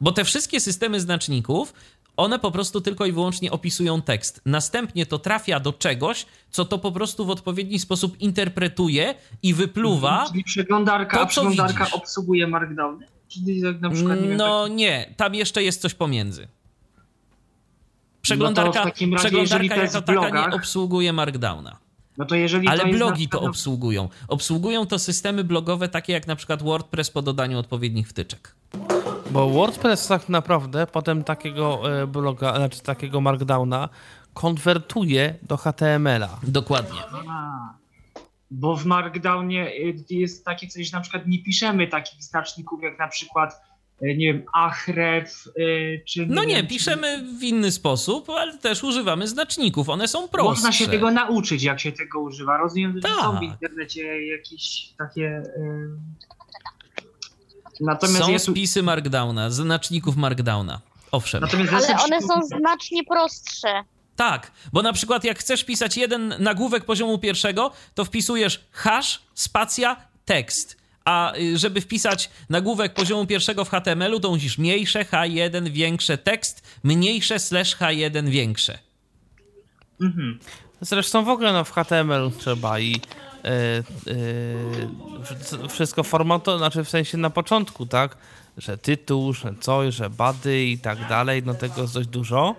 Bo 0.00 0.12
te 0.12 0.24
wszystkie 0.24 0.60
systemy 0.60 1.00
znaczników, 1.00 1.74
one 2.16 2.38
po 2.38 2.50
prostu 2.50 2.80
tylko 2.80 3.06
i 3.06 3.12
wyłącznie 3.12 3.50
opisują 3.50 4.02
tekst. 4.02 4.40
Następnie 4.46 5.06
to 5.06 5.18
trafia 5.18 5.60
do 5.60 5.72
czegoś, 5.72 6.26
co 6.50 6.64
to 6.64 6.78
po 6.78 6.92
prostu 6.92 7.24
w 7.24 7.30
odpowiedni 7.30 7.78
sposób 7.78 8.20
interpretuje 8.20 9.14
i 9.42 9.54
wypluwa. 9.54 10.24
Czyli 10.28 10.44
przeglądarka, 10.44 11.18
to, 11.18 11.26
przeglądarka 11.26 11.84
widzisz. 11.84 11.94
obsługuje 11.94 12.46
Markdowny? 12.46 13.06
Czyli 13.30 13.60
jak 13.60 13.80
na 13.80 13.90
przykład, 13.90 14.20
nie 14.20 14.28
wiem, 14.28 14.36
No 14.36 14.68
nie, 14.68 15.14
tam 15.16 15.34
jeszcze 15.34 15.62
jest 15.62 15.80
coś 15.82 15.94
pomiędzy. 15.94 16.42
No 16.42 16.46
to 16.46 18.22
Przeglądarka, 18.22 18.84
takim 18.84 19.14
razie, 19.14 19.28
przeglądarka 19.28 19.76
jako 19.76 20.00
w 20.00 20.04
taka 20.04 20.12
nie 20.12 20.28
blogach- 20.30 20.54
obsługuje 20.54 21.12
Markdowna. 21.12 21.76
no 22.18 22.24
to 22.24 22.34
jeżeli 22.34 22.68
Ale 22.68 22.86
blogi 22.86 23.28
to 23.28 23.40
obsługują. 23.40 24.08
Obsługują 24.28 24.86
to 24.86 24.98
systemy 24.98 25.44
blogowe 25.44 25.88
takie 25.88 26.12
jak 26.12 26.26
na 26.26 26.36
przykład 26.36 26.62
WordPress 26.62 27.10
po 27.10 27.22
dodaniu 27.22 27.58
odpowiednich 27.58 28.08
wtyczek. 28.08 28.54
Bo 29.30 29.50
WordPress 29.50 30.06
tak 30.06 30.28
naprawdę 30.28 30.86
potem 30.86 31.24
takiego 31.24 31.80
e, 32.02 32.06
bloga, 32.06 32.56
znaczy 32.56 32.80
takiego 32.82 33.20
markdowna 33.20 33.88
konwertuje 34.34 35.34
do 35.42 35.56
HTML-a. 35.56 36.38
Dokładnie. 36.42 37.00
A, 37.28 37.79
Bo 38.50 38.76
w 38.76 38.84
Markdownie 38.86 39.68
y, 39.74 40.04
jest 40.10 40.44
takie 40.44 40.66
coś, 40.68 40.92
na 40.92 41.00
przykład 41.00 41.26
nie 41.26 41.42
piszemy 41.42 41.86
takich 41.88 42.22
znaczników 42.22 42.82
jak 42.82 42.98
na 42.98 43.08
przykład, 43.08 43.60
y, 44.02 44.16
nie 44.16 44.32
wiem, 44.32 44.42
ahref, 44.54 45.44
y, 45.58 46.02
czy... 46.08 46.26
No 46.26 46.44
nie, 46.44 46.54
wiem, 46.54 46.66
czy- 46.66 46.68
piszemy 46.74 47.24
w 47.38 47.42
inny 47.42 47.72
sposób, 47.72 48.30
ale 48.30 48.58
też 48.58 48.84
używamy 48.84 49.28
znaczników. 49.28 49.88
One 49.88 50.08
są 50.08 50.28
prostsze. 50.28 50.50
Można 50.50 50.72
się 50.72 50.88
tego 50.88 51.10
nauczyć, 51.10 51.62
jak 51.62 51.80
się 51.80 51.92
tego 51.92 52.20
używa. 52.20 52.56
Rozumiem, 52.56 52.92
że 52.94 53.08
są 53.08 53.30
w 53.30 53.34
Tak. 53.34 53.42
internecie 53.42 54.26
jakieś 54.26 54.92
takie... 54.98 55.42
Natomiast 57.80 58.18
Są 58.24 58.30
jest... 58.30 58.46
spisy 58.50 58.82
Markdowna, 58.82 59.50
znaczników 59.50 60.16
Markdowna. 60.16 60.80
Owszem. 61.12 61.40
Natomiast 61.40 61.72
Ale 61.72 61.86
one 62.04 62.20
są 62.22 62.42
znacznie 62.58 63.04
prostsze. 63.04 63.84
Tak, 64.20 64.52
bo 64.72 64.82
na 64.82 64.92
przykład 64.92 65.24
jak 65.24 65.38
chcesz 65.38 65.64
pisać 65.64 65.96
jeden 65.96 66.34
nagłówek 66.38 66.84
poziomu 66.84 67.18
pierwszego, 67.18 67.70
to 67.94 68.04
wpisujesz 68.04 68.60
hash, 68.72 69.20
spacja, 69.34 69.96
tekst. 70.24 70.76
A 71.04 71.36
y, 71.36 71.58
żeby 71.58 71.80
wpisać 71.80 72.30
nagłówek 72.50 72.94
poziomu 72.94 73.26
pierwszego 73.26 73.64
w 73.64 73.70
HTML-u, 73.70 74.20
to 74.20 74.30
musisz 74.30 74.58
mniejsze 74.58 75.04
H1, 75.04 75.68
większe 75.70 76.18
tekst, 76.18 76.62
mniejsze 76.82 77.38
slash 77.38 77.76
H1, 77.76 78.28
większe. 78.28 78.78
Mhm. 80.00 80.38
Zresztą 80.80 81.24
w 81.24 81.28
ogóle 81.28 81.52
no, 81.52 81.64
w 81.64 81.72
HTML 81.72 82.30
trzeba 82.38 82.80
i 82.80 83.00
e, 83.44 83.82
wsz- 85.22 85.68
wszystko 85.68 86.02
formatować, 86.02 86.58
znaczy 86.58 86.84
w 86.84 86.88
sensie 86.88 87.18
na 87.18 87.30
początku, 87.30 87.86
tak? 87.86 88.16
Że 88.58 88.78
tytuł, 88.78 89.32
że 89.32 89.54
coś, 89.60 89.94
że 89.94 90.10
bady 90.10 90.64
i 90.64 90.78
tak 90.78 91.08
dalej, 91.08 91.42
no 91.46 91.54
tego 91.54 91.82
jest 91.82 91.94
dość 91.94 92.08
dużo. 92.08 92.56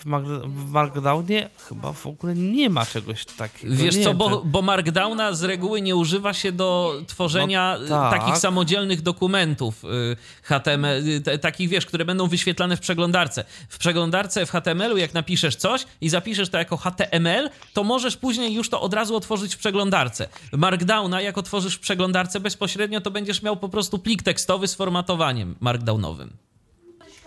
W, 0.00 0.06
Mark- 0.06 0.46
w 0.48 0.70
Markdownie 0.70 1.50
chyba 1.68 1.92
w 1.92 2.06
ogóle 2.06 2.34
nie 2.34 2.70
ma 2.70 2.86
czegoś 2.86 3.24
takiego. 3.24 3.74
Wiesz 3.76 3.96
nie 3.96 4.04
co, 4.04 4.14
bo, 4.14 4.42
bo 4.44 4.62
Markdowna 4.62 5.32
z 5.32 5.42
reguły 5.42 5.80
nie 5.82 5.96
używa 5.96 6.32
się 6.32 6.52
do 6.52 6.94
tworzenia 7.06 7.76
No 7.78 7.84
y, 7.84 7.88
tak. 7.88 8.20
takich 8.20 8.36
samodzielnych 8.36 9.02
dokumentów 9.02 9.84
y, 9.84 10.16
HTML, 10.42 11.08
y, 11.08 11.38
takich 11.38 11.68
wiesz, 11.68 11.86
które 11.86 12.04
będą 12.04 12.26
wyświetlane 12.26 12.76
w 12.76 12.80
przeglądarce. 12.80 13.44
W 13.68 13.78
przeglądarce 13.78 14.46
w 14.46 14.50
HTML-u 14.50 14.96
jak 14.96 15.14
napiszesz 15.14 15.56
coś 15.56 15.86
i 16.00 16.08
zapiszesz 16.08 16.48
to 16.48 16.58
jako 16.58 16.76
HTML, 16.76 17.50
to 17.72 17.84
możesz 17.84 18.16
później 18.16 18.54
już 18.54 18.68
to 18.68 18.80
od 18.80 18.94
razu 18.94 19.16
otworzyć 19.16 19.54
w 19.54 19.58
przeglądarce. 19.58 20.28
Markdowna 20.52 21.20
jak 21.20 21.38
otworzysz 21.38 21.74
w 21.76 21.80
przeglądarce 21.80 22.40
bezpośrednio, 22.40 23.00
to 23.00 23.10
będziesz 23.10 23.42
miał 23.42 23.56
po 23.56 23.68
prostu 23.68 23.98
plik 23.98 24.22
tekstowy 24.22 24.68
z 24.68 24.74
formatowaniem 24.74 25.54
markdownowym. 25.60 26.30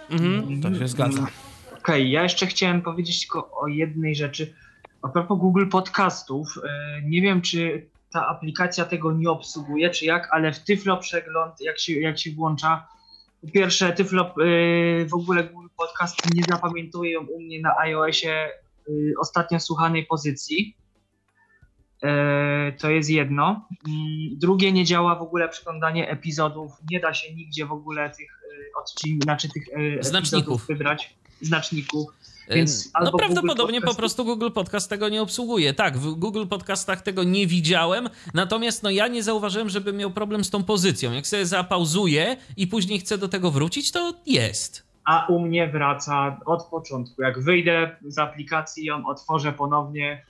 Mhm, 0.09 0.61
to 0.61 0.79
się 0.79 0.87
zgadza. 0.87 1.27
Okej, 1.83 2.11
ja 2.11 2.23
jeszcze 2.23 2.47
chciałem 2.47 2.81
powiedzieć 2.81 3.21
tylko 3.21 3.51
o 3.51 3.67
jednej 3.67 4.15
rzeczy. 4.15 4.53
A 5.01 5.07
propos 5.09 5.39
Google 5.39 5.67
Podcastów, 5.67 6.59
e, 6.63 7.01
nie 7.01 7.21
wiem 7.21 7.41
czy 7.41 7.89
ta 8.11 8.27
aplikacja 8.27 8.85
tego 8.85 9.11
nie 9.11 9.29
obsługuje, 9.29 9.89
czy 9.89 10.05
jak, 10.05 10.29
ale 10.31 10.53
w 10.53 10.59
Tyflo 10.63 10.97
przegląd, 10.97 11.61
jak 11.61 11.79
się, 11.79 11.93
jak 11.93 12.19
się 12.19 12.31
włącza, 12.31 12.87
po 13.41 13.47
pierwsze 13.47 13.93
Tyflo 13.93 14.23
e, 14.25 15.05
w 15.05 15.13
ogóle 15.13 15.43
Google 15.43 15.67
Podcasty 15.77 16.29
nie 16.33 16.43
zapamiętują 16.43 17.21
u 17.21 17.41
mnie 17.41 17.61
na 17.61 17.77
iOSie 17.77 18.31
e, 18.31 18.49
ostatnio 19.19 19.59
słuchanej 19.59 20.05
pozycji. 20.05 20.77
To 22.79 22.89
jest 22.89 23.09
jedno. 23.09 23.67
Mm, 23.87 24.39
Drugie, 24.39 24.71
nie 24.71 24.85
działa 24.85 25.15
w 25.15 25.21
ogóle 25.21 25.49
przeglądanie 25.49 26.09
epizodów. 26.09 26.71
Nie 26.91 26.99
da 26.99 27.13
się 27.13 27.33
nigdzie 27.33 27.65
w 27.65 27.71
ogóle 27.71 28.09
tych 28.09 28.39
odcinków, 28.81 29.23
znaczy 29.23 29.49
tych 29.49 29.63
Znaczników. 30.01 30.67
wybrać, 30.67 31.15
znaczników. 31.43 32.07
Więc 32.49 32.91
no 33.03 33.11
prawdopodobnie 33.11 33.81
po 33.81 33.95
prostu 33.95 34.25
Google 34.25 34.51
Podcast 34.51 34.89
tego 34.89 35.09
nie 35.09 35.21
obsługuje. 35.21 35.73
Tak, 35.73 35.97
w 35.97 36.13
Google 36.13 36.45
Podcastach 36.47 37.01
tego 37.01 37.23
nie 37.23 37.47
widziałem, 37.47 38.09
natomiast 38.33 38.83
no 38.83 38.89
ja 38.89 39.07
nie 39.07 39.23
zauważyłem, 39.23 39.69
żeby 39.69 39.93
miał 39.93 40.11
problem 40.11 40.43
z 40.43 40.49
tą 40.49 40.63
pozycją. 40.63 41.11
Jak 41.11 41.27
sobie 41.27 41.45
zapauzuję 41.45 42.37
i 42.57 42.67
później 42.67 42.99
chcę 42.99 43.17
do 43.17 43.27
tego 43.27 43.51
wrócić, 43.51 43.91
to 43.91 44.13
jest. 44.25 44.83
A 45.05 45.25
u 45.27 45.39
mnie 45.39 45.67
wraca 45.67 46.39
od 46.45 46.63
początku. 46.63 47.21
Jak 47.21 47.43
wyjdę 47.43 47.95
z 48.05 48.17
aplikacji, 48.17 48.85
ją 48.85 49.05
otworzę 49.05 49.53
ponownie, 49.53 50.25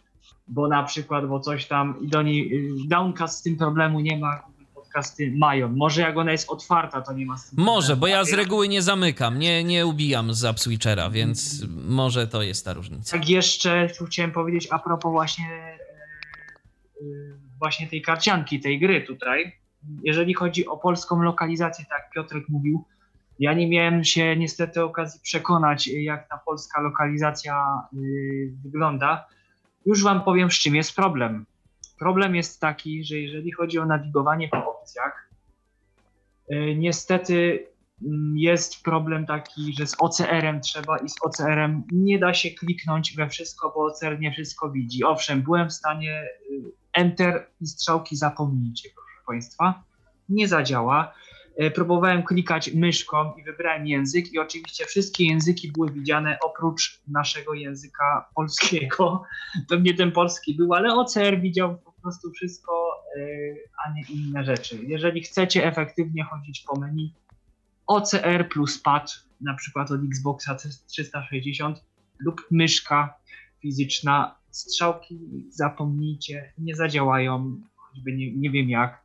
bo 0.48 0.68
na 0.68 0.84
przykład, 0.84 1.28
bo 1.28 1.40
coś 1.40 1.66
tam 1.66 1.96
i 2.02 2.08
do 2.08 2.22
niej 2.22 2.54
y, 2.54 2.88
Downcast 2.88 3.40
z 3.40 3.42
tym 3.42 3.58
problemu 3.58 4.00
nie 4.00 4.18
ma. 4.18 4.53
Podcasty 4.94 5.34
mają. 5.38 5.70
Może 5.70 6.02
jak 6.02 6.18
ona 6.18 6.32
jest 6.32 6.50
otwarta, 6.50 7.02
to 7.02 7.14
nie 7.14 7.26
ma 7.26 7.36
tym 7.36 7.64
Może, 7.66 7.96
bo 7.96 8.08
ja 8.08 8.24
z 8.24 8.34
reguły 8.34 8.68
nie 8.68 8.82
zamykam, 8.82 9.40
nie, 9.40 9.64
nie 9.64 9.86
ubijam 9.86 10.34
z 10.34 10.46
AppSwitchera, 10.46 11.10
więc 11.10 11.66
może 11.88 12.28
to 12.28 12.42
jest 12.42 12.66
ta 12.66 12.74
różnica. 12.74 13.18
Tak 13.18 13.30
jeszcze 13.30 13.88
chciałem 14.08 14.32
powiedzieć 14.32 14.68
a 14.72 14.80
propos 14.80 15.12
właśnie, 15.12 15.46
e, 15.46 15.78
e, 17.02 17.06
właśnie 17.60 17.88
tej 17.88 18.02
karcianki, 18.02 18.60
tej 18.60 18.80
gry 18.80 19.02
tutaj. 19.02 19.56
Jeżeli 20.04 20.34
chodzi 20.34 20.68
o 20.68 20.78
polską 20.78 21.22
lokalizację, 21.22 21.86
tak 21.90 22.10
Piotrek 22.16 22.50
mówił, 22.50 22.86
ja 23.40 23.54
nie 23.54 23.70
miałem 23.70 24.04
się 24.04 24.36
niestety 24.36 24.84
okazji 24.84 25.20
przekonać, 25.24 25.88
jak 25.88 26.30
ta 26.30 26.38
polska 26.38 26.82
lokalizacja 26.82 27.82
y, 27.94 28.54
wygląda. 28.64 29.28
Już 29.86 30.04
wam 30.04 30.24
powiem, 30.24 30.52
z 30.52 30.54
czym 30.54 30.76
jest 30.76 30.96
problem. 30.96 31.46
Problem 32.04 32.36
jest 32.36 32.62
taki, 32.62 33.04
że 33.04 33.18
jeżeli 33.18 33.52
chodzi 33.52 33.80
o 33.80 33.86
nawigowanie 33.86 34.48
po 34.48 34.72
opcjach, 34.72 35.30
y, 36.52 36.76
niestety 36.78 37.68
mm, 38.06 38.38
jest 38.38 38.84
problem 38.84 39.26
taki, 39.26 39.74
że 39.74 39.88
z 39.88 39.96
OCR-em 40.00 40.62
trzeba 40.62 40.98
i 40.98 41.10
z 41.10 41.16
OCR-em 41.22 41.84
nie 41.92 42.20
da 42.20 42.34
się 42.34 42.52
kliknąć 42.52 43.16
we 43.16 43.30
wszystko, 43.30 43.72
bo 43.76 43.86
OCR 43.86 44.20
nie 44.20 44.32
wszystko 44.32 44.72
widzi. 44.72 45.04
Owszem, 45.04 45.42
byłem 45.42 45.70
w 45.70 45.74
stanie 45.74 46.24
y, 46.52 46.72
Enter 46.94 47.48
i 47.62 47.68
strzałki 47.68 48.16
zapomnijcie, 48.16 48.90
proszę 48.96 49.26
Państwa. 49.28 49.84
Nie 50.30 50.48
zadziała. 50.48 51.14
Y, 51.62 51.72
Próbowałem 51.72 52.24
klikać 52.24 52.74
myszką 52.74 53.34
i 53.34 53.44
wybrałem 53.44 53.88
język 53.88 54.34
i 54.34 54.40
oczywiście 54.40 54.86
wszystkie 54.86 55.26
języki 55.26 55.72
były 55.72 55.92
widziane 55.92 56.38
oprócz 56.46 57.02
naszego 57.08 57.54
języka 57.54 58.30
polskiego. 58.36 59.24
Pewnie 59.70 59.94
ten 59.94 60.12
polski 60.12 60.56
był, 60.56 60.74
ale 60.74 60.94
OCR 60.94 61.42
widział 61.42 61.93
prostu 62.04 62.32
wszystko, 62.32 63.04
y, 63.18 63.56
a 63.86 63.94
nie 63.94 64.04
inne 64.10 64.46
rzeczy. 64.46 64.80
Jeżeli 64.88 65.22
chcecie 65.22 65.66
efektywnie 65.66 66.24
chodzić 66.24 66.64
po 66.68 66.80
menu, 66.80 67.14
OCR 67.88 68.50
plus 68.50 68.80
pad, 68.80 69.14
na 69.42 69.54
przykład 69.54 69.92
od 69.92 70.02
Xboxa 70.04 70.56
360 70.88 71.84
lub 72.20 72.42
myszka 72.52 73.14
fizyczna, 73.62 74.36
strzałki 74.52 75.20
zapomnijcie, 75.50 76.54
nie 76.58 76.76
zadziałają, 76.76 77.62
choćby 77.76 78.14
nie, 78.14 78.32
nie 78.32 78.50
wiem 78.50 78.70
jak. 78.70 79.04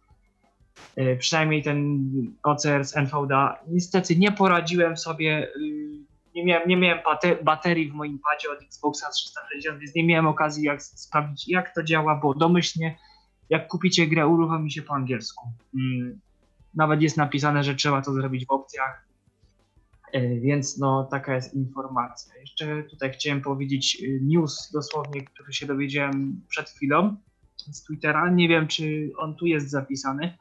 y, 0.98 1.16
przynajmniej 1.20 1.62
ten 1.62 2.08
OCR 2.42 2.84
z 2.84 2.96
NVDA. 2.96 3.58
Niestety 3.68 4.16
nie 4.16 4.32
poradziłem 4.32 4.96
sobie, 4.96 5.48
y, 5.56 5.97
nie 6.38 6.44
miałem, 6.44 6.68
nie 6.68 6.76
miałem 6.76 6.98
bate- 7.04 7.44
baterii 7.44 7.90
w 7.90 7.94
moim 7.94 8.18
padzie 8.30 8.50
od 8.50 8.62
Xboxa 8.62 9.10
360, 9.10 9.78
więc 9.80 9.94
nie 9.94 10.04
miałem 10.04 10.26
okazji 10.26 10.64
jak 10.64 10.82
sprawdzić 10.82 11.48
jak 11.48 11.74
to 11.74 11.82
działa, 11.82 12.16
bo 12.22 12.34
domyślnie 12.34 12.98
jak 13.50 13.68
kupicie 13.68 14.06
grę 14.06 14.26
uruchomi 14.26 14.72
się 14.72 14.82
po 14.82 14.94
angielsku. 14.94 15.46
Mm, 15.74 16.20
Nawet 16.74 17.02
jest 17.02 17.16
napisane, 17.16 17.64
że 17.64 17.74
trzeba 17.74 18.02
to 18.02 18.12
zrobić 18.12 18.46
w 18.46 18.50
opcjach, 18.50 19.08
E, 20.12 20.40
Więc 20.40 20.78
no 20.78 21.04
taka 21.10 21.34
jest 21.34 21.54
informacja. 21.54 22.34
Jeszcze 22.40 22.82
tutaj 22.82 23.12
chciałem 23.12 23.40
powiedzieć 23.40 23.98
y, 24.02 24.20
news 24.22 24.70
dosłownie, 24.72 25.22
który 25.24 25.52
się 25.52 25.66
dowiedziałem 25.66 26.40
przed 26.48 26.70
chwilą 26.70 27.16
z 27.56 27.82
Twittera. 27.84 28.30
Nie 28.30 28.48
wiem, 28.48 28.68
czy 28.68 29.10
on 29.18 29.36
tu 29.36 29.46
jest 29.46 29.70
zapisany. 29.70 30.38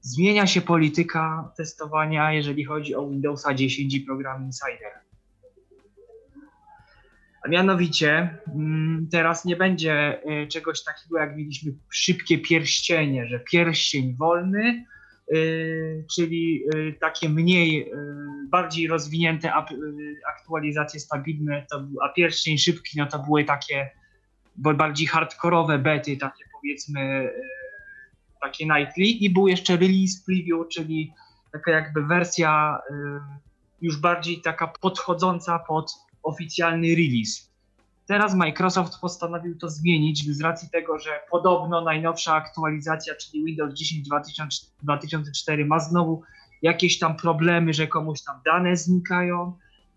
Zmienia 0.00 0.46
się 0.46 0.60
polityka 0.60 1.52
testowania, 1.56 2.32
jeżeli 2.32 2.64
chodzi 2.64 2.94
o 2.94 3.08
Windowsa 3.08 3.54
10 3.54 3.94
i 3.94 4.00
program 4.00 4.44
Insider. 4.44 4.92
A 7.44 7.48
mianowicie 7.48 8.38
mm, 8.54 9.08
teraz 9.10 9.44
nie 9.44 9.56
będzie 9.56 10.22
y, 10.42 10.46
czegoś 10.46 10.84
takiego, 10.84 11.18
jak 11.18 11.36
mieliśmy 11.36 11.72
szybkie 11.90 12.38
pierścienie, 12.38 13.26
że 13.26 13.40
pierścień 13.40 14.16
wolny, 14.16 14.84
y, 15.34 16.04
czyli 16.14 16.64
y, 16.74 16.94
takie 17.00 17.28
mniej, 17.28 17.92
bardziej 18.48 18.88
rozwinięte 18.88 19.52
aktualizacje 20.28 21.00
stabilne, 21.00 21.66
to, 21.70 21.84
a 22.02 22.08
pierścień 22.08 22.58
szybki, 22.58 22.98
no 22.98 23.06
to 23.06 23.18
były 23.18 23.44
takie 23.44 23.90
bardziej 24.56 25.06
hardkorowe 25.06 25.78
bety, 25.78 26.16
takie 26.16 26.44
powiedzmy, 26.52 27.30
takie 28.42 28.66
nightly 28.66 29.04
i 29.04 29.30
był 29.30 29.48
jeszcze 29.48 29.76
release 29.76 30.24
preview, 30.26 30.68
czyli 30.68 31.12
taka 31.52 31.70
jakby 31.70 32.02
wersja 32.02 32.78
już 33.80 33.96
bardziej 33.96 34.40
taka 34.40 34.66
podchodząca 34.66 35.58
pod 35.58 36.04
oficjalny 36.24 36.88
release. 36.94 37.54
Teraz 38.06 38.34
Microsoft 38.34 39.00
postanowił 39.00 39.58
to 39.58 39.70
zmienić 39.70 40.36
z 40.36 40.40
racji 40.40 40.68
tego, 40.72 40.98
że 40.98 41.10
podobno 41.30 41.80
najnowsza 41.80 42.34
aktualizacja, 42.34 43.14
czyli 43.14 43.44
Windows 43.44 43.74
10 43.74 44.08
2000 44.08 44.66
2004 44.82 45.64
ma 45.64 45.80
znowu 45.80 46.22
jakieś 46.62 46.98
tam 46.98 47.16
problemy, 47.16 47.72
że 47.72 47.86
komuś 47.86 48.22
tam 48.22 48.40
dane 48.44 48.76
znikają, 48.76 49.52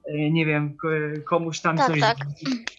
y, 0.09 0.31
nie 0.31 0.45
wiem, 0.45 0.77
komuś 1.25 1.59
tam 1.59 1.77
Tak, 1.77 1.87
coś 1.87 1.99
tak. 1.99 2.17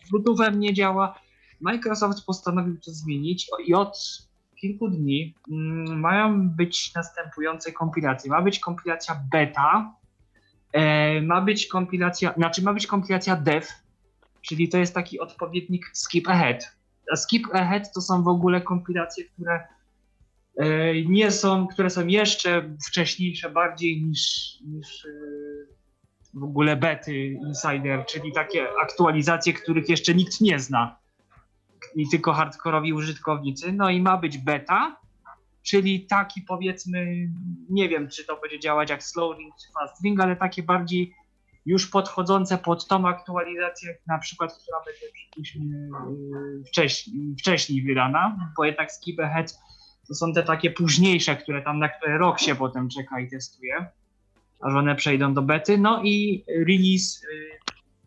z 0.05 0.11
Bluetoothem 0.11 0.61
nie 0.61 0.75
działa. 0.75 1.19
Microsoft 1.61 2.25
postanowił 2.25 2.77
to 2.81 2.91
zmienić 2.91 3.51
i 3.67 3.75
od 3.75 3.99
kilku 4.61 4.89
dni 4.89 5.35
mm, 5.51 6.01
mają 6.01 6.51
być 6.51 6.95
następujące 6.95 7.73
kompilacje. 7.73 8.31
Ma 8.31 8.43
być 8.43 8.59
kompilacja 8.59 9.21
beta, 9.33 9.95
e, 10.73 11.23
ma 11.23 11.41
być 11.41 11.67
kompilacja, 11.67 12.33
znaczy 12.33 12.63
ma 12.63 12.73
być 12.75 12.87
kompilacja 12.87 13.37
dev, 13.37 13.67
czyli 14.43 14.69
to 14.69 14.79
jest 14.79 14.95
taki 14.95 15.21
odpowiednik 15.21 15.91
skip 15.93 16.29
ahead. 16.29 16.77
A 17.13 17.17
skip 17.17 17.55
ahead 17.55 17.93
to 17.93 18.01
są 18.01 18.23
w 18.23 18.29
ogóle 18.29 18.61
kompilacje, 18.61 19.25
które 19.25 19.69
e, 20.57 21.03
nie 21.03 21.31
są, 21.31 21.67
które 21.67 21.91
są 21.91 22.07
jeszcze 22.07 22.77
wcześniejsze 22.89 23.51
bardziej 23.51 24.03
niż, 24.03 24.55
niż 24.61 25.05
e, 25.05 25.09
w 26.35 26.45
ogóle 26.45 26.77
bety 26.77 27.27
insider, 27.27 28.07
czyli 28.07 28.33
takie 28.33 28.67
aktualizacje, 28.83 29.53
których 29.53 29.89
jeszcze 29.89 30.15
nikt 30.15 30.41
nie 30.41 30.59
zna 30.59 30.99
i 31.95 32.09
tylko 32.09 32.33
hardkorowi 32.33 32.93
użytkownicy. 32.93 33.73
No 33.73 33.91
i 33.91 34.01
ma 34.01 34.17
być 34.17 34.39
beta, 34.39 34.97
czyli 35.69 36.07
taki 36.07 36.43
powiedzmy, 36.43 37.29
nie 37.71 37.89
wiem 37.89 38.09
czy 38.09 38.25
to 38.25 38.41
będzie 38.41 38.61
działać 38.61 38.91
jak 38.91 39.03
slow 39.03 39.39
ring 39.39 39.55
czy 39.63 39.73
fast 39.73 40.05
ring, 40.05 40.21
ale 40.21 40.37
takie 40.37 40.63
bardziej 40.63 41.15
już 41.67 41.87
podchodzące 41.87 42.59
pod 42.59 42.87
tą 42.87 43.09
aktualizację, 43.09 43.99
na 44.07 44.19
przykład, 44.19 44.59
która 44.63 44.79
będzie 44.87 45.07
yy, 45.37 46.65
wcześniej, 46.69 47.35
wcześniej 47.39 47.83
wydana, 47.83 48.53
bo 48.57 48.65
jednak 48.65 48.93
skip 48.93 49.21
ahead 49.21 49.59
to 50.09 50.15
są 50.15 50.33
te 50.33 50.43
takie 50.43 50.71
późniejsze, 50.71 51.37
które 51.37 51.63
tam 51.63 51.79
na 51.79 51.89
które 51.89 52.19
rok 52.19 52.41
się 52.41 52.55
potem 52.55 52.89
czeka 52.89 53.21
i 53.21 53.31
testuje, 53.31 53.87
aż 54.61 54.75
one 54.75 54.97
przejdą 54.97 55.35
do 55.35 55.43
bety. 55.43 55.79
No 55.79 56.03
i 56.05 56.45
release, 56.49 57.23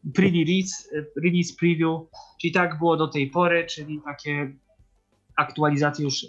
yy, 0.05 0.11
pre-release, 0.11 0.93
yy, 0.93 1.11
release 1.23 1.55
preview, 1.59 2.01
czyli 2.41 2.53
tak 2.53 2.77
było 2.77 2.97
do 2.97 3.07
tej 3.07 3.29
pory, 3.29 3.65
czyli 3.65 4.01
takie 4.05 4.53
aktualizacje 5.35 6.05
już 6.05 6.25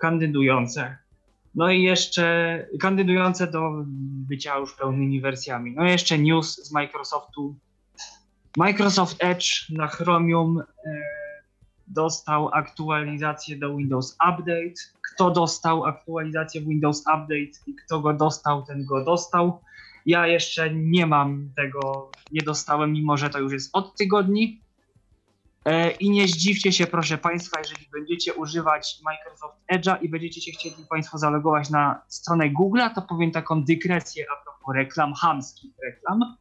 kandydujące. 0.00 0.96
No 1.54 1.70
i 1.70 1.82
jeszcze 1.82 2.66
kandydujące 2.80 3.46
do 3.46 3.84
bycia 4.28 4.58
już 4.58 4.74
pełnymi 4.74 5.20
wersjami. 5.20 5.74
No 5.76 5.84
i 5.84 5.88
jeszcze 5.88 6.18
news 6.18 6.56
z 6.56 6.72
Microsoftu. 6.72 7.54
Microsoft 8.56 9.16
Edge 9.18 9.70
na 9.70 9.86
Chromium 9.86 10.58
e, 10.58 10.64
dostał 11.88 12.48
aktualizację 12.52 13.56
do 13.56 13.76
Windows 13.76 14.16
Update. 14.28 14.74
Kto 15.02 15.30
dostał 15.30 15.84
aktualizację 15.84 16.60
Windows 16.60 17.00
Update 17.00 17.52
i 17.66 17.74
kto 17.74 18.00
go 18.00 18.12
dostał, 18.12 18.62
ten 18.62 18.84
go 18.84 19.04
dostał. 19.04 19.60
Ja 20.06 20.26
jeszcze 20.26 20.74
nie 20.74 21.06
mam 21.06 21.50
tego, 21.56 22.10
nie 22.32 22.42
dostałem, 22.42 22.92
mimo 22.92 23.16
że 23.16 23.30
to 23.30 23.38
już 23.38 23.52
jest 23.52 23.70
od 23.72 23.96
tygodni. 23.96 24.60
E, 25.64 25.90
I 25.90 26.10
nie 26.10 26.28
zdziwcie 26.28 26.72
się, 26.72 26.86
proszę 26.86 27.18
Państwa, 27.18 27.58
jeżeli 27.58 27.86
będziecie 27.92 28.34
używać 28.34 28.98
Microsoft 29.04 29.56
Edge'a 29.72 30.02
i 30.02 30.08
będziecie 30.08 30.40
się 30.40 30.52
chcieli 30.52 30.86
Państwo 30.90 31.18
zalogować 31.18 31.70
na 31.70 32.02
stronę 32.08 32.50
Google'a, 32.50 32.94
to 32.94 33.02
powiem 33.02 33.30
taką 33.30 33.64
dygresję 33.64 34.26
a 34.32 34.44
propos 34.44 34.74
reklam, 34.74 35.14
hamskich 35.14 35.72
reklam. 35.84 36.36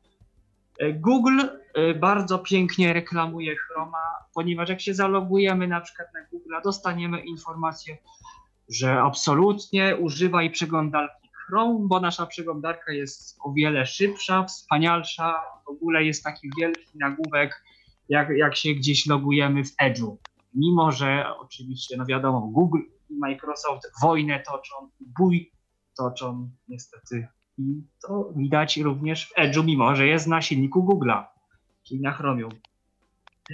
E, 0.80 0.94
Google 0.94 1.40
e, 1.74 1.94
bardzo 1.94 2.40
pięknie 2.40 2.94
reklamuje 2.94 3.56
Chroma, 3.56 4.04
ponieważ 4.34 4.70
jak 4.70 4.82
się 4.82 4.94
zalogujemy 4.94 5.68
na 5.68 5.82
przykład 5.82 6.08
na 6.14 6.20
Google'a, 6.20 6.64
dostaniemy 6.64 7.20
informację, 7.20 7.98
że 8.70 9.02
absolutnie 9.02 9.96
używaj 9.96 10.52
przeglądarki 10.52 11.30
Chrome, 11.48 11.80
bo 11.82 12.00
nasza 12.00 12.26
przeglądarka 12.26 12.92
jest 12.92 13.38
o 13.44 13.54
wiele 13.54 13.86
szybsza, 13.86 14.44
wspanialsza, 14.44 15.42
w 15.66 15.70
ogóle 15.70 16.04
jest 16.04 16.24
taki 16.24 16.50
wielki 16.60 16.98
nagłówek, 16.98 17.64
jak, 18.10 18.30
jak 18.38 18.56
się 18.56 18.74
gdzieś 18.74 19.06
logujemy 19.08 19.64
w 19.64 19.76
Edge'u. 19.84 20.16
Mimo, 20.54 20.92
że 20.92 21.26
oczywiście, 21.40 21.98
no 21.98 22.06
wiadomo, 22.06 22.42
Google 22.42 22.80
i 23.10 23.16
Microsoft 23.16 23.84
wojnę 24.02 24.40
toczą, 24.40 24.76
bój 25.20 25.52
toczą 25.98 26.50
niestety. 26.68 27.28
I 27.58 27.64
to 28.08 28.34
widać 28.36 28.78
również 28.78 29.26
w 29.30 29.34
Edge'u, 29.40 29.66
mimo 29.66 29.96
że 29.96 30.08
jest 30.08 30.28
na 30.28 30.42
silniku 30.42 30.84
Google'a, 30.88 31.24
czyli 31.88 32.02
na 32.02 32.12
Chromium. 32.14 32.52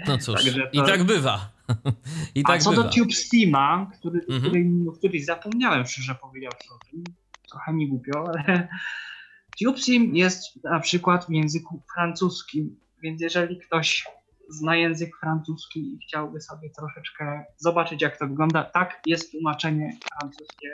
No 0.07 0.18
cóż, 0.18 0.36
Także 0.44 0.69
i 0.73 0.77
to- 0.77 0.86
tak 0.86 1.03
bywa. 1.03 1.49
I 2.36 2.41
A 2.45 2.48
tak 2.48 2.61
co 2.61 2.69
bywa. 2.69 2.84
do 2.84 2.90
TubeSteama, 2.90 3.91
który, 3.99 4.19
Mhm. 4.19 4.41
który, 4.41 4.65
o 4.90 4.91
którym 4.91 5.23
zapomniałem 5.23 5.86
szczerze 5.86 6.15
powiedziawszy 6.15 6.69
o 6.73 6.80
tym, 6.91 7.03
trochę 7.49 7.73
mi 7.73 7.88
głupio, 7.88 8.26
ale 8.27 8.68
TubeSteam 9.64 10.15
jest 10.15 10.64
na 10.64 10.80
przykład 10.80 11.26
w 11.26 11.30
języku 11.30 11.82
francuskim, 11.94 12.80
więc 13.03 13.22
jeżeli 13.22 13.60
ktoś 13.60 14.06
zna 14.49 14.76
język 14.76 15.17
francuski 15.19 15.93
i 15.93 15.99
chciałby 16.07 16.41
sobie 16.41 16.69
troszeczkę 16.69 17.45
zobaczyć 17.57 18.01
jak 18.01 18.17
to 18.17 18.27
wygląda, 18.27 18.63
tak, 18.63 19.01
jest 19.05 19.31
tłumaczenie 19.31 19.97
francuskie 20.19 20.69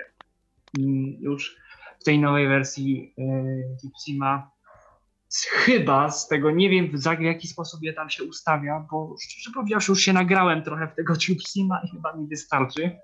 już 1.20 1.56
w 2.00 2.04
tej 2.04 2.20
nowej 2.20 2.48
wersji 2.48 3.14
y, 3.20 3.78
TubeSteama. 3.82 4.52
Chyba 5.50 6.12
z 6.12 6.28
tego 6.28 6.52
nie 6.52 6.70
wiem 6.70 6.92
w 6.98 7.22
jaki 7.22 7.48
sposób 7.48 7.84
je 7.84 7.94
tam 7.94 8.10
się 8.10 8.24
ustawia, 8.24 8.88
bo 8.92 9.16
szczerze 9.22 9.52
powiedziawszy 9.54 9.92
już 9.92 10.02
się 10.02 10.14
nagrałem 10.14 10.64
trochę 10.64 10.88
w 10.88 10.96
tego 10.96 11.14
TubeSima 11.16 11.82
i 11.84 11.90
chyba 11.90 12.16
mi 12.16 12.28
wystarczy. 12.28 13.00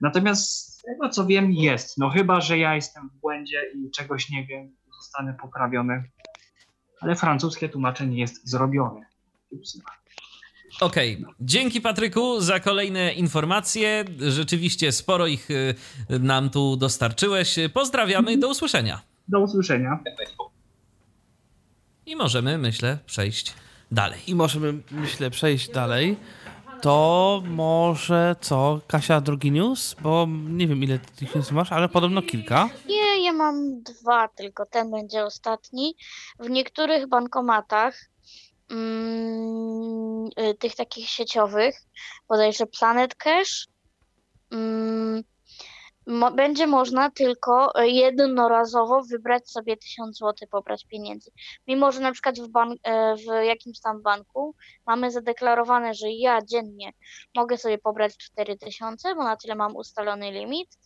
Natomiast 0.00 0.50
z 0.50 0.82
tego 0.82 1.08
co 1.08 1.26
wiem 1.26 1.52
jest, 1.52 1.98
no 1.98 2.10
chyba, 2.10 2.40
że 2.40 2.58
ja 2.58 2.74
jestem 2.74 3.08
w 3.08 3.20
błędzie 3.20 3.62
i 3.74 3.90
czegoś 3.90 4.30
nie 4.30 4.46
wiem, 4.46 4.76
zostanę 4.96 5.34
poprawiony. 5.34 6.10
Ale 7.00 7.16
francuskie 7.16 7.68
tłumaczenie 7.68 8.20
jest 8.20 8.50
zrobione. 8.50 9.00
Okej, 10.80 11.24
dzięki 11.40 11.80
Patryku 11.80 12.40
za 12.40 12.60
kolejne 12.60 13.12
informacje. 13.12 14.04
Rzeczywiście 14.18 14.92
sporo 14.92 15.26
ich 15.26 15.50
y, 15.50 15.74
nam 16.08 16.50
tu 16.50 16.76
dostarczyłeś. 16.76 17.56
Pozdrawiamy 17.74 18.32
i 18.32 18.38
do 18.38 18.48
usłyszenia. 18.48 19.00
Do 19.28 19.40
usłyszenia. 19.40 20.02
I 22.06 22.16
możemy, 22.16 22.58
myślę, 22.58 22.98
przejść 23.06 23.54
dalej. 23.92 24.20
I 24.26 24.34
możemy, 24.34 24.74
myślę, 24.90 25.30
przejść 25.30 25.68
dalej. 25.70 26.16
To 26.82 27.42
może 27.46 28.36
co, 28.40 28.80
Kasia, 28.86 29.20
drugi 29.20 29.50
news? 29.50 29.96
Bo 30.02 30.26
nie 30.48 30.68
wiem, 30.68 30.82
ile 30.82 30.98
ty 30.98 31.16
tych 31.16 31.34
news 31.34 31.50
masz, 31.50 31.72
ale 31.72 31.88
podobno 31.88 32.22
kilka. 32.22 32.68
Nie, 32.88 33.24
ja 33.24 33.32
mam 33.32 33.82
dwa, 33.82 34.28
tylko 34.28 34.66
ten 34.66 34.90
będzie 34.90 35.24
ostatni. 35.24 35.94
W 36.40 36.50
niektórych 36.50 37.08
bankomatach, 37.08 37.94
mm, 38.70 40.26
y, 40.40 40.54
tych 40.54 40.74
takich 40.74 41.08
sieciowych, 41.08 41.76
bodajże 42.28 42.66
Planet 42.66 43.14
Cash, 43.14 43.66
mm, 44.50 45.22
będzie 46.36 46.66
można 46.66 47.10
tylko 47.10 47.72
jednorazowo 47.82 49.02
wybrać 49.02 49.50
sobie 49.50 49.76
1000 49.76 50.18
zł, 50.18 50.48
pobrać 50.50 50.84
pieniędzy. 50.84 51.30
Mimo, 51.66 51.92
że 51.92 52.00
na 52.00 52.12
przykład 52.12 52.40
w, 52.40 52.50
e, 52.82 53.16
w 53.16 53.44
jakimś 53.44 53.80
tam 53.80 54.02
banku 54.02 54.54
mamy 54.86 55.10
zadeklarowane, 55.10 55.94
że 55.94 56.10
ja 56.10 56.38
dziennie 56.42 56.92
mogę 57.36 57.58
sobie 57.58 57.78
pobrać 57.78 58.16
4000, 58.16 59.14
bo 59.14 59.24
na 59.24 59.36
tyle 59.36 59.54
mam 59.54 59.76
ustalony 59.76 60.30
limit, 60.30 60.78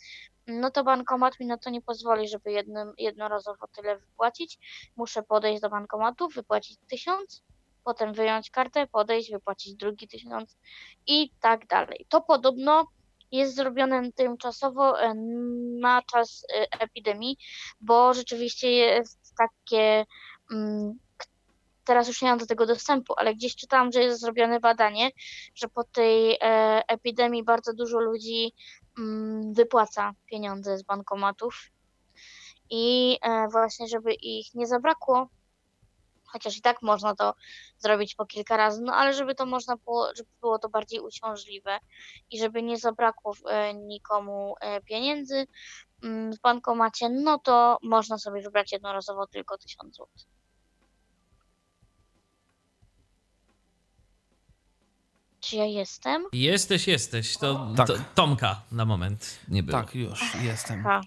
no 0.46 0.70
to 0.70 0.84
bankomat 0.84 1.40
mi 1.40 1.46
na 1.46 1.58
to 1.58 1.70
nie 1.70 1.82
pozwoli, 1.82 2.28
żeby 2.28 2.52
jednym, 2.52 2.92
jednorazowo 2.98 3.66
tyle 3.76 3.98
wypłacić. 3.98 4.58
Muszę 4.96 5.22
podejść 5.22 5.62
do 5.62 5.70
bankomatu, 5.70 6.28
wypłacić 6.28 6.78
1000, 6.88 7.42
potem 7.84 8.12
wyjąć 8.12 8.50
kartę, 8.50 8.86
podejść, 8.86 9.32
wypłacić 9.32 9.74
drugi 9.74 10.08
1000 10.08 10.58
i 11.06 11.30
tak 11.40 11.66
dalej. 11.66 12.06
To 12.08 12.20
podobno 12.20 12.86
jest 13.32 13.54
zrobione 13.54 14.12
tymczasowo 14.12 15.00
e, 15.00 15.14
na 15.80 16.02
czas 16.02 16.46
e, 16.54 16.80
epidemii, 16.80 17.36
bo 17.80 18.14
rzeczywiście 18.14 18.70
jest 18.70 19.34
takie. 19.38 20.04
mm, 20.52 20.98
Teraz 21.84 22.08
już 22.08 22.22
nie 22.22 22.28
mam 22.28 22.38
do 22.38 22.46
tego 22.46 22.66
dostępu, 22.66 23.14
ale 23.16 23.34
gdzieś 23.34 23.56
czytałam, 23.56 23.92
że 23.92 24.00
jest 24.00 24.20
zrobione 24.20 24.60
badanie, 24.60 25.10
że 25.54 25.68
po 25.68 25.84
tej 25.84 26.36
e, 26.40 26.82
epidemii 26.88 27.44
bardzo 27.44 27.74
dużo 27.74 28.00
ludzi 28.00 28.52
mm, 28.98 29.54
wypłaca 29.54 30.12
pieniądze 30.26 30.78
z 30.78 30.82
bankomatów. 30.82 31.54
I 32.70 33.18
właśnie, 33.52 33.88
żeby 33.88 34.14
ich 34.14 34.54
nie 34.54 34.66
zabrakło, 34.66 35.28
chociaż 36.32 36.56
i 36.56 36.62
tak 36.62 36.82
można 36.82 37.14
to 37.14 37.34
zrobić 37.78 38.14
po 38.14 38.26
kilka 38.26 38.56
razy, 38.56 38.82
no 38.82 38.94
ale 38.94 39.14
żeby 39.14 39.34
to 39.34 39.46
można 39.46 39.76
było, 39.76 40.08
żeby 40.16 40.28
było 40.40 40.58
to 40.58 40.68
bardziej 40.68 41.00
uciążliwe 41.00 41.78
i 42.30 42.38
żeby 42.38 42.62
nie 42.62 42.78
zabrakło 42.78 43.34
e, 43.50 43.74
nikomu 43.74 44.54
e, 44.60 44.80
pieniędzy 44.80 45.46
mm, 46.02 46.32
w 46.32 46.40
bankomacie, 46.40 47.08
no 47.08 47.38
to 47.38 47.78
można 47.82 48.18
sobie 48.18 48.42
wybrać 48.42 48.72
jednorazowo 48.72 49.26
tylko 49.26 49.58
1000 49.58 49.96
zł. 49.96 50.06
Czy 55.40 55.56
ja 55.56 55.64
jestem? 55.64 56.26
Jesteś, 56.32 56.88
jesteś. 56.88 57.36
To, 57.36 57.68
Tak. 57.76 57.86
to 57.86 57.94
Tomka 58.14 58.60
na 58.72 58.84
moment 58.84 59.38
nie 59.48 59.62
było. 59.62 59.78
Tak, 59.78 59.94
już 59.94 60.34
jestem. 60.42 60.82
Ha. 60.82 61.00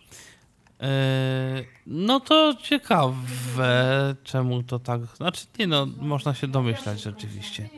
E, 0.82 1.64
no 1.88 2.20
to 2.20 2.56
ciekawe, 2.62 4.16
czemu 4.24 4.64
to 4.64 4.80
tak. 4.80 5.02
Znaczy, 5.02 5.46
nie 5.60 5.68
no, 5.68 5.88
można 6.02 6.34
się 6.34 6.48
domyślać 6.48 7.02
rzeczywiście. 7.02 7.70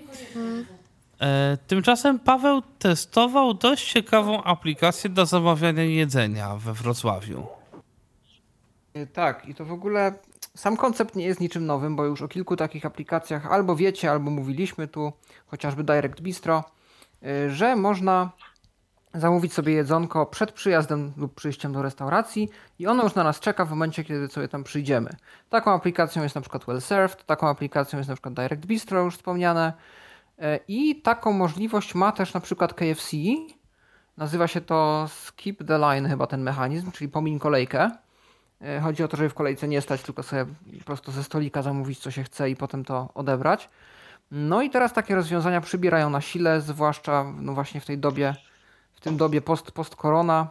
E, 1.21 1.57
tymczasem 1.67 2.19
Paweł 2.19 2.61
testował 2.79 3.53
dość 3.53 3.91
ciekawą 3.91 4.43
aplikację 4.43 5.09
do 5.09 5.25
zamawiania 5.25 5.83
jedzenia 5.83 6.55
we 6.55 6.73
Wrocławiu. 6.73 7.47
Y, 8.97 9.07
Tak, 9.07 9.49
i 9.49 9.55
to 9.55 9.65
w 9.65 9.71
ogóle 9.71 10.13
sam 10.55 10.77
koncept 10.77 11.15
nie 11.15 11.25
jest 11.25 11.39
niczym 11.39 11.65
nowym, 11.65 11.95
bo 11.95 12.05
już 12.05 12.21
o 12.21 12.27
kilku 12.27 12.55
takich 12.55 12.85
aplikacjach 12.85 13.45
albo 13.45 13.75
wiecie, 13.75 14.11
albo 14.11 14.31
mówiliśmy 14.31 14.87
tu, 14.87 15.13
chociażby 15.47 15.83
Direct 15.83 16.21
Bistro, 16.21 16.63
że 17.49 17.75
można 17.75 18.31
zamówić 19.13 19.53
sobie 19.53 19.73
jedzonko 19.73 20.25
przed 20.25 20.51
przyjazdem 20.51 21.13
lub 21.17 21.35
przyjściem 21.35 21.73
do 21.73 21.81
restauracji 21.81 22.49
i 22.79 22.87
ono 22.87 23.03
już 23.03 23.15
na 23.15 23.23
nas 23.23 23.39
czeka 23.39 23.65
w 23.65 23.69
momencie, 23.69 24.03
kiedy 24.03 24.27
sobie 24.27 24.47
tam 24.47 24.63
przyjdziemy. 24.63 25.09
Taką 25.49 25.71
aplikacją 25.71 26.23
jest 26.23 26.35
na 26.35 26.41
przykład 26.41 26.65
Well 26.65 26.81
Served, 26.81 27.25
taką 27.25 27.49
aplikacją 27.49 27.99
jest 27.99 28.09
na 28.09 28.15
przykład 28.15 28.33
Direct 28.33 28.65
Bistro 28.65 29.03
już 29.03 29.15
wspomniane 29.15 29.73
y, 30.39 30.43
i 30.67 31.01
taką 31.01 31.33
możliwość 31.33 31.95
ma 31.95 32.11
też 32.11 32.33
na 32.33 32.39
przykład 32.39 32.73
KFC. 32.73 33.17
Nazywa 34.17 34.47
się 34.47 34.61
to 34.61 35.07
Skip 35.07 35.63
the 35.67 35.77
Line 35.77 36.09
chyba 36.09 36.27
ten 36.27 36.41
mechanizm, 36.41 36.91
czyli 36.91 37.09
pomiń 37.09 37.39
kolejkę. 37.39 37.91
E, 38.61 38.79
Chodzi 38.79 39.03
o 39.03 39.07
to, 39.07 39.17
żeby 39.17 39.29
w 39.29 39.33
kolejce 39.33 39.67
nie 39.67 39.81
stać, 39.81 40.01
tylko 40.01 40.23
sobie 40.23 40.45
po 40.79 40.85
prostu 40.85 41.11
ze 41.11 41.23
stolika 41.23 41.61
zamówić, 41.61 41.99
co 41.99 42.11
się 42.11 42.23
chce 42.23 42.49
i 42.49 42.55
potem 42.55 42.85
to 42.85 43.09
odebrać. 43.13 43.69
No 44.31 44.61
i 44.61 44.69
teraz 44.69 44.93
takie 44.93 45.15
rozwiązania 45.15 45.61
przybierają 45.61 46.09
na 46.09 46.21
sile, 46.21 46.61
zwłaszcza 46.61 47.25
no 47.39 47.53
właśnie 47.53 47.81
w 47.81 47.85
tej 47.85 47.97
dobie, 47.97 48.35
w 48.97 49.01
tym 49.01 49.17
dobie 49.17 49.41
post, 49.41 49.71
post-korona, 49.71 50.47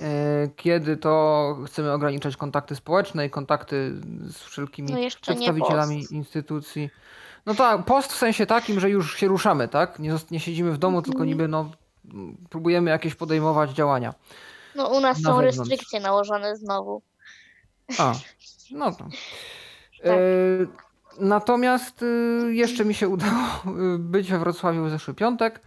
e, 0.00 0.48
kiedy 0.56 0.96
to 0.96 1.56
chcemy 1.66 1.92
ograniczać 1.92 2.36
kontakty 2.36 2.76
społeczne 2.76 3.26
i 3.26 3.30
kontakty 3.30 3.92
z 4.26 4.38
wszelkimi 4.38 4.88
No 4.92 4.98
przedstawicielami 5.22 6.00
post. 6.00 6.12
instytucji. 6.12 6.90
No 7.46 7.54
tak, 7.54 7.84
post 7.84 8.12
w 8.12 8.16
sensie 8.16 8.46
takim, 8.46 8.80
że 8.80 8.90
już 8.90 9.16
się 9.16 9.28
ruszamy, 9.28 9.68
tak? 9.68 9.98
Nie, 9.98 10.16
nie 10.30 10.40
siedzimy 10.40 10.72
w 10.72 10.78
domu, 10.78 11.02
tylko 11.02 11.24
niby 11.24 11.48
no, 11.48 11.70
próbujemy 12.50 12.90
jakieś 12.90 13.14
podejmować 13.14 13.70
działania. 13.70 14.14
No 14.74 14.88
u 14.88 15.00
nas 15.00 15.20
Na 15.20 15.30
są 15.30 15.36
wewnątrz. 15.36 15.58
restrykcje 15.58 16.00
nałożone 16.00 16.56
znowu. 16.56 17.02
A, 17.98 18.14
no 18.70 18.92
to. 18.92 19.04
E, 20.04 20.16
natomiast 21.20 22.02
e, 22.02 22.06
jeszcze 22.54 22.84
mi 22.84 22.94
się 22.94 23.08
udało 23.08 23.42
e, 23.66 23.98
być 23.98 24.30
we 24.30 24.38
Wrocławiu 24.38 24.84
w 24.84 24.90
zeszły 24.90 25.14
piątek 25.14 25.60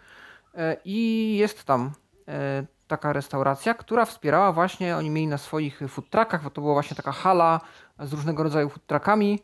i 0.86 1.38
jest 1.38 1.64
tam 1.64 1.92
e, 2.28 2.66
taka 2.88 3.14
restauracja, 3.14 3.74
która 3.74 4.06
wspierała 4.06 4.52
właśnie, 4.52 4.98
oni 4.98 5.10
mieli 5.10 5.28
na 5.28 5.38
swoich 5.38 5.80
food 5.90 6.10
truckach, 6.10 6.44
bo 6.44 6.50
to 6.50 6.62
była 6.62 6.74
właśnie 6.74 6.96
taka 6.96 7.12
hala 7.12 7.62
z 8.00 8.14
różnego 8.14 8.44
rodzaju 8.44 8.70
food 8.70 8.88
truckami 8.88 9.40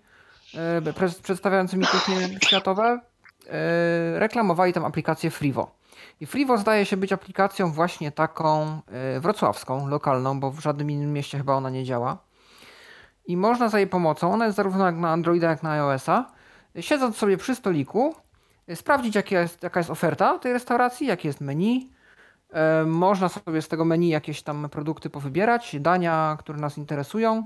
e, 0.55 1.21
przedstawiającymi 1.23 1.85
kuchnie 1.85 2.39
światowe. 2.43 2.99
E, 3.49 4.19
reklamowali 4.19 4.73
tam 4.73 4.85
aplikację 4.85 5.31
Frivo. 5.31 5.71
I 6.21 6.25
Frivo 6.25 6.57
zdaje 6.57 6.85
się 6.85 6.97
być 6.97 7.13
aplikacją 7.13 7.71
właśnie 7.71 8.11
taką 8.11 8.81
e, 8.87 9.19
wrocławską, 9.19 9.87
lokalną, 9.87 10.39
bo 10.39 10.51
w 10.51 10.59
żadnym 10.59 10.91
innym 10.91 11.13
mieście 11.13 11.37
chyba 11.37 11.53
ona 11.53 11.69
nie 11.69 11.83
działa. 11.83 12.17
I 13.27 13.37
można 13.37 13.69
za 13.69 13.79
jej 13.79 13.87
pomocą, 13.87 14.33
ona 14.33 14.45
jest 14.45 14.57
zarówno 14.57 14.85
jak 14.85 14.95
na 14.95 15.09
Androida, 15.11 15.49
jak 15.49 15.63
na 15.63 15.71
iOS-a, 15.71 16.31
siedząc 16.79 17.17
sobie 17.17 17.37
przy 17.37 17.55
stoliku, 17.55 18.15
sprawdzić 18.75 19.15
jaka 19.15 19.39
jest, 19.39 19.63
jaka 19.63 19.79
jest 19.79 19.89
oferta 19.89 20.39
tej 20.39 20.53
restauracji, 20.53 21.07
jakie 21.07 21.29
jest 21.29 21.41
menu. 21.41 21.89
E, 22.53 22.85
Można 22.85 23.29
sobie 23.29 23.61
z 23.61 23.67
tego 23.67 23.85
menu 23.85 24.09
jakieś 24.09 24.41
tam 24.41 24.69
produkty 24.69 25.09
powybierać, 25.09 25.75
dania, 25.79 26.37
które 26.39 26.59
nas 26.59 26.77
interesują. 26.77 27.43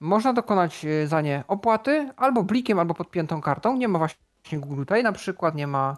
Można 0.00 0.32
dokonać 0.32 0.84
y, 0.84 1.08
za 1.08 1.20
nie 1.20 1.44
opłaty 1.48 2.10
albo 2.16 2.42
blikiem, 2.42 2.78
albo 2.78 2.94
podpiętą 2.94 3.40
kartą. 3.40 3.76
Nie 3.76 3.88
ma 3.88 3.98
właśnie 3.98 4.58
Google 4.58 4.84
Pay 4.84 5.02
na 5.02 5.12
przykład, 5.12 5.54
nie 5.54 5.66
ma 5.66 5.96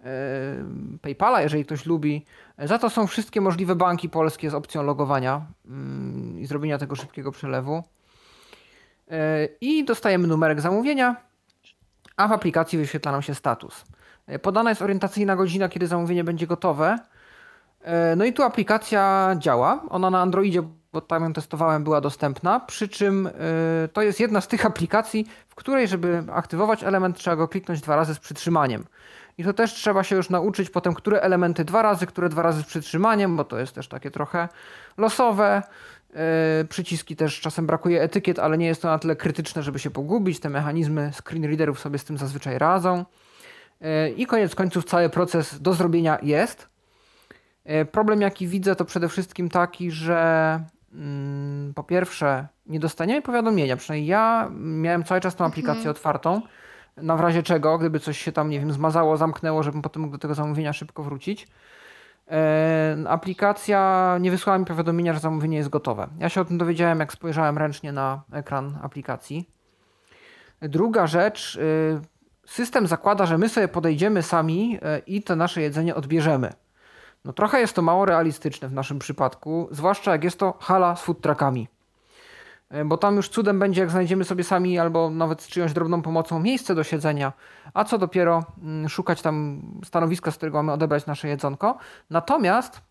e, 0.00 0.04
PayPala, 1.02 1.42
jeżeli 1.42 1.64
ktoś 1.64 1.86
lubi. 1.86 2.26
Za 2.58 2.78
to 2.78 2.90
są 2.90 3.06
wszystkie 3.06 3.40
możliwe 3.40 3.76
banki 3.76 4.08
polskie 4.08 4.50
z 4.50 4.54
opcją 4.54 4.82
logowania 4.82 5.42
mm, 5.66 6.38
i 6.38 6.46
zrobienia 6.46 6.78
tego 6.78 6.96
szybkiego 6.96 7.32
przelewu. 7.32 7.82
E, 9.10 9.48
I 9.60 9.84
dostajemy 9.84 10.26
numerek 10.26 10.60
zamówienia, 10.60 11.16
a 12.18 12.28
w 12.28 12.32
aplikacji 12.32 12.78
wyświetla 12.78 13.12
nam 13.12 13.22
się 13.22 13.34
status. 13.34 13.84
E, 14.26 14.38
Podana 14.38 14.70
jest 14.70 14.82
orientacyjna 14.82 15.36
godzina, 15.36 15.68
kiedy 15.68 15.86
zamówienie 15.86 16.24
będzie 16.24 16.46
gotowe. 16.46 16.98
E, 17.82 18.16
No 18.16 18.24
i 18.24 18.32
tu 18.32 18.42
aplikacja 18.42 19.34
działa. 19.38 19.82
Ona 19.90 20.10
na 20.10 20.20
Androidzie, 20.20 20.62
bo 20.92 21.00
tam 21.00 21.22
ją 21.22 21.32
testowałem, 21.32 21.84
była 21.84 22.00
dostępna. 22.00 22.60
Przy 22.60 22.88
czym 22.88 23.26
e, 23.26 23.30
to 23.92 24.02
jest 24.02 24.20
jedna 24.20 24.40
z 24.40 24.48
tych 24.48 24.66
aplikacji, 24.66 25.26
w 25.48 25.54
której, 25.54 25.88
żeby 25.88 26.24
aktywować 26.32 26.84
element, 26.84 27.16
trzeba 27.16 27.36
go 27.36 27.48
kliknąć 27.48 27.80
dwa 27.80 27.96
razy 27.96 28.14
z 28.14 28.18
przytrzymaniem. 28.18 28.84
I 29.38 29.44
to 29.44 29.52
też 29.52 29.74
trzeba 29.74 30.02
się 30.04 30.16
już 30.16 30.30
nauczyć 30.30 30.70
potem, 30.70 30.94
które 30.94 31.20
elementy 31.20 31.64
dwa 31.64 31.82
razy, 31.82 32.06
które 32.06 32.28
dwa 32.28 32.42
razy 32.42 32.62
z 32.62 32.66
przytrzymaniem, 32.66 33.36
bo 33.36 33.44
to 33.44 33.58
jest 33.58 33.74
też 33.74 33.88
takie 33.88 34.10
trochę 34.10 34.48
losowe. 34.96 35.62
Yy, 36.10 36.64
Przyciski 36.68 37.16
też 37.16 37.40
czasem 37.40 37.66
brakuje 37.66 38.02
etykiet, 38.02 38.38
ale 38.38 38.58
nie 38.58 38.66
jest 38.66 38.82
to 38.82 38.88
na 38.88 38.98
tyle 38.98 39.16
krytyczne, 39.16 39.62
żeby 39.62 39.78
się 39.78 39.90
pogubić. 39.90 40.40
Te 40.40 40.50
mechanizmy 40.50 41.10
screen 41.12 41.44
readerów 41.44 41.80
sobie 41.80 41.98
z 41.98 42.04
tym 42.04 42.18
zazwyczaj 42.18 42.58
radzą. 42.58 43.04
Yy, 43.80 44.10
I 44.10 44.26
koniec 44.26 44.54
końców 44.54 44.84
cały 44.84 45.10
proces 45.10 45.60
do 45.60 45.74
zrobienia 45.74 46.18
jest. 46.22 46.68
Yy, 47.64 47.84
Problem 47.84 48.20
jaki 48.20 48.46
widzę 48.46 48.76
to 48.76 48.84
przede 48.84 49.08
wszystkim 49.08 49.48
taki, 49.48 49.90
że 49.90 50.60
mm, 50.92 51.74
po 51.74 51.82
pierwsze 51.82 52.48
nie 52.66 52.80
dostaniemy 52.80 53.22
powiadomienia, 53.22 53.76
przynajmniej 53.76 54.08
ja 54.08 54.50
miałem 54.60 55.04
cały 55.04 55.20
czas 55.20 55.36
tą 55.36 55.44
aplikację 55.44 55.90
otwartą, 55.90 56.42
na 56.96 57.16
w 57.16 57.20
razie 57.20 57.42
czego, 57.42 57.78
gdyby 57.78 58.00
coś 58.00 58.18
się 58.18 58.32
tam, 58.32 58.50
nie 58.50 58.60
wiem, 58.60 58.72
zmazało, 58.72 59.16
zamknęło, 59.16 59.62
żebym 59.62 59.82
potem 59.82 60.02
mógł 60.02 60.12
do 60.12 60.18
tego 60.18 60.34
zamówienia 60.34 60.72
szybko 60.72 61.02
wrócić. 61.02 61.48
E, 62.30 62.96
aplikacja 63.08 64.16
nie 64.20 64.30
wysłała 64.30 64.58
mi 64.58 64.64
powiadomienia, 64.64 65.12
że 65.12 65.20
zamówienie 65.20 65.56
jest 65.56 65.68
gotowe. 65.68 66.08
Ja 66.18 66.28
się 66.28 66.40
o 66.40 66.44
tym 66.44 66.58
dowiedziałem, 66.58 67.00
jak 67.00 67.12
spojrzałem 67.12 67.58
ręcznie 67.58 67.92
na 67.92 68.22
ekran 68.32 68.78
aplikacji. 68.82 69.48
Druga 70.60 71.06
rzecz, 71.06 71.56
y, 71.56 72.00
system 72.46 72.86
zakłada, 72.86 73.26
że 73.26 73.38
my 73.38 73.48
sobie 73.48 73.68
podejdziemy 73.68 74.22
sami 74.22 74.76
y, 74.76 74.98
i 75.06 75.22
to 75.22 75.36
nasze 75.36 75.62
jedzenie 75.62 75.94
odbierzemy. 75.94 76.52
No 77.24 77.32
trochę 77.32 77.60
jest 77.60 77.74
to 77.74 77.82
mało 77.82 78.04
realistyczne 78.04 78.68
w 78.68 78.72
naszym 78.72 78.98
przypadku, 78.98 79.68
zwłaszcza 79.70 80.12
jak 80.12 80.24
jest 80.24 80.38
to 80.38 80.54
hala 80.60 80.96
z 80.96 81.02
food 81.02 81.20
truckami. 81.20 81.68
Y, 82.74 82.84
Bo 82.84 82.96
tam 82.96 83.16
już 83.16 83.28
cudem 83.28 83.58
będzie, 83.58 83.80
jak 83.80 83.90
znajdziemy 83.90 84.24
sobie 84.24 84.44
sami 84.44 84.78
albo 84.78 85.10
nawet 85.10 85.42
z 85.42 85.48
czyjąś 85.48 85.72
drobną 85.72 86.02
pomocą 86.02 86.40
miejsce 86.40 86.74
do 86.74 86.84
siedzenia, 86.84 87.32
a 87.74 87.84
co 87.84 87.98
dopiero 87.98 88.44
mm, 88.62 88.88
szukać 88.88 89.22
tam 89.22 89.62
stanowiska, 89.84 90.30
z 90.30 90.36
którego 90.36 90.58
mamy 90.58 90.72
odebrać 90.72 91.06
nasze 91.06 91.28
jedzonko. 91.28 91.78
Natomiast 92.10 92.88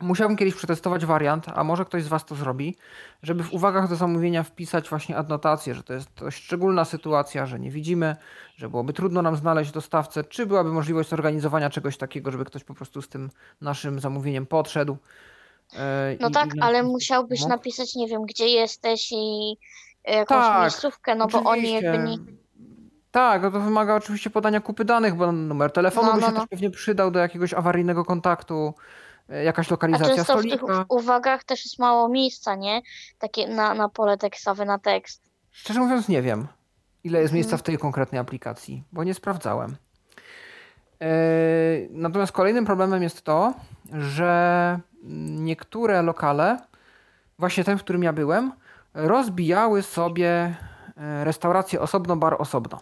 Musiałbym 0.00 0.36
kiedyś 0.36 0.54
przetestować 0.54 1.06
wariant, 1.06 1.46
a 1.54 1.64
może 1.64 1.84
ktoś 1.84 2.04
z 2.04 2.08
Was 2.08 2.24
to 2.24 2.34
zrobi, 2.34 2.76
żeby 3.22 3.42
w 3.44 3.52
uwagach 3.52 3.88
do 3.88 3.96
zamówienia 3.96 4.42
wpisać 4.42 4.88
właśnie 4.88 5.16
adnotację, 5.16 5.74
że 5.74 5.82
to 5.82 5.92
jest 5.92 6.14
dość 6.14 6.44
szczególna 6.44 6.84
sytuacja, 6.84 7.46
że 7.46 7.60
nie 7.60 7.70
widzimy, 7.70 8.16
że 8.56 8.68
byłoby 8.68 8.92
trudno 8.92 9.22
nam 9.22 9.36
znaleźć 9.36 9.70
dostawcę, 9.70 10.24
czy 10.24 10.46
byłaby 10.46 10.72
możliwość 10.72 11.08
zorganizowania 11.08 11.70
czegoś 11.70 11.96
takiego, 11.96 12.30
żeby 12.30 12.44
ktoś 12.44 12.64
po 12.64 12.74
prostu 12.74 13.02
z 13.02 13.08
tym 13.08 13.30
naszym 13.60 14.00
zamówieniem 14.00 14.46
podszedł. 14.46 14.96
E, 15.74 16.16
No 16.20 16.28
i- 16.28 16.32
tak, 16.32 16.54
i 16.54 16.60
ale 16.60 16.82
musiałbyś 16.82 17.40
mógł. 17.40 17.50
napisać, 17.50 17.94
nie 17.94 18.08
wiem, 18.08 18.22
gdzie 18.22 18.48
jesteś 18.48 19.12
i 19.12 19.56
jakąś 20.04 20.38
Tak, 20.46 20.60
miejscówkę, 20.62 21.14
no 21.14 21.26
bo 21.26 21.42
oni 21.42 21.72
jakby 21.72 21.98
nie... 21.98 22.16
Tak, 23.10 23.42
no 23.42 23.50
to 23.50 23.60
wymaga 23.60 23.94
oczywiście 23.94 24.30
podania 24.30 24.60
kupy 24.60 24.84
danych, 24.84 25.14
bo 25.14 25.32
numer 25.32 25.72
telefonu 25.72 26.06
No, 26.08 26.14
by 26.14 26.20
no, 26.20 26.26
się 26.26 26.32
no. 26.32 26.40
też 26.40 26.48
pewnie 26.48 26.70
przydał 26.70 27.10
do 27.10 27.18
jakiegoś 27.18 27.54
awaryjnego 27.54 28.04
kontaktu, 28.04 28.74
e, 29.28 29.44
jakaś 29.44 29.68
A 29.68 29.70
lokalizacja 29.70 30.14
często 30.16 30.38
w 30.38 30.42
tych 30.42 30.52
stolika. 30.60 30.84
uwagach 30.88 31.44
też 31.44 31.64
jest 31.64 31.78
mało 31.78 32.08
miejsca, 32.08 32.54
nie? 32.54 32.82
Takie 33.18 33.48
na, 33.48 33.74
na 33.74 33.88
pole 33.88 34.18
tekstowe, 34.18 34.64
na 34.64 34.78
tekst. 34.78 35.30
Szczerze 35.50 35.80
mówiąc 35.80 36.08
nie 36.08 36.22
wiem, 36.22 36.46
ile 37.04 37.20
jest 37.20 37.34
miejsca 37.34 37.50
Mhm. 37.50 37.58
w 37.58 37.62
tej 37.62 37.78
konkretnej 37.78 38.20
aplikacji, 38.20 38.84
bo 38.92 39.04
nie 39.04 39.14
sprawdzałem. 39.14 39.76
E, 41.00 41.06
Natomiast 41.90 42.32
kolejnym 42.32 42.64
problemem 42.64 43.02
jest 43.02 43.22
to, 43.22 43.54
że 43.92 44.80
niektóre 45.38 46.02
lokale, 46.02 46.58
właśnie 47.38 47.64
ten, 47.64 47.78
w 47.78 47.82
którym 47.82 48.02
ja 48.02 48.12
byłem, 48.12 48.52
rozbijały 48.94 49.82
sobie 49.82 50.56
e, 50.96 51.24
restaurację 51.24 51.80
osobno, 51.80 52.16
bar 52.16 52.36
osobno. 52.38 52.80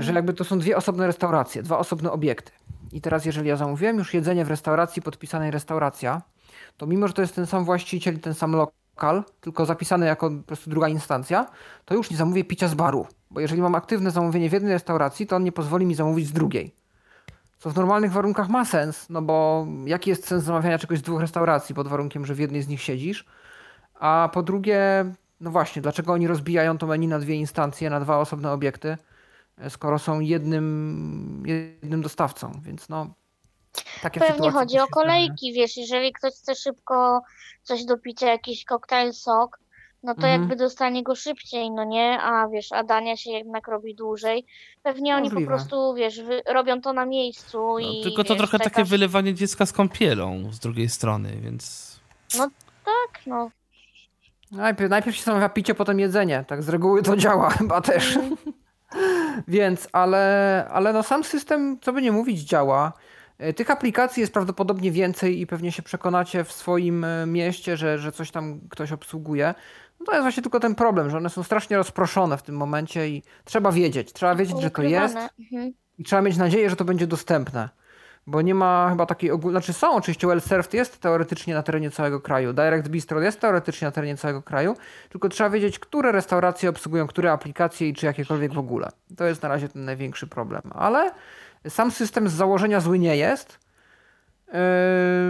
Że 0.00 0.12
jakby 0.12 0.34
to 0.34 0.44
są 0.44 0.58
dwie 0.58 0.76
osobne 0.76 1.06
restauracje, 1.06 1.62
dwa 1.62 1.78
osobne 1.78 2.12
obiekty. 2.12 2.52
I 2.92 3.00
teraz, 3.00 3.24
jeżeli 3.24 3.48
ja 3.48 3.56
zamówiłem 3.56 3.98
już 3.98 4.14
jedzenie 4.14 4.44
w 4.44 4.48
restauracji 4.48 5.02
podpisanej 5.02 5.50
restauracja, 5.50 6.22
to 6.76 6.86
mimo, 6.86 7.08
że 7.08 7.14
to 7.14 7.22
jest 7.22 7.34
ten 7.34 7.46
sam 7.46 7.64
właściciel, 7.64 8.20
ten 8.20 8.34
sam 8.34 8.52
lokal, 8.52 9.24
tylko 9.40 9.66
zapisany 9.66 10.06
jako 10.06 10.30
po 10.30 10.42
prostu 10.42 10.70
druga 10.70 10.88
instancja, 10.88 11.46
to 11.84 11.94
już 11.94 12.10
nie 12.10 12.16
zamówię 12.16 12.44
picia 12.44 12.68
z 12.68 12.74
baru. 12.74 13.06
Bo 13.30 13.40
jeżeli 13.40 13.62
mam 13.62 13.74
aktywne 13.74 14.10
zamówienie 14.10 14.50
w 14.50 14.52
jednej 14.52 14.72
restauracji, 14.72 15.26
to 15.26 15.36
on 15.36 15.44
nie 15.44 15.52
pozwoli 15.52 15.86
mi 15.86 15.94
zamówić 15.94 16.26
z 16.26 16.32
drugiej. 16.32 16.74
Co 17.58 17.70
w 17.70 17.76
normalnych 17.76 18.12
warunkach 18.12 18.48
ma 18.48 18.64
sens, 18.64 19.10
no 19.10 19.22
bo 19.22 19.66
jaki 19.86 20.10
jest 20.10 20.26
sens 20.28 20.44
zamawiania 20.44 20.78
czegoś 20.78 20.98
z 20.98 21.02
dwóch 21.02 21.20
restauracji 21.20 21.74
pod 21.74 21.88
warunkiem, 21.88 22.26
że 22.26 22.34
w 22.34 22.38
jednej 22.38 22.62
z 22.62 22.68
nich 22.68 22.82
siedzisz? 22.82 23.24
A 23.94 24.30
po 24.32 24.42
drugie, 24.42 25.04
no 25.40 25.50
właśnie, 25.50 25.82
dlaczego 25.82 26.12
oni 26.12 26.26
rozbijają 26.26 26.78
to 26.78 26.86
menu 26.86 27.08
na 27.08 27.18
dwie 27.18 27.34
instancje, 27.34 27.90
na 27.90 28.00
dwa 28.00 28.18
osobne 28.18 28.52
obiekty, 28.52 28.96
e, 29.58 29.70
skoro 29.70 29.98
są 29.98 30.20
jednym, 30.20 31.42
jednym 31.46 32.02
dostawcą, 32.02 32.60
więc 32.62 32.88
no. 32.88 33.14
Takie 34.02 34.20
Pewnie 34.20 34.50
chodzi 34.50 34.78
o 34.78 34.86
kolejki, 34.86 35.52
wiesz, 35.52 35.76
jeżeli 35.76 36.12
ktoś 36.12 36.34
chce 36.34 36.54
szybko 36.54 37.22
coś 37.62 37.84
do 37.84 37.98
picia, 37.98 38.28
jakiś 38.28 38.64
koktajl, 38.64 39.12
sok, 39.12 39.58
no 40.04 40.14
to 40.14 40.20
Mhm. 40.20 40.40
jakby 40.40 40.56
dostanie 40.56 41.02
go 41.02 41.14
szybciej, 41.14 41.70
no 41.70 41.84
nie? 41.84 42.18
A 42.22 42.48
wiesz, 42.48 42.72
a 42.72 42.84
dania 42.84 43.16
się 43.16 43.30
jednak 43.30 43.68
robi 43.68 43.94
dłużej. 43.94 44.46
Pewnie 44.82 45.16
oni 45.16 45.28
po 45.28 45.34
Możliwe. 45.34 45.48
prostu, 45.56 45.94
wiesz, 45.94 46.20
wy, 46.22 46.42
robią 46.48 46.80
to 46.80 46.92
na 46.92 47.06
miejscu 47.06 47.58
No, 47.58 47.78
i 47.78 48.02
tylko 48.02 48.24
to 48.24 48.34
wiesz, 48.34 48.38
trochę 48.38 48.58
takie 48.58 48.70
czekasz- 48.70 48.88
wylewanie 48.88 49.34
dziecka 49.34 49.66
z 49.66 49.72
kąpielą 49.72 50.52
z 50.52 50.58
drugiej 50.58 50.88
strony, 50.88 51.36
więc... 51.40 51.94
No 52.38 52.48
tak, 52.84 53.26
no. 53.26 53.50
Najpierw, 54.52 54.90
najpierw 54.90 55.16
się 55.16 55.22
zamawia 55.22 55.48
picie, 55.48 55.74
potem 55.74 56.00
jedzenie. 56.00 56.44
Tak 56.48 56.62
z 56.62 56.68
reguły 56.68 57.02
to 57.02 57.16
działa 57.16 57.50
chyba 57.58 57.80
też. 57.80 58.18
Więc, 59.48 59.88
ale, 59.92 60.66
ale 60.72 60.92
no 60.92 61.02
sam 61.02 61.24
system, 61.24 61.78
co 61.80 61.92
by 61.92 62.02
nie 62.02 62.12
mówić, 62.12 62.40
działa. 62.40 62.92
E, 63.38 63.52
Tych 63.52 63.70
aplikacji 63.70 64.20
jest 64.20 64.32
prawdopodobnie 64.32 64.90
więcej 64.90 65.40
i 65.40 65.46
pewnie 65.46 65.72
się 65.72 65.82
przekonacie 65.82 66.44
w 66.44 66.52
swoim 66.52 67.04
e, 67.04 67.26
mieście, 67.26 67.76
że, 67.76 67.98
że 67.98 68.12
coś 68.12 68.30
tam 68.30 68.60
ktoś 68.70 68.92
obsługuje. 68.92 69.54
No 70.04 70.06
to 70.06 70.12
jest 70.12 70.22
właśnie 70.22 70.42
tylko 70.42 70.60
ten 70.60 70.74
problem, 70.74 71.10
że 71.10 71.16
one 71.16 71.30
są 71.30 71.42
strasznie 71.42 71.76
rozproszone 71.76 72.38
w 72.38 72.42
tym 72.42 72.56
momencie 72.56 73.08
i 73.08 73.22
trzeba 73.44 73.72
wiedzieć. 73.72 74.12
Trzeba 74.12 74.34
wiedzieć, 74.34 74.60
że 74.60 74.70
to 74.70 74.82
jest. 74.82 75.16
Mhm. 75.16 75.72
i 75.98 76.04
trzeba 76.04 76.22
mieć 76.22 76.36
nadzieję, 76.36 76.70
że 76.70 76.76
to 76.76 76.84
będzie 76.84 77.06
dostępne. 77.06 77.68
Bo 78.26 78.42
nie 78.42 78.54
ma 78.54 78.86
chyba 78.90 79.06
takiej 79.06 79.30
ogólnej. 79.30 79.62
Znaczy 79.62 79.72
są 79.72 79.94
oczywiście, 79.94 80.26
WellServed 80.26 80.74
jest 80.74 81.00
teoretycznie 81.00 81.54
na 81.54 81.62
terenie 81.62 81.90
całego 81.90 82.20
kraju, 82.20 82.52
Direct 82.52 82.88
Bistro 82.88 83.20
jest 83.20 83.40
teoretycznie 83.40 83.88
na 83.88 83.92
terenie 83.92 84.16
całego 84.16 84.42
kraju, 84.42 84.76
tylko 85.08 85.28
trzeba 85.28 85.50
wiedzieć, 85.50 85.78
które 85.78 86.12
restauracje 86.12 86.68
obsługują 86.70 87.06
które 87.06 87.32
aplikacje 87.32 87.88
i 87.88 87.94
czy 87.94 88.06
jakiekolwiek 88.06 88.54
w 88.54 88.58
ogóle. 88.58 88.88
To 89.16 89.24
jest 89.24 89.42
na 89.42 89.48
razie 89.48 89.68
ten 89.68 89.84
największy 89.84 90.26
problem. 90.26 90.62
Ale 90.74 91.10
sam 91.68 91.90
system 91.90 92.28
z 92.28 92.32
założenia 92.32 92.80
zły 92.80 92.98
nie 92.98 93.16
jest. 93.16 93.58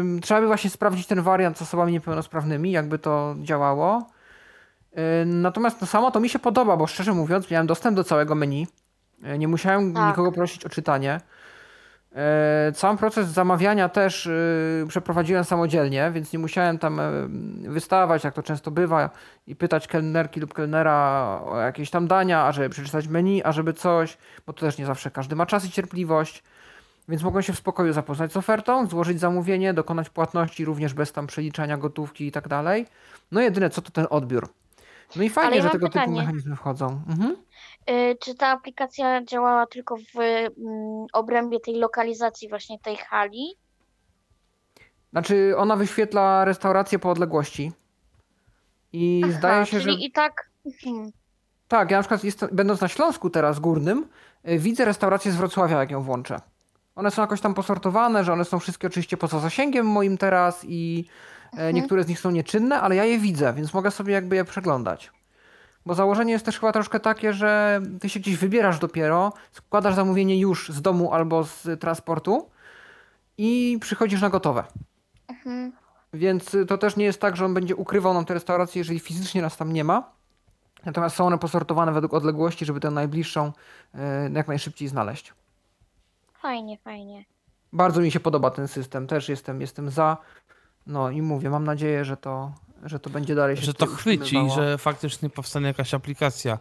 Ym, 0.01 0.21
trzeba 0.21 0.41
by 0.41 0.47
właśnie 0.47 0.71
sprawdzić 0.71 1.07
ten 1.07 1.23
wariant 1.23 1.59
z 1.59 1.63
osobami 1.63 1.93
niepełnosprawnymi, 1.93 2.71
jakby 2.71 2.99
to 2.99 3.35
działało. 3.43 4.14
Ym, 5.23 5.41
Natomiast 5.43 5.81
no 5.81 5.87
samo 5.87 6.11
to 6.11 6.21
mi 6.21 6.29
się 6.29 6.39
podoba, 6.39 6.77
bo 6.77 6.87
szczerze 6.87 7.13
mówiąc, 7.13 7.51
miałem 7.51 7.67
dostęp 7.67 7.97
do 7.97 8.05
całego 8.05 8.35
menu. 8.35 8.67
Yy, 9.23 9.39
Nie 9.39 9.49
musiałem 9.49 9.95
Tak. 9.95 10.09
nikogo 10.09 10.33
prosić 10.33 10.65
o 10.65 10.69
czytanie. 10.69 11.21
E, 12.17 12.73
Cały 12.75 12.97
proces 12.97 13.29
zamawiania 13.29 13.89
też 13.89 14.29
przeprowadziłem 14.89 15.45
samodzielnie, 15.45 16.11
więc 16.15 16.33
nie 16.33 16.39
musiałem 16.39 16.79
tam 16.79 17.01
wystawać, 17.69 18.25
jak 18.25 18.35
to 18.35 18.43
często 18.43 18.71
bywa, 18.71 19.11
i 19.47 19.57
pytać 19.57 19.87
kelnerki 19.89 20.41
lub 20.41 20.55
kelnera 20.55 21.41
o 21.47 21.59
jakieś 21.59 21.91
tam 21.91 22.07
dania, 22.07 22.45
a 22.47 22.53
żeby 22.53 22.69
przeczytać 22.69 23.09
menu, 23.09 23.43
a 23.45 23.53
żeby 23.53 23.73
coś, 23.73 24.19
bo 24.47 24.53
to 24.53 24.61
też 24.61 24.79
nie 24.79 24.87
zawsze 24.87 25.11
każdy 25.11 25.37
ma 25.37 25.47
czas 25.47 25.65
i 25.65 25.71
cierpliwość. 25.71 26.43
Więc 27.09 27.23
mogłem 27.23 27.43
się 27.43 27.53
w 27.53 27.57
spokoju 27.59 27.93
zapoznać 27.93 28.33
z 28.33 28.37
ofertą, 28.37 28.87
złożyć 28.87 29.21
zamówienie, 29.21 29.75
dokonać 29.75 30.11
płatności 30.11 30.65
również 30.65 30.95
bez 30.95 31.13
tam 31.13 31.27
przeliczania 31.27 31.77
gotówki 31.77 32.27
i 32.27 32.33
tak 32.33 32.49
dalej. 32.49 32.87
No 33.33 33.41
jedyne 33.41 33.71
co 33.71 33.83
to 33.83 33.91
ten 33.91 34.07
odbiór. 34.11 34.49
No 35.17 35.23
i 35.23 35.31
fajnie, 35.31 35.57
ja 35.57 35.63
że 35.63 35.71
tego 35.71 35.87
typu 35.89 35.99
pytanie. 35.99 36.21
mechanizmy 36.21 36.57
wchodzą. 36.57 37.01
Mhm. 37.09 37.37
Y, 37.91 38.17
Czy 38.21 38.35
ta 38.35 38.49
aplikacja 38.49 39.25
działała 39.25 39.67
tylko 39.67 39.97
w 39.97 40.19
mm, 40.19 41.07
obrębie 41.13 41.61
tej 41.61 41.75
lokalizacji 41.75 42.49
właśnie 42.49 42.79
tej 42.79 42.97
hali? 42.97 43.57
Znaczy 45.13 45.55
ona 45.57 45.77
wyświetla 45.77 46.45
restaurację 46.45 46.99
po 46.99 47.11
odległości. 47.11 47.73
I 48.93 49.23
Aha, 49.25 49.33
zdaje 49.39 49.67
się, 49.67 49.81
że 49.81 49.91
czyli 49.91 50.07
i 50.07 50.13
tak... 50.13 50.51
Mhm. 50.67 51.11
Tak, 51.69 51.91
ja 51.91 51.97
na 51.97 52.03
przykład 52.03 52.25
jest, 52.25 52.47
będąc 52.53 52.81
na 52.81 52.89
Śląsku 52.89 53.31
teraz 53.31 53.61
górnym, 53.61 54.09
y, 54.49 54.59
widzę 54.59 54.85
restaurację 54.85 55.33
z 55.33 55.37
Wrocławia, 55.37 55.79
jak 55.81 55.91
ją 55.91 56.03
włączę. 56.03 56.41
One 56.97 57.11
są 57.11 57.23
jakoś 57.23 57.41
tam 57.41 57.55
posortowane, 57.55 58.25
że 58.25 58.33
one 58.33 58.45
są 58.45 58.59
wszystkie 58.59 58.87
oczywiście 58.87 59.17
poza 59.17 59.39
zasięgiem 59.39 59.87
moim 59.87 60.19
teraz 60.19 60.65
i 60.69 61.05
e, 61.57 61.73
niektóre 61.73 62.05
z 62.05 62.09
nich 62.09 62.21
są 62.21 62.31
nieczynne, 62.31 62.81
ale 62.81 62.97
ja 62.97 63.05
je 63.05 63.19
widzę, 63.19 63.53
więc 63.53 63.75
mogę 63.75 63.91
sobie 63.91 64.13
jakby 64.13 64.37
je 64.37 64.45
przeglądać. 64.45 65.11
Bo 65.87 65.95
założenie 65.95 66.33
jest 66.33 66.45
też 66.45 66.61
chyba 66.61 66.73
troszkę 66.73 67.01
takie, 67.01 67.33
że 67.33 67.81
ty 68.01 68.09
się 68.09 68.21
gdzieś 68.21 68.37
wybierasz 68.37 68.79
dopiero, 68.79 69.33
składasz 69.53 69.95
zamówienie 69.95 70.41
już 70.41 70.69
z 70.69 70.83
domu 70.83 71.13
albo 71.13 71.45
z 71.45 71.81
transportu 71.81 72.51
i 73.39 73.79
przychodzisz 73.81 74.21
na 74.21 74.31
gotowe. 74.31 74.65
Mhm. 75.29 75.73
Więc 76.15 76.57
to 76.69 76.79
też 76.79 76.97
nie 76.97 77.05
jest 77.05 77.21
tak, 77.21 77.37
że 77.37 77.45
on 77.45 77.55
będzie 77.55 77.77
ukrywał 77.77 78.15
nam 78.15 78.25
te 78.25 78.35
restauracje, 78.35 78.81
jeżeli 78.81 79.01
fizycznie 79.01 79.43
nas 79.43 79.57
tam 79.57 79.73
nie 79.73 79.85
ma. 79.85 80.11
Natomiast 80.85 81.17
są 81.17 81.27
one 81.27 81.39
posortowane 81.39 81.93
według 81.93 82.15
odległości, 82.15 82.65
żeby 82.65 82.81
tę 82.81 82.91
najbliższą 82.91 83.53
y, 83.95 83.99
jak 84.33 84.49
najszybciej 84.49 84.89
znaleźć. 84.89 85.35
Fajnie, 86.43 86.79
fajnie. 86.79 87.25
Bardzo 87.73 88.01
mi 88.01 88.11
się 88.11 88.21
podoba 88.21 88.51
ten 88.51 88.69
system, 88.69 89.07
też 89.07 89.29
jestem, 89.29 89.61
jestem 89.61 89.91
za. 89.91 90.17
No 90.87 91.11
i 91.11 91.23
mówię, 91.23 91.51
mam 91.51 91.65
nadzieję, 91.65 92.05
że 92.05 92.17
to, 92.17 92.53
że 92.85 93.01
to 93.01 93.11
będzie 93.11 93.35
dalej 93.35 93.57
się 93.57 93.63
Że 93.63 93.75
to 93.75 93.87
chwyci, 93.87 94.23
utrzymywało. 94.23 94.55
że 94.55 94.79
faktycznie 94.79 95.31
powstanie 95.31 95.67
jakaś 95.67 95.95
aplikacja 95.95 96.59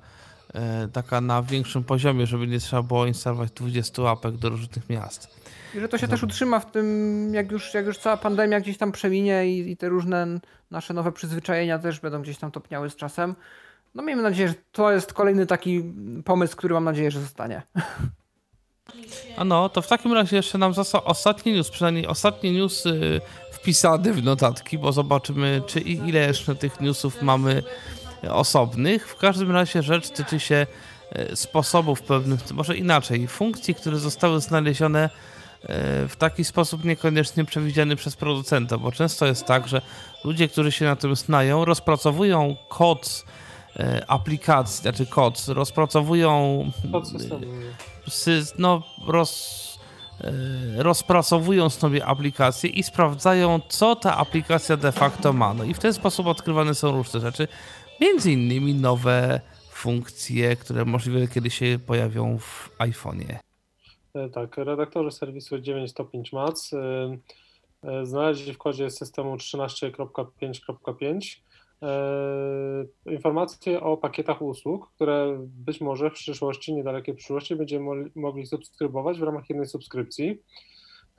e, 0.53 0.87
taka 0.87 1.21
na 1.21 1.41
większym 1.43 1.83
poziomie, 1.83 2.27
żeby 2.27 2.47
nie 2.47 2.59
trzeba 2.59 2.81
było 2.83 3.05
instalować 3.05 3.51
20 3.51 4.09
apek 4.09 4.37
do 4.37 4.49
różnych 4.49 4.89
miast. 4.89 5.27
I 5.75 5.79
że 5.79 5.89
to 5.89 5.97
się 5.97 6.07
też 6.07 6.23
utrzyma 6.23 6.59
w 6.59 6.71
tym, 6.71 7.33
jak 7.33 7.51
już, 7.51 7.73
jak 7.73 7.85
już 7.85 7.97
cała 7.97 8.17
pandemia 8.17 8.59
gdzieś 8.59 8.77
tam 8.77 8.91
przeminie 8.91 9.47
i, 9.47 9.71
i 9.71 9.77
te 9.77 9.89
różne 9.89 10.27
nasze 10.71 10.93
nowe 10.93 11.11
przyzwyczajenia 11.11 11.79
też 11.79 11.99
będą 11.99 12.21
gdzieś 12.21 12.37
tam 12.37 12.51
topniały 12.51 12.89
z 12.89 12.95
czasem. 12.95 13.35
No 13.95 14.03
miejmy 14.03 14.23
nadzieję, 14.23 14.47
że 14.47 14.55
to 14.71 14.91
jest 14.91 15.13
kolejny 15.13 15.45
taki 15.45 15.93
pomysł, 16.25 16.57
który 16.57 16.73
mam 16.73 16.83
nadzieję, 16.83 17.11
że 17.11 17.21
zostanie. 17.21 17.61
A 19.37 19.43
no, 19.43 19.69
to 19.69 19.81
w 19.81 19.87
takim 19.87 20.13
razie 20.13 20.35
jeszcze 20.35 20.57
nam 20.57 20.73
został 20.73 21.01
ostatni 21.05 21.53
news, 21.53 21.69
przynajmniej 21.69 22.07
ostatni 22.07 22.51
news 22.51 22.83
wpisany 23.67 24.13
w 24.13 24.23
notatki, 24.23 24.77
bo 24.77 24.91
zobaczymy, 24.91 25.61
czy 25.67 25.79
i 25.79 25.91
ile 26.09 26.19
jeszcze 26.19 26.55
tych 26.55 26.81
newsów 26.81 27.21
mamy 27.21 27.63
osobnych. 28.29 29.07
W 29.07 29.15
każdym 29.15 29.51
razie 29.51 29.83
rzecz 29.83 30.09
tyczy 30.09 30.39
się 30.39 30.67
y, 31.31 31.35
sposobów 31.35 32.01
pewnych, 32.01 32.51
może 32.51 32.77
inaczej, 32.77 33.27
funkcji, 33.27 33.75
które 33.75 33.97
zostały 33.99 34.41
znalezione 34.41 35.05
y, 35.05 35.67
w 36.07 36.15
taki 36.17 36.43
sposób 36.43 36.83
niekoniecznie 36.85 37.45
przewidziany 37.45 37.95
przez 37.95 38.15
producenta, 38.15 38.77
bo 38.77 38.91
często 38.91 39.25
jest 39.25 39.45
tak, 39.45 39.67
że 39.67 39.81
ludzie, 40.23 40.47
którzy 40.47 40.71
się 40.71 40.85
na 40.85 40.95
tym 40.95 41.15
znają, 41.15 41.65
rozpracowują 41.65 42.55
kod 42.69 43.25
y, 43.79 44.07
aplikacji, 44.07 44.81
znaczy 44.81 45.05
kod, 45.05 45.45
rozpracowują 45.47 46.71
Pod 46.91 47.07
systemem. 47.09 47.49
sy- 48.07 48.53
no, 48.57 48.83
roz, 49.07 49.72
e, 50.23 50.83
rozpracowują 50.83 51.69
sobie 51.69 52.05
aplikację 52.05 52.69
i 52.69 52.83
sprawdzają, 52.83 53.59
co 53.69 53.95
ta 53.95 54.17
aplikacja 54.17 54.77
de 54.77 54.91
facto 54.91 55.33
ma. 55.33 55.53
No 55.53 55.63
i 55.63 55.73
w 55.73 55.79
ten 55.79 55.93
sposób 55.93 56.27
odkrywane 56.27 56.75
są 56.75 56.91
różne 56.91 57.19
rzeczy, 57.19 57.47
między 58.01 58.31
innymi 58.31 58.73
nowe 58.73 59.41
funkcje, 59.69 60.55
które 60.55 60.85
możliwe 60.85 61.27
kiedyś 61.27 61.57
się 61.57 61.79
pojawią 61.87 62.39
w 62.39 62.69
iPhone'ie. 62.79 63.35
E, 64.15 64.29
Tak, 64.29 64.57
redaktorzy 64.57 65.11
serwisu 65.11 65.55
9.105 65.55 66.33
Mac 66.33 66.73
e, 66.73 68.05
znaleźli 68.05 68.53
w 68.53 68.57
kodzie 68.57 68.89
systemu 68.89 69.35
13.5.5 69.35 71.05
e, 71.05 71.52
informacje 73.05 73.81
o 73.81 73.97
pakietach 73.97 74.41
usług, 74.41 74.91
które 74.95 75.37
być 75.39 75.81
może 75.81 76.09
w 76.09 76.13
przyszłości, 76.13 76.73
niedalekiej 76.73 77.15
przyszłości 77.15 77.55
będziemy 77.55 77.85
mo- 77.85 78.09
mogli 78.15 78.45
subskrybować 78.45 79.19
w 79.19 79.23
ramach 79.23 79.49
jednej 79.49 79.67
subskrypcji. 79.67 80.41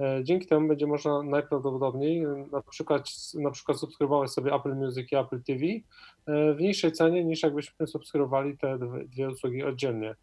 E, 0.01 0.20
Dzięki 0.24 0.47
temu 0.47 0.69
będzie 0.69 0.86
można 0.86 1.23
najprawdopodobniej 1.23 2.23
e, 2.24 2.47
na 2.53 2.62
przykład, 2.62 3.11
na 3.35 3.51
przykład 3.51 3.78
subskrybować 3.78 4.31
sobie 4.31 4.55
Apple 4.55 4.74
Music 4.74 5.12
i 5.12 5.16
Apple 5.16 5.43
TV 5.43 5.61
e, 6.27 6.55
w 6.55 6.61
niższej 6.61 6.93
cenie 6.93 7.24
niż 7.24 7.43
jakbyśmy 7.43 7.86
subskrybowali 7.86 8.59
te 8.59 8.78
dwie 9.07 9.28
usługi 9.28 9.62
oddzielnie. 9.62 10.15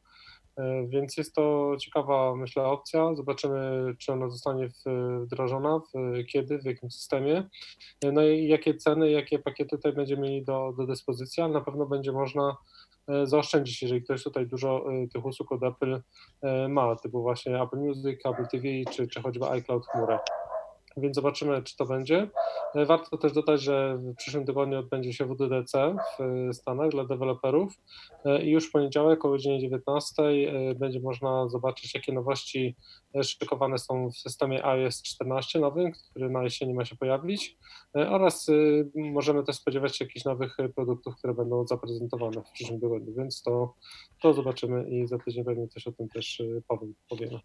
E, 0.57 0.87
Więc 0.87 1.17
jest 1.17 1.35
to 1.35 1.75
ciekawa, 1.79 2.35
myślę, 2.35 2.63
opcja. 2.63 3.15
Zobaczymy, 3.15 3.93
czy 3.97 4.13
ona 4.13 4.29
zostanie 4.29 4.69
wdrożona, 5.21 5.79
w, 5.79 6.25
kiedy, 6.27 6.59
w 6.59 6.65
jakim 6.65 6.91
systemie. 6.91 7.49
E, 8.05 8.11
No 8.11 8.23
i 8.23 8.47
jakie 8.47 8.75
ceny, 8.75 9.11
jakie 9.11 9.39
pakiety 9.39 9.77
tutaj 9.77 9.93
będziemy 9.93 10.21
mieli 10.21 10.43
do, 10.43 10.73
do 10.77 10.85
dyspozycji, 10.85 11.43
ale 11.43 11.53
na 11.53 11.61
pewno 11.61 11.85
będzie 11.85 12.11
można 12.11 12.57
e, 13.07 13.27
zaoszczędzić, 13.27 13.81
jeżeli 13.81 14.03
ktoś 14.03 14.23
tutaj 14.23 14.47
dużo 14.47 14.85
tych 15.13 15.25
usług 15.25 15.51
od 15.51 15.63
Apple 15.63 16.01
ma, 16.69 16.95
typu 16.95 17.21
właśnie 17.21 17.61
Apple 17.61 17.77
Music, 17.77 18.25
Apple 18.25 18.47
TV, 18.51 18.67
czy, 18.91 19.07
czy 19.07 19.21
choćby 19.21 19.49
iCloud 19.49 19.85
chmurę. 19.87 20.19
Więc 20.97 21.15
zobaczymy, 21.15 21.63
czy 21.63 21.77
to 21.77 21.85
będzie. 21.85 22.29
E, 22.75 22.85
Warto 22.85 23.17
też 23.17 23.33
dodać, 23.33 23.61
że 23.61 23.97
w 23.97 24.15
przyszłym 24.15 24.45
tygodniu 24.45 24.79
odbędzie 24.79 25.13
się 25.13 25.25
WWDC 25.25 25.95
w 26.19 26.55
Stanach 26.55 26.89
dla 26.89 27.05
deweloperów 27.05 27.77
E, 28.25 28.43
i 28.43 28.51
już 28.51 28.69
w 28.69 28.71
poniedziałek 28.71 29.25
o 29.25 29.29
godzinie 29.29 29.59
19 29.59 30.23
e, 30.23 30.75
będzie 30.75 30.99
można 30.99 31.49
zobaczyć, 31.49 31.95
jakie 31.95 32.13
nowości 32.13 32.75
e, 33.15 33.23
szykowane 33.23 33.77
są 33.77 34.11
w 34.11 34.17
systemie 34.17 34.65
iOS 34.65 35.01
14 35.01 35.59
nowym, 35.59 35.91
który 35.91 36.29
na 36.29 36.43
jesieni 36.43 36.73
ma 36.73 36.85
się 36.85 36.95
pojawić 36.95 37.57
e, 37.97 38.09
oraz 38.09 38.49
e, 38.49 38.53
możemy 38.95 39.43
też 39.43 39.55
spodziewać 39.55 39.97
się 39.97 40.05
jakichś 40.05 40.25
nowych 40.25 40.59
e, 40.59 40.69
produktów, 40.69 41.15
które 41.15 41.33
będą 41.33 41.67
zaprezentowane 41.67 42.43
w 42.43 42.51
przyszłym 42.51 42.81
tygodniu, 42.81 43.13
więc 43.13 43.41
to, 43.41 43.73
to 44.21 44.33
zobaczymy 44.33 44.89
i 44.89 45.07
za 45.07 45.17
tydzień 45.17 45.45
pewnie 45.45 45.67
coś 45.67 45.87
o 45.87 45.91
tym 45.91 46.09
też 46.09 46.41
e, 46.41 46.61
powiem, 46.67 46.93
powiemy. 47.09 47.39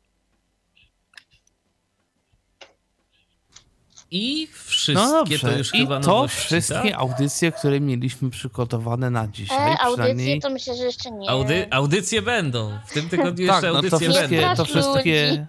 I 4.11 4.49
wszystkie 4.53 4.95
No 4.95 5.13
dobrze, 5.13 5.39
to 5.39 5.59
już 5.59 5.75
i 5.75 5.79
chyba 5.79 6.01
to 6.01 6.07
nowości, 6.07 6.41
wszystkie 6.41 6.91
tak? 6.91 7.01
audycje, 7.01 7.53
które 7.53 7.81
mieliśmy 7.81 8.31
przygotowane 8.31 9.11
na 9.11 9.29
dzisiaj. 9.29 9.73
E, 9.73 9.79
audycje 9.79 10.05
przynajmniej... 10.05 10.41
to 10.41 10.51
myślę, 10.51 10.77
że 10.77 10.85
jeszcze 10.85 11.11
nie. 11.11 11.31
Audy, 11.31 11.67
audycje 11.71 12.23
będą. 12.23 12.79
W 12.87 12.93
tym 12.93 13.09
tygodniu 13.09 13.47
Tak, 13.47 13.57
jeszcze 13.57 13.67
no 13.67 13.73
to 13.73 13.77
audycje 13.77 14.11
wszystkie, 14.11 14.41
będą. 14.41 14.57
to 14.57 14.65
wszystkie, 14.65 15.47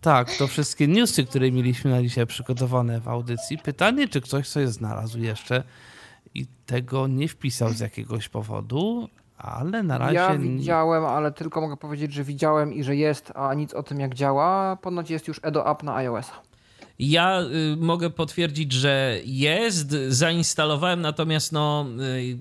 tak, 0.00 0.36
to 0.36 0.46
wszystkie 0.46 0.88
newsy, 0.88 1.24
które 1.24 1.52
mieliśmy 1.52 1.90
na 1.90 2.02
dzisiaj 2.02 2.26
przygotowane 2.26 3.00
w 3.00 3.08
audycji. 3.08 3.58
Pytanie, 3.58 4.08
czy 4.08 4.20
ktoś 4.20 4.48
coś 4.48 4.68
znalazł 4.68 5.18
jeszcze 5.18 5.62
i 6.34 6.46
tego 6.66 7.06
nie 7.06 7.28
wpisał 7.28 7.72
z 7.72 7.80
jakiegoś 7.80 8.28
powodu, 8.28 9.08
ale 9.38 9.82
na 9.82 9.98
razie... 9.98 10.14
Ja 10.14 10.36
widziałem, 10.36 11.04
ale 11.04 11.32
tylko 11.32 11.60
mogę 11.60 11.76
powiedzieć, 11.76 12.12
że 12.12 12.24
widziałem 12.24 12.74
i 12.74 12.82
że 12.82 12.96
jest, 12.96 13.32
a 13.34 13.54
nic 13.54 13.74
o 13.74 13.82
tym 13.82 14.00
jak 14.00 14.14
działa. 14.14 14.76
Ponoć 14.76 15.10
jest 15.10 15.28
już 15.28 15.40
Edo 15.42 15.70
App 15.70 15.82
na 15.82 15.94
iOS. 15.94 16.30
Ja 16.98 17.40
y, 17.42 17.76
mogę 17.76 18.10
potwierdzić, 18.10 18.72
że 18.72 19.20
jest, 19.24 19.90
zainstalowałem, 20.08 21.00
natomiast 21.00 21.52
no, 21.52 21.86
y, 22.18 22.38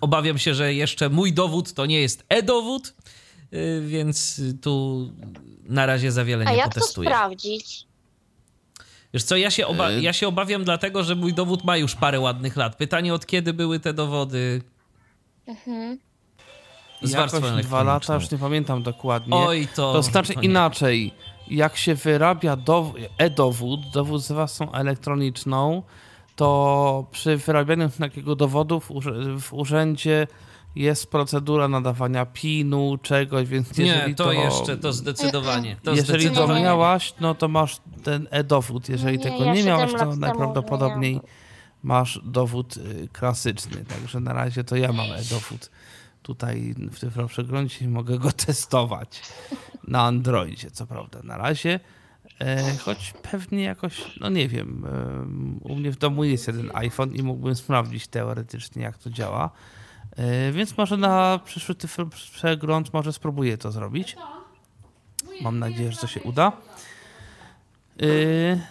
obawiam 0.00 0.38
się, 0.38 0.54
że 0.54 0.74
jeszcze 0.74 1.08
mój 1.08 1.32
dowód 1.32 1.72
to 1.74 1.86
nie 1.86 2.00
jest 2.00 2.24
e-dowód, 2.28 2.94
y, 3.54 3.82
więc 3.86 4.40
tu 4.62 5.08
na 5.64 5.86
razie 5.86 6.12
za 6.12 6.24
wiele 6.24 6.44
A 6.44 6.50
nie 6.50 6.56
jak 6.56 6.74
to 6.74 6.80
potestuję. 6.80 7.08
sprawdzić? 7.08 7.86
Wiesz 9.14 9.22
co, 9.22 9.36
ja 9.36 9.50
się, 9.50 9.66
oba- 9.66 9.90
ja 9.90 10.12
się 10.12 10.28
obawiam 10.28 10.64
dlatego, 10.64 11.04
że 11.04 11.14
mój 11.14 11.34
dowód 11.34 11.64
ma 11.64 11.76
już 11.76 11.94
parę 11.94 12.20
ładnych 12.20 12.56
lat. 12.56 12.76
Pytanie 12.76 13.14
od 13.14 13.26
kiedy 13.26 13.52
były 13.52 13.80
te 13.80 13.94
dowody? 13.94 14.62
Mhm. 15.46 15.98
Z 17.02 17.12
warstwą 17.14 17.46
Jakoś 17.46 17.64
dwa 17.64 17.82
lata, 17.82 18.14
już 18.14 18.30
nie 18.30 18.38
pamiętam 18.38 18.82
dokładnie. 18.82 19.36
Oj, 19.36 19.68
to... 19.76 19.92
To 19.92 20.02
znaczy 20.02 20.34
to 20.34 20.40
nie. 20.40 20.46
inaczej, 20.48 21.12
jak 21.50 21.76
się 21.76 21.94
wyrabia 21.94 22.56
dow- 22.56 22.94
e-dowód, 23.18 23.80
dowód 23.94 24.22
z 24.22 24.32
warstwą 24.32 24.72
elektroniczną, 24.72 25.82
to 26.36 27.06
przy 27.10 27.36
wyrabianiu 27.36 27.90
takiego 27.98 28.36
dowodu 28.36 28.80
w, 28.80 28.88
w 29.40 29.54
urzędzie 29.54 30.26
jest 30.76 31.10
procedura 31.10 31.68
nadawania 31.68 32.26
PIN-u, 32.26 32.98
czegoś, 33.02 33.48
więc 33.48 33.78
jeżeli 33.78 34.08
Nie, 34.08 34.14
to, 34.14 34.32
jeszcze, 34.32 34.76
to 34.76 34.92
zdecydowanie. 34.92 35.76
To 35.82 35.90
jeżeli 35.90 36.24
to 36.24 36.30
zdecydowanie. 36.30 36.64
miałaś, 36.64 37.14
no 37.20 37.34
to 37.34 37.48
masz 37.48 37.80
ten 38.04 38.28
e-dowód. 38.30 38.88
Jeżeli 38.88 39.18
Nie, 39.18 39.24
tego 39.24 39.44
ja 39.44 39.54
nie 39.54 39.64
miałaś, 39.64 39.92
to 39.92 40.16
najprawdopodobniej 40.16 41.20
masz 41.82 42.20
dowód 42.24 42.76
y, 42.76 43.08
klasyczny. 43.12 43.84
Także 43.84 44.20
na 44.20 44.32
razie 44.32 44.64
to 44.64 44.76
ja 44.76 44.92
mam 44.92 45.06
e-dowód. 45.12 45.70
Tutaj 46.28 46.74
w 46.92 47.00
tym 47.00 47.28
przeglądzie 47.28 47.88
mogę 47.88 48.18
go 48.18 48.32
testować 48.46 49.22
na 49.84 50.02
Androidzie, 50.02 50.70
co 50.70 50.86
prawda 50.86 51.20
na 51.24 51.36
razie. 51.36 51.80
E, 52.40 52.76
choć 52.76 53.14
pewnie 53.30 53.62
jakoś, 53.62 54.18
no 54.20 54.28
nie 54.28 54.48
wiem, 54.48 54.84
em, 54.84 55.60
u 55.62 55.74
mnie 55.74 55.90
w 55.90 55.96
domu 55.96 56.24
jest 56.24 56.46
jeden 56.46 56.70
iPhone 56.74 57.14
i 57.14 57.22
mógłbym 57.22 57.54
sprawdzić 57.54 58.08
teoretycznie, 58.08 58.82
jak 58.82 58.98
to 58.98 59.10
działa. 59.10 59.50
E, 60.16 60.52
więc 60.52 60.78
może 60.78 60.96
na 60.96 61.40
przyszły 61.44 61.74
przegląd 62.32 62.92
może 62.92 63.12
spróbuję 63.12 63.58
to 63.58 63.72
zrobić. 63.72 64.16
Mam 65.40 65.58
nadzieję, 65.58 65.92
że 65.92 65.98
to 65.98 66.06
się 66.06 66.22
uda. 66.22 66.52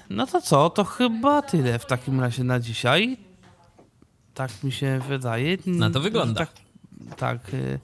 No 0.09 0.27
to 0.27 0.41
co? 0.41 0.69
To 0.69 0.83
chyba 0.83 1.41
tyle 1.41 1.79
w 1.79 1.85
takim 1.85 2.19
razie 2.19 2.43
na 2.43 2.59
dzisiaj. 2.59 3.17
Tak 4.33 4.63
mi 4.63 4.71
się 4.71 4.99
wydaje. 5.07 5.57
Na 5.65 5.89
to 5.89 5.99
wygląda. 5.99 6.45
Tak, 6.45 6.66
tak 7.17 7.53
yy, 7.53 7.79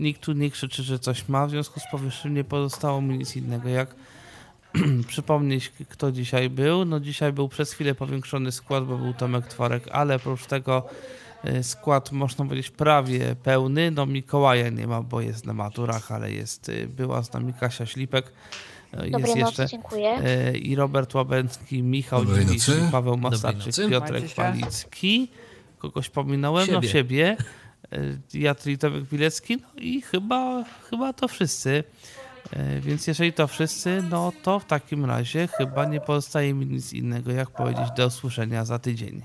nikt 0.00 0.22
tu 0.22 0.32
nie 0.32 0.50
krzyczy, 0.50 0.82
że 0.82 0.98
coś 0.98 1.28
ma. 1.28 1.46
W 1.46 1.50
związku 1.50 1.80
z 1.80 1.84
powyższym 1.90 2.34
nie 2.34 2.44
pozostało 2.44 3.00
mi 3.00 3.18
nic 3.18 3.36
innego 3.36 3.68
jak 3.68 3.94
przypomnieć, 5.08 5.72
kto 5.88 6.12
dzisiaj 6.12 6.50
był. 6.50 6.84
No 6.84 7.00
dzisiaj 7.00 7.32
był 7.32 7.48
przez 7.48 7.72
chwilę 7.72 7.94
powiększony 7.94 8.52
skład, 8.52 8.84
bo 8.84 8.98
był 8.98 9.14
Tomek 9.14 9.46
Tworek, 9.46 9.88
ale 9.92 10.14
oprócz 10.14 10.46
tego 10.46 10.86
yy, 11.44 11.62
skład 11.62 12.12
można 12.12 12.44
powiedzieć 12.44 12.70
prawie 12.70 13.36
pełny. 13.42 13.90
No 13.90 14.06
Mikołaja 14.06 14.68
nie 14.68 14.86
ma, 14.86 15.02
bo 15.02 15.20
jest 15.20 15.46
na 15.46 15.52
maturach, 15.52 16.12
ale 16.12 16.32
jest, 16.32 16.68
yy, 16.68 16.86
była 16.86 17.22
z 17.22 17.32
nami 17.32 17.54
Kasia 17.54 17.86
Ślipek. 17.86 18.32
Jest 18.92 19.10
Dobrej 19.10 19.28
jeszcze 19.28 19.62
nocy, 19.62 19.66
dziękuję. 19.70 20.10
E, 20.10 20.58
i 20.58 20.74
Robert 20.74 21.14
Łabęcki, 21.14 21.82
Michał 21.82 22.24
Dziwisz. 22.24 22.70
Paweł 22.92 23.16
Masarczyk. 23.16 23.74
Piotrek. 23.90 24.34
Palicki. 24.34 25.28
Kogoś 25.78 26.08
pominąłem? 26.08 26.68
No 26.72 26.82
Siebie. 26.82 27.36
E, 27.92 27.98
Ja, 28.34 28.54
Bilecki. 29.12 29.56
No 29.56 29.68
i 29.82 30.00
chyba, 30.02 30.64
chyba 30.90 31.12
to 31.12 31.28
wszyscy. 31.28 31.84
E, 32.52 32.80
Więc 32.80 33.06
jeżeli 33.06 33.32
to 33.32 33.46
wszyscy, 33.46 34.02
no 34.10 34.32
to 34.42 34.58
w 34.60 34.64
takim 34.64 35.04
razie 35.04 35.48
chyba 35.58 35.84
nie 35.84 36.00
pozostaje 36.00 36.54
mi 36.54 36.66
nic 36.66 36.92
innego, 36.92 37.32
jak 37.32 37.50
powiedzieć 37.50 37.86
do 37.96 38.06
usłyszenia 38.06 38.64
za 38.64 38.78
tydzień. 38.78 39.22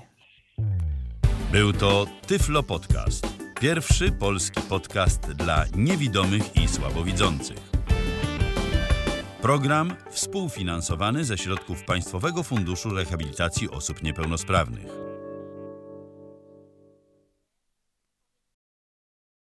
Był 1.52 1.72
to 1.72 2.06
Tyflo 2.26 2.62
Podcast. 2.62 3.26
Pierwszy 3.60 4.12
polski 4.12 4.60
podcast 4.60 5.32
dla 5.32 5.64
niewidomych 5.76 6.56
i 6.56 6.68
słabowidzących. 6.68 7.74
Program 9.42 9.94
współfinansowany 10.10 11.24
ze 11.24 11.38
środków 11.38 11.84
Państwowego 11.84 12.42
Funduszu 12.42 12.90
Rehabilitacji 12.90 13.70
Osób 13.70 14.02
Niepełnosprawnych. 14.02 15.03